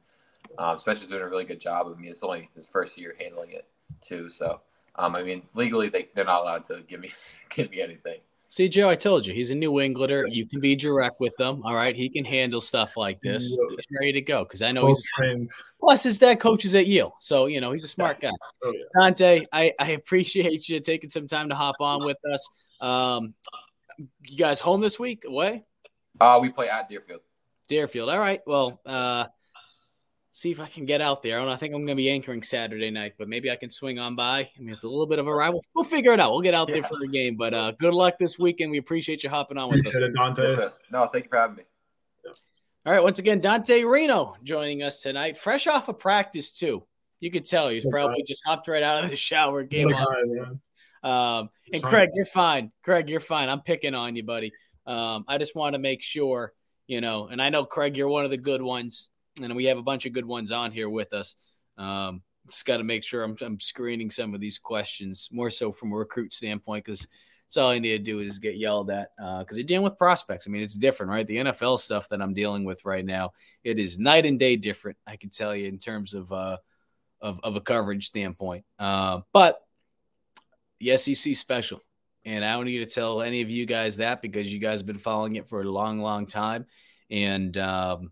um, 0.58 0.78
Spencer's 0.78 1.10
doing 1.10 1.22
a 1.22 1.30
really 1.30 1.46
good 1.46 1.62
job. 1.62 1.88
I 1.88 2.00
mean, 2.00 2.10
it's 2.10 2.24
only 2.24 2.50
his 2.56 2.68
first 2.68 2.98
year 2.98 3.16
handling 3.20 3.54
it 3.54 3.66
too, 4.02 4.30
so 4.30 4.62
um, 4.96 5.16
I 5.16 5.24
mean, 5.24 5.44
legally, 5.54 5.90
they, 5.90 6.10
they're 6.16 6.26
not 6.26 6.42
allowed 6.42 6.66
to 6.66 6.82
give 6.88 7.00
me 7.00 7.12
give 7.50 7.72
me 7.72 7.82
anything. 7.82 8.20
See, 8.52 8.68
Joe, 8.68 8.90
I 8.90 8.96
told 8.96 9.28
you 9.28 9.34
he's 9.34 9.52
a 9.52 9.56
New 9.56 9.80
Englander. 9.80 10.26
You 10.26 10.48
can 10.48 10.60
be 10.60 10.76
direct 10.76 11.20
with 11.20 11.38
them. 11.38 11.62
All 11.64 11.76
right, 11.76 11.96
he 11.96 12.10
can 12.10 12.26
handle 12.26 12.62
stuff 12.62 12.98
like 12.98 13.22
this. 13.22 13.44
He's 13.48 13.88
ready 14.00 14.12
to 14.14 14.22
go 14.22 14.44
because 14.44 14.64
I 14.64 14.72
know 14.72 14.88
he's. 14.88 15.08
Plus, 15.80 16.02
his 16.02 16.18
dad 16.18 16.40
coaches 16.40 16.74
at 16.74 16.88
Yale, 16.88 17.16
so 17.20 17.46
you 17.46 17.62
know 17.62 17.72
he's 17.72 17.84
a 17.84 17.88
smart 17.90 18.20
guy. 18.20 18.32
Oh. 18.64 18.74
Dante, 19.00 19.46
I, 19.54 19.72
I 19.80 19.92
appreciate 19.92 20.68
you 20.68 20.80
taking 20.80 21.12
some 21.12 21.28
time 21.28 21.50
to 21.50 21.56
hop 21.56 21.76
on 21.80 22.04
with 22.04 22.18
us. 22.34 22.50
Um, 22.82 23.36
you 24.26 24.38
guys 24.38 24.60
home 24.60 24.82
this 24.82 25.00
week? 25.00 25.24
Away? 25.28 25.66
Uh, 26.20 26.40
we 26.42 26.50
play 26.50 26.70
at 26.70 26.90
Deerfield. 26.90 27.22
Deerfield. 27.68 28.10
All 28.10 28.20
right. 28.20 28.42
Well, 28.46 28.82
uh, 28.86 29.26
see 30.32 30.52
if 30.52 30.60
I 30.60 30.68
can 30.68 30.86
get 30.86 31.02
out 31.02 31.22
there. 31.22 31.38
I 31.38 31.42
don't 31.42 31.52
I 31.52 31.56
think 31.56 31.74
I'm 31.74 31.82
going 31.82 31.96
to 31.98 32.02
be 32.02 32.10
anchoring 32.10 32.44
Saturday 32.44 32.92
night, 32.92 33.14
but 33.18 33.28
maybe 33.28 33.52
I 33.52 33.56
can 33.56 33.70
swing 33.70 34.00
on 34.00 34.16
by. 34.16 34.40
I 34.40 34.50
mean, 34.60 34.74
it's 34.74 34.84
a 34.84 34.90
little 34.90 35.08
bit 35.08 35.20
of 35.20 35.28
a 35.28 35.34
rival. 35.34 35.64
We'll 35.76 35.86
figure 35.86 36.14
it 36.14 36.20
out. 36.20 36.32
We'll 36.32 36.42
get 36.42 36.54
out 36.54 36.70
yeah. 36.70 36.76
there 36.76 36.84
for 36.84 36.98
the 37.00 37.08
game. 37.08 37.36
But 37.36 37.54
uh, 37.54 37.72
good 37.72 37.94
luck 37.94 38.16
this 38.20 38.40
weekend. 38.40 38.72
We 38.72 38.78
appreciate 38.78 39.24
you 39.24 39.30
hopping 39.30 39.58
on 39.58 39.70
with 39.70 39.80
appreciate 39.80 40.04
us. 40.04 40.10
It, 40.10 40.16
Dante. 40.16 40.68
No, 40.92 41.08
thank 41.08 41.26
you 41.26 41.30
for 41.30 41.38
having 41.38 41.58
me. 41.58 41.64
All 42.86 42.94
right, 42.94 43.04
once 43.04 43.20
again, 43.20 43.42
Dante 43.42 43.84
Reno 43.84 44.38
joining 44.42 44.84
us 44.84 45.02
tonight, 45.02 45.38
fresh 45.38 45.68
off 45.68 45.90
of 45.90 46.00
practice 46.00 46.52
too. 46.52 46.84
You 47.20 47.30
could 47.30 47.44
tell 47.44 47.68
he's 47.68 47.86
probably 47.86 48.24
just 48.24 48.42
hopped 48.46 48.70
right 48.70 48.82
out 48.82 49.04
of 49.04 49.10
the 49.10 49.18
shower, 49.18 49.64
game 49.64 49.94
on. 49.94 50.62
Um, 51.04 51.50
and 51.72 51.84
Craig, 51.84 52.10
you're 52.14 52.26
fine. 52.26 52.72
Craig, 52.84 53.10
you're 53.10 53.20
fine. 53.20 53.50
I'm 53.50 53.62
picking 53.62 53.96
on 53.96 54.16
you, 54.16 54.24
buddy. 54.24 54.52
Um, 54.86 55.26
I 55.28 55.38
just 55.38 55.56
want 55.56 55.74
to 55.74 55.80
make 55.80 56.02
sure, 56.02 56.54
you 56.88 57.02
know, 57.02 57.28
and 57.28 57.42
I 57.42 57.50
know 57.50 57.66
Craig, 57.66 57.96
you're 57.96 58.08
one 58.08 58.26
of 58.26 58.32
the 58.32 58.38
good 58.38 58.62
ones 58.62 59.10
and 59.42 59.56
we 59.56 59.66
have 59.66 59.78
a 59.78 59.84
bunch 59.84 60.06
of 60.06 60.14
good 60.14 60.26
ones 60.26 60.52
on 60.52 60.72
here 60.72 60.90
with 60.90 61.14
us. 61.14 61.36
Um, 61.78 62.22
just 62.48 62.66
got 62.66 62.78
to 62.78 62.84
make 62.84 63.04
sure 63.04 63.24
I'm, 63.24 63.38
I'm, 63.42 63.60
screening 63.60 64.10
some 64.10 64.34
of 64.34 64.42
these 64.42 64.58
questions 64.58 65.30
more 65.32 65.50
so 65.52 65.72
from 65.72 65.92
a 65.94 65.96
recruit 65.96 66.34
standpoint 66.34 66.84
because 66.84 67.08
it's 67.48 67.58
all 67.58 67.70
I 67.70 67.80
need 67.80 67.98
to 67.98 68.00
do 68.00 68.20
is 68.20 68.40
get 68.40 68.58
yelled 68.58 68.90
at 68.90 69.10
because 69.18 69.46
uh, 69.52 69.56
you're 69.58 69.64
dealing 69.66 69.84
with 69.84 69.98
prospects. 69.98 70.46
I 70.48 70.52
mean, 70.52 70.64
it's 70.64 70.76
different, 70.76 71.12
right? 71.12 71.26
The 71.26 71.38
NFL 71.38 71.80
stuff 71.80 72.10
that 72.10 72.22
I'm 72.22 72.34
dealing 72.34 72.64
with 72.64 72.86
right 72.86 73.06
now, 73.06 73.32
it 73.64 73.80
is 73.80 73.98
night 73.98 74.26
and 74.26 74.40
day 74.40 74.56
different. 74.56 74.98
I 75.08 75.16
can 75.16 75.30
tell 75.30 75.56
you 75.56 75.68
in 75.68 75.80
terms 75.80 76.14
of 76.14 76.32
uh, 76.32 76.58
of, 77.22 77.40
of 77.44 77.56
a 77.56 77.62
coverage 77.62 78.08
standpoint. 78.08 78.66
Uh, 78.78 79.22
but 79.34 79.60
the 80.80 80.98
SEC 80.98 81.36
special. 81.36 81.82
And 82.26 82.44
I 82.44 82.54
don't 82.54 82.66
need 82.66 82.80
to 82.80 82.86
tell 82.86 83.22
any 83.22 83.42
of 83.42 83.50
you 83.50 83.66
guys 83.66 83.98
that 83.98 84.22
because 84.22 84.52
you 84.52 84.60
guys 84.60 84.80
have 84.80 84.88
been 84.88 84.98
following 84.98 85.36
it 85.36 85.48
for 85.48 85.62
a 85.62 85.72
long, 85.72 86.00
long 86.00 86.26
time. 86.26 86.66
And 87.10 87.56
um, 87.58 88.12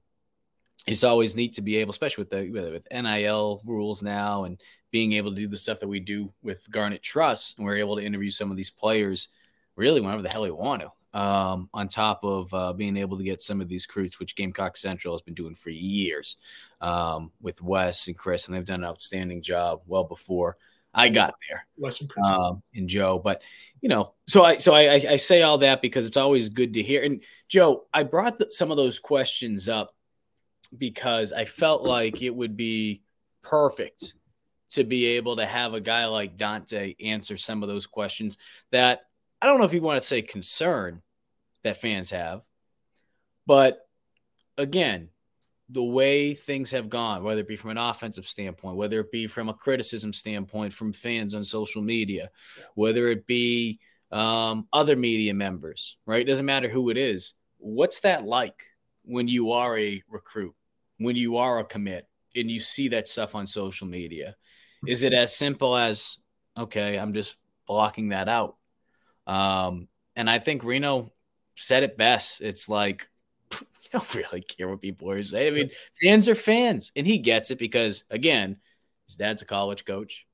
it's 0.88 1.04
always 1.04 1.36
neat 1.36 1.56
to 1.56 1.62
be 1.62 1.78
able, 1.78 1.92
especially 1.92 2.24
with 2.24 2.30
the 2.30 2.72
with 2.72 2.88
NIL 2.92 3.62
rules 3.66 4.02
now 4.02 4.46
and 4.46 4.60
being 4.92 5.14
able 5.14 5.32
to 5.32 5.36
do 5.36 5.48
the 5.48 5.58
stuff 5.58 5.82
that 5.82 5.88
we 5.88 6.00
do 6.00 6.30
with 6.42 6.70
Garnet 6.72 7.04
Trust. 7.04 7.58
And 7.58 7.66
we're 7.66 7.78
able 7.78 7.98
to 7.98 8.04
interview 8.04 8.32
some 8.32 8.50
of 8.50 8.58
these 8.58 8.70
players 8.70 9.28
really 9.76 10.00
whenever 10.02 10.22
the 10.22 10.30
hell 10.30 10.44
we 10.44 10.52
want 10.52 10.84
to. 10.84 10.92
Um, 11.14 11.70
on 11.74 11.88
top 11.88 12.24
of 12.24 12.54
uh, 12.54 12.74
being 12.74 12.98
able 12.98 13.18
to 13.18 13.24
get 13.24 13.42
some 13.42 13.60
of 13.60 13.68
these 13.68 13.88
recruits, 13.88 14.20
which 14.20 14.36
Gamecock 14.36 14.78
Central 14.78 15.16
has 15.16 15.22
been 15.22 15.34
doing 15.34 15.56
for 15.56 15.72
years 15.72 16.36
um, 16.80 17.32
with 17.42 17.62
Wes 17.62 18.08
and 18.08 18.18
Chris, 18.18 18.48
and 18.48 18.56
they've 18.56 18.66
done 18.66 18.84
an 18.84 18.90
outstanding 18.90 19.42
job 19.42 19.82
well 19.88 20.04
before 20.04 20.58
I 20.98 21.10
got 21.10 21.36
there. 21.48 21.68
Wes 21.78 22.02
and 22.02 22.12
um, 22.26 22.64
and 22.74 22.90
Joe, 22.90 23.20
but 23.20 23.42
you 23.82 23.90
know, 23.90 24.16
so 24.28 24.44
I 24.44 24.58
so 24.58 24.74
I, 24.74 24.94
I 24.94 25.16
say 25.18 25.44
all 25.44 25.60
that 25.60 25.82
because 25.82 26.06
it's 26.06 26.18
always 26.18 26.50
good 26.50 26.74
to 26.74 26.82
hear. 26.82 27.04
And 27.04 27.24
Joe, 27.48 27.86
I 27.94 28.04
brought 28.04 28.40
the, 28.40 28.48
some 28.50 28.72
of 28.72 28.78
those 28.78 29.00
questions 29.00 29.70
up 29.70 29.94
because 30.76 31.34
I 31.34 31.46
felt 31.46 31.84
like 31.84 32.22
it 32.22 32.36
would 32.36 32.58
be 32.58 33.04
perfect 33.44 34.16
to 34.72 34.84
be 34.84 35.06
able 35.06 35.38
to 35.38 35.46
have 35.46 35.74
a 35.74 35.80
guy 35.80 36.08
like 36.08 36.36
Dante 36.36 36.96
answer 37.02 37.38
some 37.38 37.64
of 37.64 37.70
those 37.70 37.88
questions 37.88 38.38
that 38.72 39.02
I 39.42 39.46
don't 39.46 39.60
know 39.60 39.66
if 39.66 39.74
you 39.74 39.82
want 39.82 40.02
to 40.02 40.08
say 40.08 40.22
concern, 40.24 41.02
that 41.64 41.80
fans 41.80 42.10
have. 42.10 42.42
But 43.46 43.88
again, 44.58 45.10
the 45.70 45.84
way 45.84 46.34
things 46.34 46.72
have 46.72 46.90
gone, 46.90 47.24
whether 47.24 47.42
it 47.42 47.48
be 47.48 47.58
from 47.58 47.72
an 47.72 47.78
offensive 47.78 48.28
standpoint, 48.28 48.78
whether 48.78 49.00
it 49.00 49.12
be 49.12 49.28
from 49.28 49.50
a 49.50 49.54
criticism 49.54 50.14
standpoint 50.14 50.74
from 50.74 50.94
fans 50.94 51.36
on 51.36 51.44
social 51.44 51.82
media, 51.82 52.30
whether 52.76 53.08
it 53.08 53.28
be 53.28 53.80
um, 54.12 54.68
other 54.72 54.96
media 54.96 55.34
members, 55.34 55.98
right? 56.06 56.22
It 56.22 56.30
doesn't 56.30 56.46
matter 56.46 56.70
who 56.70 56.90
it 56.90 56.98
is. 56.98 57.34
What's 57.58 58.00
that 58.02 58.24
like 58.24 58.64
when 59.04 59.28
you 59.28 59.52
are 59.52 59.78
a 59.78 60.02
recruit, 60.08 60.56
when 61.00 61.16
you 61.18 61.38
are 61.38 61.60
a 61.60 61.66
commit, 61.66 62.08
and 62.36 62.50
you 62.50 62.60
see 62.60 62.90
that 62.90 63.08
stuff 63.08 63.36
on 63.36 63.48
social 63.48 63.88
media? 63.88 64.36
Is 64.86 65.04
it 65.04 65.14
as 65.14 65.36
simple 65.36 65.76
as, 65.76 66.18
okay, 66.58 66.98
I'm 66.98 67.14
just 67.14 67.36
blocking 67.68 68.10
that 68.10 68.30
out? 68.30 68.56
Um, 69.26 69.88
and 70.16 70.30
I 70.30 70.40
think 70.40 70.64
Reno 70.64 71.12
said 71.56 71.84
it 71.84 71.98
best. 71.98 72.42
It's 72.42 72.70
like 72.70 73.10
don't 73.98 74.16
really 74.16 74.42
care 74.42 74.68
what 74.68 74.82
people 74.82 75.10
are 75.12 75.22
saying. 75.24 75.54
I 75.54 75.56
mean, 75.56 75.70
fans 76.02 76.30
are 76.30 76.36
fans, 76.36 76.92
and 76.96 77.06
he 77.06 77.18
gets 77.18 77.52
it 77.52 77.60
because 77.60 78.04
again, 78.10 78.58
his 79.08 79.16
dad's 79.16 79.42
a 79.42 79.46
college 79.46 79.86
coach, 79.86 80.26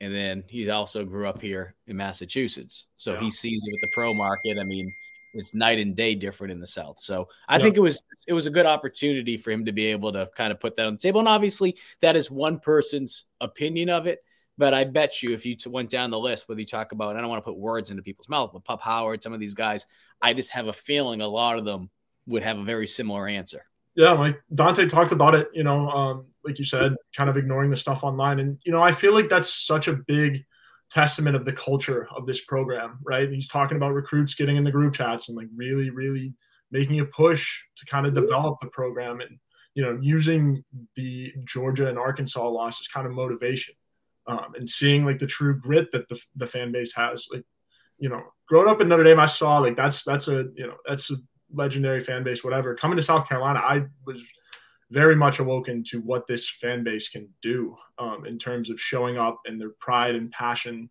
and 0.00 0.14
then 0.14 0.44
he 0.48 0.68
also 0.70 1.04
grew 1.04 1.28
up 1.28 1.40
here 1.40 1.74
in 1.86 1.96
Massachusetts, 1.96 2.86
so 2.96 3.14
yeah. 3.14 3.20
he 3.20 3.30
sees 3.30 3.62
it 3.66 3.72
with 3.72 3.80
the 3.82 3.90
pro 3.94 4.12
market. 4.14 4.58
I 4.58 4.64
mean, 4.64 4.92
it's 5.34 5.54
night 5.54 5.78
and 5.78 5.96
day 5.96 6.14
different 6.14 6.52
in 6.52 6.60
the 6.60 6.66
South. 6.66 7.00
So 7.00 7.28
I 7.48 7.56
yeah. 7.56 7.64
think 7.64 7.76
it 7.76 7.80
was 7.80 8.02
it 8.26 8.32
was 8.32 8.46
a 8.46 8.50
good 8.50 8.66
opportunity 8.66 9.36
for 9.36 9.50
him 9.50 9.64
to 9.64 9.72
be 9.72 9.86
able 9.86 10.12
to 10.12 10.28
kind 10.36 10.52
of 10.52 10.60
put 10.60 10.76
that 10.76 10.86
on 10.86 10.94
the 10.94 10.98
table. 10.98 11.20
And 11.20 11.28
obviously, 11.28 11.76
that 12.00 12.16
is 12.16 12.30
one 12.30 12.58
person's 12.58 13.24
opinion 13.40 13.88
of 13.88 14.06
it. 14.06 14.22
But 14.58 14.74
I 14.74 14.84
bet 14.84 15.22
you 15.22 15.32
if 15.32 15.46
you 15.46 15.56
went 15.66 15.88
down 15.88 16.10
the 16.10 16.18
list, 16.18 16.48
whether 16.48 16.60
you 16.60 16.66
talk 16.66 16.92
about, 16.92 17.16
I 17.16 17.20
don't 17.20 17.30
want 17.30 17.42
to 17.42 17.50
put 17.50 17.58
words 17.58 17.90
into 17.90 18.02
people's 18.02 18.28
mouth, 18.28 18.50
but 18.52 18.64
Pup 18.64 18.82
Howard, 18.82 19.22
some 19.22 19.32
of 19.32 19.40
these 19.40 19.54
guys, 19.54 19.86
I 20.20 20.34
just 20.34 20.50
have 20.50 20.68
a 20.68 20.72
feeling 20.74 21.22
a 21.22 21.26
lot 21.26 21.58
of 21.58 21.64
them 21.64 21.88
would 22.26 22.42
have 22.42 22.58
a 22.58 22.64
very 22.64 22.86
similar 22.86 23.26
answer. 23.28 23.64
Yeah, 23.94 24.12
like 24.12 24.40
Dante 24.54 24.86
talked 24.86 25.12
about 25.12 25.34
it, 25.34 25.48
you 25.52 25.64
know, 25.64 25.90
um, 25.90 26.24
like 26.44 26.58
you 26.58 26.64
said, 26.64 26.96
kind 27.14 27.28
of 27.28 27.36
ignoring 27.36 27.70
the 27.70 27.76
stuff 27.76 28.04
online. 28.04 28.40
And, 28.40 28.58
you 28.64 28.72
know, 28.72 28.82
I 28.82 28.92
feel 28.92 29.12
like 29.12 29.28
that's 29.28 29.52
such 29.52 29.86
a 29.86 29.92
big 29.92 30.46
testament 30.90 31.36
of 31.36 31.44
the 31.44 31.52
culture 31.52 32.08
of 32.16 32.26
this 32.26 32.42
program, 32.42 32.98
right? 33.04 33.30
He's 33.30 33.48
talking 33.48 33.76
about 33.76 33.92
recruits 33.92 34.34
getting 34.34 34.56
in 34.56 34.64
the 34.64 34.70
group 34.70 34.94
chats 34.94 35.28
and 35.28 35.36
like 35.36 35.48
really, 35.54 35.90
really 35.90 36.34
making 36.70 37.00
a 37.00 37.04
push 37.04 37.62
to 37.76 37.84
kind 37.86 38.06
of 38.06 38.14
develop 38.14 38.58
the 38.62 38.68
program 38.68 39.20
and, 39.20 39.38
you 39.74 39.82
know, 39.82 39.98
using 40.00 40.64
the 40.96 41.32
Georgia 41.44 41.88
and 41.88 41.98
Arkansas 41.98 42.48
loss 42.48 42.80
as 42.80 42.88
kind 42.88 43.06
of 43.06 43.12
motivation 43.12 43.74
um, 44.26 44.54
and 44.56 44.68
seeing 44.68 45.04
like 45.04 45.18
the 45.18 45.26
true 45.26 45.58
grit 45.58 45.92
that 45.92 46.08
the, 46.08 46.20
the 46.36 46.46
fan 46.46 46.72
base 46.72 46.94
has. 46.94 47.28
Like, 47.30 47.44
you 47.98 48.08
know, 48.08 48.22
growing 48.48 48.68
up 48.68 48.80
in 48.80 48.88
Notre 48.88 49.04
Dame, 49.04 49.20
I 49.20 49.26
saw 49.26 49.58
like 49.58 49.76
that's 49.76 50.02
that's 50.04 50.28
a 50.28 50.46
you 50.54 50.66
know 50.66 50.76
that's 50.86 51.10
a 51.10 51.16
legendary 51.52 52.00
fan 52.00 52.22
base. 52.22 52.44
Whatever. 52.44 52.74
Coming 52.74 52.96
to 52.96 53.02
South 53.02 53.28
Carolina, 53.28 53.60
I 53.60 53.84
was 54.06 54.24
very 54.90 55.16
much 55.16 55.38
awoken 55.38 55.82
to 55.84 56.00
what 56.00 56.26
this 56.26 56.48
fan 56.48 56.84
base 56.84 57.08
can 57.08 57.28
do 57.42 57.74
um, 57.98 58.26
in 58.26 58.38
terms 58.38 58.70
of 58.70 58.80
showing 58.80 59.16
up 59.16 59.40
and 59.46 59.60
their 59.60 59.70
pride 59.80 60.14
and 60.14 60.30
passion. 60.30 60.90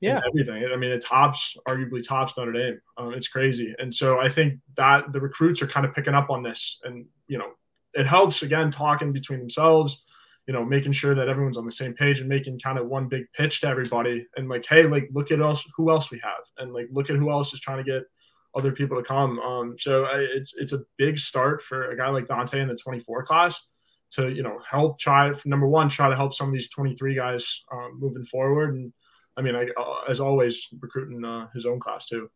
Yeah, 0.00 0.20
everything. 0.26 0.68
I 0.72 0.76
mean, 0.76 0.90
it 0.90 1.04
tops, 1.04 1.56
arguably 1.66 2.06
tops 2.06 2.36
Notre 2.36 2.52
Dame. 2.52 2.80
Um, 2.98 3.14
it's 3.14 3.28
crazy, 3.28 3.74
and 3.78 3.94
so 3.94 4.20
I 4.20 4.28
think 4.28 4.60
that 4.76 5.12
the 5.12 5.20
recruits 5.20 5.62
are 5.62 5.66
kind 5.66 5.86
of 5.86 5.94
picking 5.94 6.14
up 6.14 6.28
on 6.28 6.42
this, 6.42 6.78
and 6.84 7.06
you 7.26 7.38
know, 7.38 7.52
it 7.94 8.06
helps 8.06 8.42
again 8.42 8.70
talking 8.70 9.12
between 9.12 9.38
themselves 9.38 10.04
you 10.46 10.52
know, 10.52 10.64
making 10.64 10.92
sure 10.92 11.14
that 11.14 11.28
everyone's 11.28 11.56
on 11.56 11.64
the 11.64 11.72
same 11.72 11.94
page 11.94 12.20
and 12.20 12.28
making 12.28 12.60
kind 12.60 12.78
of 12.78 12.86
one 12.86 13.08
big 13.08 13.24
pitch 13.32 13.60
to 13.60 13.68
everybody 13.68 14.26
and 14.36 14.48
like, 14.48 14.66
hey, 14.66 14.86
like 14.86 15.08
look 15.12 15.30
at 15.30 15.40
us, 15.40 15.66
who 15.76 15.90
else 15.90 16.10
we 16.10 16.20
have, 16.22 16.44
and 16.58 16.72
like 16.72 16.86
look 16.90 17.08
at 17.08 17.16
who 17.16 17.30
else 17.30 17.54
is 17.54 17.60
trying 17.60 17.82
to 17.82 17.90
get 17.90 18.02
other 18.56 18.72
people 18.72 18.96
to 18.96 19.02
come. 19.02 19.38
Um, 19.40 19.76
so 19.78 20.04
I, 20.04 20.18
it's 20.18 20.54
it's 20.56 20.72
a 20.72 20.84
big 20.96 21.18
start 21.18 21.62
for 21.62 21.90
a 21.90 21.96
guy 21.96 22.08
like 22.08 22.26
Dante 22.26 22.60
in 22.60 22.68
the 22.68 22.76
24 22.76 23.24
class 23.24 23.60
to 24.12 24.30
you 24.30 24.42
know 24.42 24.60
help 24.68 24.98
try 24.98 25.32
number 25.44 25.66
one 25.66 25.88
try 25.88 26.08
to 26.08 26.16
help 26.16 26.34
some 26.34 26.48
of 26.48 26.54
these 26.54 26.70
23 26.70 27.14
guys 27.14 27.62
um, 27.72 27.98
moving 27.98 28.24
forward 28.24 28.74
and 28.74 28.92
I 29.36 29.42
mean 29.42 29.56
I, 29.56 29.66
uh, 29.76 30.08
as 30.08 30.20
always 30.20 30.68
recruiting 30.80 31.24
uh, 31.24 31.48
his 31.54 31.66
own 31.66 31.80
class 31.80 32.06
too. 32.06 32.30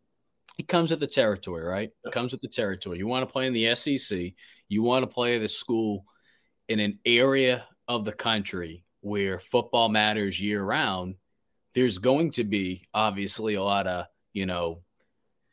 It 0.58 0.66
comes 0.66 0.90
with 0.90 0.98
the 0.98 1.06
territory, 1.06 1.62
right? 1.62 1.90
It 2.04 2.12
comes 2.12 2.32
with 2.32 2.40
the 2.40 2.48
territory. 2.48 2.98
You 2.98 3.06
want 3.06 3.26
to 3.26 3.32
play 3.32 3.46
in 3.46 3.52
the 3.52 3.76
SEC. 3.76 4.32
You 4.68 4.82
want 4.82 5.04
to 5.04 5.06
play 5.06 5.38
the 5.38 5.48
school 5.48 6.04
in 6.68 6.80
an 6.80 6.98
area 7.06 7.64
of 7.86 8.04
the 8.04 8.12
country 8.12 8.84
where 9.00 9.38
football 9.38 9.88
matters 9.88 10.40
year 10.40 10.60
round, 10.62 11.14
there's 11.74 11.98
going 11.98 12.32
to 12.32 12.44
be 12.44 12.88
obviously 12.92 13.54
a 13.54 13.62
lot 13.62 13.86
of, 13.86 14.06
you 14.32 14.46
know, 14.46 14.82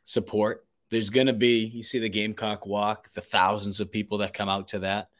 support. 0.06 0.64
There's 0.90 1.10
going 1.10 1.26
to 1.26 1.34
be, 1.34 1.66
you 1.66 1.82
see 1.82 1.98
the 1.98 2.08
Gamecock 2.08 2.64
Walk, 2.64 3.12
the 3.12 3.20
thousands 3.20 3.80
of 3.80 3.92
people 3.92 4.18
that 4.18 4.32
come 4.32 4.48
out 4.48 4.68
to 4.68 4.78
that. 4.78 5.10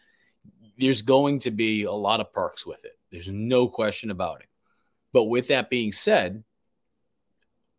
There's 0.78 1.02
going 1.02 1.40
to 1.40 1.50
be 1.50 1.82
a 1.82 1.92
lot 1.92 2.20
of 2.20 2.32
perks 2.32 2.64
with 2.64 2.84
it. 2.84 2.98
There's 3.10 3.28
no 3.28 3.68
question 3.68 4.10
about 4.10 4.40
it. 4.40 4.46
But 5.12 5.24
with 5.24 5.48
that 5.48 5.68
being 5.68 5.92
said, 5.92 6.44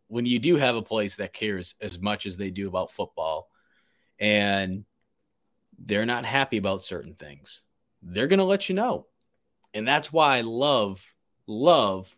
when 0.08 0.26
you 0.26 0.38
do 0.38 0.56
have 0.56 0.76
a 0.76 0.82
place 0.82 1.16
that 1.16 1.32
cares 1.32 1.74
as 1.80 1.98
much 1.98 2.26
as 2.26 2.36
they 2.36 2.50
do 2.50 2.68
about 2.68 2.92
football 2.92 3.48
and 4.18 4.84
they're 5.78 6.06
not 6.06 6.24
happy 6.24 6.56
about 6.56 6.82
certain 6.82 7.14
things, 7.14 7.62
they're 8.02 8.26
going 8.26 8.38
to 8.38 8.44
let 8.44 8.68
you 8.68 8.74
know. 8.74 9.06
And 9.72 9.86
that's 9.86 10.12
why 10.12 10.38
I 10.38 10.40
love, 10.42 11.02
love 11.46 12.14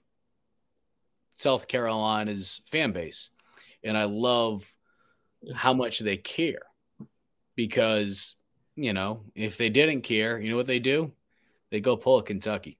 South 1.36 1.68
Carolina's 1.68 2.60
fan 2.70 2.92
base. 2.92 3.30
And 3.84 3.96
I 3.96 4.04
love 4.04 4.64
how 5.54 5.72
much 5.72 5.98
they 6.00 6.16
care 6.16 6.62
because, 7.56 8.34
you 8.76 8.92
know, 8.92 9.24
if 9.34 9.56
they 9.56 9.68
didn't 9.68 10.02
care, 10.02 10.38
you 10.38 10.50
know 10.50 10.56
what 10.56 10.66
they 10.66 10.78
do? 10.78 11.12
They 11.70 11.80
go 11.80 11.96
pull 11.96 12.18
a 12.18 12.22
Kentucky. 12.22 12.78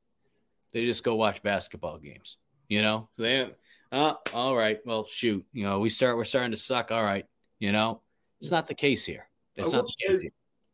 They 0.72 0.84
just 0.84 1.04
go 1.04 1.14
watch 1.14 1.42
basketball 1.42 1.98
games, 1.98 2.36
you 2.68 2.82
know? 2.82 3.08
They, 3.18 3.50
uh, 3.92 4.14
all 4.34 4.56
right, 4.56 4.78
well, 4.84 5.06
shoot, 5.08 5.44
you 5.52 5.64
know, 5.64 5.80
we 5.80 5.90
start, 5.90 6.16
we're 6.16 6.24
starting 6.24 6.52
to 6.52 6.56
suck. 6.56 6.92
All 6.92 7.02
right, 7.02 7.26
you 7.58 7.72
know, 7.72 8.02
it's 8.40 8.50
not 8.50 8.68
the 8.68 8.74
case 8.74 9.04
here. 9.04 9.28
It's 9.56 9.72
not 9.72 9.84
the 9.84 10.06
case 10.06 10.22
here. 10.22 10.32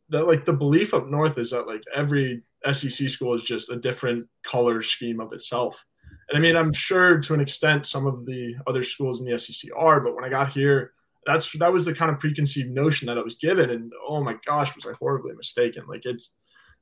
That 0.09 0.27
like 0.27 0.45
the 0.45 0.53
belief 0.53 0.93
up 0.93 1.07
north 1.07 1.37
is 1.37 1.51
that 1.51 1.67
like 1.67 1.81
every 1.93 2.43
SEC 2.71 3.09
school 3.09 3.33
is 3.33 3.43
just 3.43 3.69
a 3.71 3.75
different 3.75 4.27
color 4.45 4.81
scheme 4.81 5.19
of 5.19 5.33
itself. 5.33 5.83
And 6.29 6.37
I 6.37 6.41
mean, 6.41 6.55
I'm 6.55 6.71
sure 6.71 7.19
to 7.19 7.33
an 7.33 7.41
extent 7.41 7.85
some 7.85 8.05
of 8.05 8.25
the 8.25 8.55
other 8.67 8.83
schools 8.83 9.21
in 9.21 9.29
the 9.29 9.37
SEC 9.37 9.69
are, 9.75 9.99
but 9.99 10.15
when 10.15 10.23
I 10.23 10.29
got 10.29 10.49
here, 10.49 10.93
that's 11.27 11.51
that 11.59 11.71
was 11.71 11.85
the 11.85 11.93
kind 11.93 12.09
of 12.09 12.19
preconceived 12.19 12.71
notion 12.71 13.07
that 13.07 13.17
I 13.17 13.21
was 13.21 13.35
given, 13.35 13.69
and 13.69 13.91
oh 14.07 14.23
my 14.23 14.35
gosh, 14.45 14.73
was 14.75 14.85
I 14.85 14.93
horribly 14.93 15.35
mistaken? 15.35 15.83
Like 15.87 16.05
it's 16.05 16.31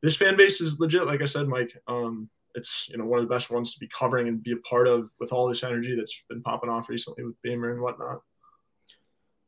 this 0.01 0.15
fan 0.15 0.37
base 0.37 0.61
is 0.61 0.79
legit. 0.79 1.07
Like 1.07 1.23
I 1.23 1.25
said, 1.25 1.47
Mike, 1.47 1.75
um, 1.87 2.29
it's 2.53 2.87
you 2.89 2.97
know 2.97 3.05
one 3.05 3.19
of 3.19 3.27
the 3.27 3.33
best 3.33 3.49
ones 3.49 3.73
to 3.73 3.79
be 3.79 3.87
covering 3.87 4.27
and 4.27 4.43
be 4.43 4.51
a 4.51 4.57
part 4.57 4.87
of 4.87 5.09
with 5.19 5.33
all 5.33 5.47
this 5.47 5.63
energy 5.63 5.95
that's 5.95 6.23
been 6.29 6.43
popping 6.43 6.69
off 6.69 6.89
recently 6.89 7.23
with 7.23 7.41
Beamer 7.41 7.73
and 7.73 7.81
whatnot. 7.81 8.21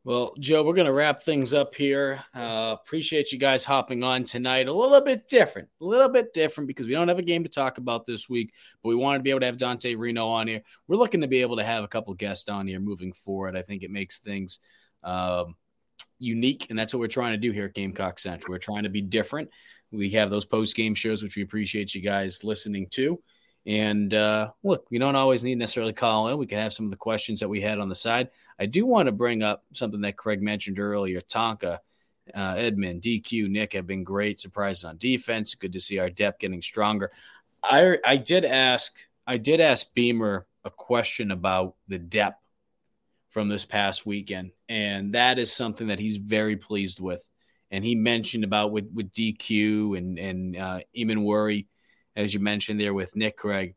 Well, 0.04 0.34
Joe, 0.40 0.64
we're 0.64 0.74
going 0.74 0.88
to 0.88 0.94
wrap 0.94 1.22
things 1.22 1.54
up 1.54 1.76
here. 1.76 2.24
Uh, 2.34 2.78
appreciate 2.82 3.34
you 3.34 3.38
guys 3.38 3.66
hopping 3.66 4.04
on 4.04 4.24
tonight. 4.24 4.70
A 4.70 4.74
little 4.74 5.02
bit 5.02 5.28
different, 5.28 5.68
a 5.82 5.86
little 5.86 6.08
bit 6.08 6.34
different 6.34 6.70
because 6.70 6.88
we 6.88 6.94
don't 6.94 7.10
have 7.10 7.20
a 7.20 7.24
game 7.24 7.44
to 7.44 7.50
talk 7.50 7.78
about 7.78 8.06
this 8.06 8.30
week, 8.30 8.54
but 8.82 8.88
we 8.88 8.96
wanted 8.96 9.18
to 9.18 9.24
be 9.24 9.32
able 9.32 9.42
to 9.42 9.48
have 9.48 9.58
Dante 9.58 9.96
Reno 9.96 10.28
on 10.30 10.48
here. 10.48 10.62
We're 10.88 10.96
looking 10.96 11.22
to 11.22 11.28
be 11.28 11.42
able 11.42 11.58
to 11.58 11.64
have 11.66 11.84
a 11.84 11.90
couple 11.90 12.14
guests 12.14 12.48
on 12.48 12.68
here 12.68 12.80
moving 12.80 13.12
forward. 13.12 13.58
I 13.58 13.64
think 13.64 13.84
it 13.84 13.92
makes 13.92 14.20
things 14.20 14.60
um, 15.04 15.56
unique, 16.20 16.68
and 16.70 16.78
that's 16.78 16.94
what 16.94 17.00
we're 17.00 17.08
trying 17.08 17.34
to 17.34 17.38
do 17.38 17.52
here 17.52 17.66
at 17.66 17.74
Gamecock 17.74 18.20
Central. 18.20 18.52
We're 18.52 18.60
trying 18.60 18.84
to 18.84 18.90
be 18.90 19.02
different. 19.02 19.50
We 19.92 20.10
have 20.12 20.30
those 20.30 20.46
post 20.46 20.76
game 20.76 20.96
shows, 20.96 21.24
which 21.24 21.36
we 21.36 21.44
appreciate 21.44 21.96
you 21.96 22.02
guys 22.02 22.44
listening 22.44 22.88
to. 22.92 23.22
And 23.66 24.14
uh, 24.14 24.52
look, 24.64 24.88
we 24.90 24.98
don't 24.98 25.16
always 25.16 25.44
need 25.44 25.58
necessarily 25.58 25.94
call 25.94 26.30
in. 26.30 26.38
We 26.38 26.46
can 26.46 26.60
have 26.60 26.74
some 26.74 26.86
of 26.86 26.92
the 26.92 26.98
questions 26.98 27.42
that 27.42 27.50
we 27.50 27.62
had 27.62 27.80
on 27.80 27.90
the 27.90 27.96
side. 27.96 28.30
I 28.60 28.66
do 28.66 28.86
want 28.86 29.08
to 29.08 29.12
bring 29.12 29.44
up 29.44 29.64
something 29.74 30.02
that 30.02 30.18
Craig 30.18 30.42
mentioned 30.42 30.80
earlier. 30.80 31.22
Tonka, 31.22 31.80
uh, 32.34 32.54
Edmund, 32.58 33.02
DQ, 33.02 33.50
Nick 33.50 33.74
have 33.74 33.86
been 33.86 34.04
great 34.04 34.40
surprises 34.40 34.86
on 34.86 34.98
defense. 34.98 35.54
Good 35.56 35.74
to 35.74 35.80
see 35.80 36.00
our 36.00 36.10
depth 36.10 36.40
getting 36.40 36.62
stronger. 36.62 37.12
I 37.64 37.98
I 38.06 38.18
did 38.18 38.46
ask 38.46 38.98
I 39.26 39.38
did 39.38 39.60
ask 39.60 39.94
Beamer 39.94 40.48
a 40.64 40.70
question 40.70 41.32
about 41.32 41.76
the 41.88 42.00
depth 42.00 42.42
from 43.38 43.50
this 43.50 43.66
past 43.66 44.04
weekend, 44.04 44.50
and 44.68 45.14
that 45.14 45.38
is 45.38 45.54
something 45.54 45.90
that 45.90 46.00
he's 46.00 46.16
very 46.18 46.58
pleased 46.58 47.00
with. 47.00 47.24
And 47.70 47.84
he 47.86 47.94
mentioned 47.94 48.44
about 48.44 48.72
with 48.72 48.90
with 48.92 49.12
DQ 49.12 49.96
and 49.96 50.18
and 50.18 50.58
uh, 50.58 50.80
Emmanwori, 50.98 51.68
as 52.16 52.34
you 52.34 52.40
mentioned 52.40 52.80
there 52.80 52.96
with 52.96 53.16
Nick 53.16 53.38
Craig, 53.38 53.76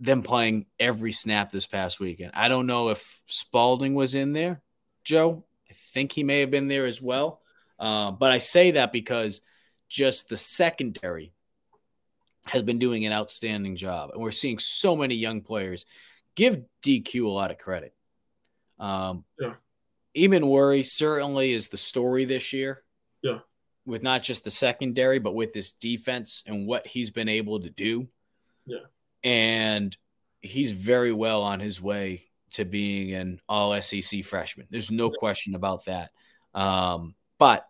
them 0.00 0.22
playing 0.22 0.64
every 0.80 1.12
snap 1.12 1.52
this 1.52 1.66
past 1.66 2.00
weekend. 2.00 2.30
I 2.32 2.48
don't 2.48 2.66
know 2.66 2.88
if 2.88 3.20
Spalding 3.26 3.92
was 3.92 4.14
in 4.14 4.32
there, 4.32 4.62
Joe. 5.04 5.44
I 5.70 5.74
think 5.92 6.12
he 6.12 6.24
may 6.24 6.40
have 6.40 6.50
been 6.50 6.68
there 6.68 6.86
as 6.86 7.02
well. 7.02 7.42
Uh, 7.78 8.12
but 8.12 8.30
I 8.32 8.38
say 8.38 8.70
that 8.70 8.92
because 8.92 9.42
just 9.90 10.30
the 10.30 10.38
secondary 10.38 11.34
has 12.46 12.62
been 12.62 12.78
doing 12.78 13.04
an 13.04 13.12
outstanding 13.12 13.76
job. 13.76 14.08
And 14.14 14.22
we're 14.22 14.30
seeing 14.30 14.58
so 14.58 14.96
many 14.96 15.16
young 15.16 15.42
players 15.42 15.84
give 16.34 16.62
DQ 16.82 17.26
a 17.26 17.28
lot 17.28 17.50
of 17.50 17.58
credit. 17.58 17.94
Um, 18.82 19.24
yeah. 19.40 19.54
Emmanwori 20.16 20.84
certainly 20.84 21.52
is 21.52 21.68
the 21.68 21.76
story 21.76 22.24
this 22.24 22.52
year. 22.52 22.82
Yeah. 23.22 23.38
With 23.86 24.02
not 24.02 24.22
just 24.22 24.44
the 24.44 24.50
secondary, 24.50 25.18
but 25.18 25.34
with 25.34 25.52
this 25.52 25.72
defense 25.72 26.42
and 26.46 26.66
what 26.66 26.86
he's 26.86 27.10
been 27.10 27.28
able 27.28 27.60
to 27.60 27.70
do. 27.70 28.08
Yeah. 28.66 28.78
And 29.24 29.96
he's 30.40 30.72
very 30.72 31.12
well 31.12 31.42
on 31.42 31.60
his 31.60 31.80
way 31.80 32.24
to 32.52 32.64
being 32.64 33.14
an 33.14 33.40
all 33.48 33.80
SEC 33.80 34.24
freshman. 34.24 34.66
There's 34.70 34.90
no 34.90 35.06
yeah. 35.06 35.18
question 35.18 35.54
about 35.54 35.86
that. 35.86 36.10
Um, 36.54 37.14
but 37.38 37.66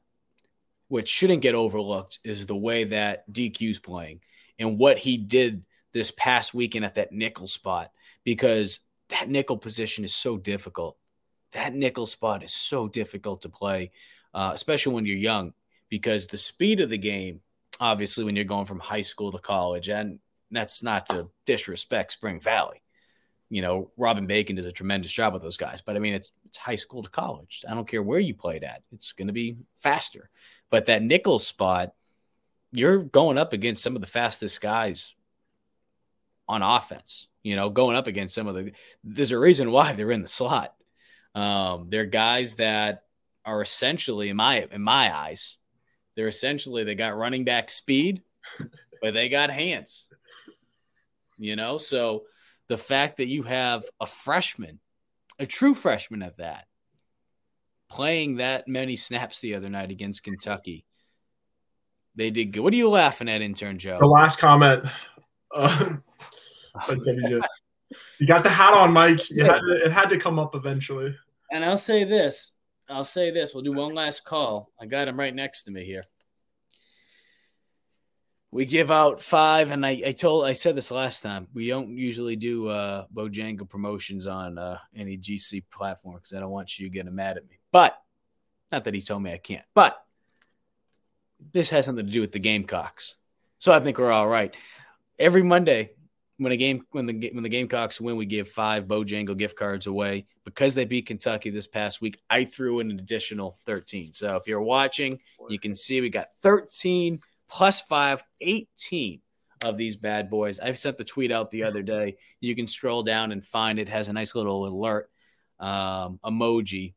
what 0.88 1.08
shouldn't 1.08 1.42
get 1.42 1.54
overlooked 1.54 2.18
is 2.24 2.46
the 2.46 2.56
way 2.56 2.84
that 2.84 3.30
DQ's 3.30 3.78
playing 3.78 4.20
and 4.58 4.78
what 4.78 4.98
he 4.98 5.16
did 5.16 5.64
this 5.92 6.10
past 6.10 6.52
weekend 6.52 6.84
at 6.84 6.96
that 6.96 7.12
nickel 7.12 7.46
spot 7.46 7.90
because 8.24 8.80
that 9.08 9.28
nickel 9.28 9.58
position 9.58 10.04
is 10.04 10.14
so 10.14 10.36
difficult. 10.36 10.96
That 11.52 11.74
nickel 11.74 12.06
spot 12.06 12.42
is 12.42 12.52
so 12.52 12.88
difficult 12.88 13.42
to 13.42 13.48
play, 13.48 13.92
uh, 14.34 14.50
especially 14.54 14.94
when 14.94 15.06
you're 15.06 15.16
young, 15.16 15.52
because 15.88 16.26
the 16.26 16.38
speed 16.38 16.80
of 16.80 16.90
the 16.90 16.98
game, 16.98 17.40
obviously, 17.78 18.24
when 18.24 18.36
you're 18.36 18.44
going 18.44 18.66
from 18.66 18.80
high 18.80 19.02
school 19.02 19.32
to 19.32 19.38
college, 19.38 19.88
and 19.88 20.18
that's 20.50 20.82
not 20.82 21.06
to 21.06 21.28
disrespect 21.46 22.12
Spring 22.12 22.40
Valley. 22.40 22.82
You 23.50 23.60
know, 23.60 23.90
Robin 23.98 24.26
Bacon 24.26 24.56
does 24.56 24.66
a 24.66 24.72
tremendous 24.72 25.12
job 25.12 25.34
with 25.34 25.42
those 25.42 25.58
guys, 25.58 25.82
but 25.82 25.96
I 25.96 25.98
mean, 25.98 26.14
it's, 26.14 26.30
it's 26.46 26.56
high 26.56 26.76
school 26.76 27.02
to 27.02 27.10
college. 27.10 27.64
I 27.68 27.74
don't 27.74 27.88
care 27.88 28.02
where 28.02 28.18
you 28.18 28.34
played 28.34 28.64
at, 28.64 28.82
it's 28.92 29.12
going 29.12 29.26
to 29.26 29.34
be 29.34 29.58
faster. 29.74 30.30
But 30.70 30.86
that 30.86 31.02
nickel 31.02 31.38
spot, 31.38 31.92
you're 32.72 33.02
going 33.02 33.36
up 33.36 33.52
against 33.52 33.82
some 33.82 33.94
of 33.94 34.00
the 34.00 34.06
fastest 34.06 34.60
guys 34.62 35.12
on 36.48 36.62
offense. 36.62 37.26
You 37.42 37.56
know, 37.56 37.68
going 37.70 37.96
up 37.96 38.06
against 38.06 38.34
some 38.34 38.46
of 38.46 38.54
the. 38.54 38.72
There's 39.04 39.32
a 39.32 39.38
reason 39.38 39.70
why 39.70 39.92
they're 39.92 40.12
in 40.12 40.22
the 40.22 40.28
slot. 40.28 40.74
Um, 41.34 41.88
they're 41.88 42.06
guys 42.06 42.56
that 42.56 43.04
are 43.44 43.62
essentially, 43.62 44.28
in 44.28 44.36
my 44.36 44.66
in 44.70 44.82
my 44.82 45.14
eyes, 45.14 45.56
they're 46.14 46.28
essentially 46.28 46.84
they 46.84 46.94
got 46.94 47.16
running 47.16 47.44
back 47.44 47.70
speed, 47.70 48.22
but 49.02 49.14
they 49.14 49.28
got 49.28 49.50
hands. 49.50 50.06
You 51.38 51.56
know, 51.56 51.78
so 51.78 52.24
the 52.68 52.76
fact 52.76 53.16
that 53.16 53.28
you 53.28 53.42
have 53.42 53.84
a 54.00 54.06
freshman, 54.06 54.78
a 55.38 55.46
true 55.46 55.74
freshman 55.74 56.22
at 56.22 56.36
that, 56.36 56.66
playing 57.88 58.36
that 58.36 58.68
many 58.68 58.96
snaps 58.96 59.40
the 59.40 59.54
other 59.54 59.68
night 59.68 59.90
against 59.90 60.22
Kentucky 60.22 60.84
they 62.14 62.30
did 62.30 62.52
good. 62.52 62.60
What 62.60 62.72
are 62.72 62.76
you 62.76 62.90
laughing 62.90 63.28
at, 63.28 63.42
intern 63.42 63.78
Joe? 63.78 63.98
The 64.00 64.06
last 64.06 64.38
comment. 64.38 64.84
Uh, 65.54 65.96
you 68.18 68.26
got 68.26 68.42
the 68.42 68.48
hat 68.48 68.74
on, 68.74 68.92
Mike. 68.92 69.20
Had 69.38 69.60
to, 69.60 69.82
it 69.84 69.92
had 69.92 70.08
to 70.10 70.18
come 70.18 70.38
up 70.38 70.54
eventually. 70.54 71.14
And 71.50 71.64
I'll 71.64 71.76
say 71.76 72.04
this. 72.04 72.52
I'll 72.88 73.04
say 73.04 73.30
this. 73.30 73.54
We'll 73.54 73.62
do 73.62 73.72
one 73.72 73.94
last 73.94 74.24
call. 74.24 74.70
I 74.80 74.86
got 74.86 75.08
him 75.08 75.18
right 75.18 75.34
next 75.34 75.64
to 75.64 75.70
me 75.70 75.84
here. 75.84 76.04
We 78.50 78.66
give 78.66 78.90
out 78.90 79.22
five, 79.22 79.70
and 79.70 79.84
I, 79.86 80.02
I 80.06 80.12
told 80.12 80.44
I 80.44 80.52
said 80.52 80.76
this 80.76 80.90
last 80.90 81.22
time. 81.22 81.48
We 81.54 81.68
don't 81.68 81.96
usually 81.96 82.36
do 82.36 82.68
uh 82.68 83.06
Bojangle 83.14 83.68
promotions 83.68 84.26
on 84.26 84.58
uh, 84.58 84.78
any 84.94 85.16
GC 85.16 85.64
platform 85.70 86.16
because 86.16 86.34
I 86.34 86.40
don't 86.40 86.50
want 86.50 86.78
you 86.78 86.90
getting 86.90 87.14
mad 87.14 87.38
at 87.38 87.48
me. 87.48 87.58
But 87.70 87.96
not 88.70 88.84
that 88.84 88.94
he 88.94 89.00
told 89.00 89.22
me 89.22 89.32
I 89.32 89.38
can't. 89.38 89.64
But 89.74 90.02
this 91.52 91.70
has 91.70 91.86
something 91.86 92.06
to 92.06 92.12
do 92.12 92.20
with 92.20 92.32
the 92.32 92.38
Gamecocks. 92.38 93.16
So 93.58 93.72
I 93.72 93.80
think 93.80 93.98
we're 93.98 94.12
all 94.12 94.28
right. 94.28 94.54
Every 95.18 95.42
Monday, 95.42 95.92
when 96.42 96.52
a 96.52 96.56
game 96.56 96.84
when 96.90 97.06
the 97.06 97.30
when 97.32 97.42
the 97.42 97.48
Gamecocks 97.48 98.00
win, 98.00 98.16
we 98.16 98.26
give 98.26 98.48
five 98.48 98.84
Bojangle 98.84 99.36
gift 99.36 99.56
cards 99.56 99.86
away 99.86 100.26
because 100.44 100.74
they 100.74 100.84
beat 100.84 101.06
Kentucky 101.06 101.50
this 101.50 101.66
past 101.66 102.00
week. 102.00 102.20
I 102.28 102.44
threw 102.44 102.80
in 102.80 102.90
an 102.90 102.98
additional 102.98 103.56
13. 103.64 104.14
So 104.14 104.36
if 104.36 104.46
you're 104.46 104.62
watching, 104.62 105.20
you 105.48 105.58
can 105.58 105.74
see 105.74 106.00
we 106.00 106.10
got 106.10 106.28
13 106.42 107.20
plus 107.48 107.80
five, 107.80 108.22
18 108.40 109.20
of 109.64 109.76
these 109.76 109.96
bad 109.96 110.30
boys. 110.30 110.58
I 110.58 110.72
sent 110.72 110.98
the 110.98 111.04
tweet 111.04 111.30
out 111.30 111.50
the 111.50 111.64
other 111.64 111.82
day. 111.82 112.16
You 112.40 112.56
can 112.56 112.66
scroll 112.66 113.02
down 113.02 113.32
and 113.32 113.44
find 113.44 113.78
it. 113.78 113.82
it 113.82 113.88
has 113.90 114.08
a 114.08 114.12
nice 114.12 114.34
little 114.34 114.66
alert 114.66 115.10
um, 115.60 116.18
emoji. 116.24 116.94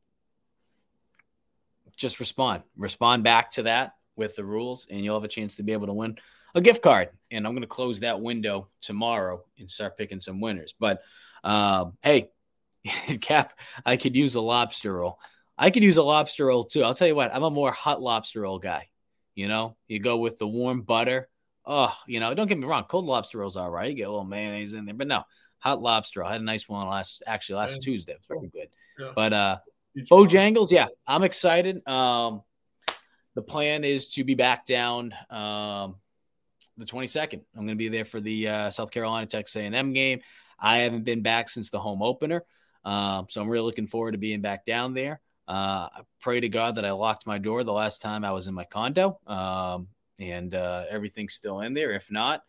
Just 1.98 2.20
respond. 2.20 2.64
Respond 2.76 3.24
back 3.24 3.52
to 3.52 3.64
that 3.64 3.94
with 4.16 4.36
the 4.36 4.44
rules, 4.44 4.88
and 4.90 5.04
you'll 5.04 5.16
have 5.16 5.24
a 5.24 5.30
chance 5.30 5.58
to 5.58 5.64
be 5.64 5.74
able 5.74 5.88
to 5.88 5.94
win 5.94 6.18
a 6.56 6.62
gift 6.62 6.82
card. 6.82 7.10
And 7.30 7.46
I'm 7.46 7.54
going 7.54 7.62
to 7.62 7.68
close 7.68 8.00
that 8.00 8.22
window 8.22 8.70
tomorrow 8.82 9.44
and 9.60 9.70
start 9.70 9.98
picking 9.98 10.22
some 10.22 10.40
winners. 10.42 10.74
But 10.80 11.02
um, 11.44 11.98
hey, 12.02 12.32
Cap, 13.22 13.54
I 13.86 13.98
could 13.98 14.16
use 14.16 14.36
a 14.36 14.42
lobster 14.42 14.96
roll. 14.96 15.20
I 15.58 15.70
could 15.70 15.84
use 15.84 15.98
a 15.98 16.04
lobster 16.04 16.48
roll 16.48 16.64
too. 16.64 16.84
I'll 16.84 16.96
tell 16.96 17.08
you 17.08 17.16
what, 17.16 17.34
I'm 17.34 17.44
a 17.44 17.52
more 17.52 17.72
hot 17.72 18.02
lobster 18.02 18.42
roll 18.42 18.60
guy. 18.60 18.90
You 19.36 19.48
know, 19.48 19.76
you 19.88 20.00
go 20.00 20.18
with 20.18 20.38
the 20.38 20.48
warm 20.48 20.82
butter. 20.82 21.30
Oh, 21.66 21.94
you 22.08 22.20
know, 22.20 22.34
don't 22.34 22.48
get 22.48 22.58
me 22.58 22.66
wrong, 22.66 22.86
cold 22.86 23.06
lobster 23.06 23.40
rolls 23.40 23.58
are 23.58 23.70
right. 23.70 23.90
You 23.90 23.96
get 23.96 24.08
a 24.08 24.10
little 24.10 24.24
mayonnaise 24.24 24.74
in 24.74 24.86
there, 24.86 24.94
but 24.94 25.08
no, 25.08 25.24
hot 25.60 25.82
lobster. 25.82 26.24
I 26.24 26.34
had 26.34 26.42
a 26.42 26.44
nice 26.44 26.70
one 26.70 26.88
last, 26.88 27.24
actually 27.26 27.56
last 27.56 27.74
yeah. 27.74 27.80
Tuesday. 27.80 28.14
It 28.14 28.20
was 28.30 28.40
very 28.40 28.50
good. 28.50 28.70
Yeah. 29.00 29.12
But 29.16 29.34
uh, 29.34 29.58
Bojangles, 29.98 30.72
yeah, 30.72 30.88
I'm 31.08 31.24
excited. 31.24 31.86
Um, 31.88 32.44
the 33.34 33.42
plan 33.42 33.84
is 33.84 34.08
to 34.10 34.24
be 34.24 34.36
back 34.36 34.66
down 34.66 35.14
um, 35.30 35.96
the 36.78 36.86
22nd. 36.86 37.42
I'm 37.56 37.66
going 37.66 37.70
to 37.70 37.76
be 37.76 37.90
there 37.90 38.06
for 38.06 38.20
the 38.20 38.48
uh, 38.48 38.70
South 38.70 38.92
Carolina 38.92 39.26
Texas 39.26 39.56
A&M 39.56 39.94
game. 39.94 40.22
I 40.60 40.78
haven't 40.78 41.04
been 41.04 41.22
back 41.22 41.50
since 41.50 41.70
the 41.70 41.80
home 41.80 42.02
opener, 42.02 42.44
um, 42.84 43.28
so 43.30 43.42
I'm 43.42 43.50
really 43.50 43.66
looking 43.66 43.88
forward 43.88 44.12
to 44.14 44.18
being 44.18 44.42
back 44.42 44.66
down 44.66 44.94
there. 44.94 45.22
Uh, 45.48 45.90
I 45.94 46.02
pray 46.22 46.40
to 46.40 46.50
God 46.50 46.76
that 46.76 46.86
I 46.86 46.92
locked 46.92 47.28
my 47.28 47.38
door 47.38 47.64
the 47.64 47.74
last 47.74 48.02
time 48.02 48.26
I 48.26 48.32
was 48.32 48.48
in 48.48 48.54
my 48.54 48.64
condo, 48.64 49.20
um, 49.28 49.88
and 50.18 50.56
uh, 50.56 50.86
everything's 50.90 51.34
still 51.34 51.60
in 51.60 51.74
there. 51.74 51.92
If 51.92 52.12
not, 52.12 52.44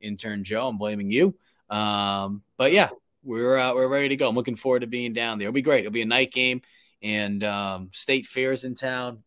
intern 0.00 0.44
Joe, 0.44 0.68
I'm 0.68 0.76
blaming 0.76 1.10
you. 1.10 1.36
Um, 1.70 2.42
but 2.58 2.72
yeah, 2.72 2.90
we're 3.22 3.56
uh, 3.56 3.74
we're 3.74 3.88
ready 3.88 4.10
to 4.10 4.16
go. 4.16 4.28
I'm 4.28 4.34
looking 4.34 4.56
forward 4.56 4.80
to 4.80 4.86
being 4.86 5.12
down 5.12 5.38
there. 5.38 5.48
It'll 5.48 5.54
be 5.54 5.62
great. 5.62 5.80
It'll 5.80 5.92
be 5.92 6.02
a 6.02 6.06
night 6.06 6.32
game, 6.32 6.62
and 7.02 7.42
um, 7.44 7.90
state 7.92 8.26
fairs 8.26 8.64
in 8.64 8.74
town. 8.74 9.22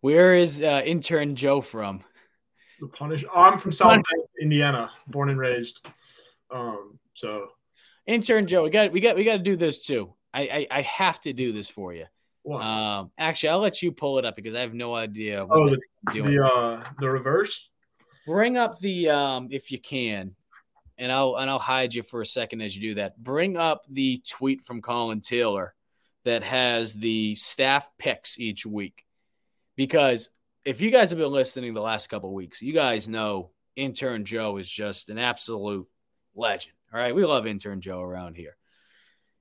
Where, 0.00 0.16
where 0.16 0.34
is 0.34 0.62
uh, 0.62 0.82
intern 0.84 1.36
Joe 1.36 1.60
from? 1.60 2.02
The 2.80 2.88
punish. 2.88 3.24
Oh, 3.34 3.40
I'm 3.40 3.58
from 3.58 3.72
South 3.72 3.92
Bend, 3.92 4.04
Indiana, 4.40 4.90
born 5.06 5.28
and 5.28 5.38
raised. 5.38 5.86
Um, 6.50 6.98
so 7.14 7.48
intern 8.06 8.46
Joe, 8.46 8.64
we 8.64 8.70
got 8.70 8.92
we 8.92 9.00
got 9.00 9.16
we 9.16 9.24
got 9.24 9.36
to 9.36 9.42
do 9.42 9.56
this 9.56 9.84
too. 9.84 10.14
I, 10.32 10.42
I, 10.42 10.66
I 10.78 10.80
have 10.82 11.20
to 11.22 11.32
do 11.32 11.52
this 11.52 11.68
for 11.68 11.92
you. 11.92 12.06
What? 12.42 12.62
Um, 12.62 13.10
actually, 13.18 13.50
I'll 13.50 13.58
let 13.58 13.82
you 13.82 13.92
pull 13.92 14.18
it 14.18 14.24
up 14.24 14.36
because 14.36 14.54
I 14.54 14.60
have 14.60 14.72
no 14.72 14.94
idea. 14.94 15.46
oh, 15.48 15.68
the 15.68 15.80
the, 16.12 16.44
uh, 16.44 16.84
the 16.98 17.10
reverse. 17.10 17.68
Bring 18.26 18.56
up 18.56 18.78
the 18.78 19.10
um 19.10 19.48
if 19.50 19.70
you 19.70 19.78
can, 19.78 20.34
and 20.96 21.12
I'll 21.12 21.36
and 21.36 21.50
I'll 21.50 21.58
hide 21.58 21.94
you 21.94 22.02
for 22.02 22.22
a 22.22 22.26
second 22.26 22.62
as 22.62 22.74
you 22.74 22.80
do 22.80 22.94
that. 22.94 23.22
Bring 23.22 23.56
up 23.56 23.84
the 23.90 24.22
tweet 24.26 24.62
from 24.62 24.80
Colin 24.80 25.20
Taylor 25.20 25.74
that 26.24 26.42
has 26.42 26.94
the 26.94 27.34
staff 27.34 27.88
picks 27.98 28.38
each 28.38 28.64
week. 28.64 29.04
Because 29.80 30.28
if 30.66 30.82
you 30.82 30.90
guys 30.90 31.08
have 31.08 31.18
been 31.18 31.32
listening 31.32 31.72
the 31.72 31.80
last 31.80 32.08
couple 32.08 32.34
weeks, 32.34 32.60
you 32.60 32.74
guys 32.74 33.08
know 33.08 33.50
intern 33.76 34.26
Joe 34.26 34.58
is 34.58 34.68
just 34.68 35.08
an 35.08 35.18
absolute 35.18 35.86
legend. 36.34 36.74
All 36.92 37.00
right. 37.00 37.14
We 37.14 37.24
love 37.24 37.46
intern 37.46 37.80
Joe 37.80 38.02
around 38.02 38.36
here. 38.36 38.58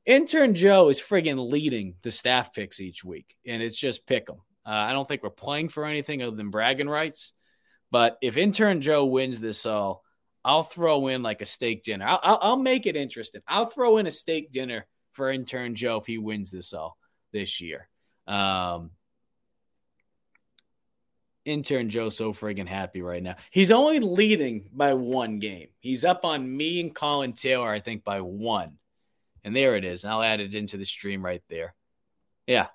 Intern 0.05 0.55
Joe 0.55 0.87
is 0.87 0.97
friggin' 0.97 1.51
leading 1.51 1.95
the 2.03 2.11
staff 2.11 2.53
picks 2.53 2.79
each 2.79 3.03
week, 3.03 3.35
and 3.45 3.61
it's 3.61 3.75
just 3.75 4.07
pick 4.07 4.27
them. 4.27 4.37
Uh, 4.65 4.69
I 4.69 4.93
don't 4.93 5.05
think 5.09 5.23
we're 5.23 5.29
playing 5.29 5.67
for 5.67 5.83
anything 5.83 6.23
other 6.23 6.37
than 6.37 6.51
bragging 6.51 6.87
rights, 6.87 7.33
But 7.91 8.17
if 8.21 8.37
intern 8.37 8.81
Joe 8.81 9.05
wins 9.05 9.39
this 9.39 9.65
all, 9.65 10.03
I'll 10.45 10.63
throw 10.63 11.07
in 11.07 11.21
like 11.21 11.41
a 11.41 11.45
steak 11.45 11.83
dinner. 11.83 12.05
I'll, 12.05 12.19
I'll, 12.23 12.39
I'll 12.41 12.57
make 12.57 12.85
it 12.85 12.95
interesting. 12.95 13.41
I'll 13.47 13.65
throw 13.65 13.97
in 13.97 14.07
a 14.07 14.11
steak 14.11 14.51
dinner 14.51 14.85
for 15.11 15.31
intern 15.31 15.75
Joe 15.75 15.97
if 15.97 16.05
he 16.05 16.17
wins 16.17 16.51
this 16.51 16.73
all 16.73 16.97
this 17.33 17.59
year. 17.59 17.89
Um, 18.27 18.91
intern 21.45 21.89
Joe 21.89 22.09
so 22.09 22.33
friggin' 22.33 22.67
happy 22.67 23.01
right 23.01 23.23
now. 23.23 23.35
He's 23.51 23.71
only 23.71 23.99
leading 23.99 24.69
by 24.73 24.93
one 24.93 25.39
game. 25.39 25.69
He's 25.79 26.05
up 26.05 26.25
on 26.25 26.55
me 26.55 26.79
and 26.79 26.93
Colin 26.93 27.33
Taylor, 27.33 27.69
I 27.69 27.79
think, 27.79 28.03
by 28.03 28.21
one. 28.21 28.77
And 29.43 29.55
there 29.55 29.75
it 29.75 29.85
is. 29.85 30.05
I'll 30.05 30.21
add 30.21 30.39
it 30.39 30.53
into 30.53 30.77
the 30.77 30.85
stream 30.85 31.23
right 31.23 31.41
there. 31.49 31.73
Yeah. 32.45 32.67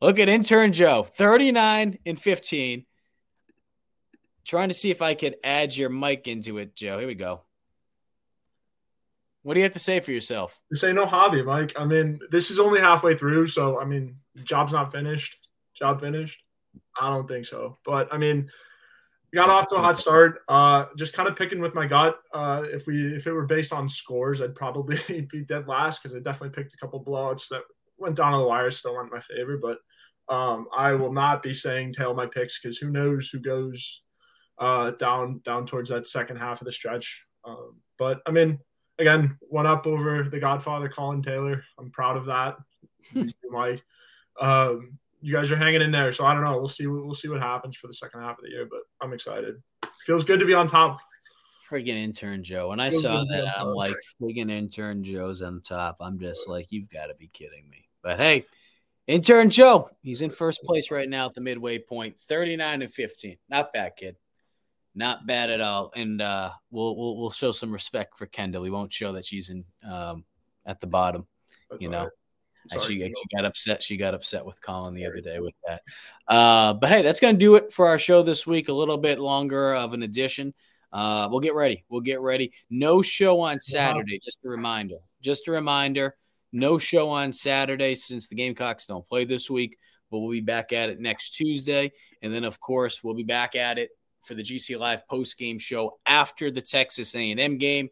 Look 0.00 0.18
at 0.18 0.28
intern 0.28 0.72
Joe, 0.72 1.04
39 1.04 1.98
and 2.04 2.20
15. 2.20 2.84
Trying 4.44 4.68
to 4.68 4.74
see 4.74 4.90
if 4.90 5.00
I 5.00 5.14
could 5.14 5.36
add 5.44 5.76
your 5.76 5.90
mic 5.90 6.26
into 6.26 6.58
it, 6.58 6.74
Joe. 6.74 6.98
Here 6.98 7.06
we 7.06 7.14
go. 7.14 7.42
What 9.42 9.54
do 9.54 9.60
you 9.60 9.64
have 9.64 9.72
to 9.72 9.78
say 9.78 10.00
for 10.00 10.12
yourself? 10.12 10.60
This 10.70 10.84
ain't 10.84 10.94
no 10.94 11.06
hobby, 11.06 11.42
Mike. 11.42 11.74
I 11.78 11.84
mean, 11.84 12.20
this 12.30 12.50
is 12.50 12.58
only 12.58 12.80
halfway 12.80 13.16
through, 13.16 13.48
so 13.48 13.80
I 13.80 13.84
mean, 13.84 14.16
job's 14.44 14.72
not 14.72 14.92
finished. 14.92 15.38
Job 15.74 16.00
finished. 16.00 16.42
I 17.00 17.08
don't 17.08 17.28
think 17.28 17.46
so. 17.46 17.78
But 17.84 18.12
I 18.12 18.18
mean, 18.18 18.50
got 19.34 19.50
off 19.50 19.68
to 19.68 19.76
a 19.76 19.80
hot 19.80 19.98
start. 19.98 20.42
Uh, 20.48 20.86
just 20.96 21.14
kind 21.14 21.28
of 21.28 21.36
picking 21.36 21.60
with 21.60 21.74
my 21.74 21.86
gut. 21.86 22.18
Uh, 22.32 22.62
if 22.64 22.86
we 22.86 23.14
if 23.14 23.26
it 23.26 23.32
were 23.32 23.46
based 23.46 23.72
on 23.72 23.88
scores, 23.88 24.40
I'd 24.40 24.54
probably 24.54 25.26
be 25.32 25.44
dead 25.44 25.68
last 25.68 26.02
because 26.02 26.14
I 26.14 26.20
definitely 26.20 26.54
picked 26.54 26.74
a 26.74 26.76
couple 26.76 27.02
blowouts 27.04 27.48
that 27.48 27.62
went 27.98 28.16
down 28.16 28.32
to 28.32 28.38
the 28.38 28.44
wire. 28.44 28.70
Still 28.70 28.96
aren't 28.96 29.12
my 29.12 29.20
favor, 29.20 29.58
but 29.60 29.78
um, 30.32 30.66
I 30.76 30.92
will 30.92 31.12
not 31.12 31.42
be 31.42 31.54
saying 31.54 31.92
tail 31.92 32.14
my 32.14 32.26
picks 32.26 32.60
because 32.60 32.78
who 32.78 32.90
knows 32.90 33.28
who 33.28 33.38
goes 33.38 34.02
uh, 34.58 34.90
down 34.92 35.40
down 35.44 35.66
towards 35.66 35.90
that 35.90 36.06
second 36.06 36.36
half 36.36 36.60
of 36.60 36.66
the 36.66 36.72
stretch. 36.72 37.24
Um, 37.44 37.76
but 37.98 38.20
I 38.26 38.30
mean, 38.30 38.58
again, 38.98 39.36
one 39.40 39.66
up 39.66 39.86
over 39.86 40.24
the 40.24 40.38
Godfather, 40.40 40.88
Colin 40.88 41.22
Taylor. 41.22 41.64
I'm 41.78 41.90
proud 41.90 42.16
of 42.16 42.26
that. 42.26 42.56
my 43.50 43.80
um, 44.40 44.98
you 45.22 45.34
guys 45.34 45.50
are 45.50 45.56
hanging 45.56 45.80
in 45.80 45.90
there. 45.90 46.12
So 46.12 46.26
I 46.26 46.34
don't 46.34 46.42
know. 46.42 46.58
We'll 46.58 46.68
see. 46.68 46.86
We'll 46.86 47.14
see 47.14 47.28
what 47.28 47.40
happens 47.40 47.76
for 47.76 47.86
the 47.86 47.94
second 47.94 48.20
half 48.20 48.38
of 48.38 48.44
the 48.44 48.50
year. 48.50 48.66
But 48.68 48.80
I'm 49.00 49.12
excited. 49.12 49.62
Feels 50.04 50.24
good 50.24 50.40
to 50.40 50.46
be 50.46 50.54
on 50.54 50.66
top. 50.66 51.00
Friggin' 51.70 51.88
intern 51.88 52.44
Joe. 52.44 52.68
When 52.68 52.80
I 52.80 52.90
Feels 52.90 53.02
saw 53.02 53.24
that, 53.24 53.58
I'm 53.58 53.68
like, 53.68 53.94
friggin' 54.20 54.50
intern 54.50 55.04
Joe's 55.04 55.40
on 55.40 55.62
top. 55.62 55.96
I'm 56.00 56.18
just 56.18 56.48
like, 56.48 56.66
you've 56.70 56.90
got 56.90 57.06
to 57.06 57.14
be 57.14 57.28
kidding 57.28 57.68
me. 57.70 57.88
But 58.02 58.18
hey, 58.18 58.44
intern 59.06 59.48
Joe, 59.48 59.88
he's 60.02 60.20
in 60.20 60.30
first 60.30 60.62
place 60.64 60.90
right 60.90 61.08
now 61.08 61.26
at 61.26 61.34
the 61.34 61.40
midway 61.40 61.78
point, 61.78 62.16
39 62.28 62.82
and 62.82 62.92
15. 62.92 63.36
Not 63.48 63.72
bad, 63.72 63.92
kid. 63.96 64.16
Not 64.94 65.26
bad 65.26 65.48
at 65.48 65.62
all. 65.62 65.92
And 65.96 66.20
uh, 66.20 66.50
we'll, 66.70 66.94
we'll 66.94 67.16
we'll 67.16 67.30
show 67.30 67.52
some 67.52 67.72
respect 67.72 68.18
for 68.18 68.26
Kendall. 68.26 68.60
We 68.60 68.70
won't 68.70 68.92
show 68.92 69.12
that 69.12 69.24
she's 69.24 69.48
in 69.48 69.64
um, 69.88 70.24
at 70.66 70.80
the 70.80 70.86
bottom. 70.86 71.26
That's 71.70 71.82
you 71.82 71.88
know. 71.88 72.02
Right. 72.02 72.10
Sorry, 72.70 73.00
she, 73.00 73.00
she 73.00 73.36
got 73.36 73.44
upset. 73.44 73.82
She 73.82 73.96
got 73.96 74.14
upset 74.14 74.44
with 74.44 74.60
Colin 74.60 74.94
the 74.94 75.06
other 75.06 75.20
day 75.20 75.40
with 75.40 75.54
that. 75.66 75.82
Uh, 76.28 76.74
but 76.74 76.90
hey, 76.90 77.02
that's 77.02 77.20
going 77.20 77.34
to 77.34 77.38
do 77.38 77.56
it 77.56 77.72
for 77.72 77.88
our 77.88 77.98
show 77.98 78.22
this 78.22 78.46
week. 78.46 78.68
A 78.68 78.72
little 78.72 78.98
bit 78.98 79.18
longer 79.18 79.74
of 79.74 79.94
an 79.94 80.02
edition. 80.02 80.54
Uh, 80.92 81.28
we'll 81.30 81.40
get 81.40 81.54
ready. 81.54 81.84
We'll 81.88 82.02
get 82.02 82.20
ready. 82.20 82.52
No 82.70 83.02
show 83.02 83.40
on 83.40 83.60
Saturday. 83.60 84.18
Just 84.22 84.38
a 84.44 84.48
reminder. 84.48 84.98
Just 85.22 85.48
a 85.48 85.50
reminder. 85.50 86.16
No 86.52 86.78
show 86.78 87.08
on 87.10 87.32
Saturday 87.32 87.94
since 87.94 88.28
the 88.28 88.36
Gamecocks 88.36 88.86
don't 88.86 89.06
play 89.06 89.24
this 89.24 89.50
week. 89.50 89.78
But 90.10 90.18
we'll 90.18 90.30
be 90.30 90.40
back 90.40 90.72
at 90.72 90.90
it 90.90 91.00
next 91.00 91.30
Tuesday, 91.30 91.92
and 92.20 92.34
then 92.34 92.44
of 92.44 92.60
course 92.60 93.02
we'll 93.02 93.14
be 93.14 93.22
back 93.22 93.56
at 93.56 93.78
it 93.78 93.88
for 94.20 94.34
the 94.34 94.42
GC 94.42 94.78
Live 94.78 95.08
post 95.08 95.38
game 95.38 95.58
show 95.58 95.98
after 96.04 96.50
the 96.50 96.60
Texas 96.60 97.14
A&M 97.14 97.56
game. 97.56 97.88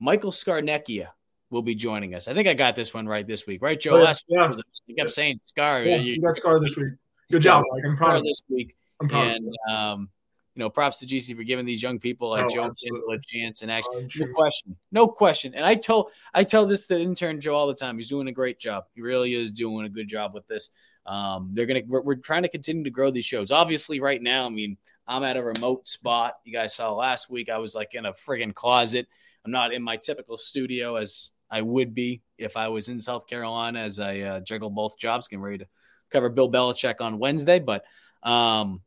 Michael 0.00 0.32
Scarnecchia 0.32 1.10
will 1.50 1.62
be 1.62 1.74
joining 1.74 2.14
us. 2.14 2.28
I 2.28 2.34
think 2.34 2.48
I 2.48 2.54
got 2.54 2.76
this 2.76 2.94
one 2.94 3.06
right 3.06 3.26
this 3.26 3.46
week, 3.46 3.62
right, 3.62 3.78
Joe? 3.78 3.98
Oh, 3.98 4.02
Last 4.02 4.24
yeah. 4.28 4.48
week 4.48 4.56
you 4.86 4.94
kept 4.94 5.10
saying 5.10 5.38
Scar. 5.44 5.82
Yeah, 5.82 5.96
you, 5.96 6.14
you 6.14 6.22
got 6.22 6.34
Scar 6.34 6.60
this 6.60 6.76
week. 6.76 6.94
Good 7.30 7.42
job, 7.42 7.64
Mike. 7.70 7.84
I'm 7.84 7.96
proud. 7.96 8.16
of 8.16 8.22
This 8.22 8.42
week, 8.48 8.76
I'm 9.00 9.08
proud. 9.08 9.26
And 9.26 9.54
um, 9.70 10.08
you 10.54 10.60
know, 10.60 10.70
props 10.70 10.98
to 10.98 11.06
GC 11.06 11.36
for 11.36 11.44
giving 11.44 11.64
these 11.64 11.82
young 11.82 11.98
people 11.98 12.30
like 12.30 12.44
oh, 12.44 12.48
Joe 12.48 12.72
a 13.12 13.18
chance 13.24 13.62
and 13.62 13.70
actually, 13.70 14.08
no 14.16 14.26
question, 14.34 14.76
no 14.90 15.08
question. 15.08 15.54
And 15.54 15.64
I 15.64 15.74
told 15.74 16.10
I 16.34 16.44
tell 16.44 16.66
this 16.66 16.86
to 16.88 17.00
intern 17.00 17.40
Joe 17.40 17.54
all 17.54 17.66
the 17.66 17.74
time. 17.74 17.96
He's 17.96 18.08
doing 18.08 18.28
a 18.28 18.32
great 18.32 18.58
job. 18.58 18.84
He 18.94 19.00
really 19.00 19.34
is 19.34 19.52
doing 19.52 19.86
a 19.86 19.88
good 19.88 20.08
job 20.08 20.34
with 20.34 20.46
this. 20.48 20.70
Um, 21.06 21.50
they're 21.52 21.66
gonna 21.66 21.82
we're, 21.86 22.02
we're 22.02 22.14
trying 22.16 22.42
to 22.42 22.48
continue 22.48 22.84
to 22.84 22.90
grow 22.90 23.10
these 23.10 23.24
shows. 23.24 23.50
Obviously, 23.50 24.00
right 24.00 24.20
now, 24.20 24.46
I 24.46 24.48
mean, 24.48 24.76
I'm 25.06 25.22
at 25.22 25.36
a 25.36 25.42
remote 25.42 25.88
spot. 25.88 26.34
You 26.44 26.52
guys 26.52 26.74
saw 26.74 26.92
last 26.92 27.30
week. 27.30 27.48
I 27.48 27.58
was 27.58 27.74
like 27.74 27.94
in 27.94 28.04
a 28.06 28.12
friggin' 28.12 28.54
closet. 28.54 29.08
I'm 29.44 29.52
not 29.52 29.72
in 29.72 29.82
my 29.82 29.96
typical 29.96 30.36
studio 30.36 30.96
as 30.96 31.30
I 31.50 31.62
would 31.62 31.94
be 31.94 32.22
if 32.38 32.56
I 32.56 32.68
was 32.68 32.88
in 32.88 33.00
South 33.00 33.26
Carolina 33.26 33.80
as 33.80 34.00
I 34.00 34.20
uh, 34.20 34.40
juggle 34.40 34.70
both 34.70 34.98
jobs, 34.98 35.28
getting 35.28 35.42
ready 35.42 35.58
to 35.58 35.66
cover 36.10 36.28
Bill 36.28 36.50
Belichick 36.50 37.00
on 37.00 37.18
Wednesday. 37.18 37.58
But 37.58 37.84
um, 38.22 38.82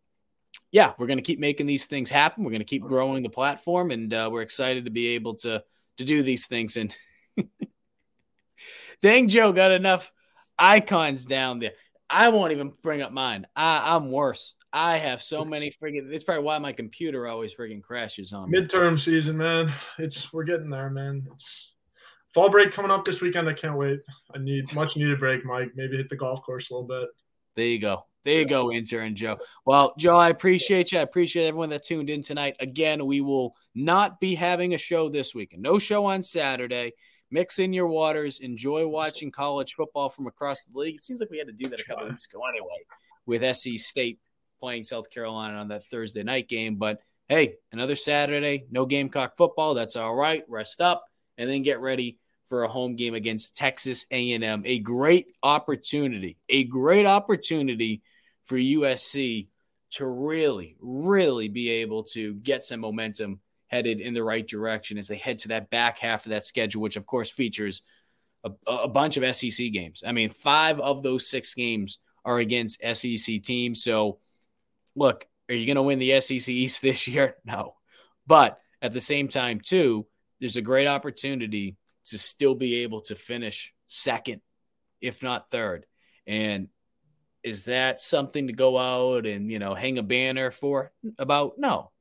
yeah, 0.72 0.94
we're 0.98 1.08
going 1.08 1.18
to 1.18 1.24
keep 1.24 1.40
making 1.40 1.66
these 1.66 1.86
things 1.86 2.10
happen. 2.10 2.44
We're 2.44 2.52
going 2.52 2.62
to 2.62 2.66
keep 2.66 2.84
growing 2.84 3.24
the 3.24 3.30
platform, 3.30 3.92
and 3.92 4.14
uh, 4.14 4.30
we're 4.32 4.42
excited 4.42 4.86
to 4.86 4.92
be 4.92 5.10
able 5.10 5.36
to 5.36 5.64
to 5.98 6.06
do 6.06 6.24
these 6.24 6.48
things. 6.48 6.78
And 6.78 6.96
dang, 9.02 9.28
Joe 9.28 9.52
got 9.52 9.72
enough 9.72 10.12
icons 10.58 11.26
down 11.26 11.60
there. 11.60 11.74
I 12.10 12.30
won't 12.30 12.52
even 12.52 12.74
bring 12.82 13.02
up 13.02 13.12
mine. 13.12 13.48
I, 13.56 13.96
I'm 13.96 14.12
worse. 14.12 14.54
I 14.72 14.98
have 14.98 15.22
so 15.22 15.46
many 15.46 15.70
friggin' 15.70 16.12
it's 16.12 16.24
probably 16.24 16.44
why 16.44 16.58
my 16.58 16.74
computer 16.74 17.28
always 17.28 17.54
friggin' 17.54 17.84
crashes 17.84 18.34
on 18.34 18.50
me. 18.50 18.60
Midterm 18.60 19.00
season, 19.00 19.38
man. 19.38 19.72
It's 20.00 20.34
we're 20.34 20.46
getting 20.46 20.72
there, 20.72 20.90
man. 20.90 21.28
It's 21.32 21.73
fall 22.34 22.50
break 22.50 22.72
coming 22.72 22.92
up 22.92 23.06
this 23.06 23.22
weekend. 23.22 23.48
I 23.48 23.54
can't 23.54 23.78
wait. 23.78 24.00
I 24.34 24.40
need 24.40 24.74
much 24.74 24.98
needed 24.98 25.20
break, 25.20 25.46
Mike. 25.46 25.72
Maybe 25.76 25.98
hit 25.98 26.10
the 26.10 26.16
golf 26.16 26.42
course 26.42 26.70
a 26.70 26.74
little 26.74 26.88
bit. 26.88 27.10
There 27.56 27.66
you 27.66 27.80
go. 27.80 28.06
There 28.26 28.40
you 28.40 28.46
go, 28.46 28.72
intern 28.72 29.16
Joe. 29.16 29.38
Well, 29.66 29.94
Joe, 30.00 30.16
I 30.16 30.30
appreciate 30.30 30.92
you. 30.92 31.00
I 31.00 31.02
appreciate 31.02 31.48
everyone 31.48 31.70
that 31.70 31.84
tuned 31.84 32.10
in 32.10 32.22
tonight. 32.22 32.56
Again, 32.60 33.06
we 33.06 33.20
will 33.20 33.54
not 33.76 34.22
be 34.22 34.36
having 34.36 34.74
a 34.74 34.78
show 34.78 35.10
this 35.10 35.36
weekend. 35.36 35.62
No 35.62 35.78
show 35.78 36.06
on 36.06 36.24
Saturday. 36.24 36.94
Mix 37.30 37.60
in 37.60 37.74
your 37.74 37.88
waters. 37.88 38.40
Enjoy 38.40 38.88
watching 38.88 39.30
college 39.30 39.74
football 39.74 40.10
from 40.10 40.28
across 40.28 40.64
the 40.64 40.78
league. 40.78 40.96
It 40.96 41.04
seems 41.04 41.20
like 41.20 41.32
we 41.32 41.38
had 41.38 41.48
to 41.48 41.54
do 41.54 41.68
that 41.70 41.82
a 41.82 41.84
couple 41.84 42.08
weeks 42.08 42.28
ago 42.28 42.42
anyway, 42.48 42.86
with 43.26 43.56
SC 43.56 43.78
State 43.78 44.20
playing 44.62 44.86
South 44.86 45.10
Carolina 45.10 45.58
on 45.58 45.68
that 45.68 45.86
Thursday 45.88 46.24
night 46.24 46.48
game. 46.48 46.76
But 46.76 47.00
hey, 47.28 47.56
another 47.74 47.98
Saturday, 47.98 48.68
no 48.72 48.86
Gamecock 48.86 49.36
football. 49.36 49.74
That's 49.74 49.98
all 49.98 50.16
right. 50.16 50.44
Rest 50.48 50.80
up 50.80 51.04
and 51.38 51.50
then 51.50 51.62
get 51.62 51.82
ready 51.82 52.20
for 52.48 52.64
a 52.64 52.68
home 52.70 52.96
game 52.96 53.14
against 53.14 53.56
Texas 53.56 54.06
A&M. 54.12 54.64
A 54.66 54.80
great 54.80 55.28
opportunity, 55.42 56.38
a 56.50 56.64
great 56.64 57.06
opportunity 57.06 58.02
for 58.44 58.58
USC 58.58 59.48
to 59.92 60.06
really, 60.06 60.76
really 60.80 61.48
be 61.48 61.70
able 61.70 62.04
to 62.04 62.34
get 62.36 62.66
some 62.66 62.82
momentum 62.82 63.40
headed 63.68 64.02
in 64.02 64.14
the 64.14 64.24
right 64.24 64.48
direction 64.48 64.98
as 64.98 65.08
they 65.08 65.18
head 65.18 65.40
to 65.40 65.48
that 65.50 65.70
back 65.70 66.00
half 66.00 66.26
of 66.26 66.32
that 66.32 66.46
schedule, 66.46 66.82
which 66.82 66.96
of 66.96 67.06
course 67.06 67.30
features 67.30 67.84
a, 68.44 68.52
a 68.68 68.88
bunch 68.88 69.18
of 69.18 69.36
SEC 69.36 69.72
games. 69.72 70.04
I 70.06 70.12
mean, 70.12 70.30
five 70.30 70.80
of 70.80 71.04
those 71.04 71.28
six 71.28 71.54
games 71.54 72.00
are 72.26 72.38
against 72.38 72.82
SEC 72.82 73.42
teams. 73.42 73.84
So, 73.84 74.20
look, 74.96 75.28
are 75.50 75.56
you 75.56 75.66
going 75.66 75.76
to 75.76 75.82
win 75.82 76.00
the 76.00 76.20
SEC 76.22 76.50
East 76.50 76.82
this 76.84 77.08
year? 77.08 77.36
No. 77.46 77.76
But 78.28 78.60
at 78.82 78.94
the 78.94 79.02
same 79.02 79.28
time, 79.28 79.60
too, 79.60 80.06
there's 80.40 80.56
a 80.56 80.62
great 80.62 80.88
opportunity 80.88 81.78
to 82.08 82.18
still 82.18 82.56
be 82.56 82.84
able 82.84 83.02
to 83.02 83.16
finish 83.16 83.74
second, 83.88 84.42
if 85.02 85.24
not 85.24 85.50
third. 85.50 85.86
And 86.28 86.68
is 87.44 87.66
that 87.66 88.00
something 88.00 88.48
to 88.48 88.54
go 88.54 88.78
out 88.78 89.26
and, 89.26 89.52
you 89.52 89.60
know, 89.60 89.74
hang 89.74 89.98
a 89.98 90.04
banner 90.04 90.52
for 90.52 90.92
about? 91.18 91.58
No. 91.58 91.92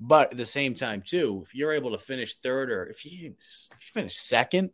But 0.00 0.32
at 0.32 0.36
the 0.36 0.46
same 0.46 0.74
time, 0.74 1.02
too, 1.04 1.44
if 1.46 1.54
you're 1.54 1.72
able 1.72 1.92
to 1.92 1.98
finish 1.98 2.36
third 2.36 2.70
or 2.70 2.86
if 2.86 3.04
you, 3.04 3.34
if 3.38 3.68
you 3.72 3.92
finish 3.92 4.16
second, 4.16 4.70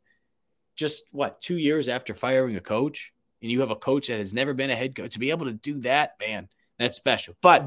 just 0.77 1.05
what, 1.13 1.41
two 1.41 1.57
years 1.57 1.89
after 1.89 2.15
firing 2.15 2.57
a 2.57 2.61
coach, 2.61 3.13
and 3.41 3.51
you 3.51 3.61
have 3.61 3.71
a 3.71 3.77
coach 3.77 4.09
that 4.09 4.19
has 4.19 4.33
never 4.33 4.55
been 4.55 4.71
a 4.71 4.77
head 4.77 4.95
coach, 4.95 5.13
to 5.13 5.19
be 5.19 5.31
able 5.31 5.47
to 5.47 5.53
do 5.53 5.81
that, 5.81 6.15
man, 6.19 6.49
that's 6.79 6.97
special. 6.97 7.35
But 7.43 7.67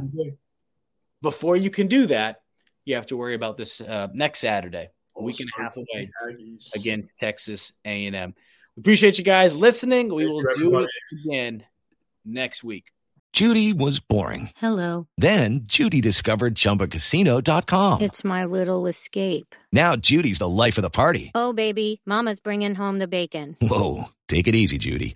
before 1.21 1.55
you 1.55 1.69
can 1.69 1.87
do 1.87 2.07
that, 2.07 2.41
you 2.85 2.95
have 2.95 3.07
to 3.07 3.17
worry 3.17 3.35
about 3.35 3.57
this 3.57 3.81
uh, 3.81 4.07
next 4.13 4.39
Saturday 4.39 4.89
a 5.17 5.23
week 5.23 5.39
and 5.39 5.49
a 5.57 5.61
half 5.61 5.77
away 5.77 6.11
against 6.75 7.19
Texas 7.19 7.73
A&M. 7.85 8.33
We 8.75 8.81
appreciate 8.81 9.17
you 9.17 9.23
guys 9.23 9.55
listening. 9.57 10.13
We 10.13 10.27
will 10.27 10.43
do 10.53 10.79
it 10.79 10.89
again 11.25 11.63
next 12.23 12.63
week. 12.63 12.91
Judy 13.33 13.73
was 13.73 13.99
boring. 13.99 14.49
Hello. 14.57 15.07
Then 15.17 15.61
Judy 15.65 16.01
discovered 16.01 16.55
ChumbaCasino.com. 16.55 18.01
It's 18.01 18.23
my 18.23 18.45
little 18.45 18.87
escape. 18.87 19.53
Now 19.71 19.95
Judy's 19.95 20.39
the 20.39 20.49
life 20.49 20.77
of 20.77 20.81
the 20.81 20.89
party. 20.89 21.31
Oh 21.35 21.53
baby, 21.53 22.01
Mama's 22.05 22.39
bringing 22.39 22.73
home 22.73 22.99
the 22.99 23.07
bacon. 23.07 23.55
Whoa, 23.61 24.05
take 24.27 24.47
it 24.47 24.55
easy, 24.55 24.77
Judy. 24.77 25.15